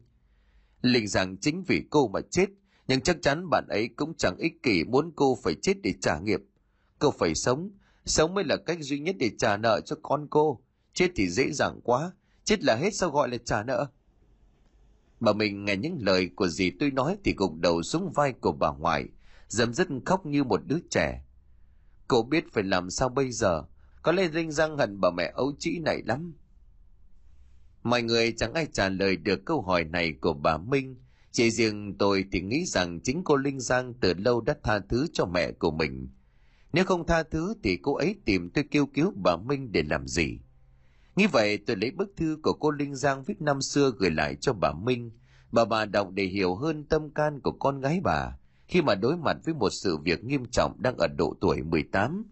Linh 0.82 1.08
giang 1.08 1.38
chính 1.38 1.64
vì 1.64 1.84
cô 1.90 2.08
mà 2.08 2.20
chết, 2.32 2.46
nhưng 2.88 3.02
chắc 3.02 3.18
chắn 3.22 3.50
bạn 3.50 3.68
ấy 3.70 3.90
cũng 3.96 4.14
chẳng 4.18 4.38
ích 4.38 4.64
kỷ 4.64 4.84
muốn 4.84 5.12
cô 5.16 5.38
phải 5.44 5.56
chết 5.62 5.74
để 5.84 5.94
trả 6.02 6.20
nghiệp. 6.20 6.40
Cô 7.02 7.12
phải 7.12 7.36
sống, 7.36 7.70
sống 8.06 8.34
mới 8.34 8.44
là 8.44 8.58
cách 8.58 8.78
duy 8.82 9.00
nhất 9.00 9.16
để 9.20 9.32
trả 9.38 9.58
nợ 9.58 9.82
cho 9.86 9.96
con 10.02 10.28
cô. 10.30 10.62
Chết 10.94 11.08
thì 11.16 11.30
dễ 11.30 11.52
dàng 11.52 11.80
quá, 11.84 12.12
chết 12.44 12.64
là 12.64 12.76
hết 12.76 12.96
sao 12.96 13.10
gọi 13.10 13.30
là 13.30 13.38
trả 13.38 13.64
nợ. 13.64 13.88
Bà 15.20 15.34
mình 15.34 15.66
nghe 15.66 15.76
những 15.76 15.98
lời 16.02 16.30
của 16.36 16.48
dì 16.48 16.72
tôi 16.80 16.92
nói 16.92 17.18
thì 17.24 17.34
gục 17.38 17.56
đầu 17.56 17.84
xuống 17.84 18.12
vai 18.16 18.34
của 18.34 18.52
bà 18.52 18.72
ngoại, 18.72 19.06
dấm 19.48 19.74
dứt 19.74 19.88
khóc 20.06 20.26
như 20.26 20.44
một 20.44 20.62
đứa 20.66 20.80
trẻ. 20.90 21.26
Cô 22.08 22.24
biết 22.24 22.44
phải 22.54 22.64
làm 22.64 22.90
sao 22.90 23.10
bây 23.10 23.32
giờ, 23.32 23.64
có 24.02 24.12
lẽ 24.12 24.28
Linh 24.28 24.52
Giang 24.52 24.78
hận 24.78 25.02
bà 25.02 25.10
mẹ 25.12 25.32
ấu 25.36 25.54
trĩ 25.60 25.80
này 25.80 26.02
lắm. 26.06 26.34
Mọi 27.84 28.02
người 28.02 28.34
chẳng 28.38 28.54
ai 28.54 28.68
trả 28.74 28.90
lời 28.90 29.16
được 29.16 29.46
câu 29.46 29.62
hỏi 29.62 29.84
này 29.84 30.14
của 30.22 30.34
bà 30.34 30.58
Minh, 30.58 30.96
chỉ 31.32 31.52
riêng 31.52 31.98
tôi 31.98 32.26
thì 32.32 32.42
nghĩ 32.42 32.66
rằng 32.66 33.00
chính 33.04 33.24
cô 33.24 33.36
Linh 33.36 33.60
Giang 33.60 33.94
từ 33.94 34.14
lâu 34.14 34.42
đã 34.42 34.56
tha 34.64 34.80
thứ 34.90 35.08
cho 35.14 35.26
mẹ 35.26 35.52
của 35.52 35.72
mình– 35.72 36.10
nếu 36.74 36.86
không 36.86 37.06
tha 37.06 37.24
thứ 37.24 37.54
thì 37.64 37.78
cô 37.78 37.96
ấy 37.96 38.16
tìm 38.26 38.50
tôi 38.50 38.64
kêu 38.72 38.86
cứu 38.86 39.14
bà 39.16 39.36
Minh 39.36 39.72
để 39.72 39.84
làm 39.84 40.08
gì? 40.08 40.40
Nghĩ 41.16 41.28
vậy, 41.28 41.58
tôi 41.58 41.76
lấy 41.76 41.92
bức 41.92 42.14
thư 42.18 42.38
của 42.44 42.54
cô 42.54 42.72
Linh 42.72 42.96
Giang 42.96 43.24
viết 43.24 43.42
năm 43.42 43.62
xưa 43.62 43.92
gửi 43.98 44.12
lại 44.12 44.36
cho 44.36 44.54
bà 44.54 44.74
Minh. 44.74 45.12
Bà 45.52 45.66
bà 45.66 45.86
đọc 45.86 46.10
để 46.12 46.24
hiểu 46.24 46.56
hơn 46.56 46.84
tâm 46.84 47.10
can 47.10 47.40
của 47.42 47.52
con 47.52 47.82
gái 47.82 48.02
bà 48.04 48.38
khi 48.68 48.82
mà 48.82 48.96
đối 48.96 49.18
mặt 49.18 49.38
với 49.46 49.54
một 49.54 49.70
sự 49.70 49.98
việc 49.98 50.24
nghiêm 50.24 50.46
trọng 50.52 50.82
đang 50.82 50.98
ở 50.98 51.08
độ 51.08 51.36
tuổi 51.42 51.62
18. 51.62 52.26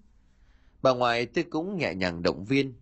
Bà 0.82 0.94
ngoại 0.94 1.26
tôi 1.26 1.44
cũng 1.44 1.78
nhẹ 1.78 1.94
nhàng 1.94 2.22
động 2.24 2.46
viên. 2.46 2.74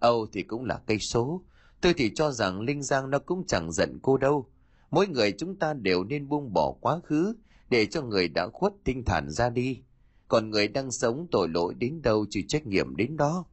Âu 0.00 0.26
thì 0.32 0.42
cũng 0.42 0.64
là 0.64 0.80
cây 0.86 0.98
số. 0.98 1.44
Tôi 1.80 1.94
thì 1.94 2.14
cho 2.14 2.30
rằng 2.30 2.60
Linh 2.60 2.82
Giang 2.82 3.10
nó 3.10 3.18
cũng 3.18 3.46
chẳng 3.46 3.72
giận 3.72 3.98
cô 4.02 4.16
đâu. 4.16 4.50
Mỗi 4.90 5.06
người 5.06 5.32
chúng 5.32 5.56
ta 5.56 5.74
đều 5.74 6.04
nên 6.04 6.28
buông 6.28 6.52
bỏ 6.52 6.74
quá 6.80 7.00
khứ 7.04 7.34
để 7.70 7.86
cho 7.86 8.02
người 8.02 8.28
đã 8.28 8.48
khuất 8.52 8.72
tinh 8.84 9.04
thản 9.04 9.30
ra 9.30 9.50
đi 9.50 9.82
còn 10.28 10.50
người 10.50 10.68
đang 10.68 10.90
sống 10.90 11.26
tội 11.30 11.48
lỗi 11.48 11.74
đến 11.74 12.02
đâu 12.02 12.26
chịu 12.30 12.42
trách 12.48 12.66
nhiệm 12.66 12.96
đến 12.96 13.16
đó 13.16 13.44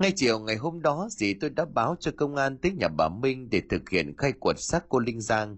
ngay 0.00 0.12
chiều 0.16 0.38
ngày 0.38 0.56
hôm 0.56 0.82
đó 0.82 1.08
dì 1.10 1.34
tôi 1.34 1.50
đã 1.50 1.64
báo 1.64 1.96
cho 2.00 2.10
công 2.16 2.36
an 2.36 2.58
tới 2.58 2.72
nhà 2.72 2.88
bà 2.88 3.08
Minh 3.08 3.48
để 3.50 3.62
thực 3.70 3.90
hiện 3.90 4.16
khai 4.16 4.32
quật 4.32 4.56
xác 4.58 4.84
cô 4.88 4.98
Linh 4.98 5.20
Giang. 5.20 5.56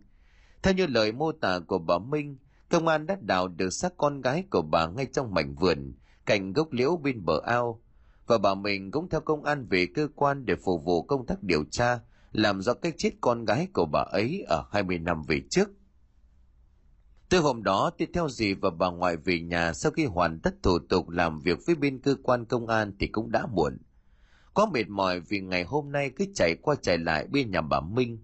Theo 0.62 0.74
như 0.74 0.86
lời 0.86 1.12
mô 1.12 1.32
tả 1.32 1.58
của 1.66 1.78
bà 1.78 1.98
Minh, 1.98 2.38
công 2.70 2.88
an 2.88 3.06
đã 3.06 3.16
đào 3.20 3.48
được 3.48 3.70
xác 3.70 3.92
con 3.96 4.20
gái 4.20 4.44
của 4.50 4.62
bà 4.62 4.86
ngay 4.86 5.06
trong 5.12 5.34
mảnh 5.34 5.54
vườn, 5.54 5.94
cạnh 6.26 6.52
gốc 6.52 6.72
liễu 6.72 6.96
bên 6.96 7.24
bờ 7.24 7.40
ao. 7.46 7.82
Và 8.26 8.38
bà 8.38 8.54
mình 8.54 8.90
cũng 8.90 9.08
theo 9.08 9.20
công 9.20 9.44
an 9.44 9.66
về 9.70 9.86
cơ 9.94 10.08
quan 10.14 10.46
để 10.46 10.54
phục 10.64 10.84
vụ 10.84 11.02
công 11.02 11.26
tác 11.26 11.42
điều 11.42 11.64
tra, 11.70 12.00
làm 12.32 12.60
rõ 12.60 12.74
cái 12.74 12.92
chết 12.98 13.10
con 13.20 13.44
gái 13.44 13.68
của 13.72 13.86
bà 13.92 14.00
ấy 14.00 14.44
ở 14.48 14.64
20 14.72 14.98
năm 14.98 15.22
về 15.28 15.40
trước. 15.50 15.68
Từ 17.33 17.41
hôm 17.41 17.62
đó 17.62 17.91
tôi 17.99 18.09
theo 18.14 18.28
dì 18.28 18.55
và 18.55 18.70
bà 18.70 18.91
ngoại 18.91 19.16
về 19.16 19.41
nhà 19.41 19.72
sau 19.72 19.93
khi 19.93 20.05
hoàn 20.05 20.41
tất 20.41 20.62
thủ 20.62 20.78
tục 20.78 21.09
làm 21.09 21.41
việc 21.41 21.59
với 21.66 21.74
bên 21.74 21.99
cơ 21.99 22.16
quan 22.22 22.45
công 22.45 22.66
an 22.66 22.93
thì 22.99 23.07
cũng 23.07 23.30
đã 23.30 23.47
muộn. 23.47 23.78
Có 24.55 24.66
mệt 24.66 24.89
mỏi 24.89 25.20
vì 25.20 25.41
ngày 25.41 25.64
hôm 25.64 25.93
nay 25.93 26.11
cứ 26.11 26.24
chạy 26.35 26.57
qua 26.62 26.74
chạy 26.83 26.99
lại 26.99 27.26
bên 27.26 27.51
nhà 27.51 27.61
bà 27.61 27.80
Minh. 27.80 28.18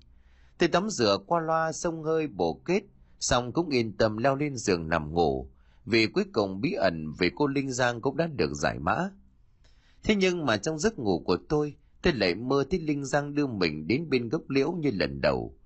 Tôi 0.59 0.69
tắm 0.69 0.91
rửa 0.91 1.19
qua 1.27 1.41
loa 1.41 1.73
sông 1.73 2.03
hơi 2.03 2.27
bổ 2.27 2.61
kết, 2.65 2.83
xong 3.21 3.53
cũng 3.53 3.69
yên 3.69 3.97
tâm 3.97 4.17
leo 4.17 4.37
lên 4.37 4.57
giường 4.57 4.89
nằm 4.89 5.13
ngủ, 5.13 5.51
vì 5.85 6.07
cuối 6.07 6.25
cùng 6.33 6.61
bí 6.61 6.73
ẩn 6.73 7.13
về 7.19 7.31
cô 7.35 7.47
Linh 7.47 7.73
Giang 7.73 8.01
cũng 8.01 8.17
đã 8.17 8.27
được 8.27 8.55
giải 8.55 8.79
mã. 8.79 9.11
Thế 10.03 10.15
nhưng 10.15 10.47
mà 10.47 10.57
trong 10.57 10.79
giấc 10.79 10.99
ngủ 10.99 11.23
của 11.27 11.39
tôi, 11.49 11.75
tôi 12.03 12.13
lại 12.13 12.35
mơ 12.35 12.65
thấy 12.71 12.81
Linh 12.81 13.05
Giang 13.05 13.35
đưa 13.35 13.47
mình 13.47 13.87
đến 13.87 14.11
bên 14.11 14.29
gốc 14.29 14.43
liễu 14.49 14.73
như 14.73 14.91
lần 14.91 15.21
đầu. 15.21 15.58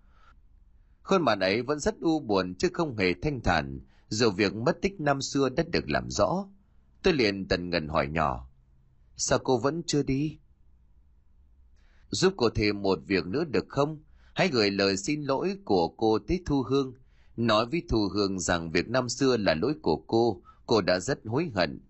Khuôn 1.03 1.23
mặt 1.23 1.41
ấy 1.41 1.63
vẫn 1.63 1.79
rất 1.79 2.01
u 2.01 2.21
buồn 2.21 2.55
chứ 2.55 2.69
không 2.73 2.97
hề 2.97 3.15
thanh 3.23 3.41
thản, 3.41 3.81
dù 4.09 4.31
việc 4.31 4.55
mất 4.55 4.83
tích 4.83 5.01
năm 5.01 5.23
xưa 5.23 5.49
đã 5.49 5.65
được 5.73 5.91
làm 5.91 6.11
rõ. 6.11 6.47
Tôi 7.03 7.15
liền 7.15 7.49
tần 7.49 7.71
ngần 7.71 7.89
hỏi 7.89 8.09
nhỏ, 8.09 8.49
sao 9.17 9.39
cô 9.39 9.59
vẫn 9.59 9.83
chưa 9.87 10.03
đi? 10.03 10.39
Giúp 12.11 12.35
cô 12.37 12.49
thêm 12.51 12.83
một 12.83 12.99
việc 13.07 13.27
nữa 13.27 13.45
được 13.45 13.65
không? 13.69 14.03
Hãy 14.35 14.49
gửi 14.49 14.71
lời 14.71 14.97
xin 14.97 15.23
lỗi 15.23 15.57
của 15.65 15.89
cô 15.89 16.19
tới 16.19 16.43
Thu 16.47 16.63
Hương. 16.63 16.95
Nói 17.37 17.67
với 17.67 17.83
Thu 17.89 18.09
Hương 18.15 18.41
rằng 18.41 18.71
việc 18.71 18.89
năm 18.89 19.09
xưa 19.09 19.37
là 19.37 19.55
lỗi 19.55 19.75
của 19.83 19.97
cô, 20.07 20.43
cô 20.67 20.81
đã 20.81 21.01
rất 21.01 21.19
hối 21.25 21.51
hận. 21.55 21.81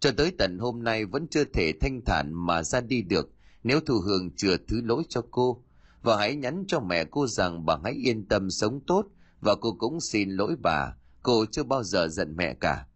Cho 0.00 0.10
tới 0.16 0.32
tận 0.38 0.58
hôm 0.58 0.82
nay 0.82 1.04
vẫn 1.04 1.26
chưa 1.28 1.44
thể 1.44 1.72
thanh 1.80 2.00
thản 2.06 2.32
mà 2.34 2.62
ra 2.62 2.80
đi 2.80 3.02
được 3.02 3.30
nếu 3.66 3.80
Thu 3.80 4.00
Hương 4.00 4.30
chưa 4.36 4.56
thứ 4.56 4.80
lỗi 4.80 5.02
cho 5.08 5.22
cô 5.30 5.62
và 6.06 6.16
hãy 6.16 6.36
nhắn 6.36 6.64
cho 6.68 6.80
mẹ 6.80 7.04
cô 7.04 7.26
rằng 7.26 7.66
bà 7.66 7.76
hãy 7.84 7.92
yên 7.92 8.28
tâm 8.28 8.50
sống 8.50 8.80
tốt 8.86 9.06
và 9.40 9.54
cô 9.60 9.72
cũng 9.78 10.00
xin 10.00 10.30
lỗi 10.30 10.56
bà. 10.62 10.96
Cô 11.22 11.44
chưa 11.46 11.62
bao 11.62 11.82
giờ 11.82 12.08
giận 12.08 12.36
mẹ 12.36 12.54
cả. 12.54 12.86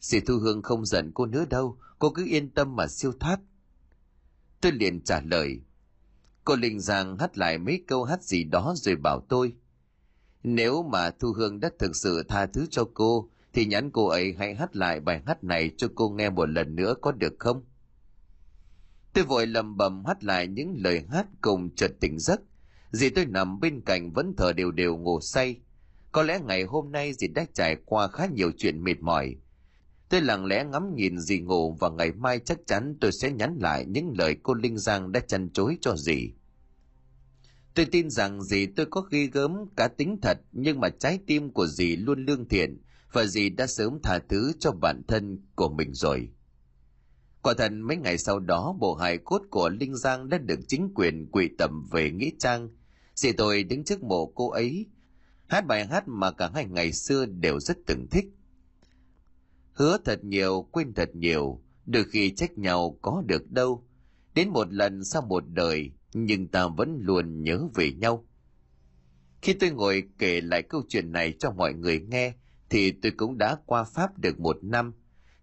Dì 0.00 0.20
thu 0.20 0.38
hương 0.38 0.62
không 0.62 0.86
giận 0.86 1.12
cô 1.14 1.26
nữa 1.26 1.44
đâu. 1.50 1.78
Cô 1.98 2.10
cứ 2.10 2.26
yên 2.26 2.50
tâm 2.50 2.76
mà 2.76 2.86
siêu 2.86 3.12
thoát. 3.20 3.40
Tôi 4.60 4.72
liền 4.72 5.00
trả 5.00 5.20
lời. 5.20 5.60
Cô 6.44 6.56
linh 6.56 6.80
giang 6.80 7.18
hát 7.18 7.38
lại 7.38 7.58
mấy 7.58 7.84
câu 7.86 8.04
hát 8.04 8.22
gì 8.22 8.44
đó 8.44 8.74
rồi 8.76 8.96
bảo 8.96 9.20
tôi. 9.28 9.52
Nếu 10.42 10.82
mà 10.82 11.10
thu 11.10 11.32
hương 11.32 11.60
đã 11.60 11.70
thực 11.78 11.96
sự 11.96 12.22
tha 12.28 12.46
thứ 12.46 12.66
cho 12.70 12.84
cô, 12.94 13.28
thì 13.52 13.66
nhắn 13.66 13.90
cô 13.90 14.06
ấy 14.06 14.34
hãy 14.38 14.54
hát 14.54 14.76
lại 14.76 15.00
bài 15.00 15.22
hát 15.26 15.44
này 15.44 15.70
cho 15.76 15.88
cô 15.94 16.08
nghe 16.08 16.30
một 16.30 16.48
lần 16.48 16.76
nữa 16.76 16.94
có 17.00 17.12
được 17.12 17.34
không? 17.38 17.64
Tôi 19.14 19.24
vội 19.24 19.46
lầm 19.46 19.76
bầm 19.76 20.04
hát 20.04 20.24
lại 20.24 20.46
những 20.46 20.74
lời 20.76 21.02
hát 21.10 21.26
cùng 21.40 21.74
chợt 21.74 21.90
tỉnh 22.00 22.18
giấc. 22.18 22.40
Dì 22.92 23.10
tôi 23.10 23.26
nằm 23.26 23.60
bên 23.60 23.80
cạnh 23.80 24.12
vẫn 24.12 24.34
thở 24.36 24.52
đều 24.52 24.70
đều 24.70 24.96
ngủ 24.96 25.20
say. 25.20 25.60
Có 26.12 26.22
lẽ 26.22 26.40
ngày 26.46 26.62
hôm 26.62 26.92
nay 26.92 27.12
dì 27.12 27.28
đã 27.28 27.46
trải 27.54 27.76
qua 27.84 28.08
khá 28.08 28.26
nhiều 28.26 28.50
chuyện 28.56 28.84
mệt 28.84 29.00
mỏi. 29.00 29.36
Tôi 30.08 30.20
lặng 30.20 30.44
lẽ 30.44 30.64
ngắm 30.64 30.94
nhìn 30.94 31.18
dì 31.18 31.40
ngủ 31.40 31.76
và 31.80 31.90
ngày 31.90 32.12
mai 32.12 32.38
chắc 32.38 32.58
chắn 32.66 32.96
tôi 33.00 33.12
sẽ 33.12 33.30
nhắn 33.30 33.58
lại 33.60 33.84
những 33.88 34.12
lời 34.18 34.36
cô 34.42 34.54
Linh 34.54 34.78
Giang 34.78 35.12
đã 35.12 35.20
chăn 35.20 35.50
chối 35.52 35.78
cho 35.80 35.96
dì. 35.96 36.32
Tôi 37.74 37.86
tin 37.86 38.10
rằng 38.10 38.42
dì 38.42 38.66
tôi 38.66 38.86
có 38.90 39.00
ghi 39.00 39.26
gớm 39.26 39.52
cá 39.76 39.88
tính 39.88 40.18
thật, 40.22 40.38
nhưng 40.52 40.80
mà 40.80 40.88
trái 40.88 41.18
tim 41.26 41.50
của 41.50 41.66
dì 41.66 41.96
luôn 41.96 42.26
lương 42.26 42.48
thiện 42.48 42.82
và 43.12 43.24
dì 43.24 43.48
đã 43.48 43.66
sớm 43.66 43.98
tha 44.02 44.18
thứ 44.28 44.52
cho 44.58 44.72
bản 44.72 45.02
thân 45.08 45.42
của 45.54 45.68
mình 45.68 45.94
rồi. 45.94 46.28
Quả 47.44 47.54
thật 47.58 47.72
mấy 47.72 47.96
ngày 47.96 48.18
sau 48.18 48.38
đó 48.38 48.76
bộ 48.78 48.94
hài 48.94 49.18
cốt 49.18 49.42
của 49.50 49.68
Linh 49.68 49.96
Giang 49.96 50.28
đã 50.28 50.38
được 50.38 50.60
chính 50.68 50.92
quyền 50.94 51.28
quỷ 51.32 51.50
tầm 51.58 51.86
về 51.90 52.10
Nghĩa 52.10 52.30
Trang. 52.38 52.68
Dì 53.14 53.32
tôi 53.32 53.64
đứng 53.64 53.84
trước 53.84 54.02
mộ 54.02 54.26
cô 54.34 54.50
ấy, 54.50 54.86
hát 55.46 55.66
bài 55.66 55.86
hát 55.86 56.08
mà 56.08 56.30
cả 56.30 56.50
hai 56.54 56.66
ngày 56.66 56.92
xưa 56.92 57.26
đều 57.26 57.60
rất 57.60 57.76
từng 57.86 58.06
thích. 58.10 58.24
Hứa 59.72 59.98
thật 60.04 60.24
nhiều, 60.24 60.68
quên 60.72 60.94
thật 60.94 61.10
nhiều, 61.14 61.62
đôi 61.86 62.04
khi 62.04 62.30
trách 62.30 62.58
nhau 62.58 62.98
có 63.02 63.22
được 63.26 63.50
đâu. 63.50 63.84
Đến 64.34 64.48
một 64.48 64.72
lần 64.72 65.04
sau 65.04 65.22
một 65.22 65.44
đời, 65.48 65.92
nhưng 66.14 66.48
ta 66.48 66.66
vẫn 66.66 66.98
luôn 67.00 67.42
nhớ 67.42 67.60
về 67.74 67.92
nhau. 67.92 68.26
Khi 69.42 69.52
tôi 69.52 69.70
ngồi 69.70 70.02
kể 70.18 70.40
lại 70.40 70.62
câu 70.62 70.82
chuyện 70.88 71.12
này 71.12 71.34
cho 71.38 71.50
mọi 71.50 71.74
người 71.74 72.00
nghe, 72.00 72.34
thì 72.70 72.92
tôi 72.92 73.12
cũng 73.16 73.38
đã 73.38 73.56
qua 73.66 73.84
Pháp 73.84 74.18
được 74.18 74.40
một 74.40 74.64
năm. 74.64 74.92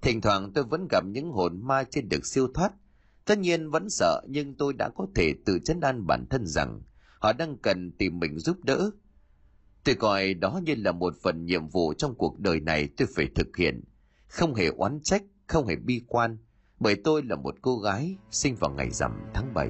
Thỉnh 0.01 0.21
thoảng 0.21 0.51
tôi 0.53 0.63
vẫn 0.63 0.87
gặp 0.89 1.05
những 1.05 1.31
hồn 1.31 1.59
ma 1.63 1.83
trên 1.83 2.09
được 2.09 2.25
siêu 2.25 2.47
thoát. 2.53 2.71
Tất 3.25 3.39
nhiên 3.39 3.69
vẫn 3.69 3.89
sợ 3.89 4.21
nhưng 4.29 4.55
tôi 4.57 4.73
đã 4.73 4.89
có 4.95 5.07
thể 5.15 5.33
tự 5.45 5.59
chấn 5.65 5.81
an 5.81 6.07
bản 6.07 6.25
thân 6.29 6.47
rằng 6.47 6.81
họ 7.19 7.33
đang 7.33 7.57
cần 7.57 7.91
tìm 7.91 8.19
mình 8.19 8.39
giúp 8.39 8.57
đỡ. 8.63 8.91
Tôi 9.83 9.95
coi 9.95 10.33
đó 10.33 10.59
như 10.63 10.75
là 10.77 10.91
một 10.91 11.13
phần 11.23 11.45
nhiệm 11.45 11.67
vụ 11.67 11.93
trong 11.93 12.15
cuộc 12.15 12.39
đời 12.39 12.59
này 12.59 12.89
tôi 12.97 13.07
phải 13.15 13.27
thực 13.35 13.57
hiện. 13.57 13.83
Không 14.27 14.55
hề 14.55 14.67
oán 14.67 14.99
trách, 15.03 15.23
không 15.47 15.67
hề 15.67 15.75
bi 15.75 16.01
quan, 16.07 16.37
bởi 16.79 16.95
tôi 16.95 17.23
là 17.23 17.35
một 17.35 17.55
cô 17.61 17.79
gái 17.79 18.17
sinh 18.31 18.55
vào 18.55 18.71
ngày 18.71 18.89
rằm 18.91 19.11
tháng 19.33 19.53
7. 19.53 19.69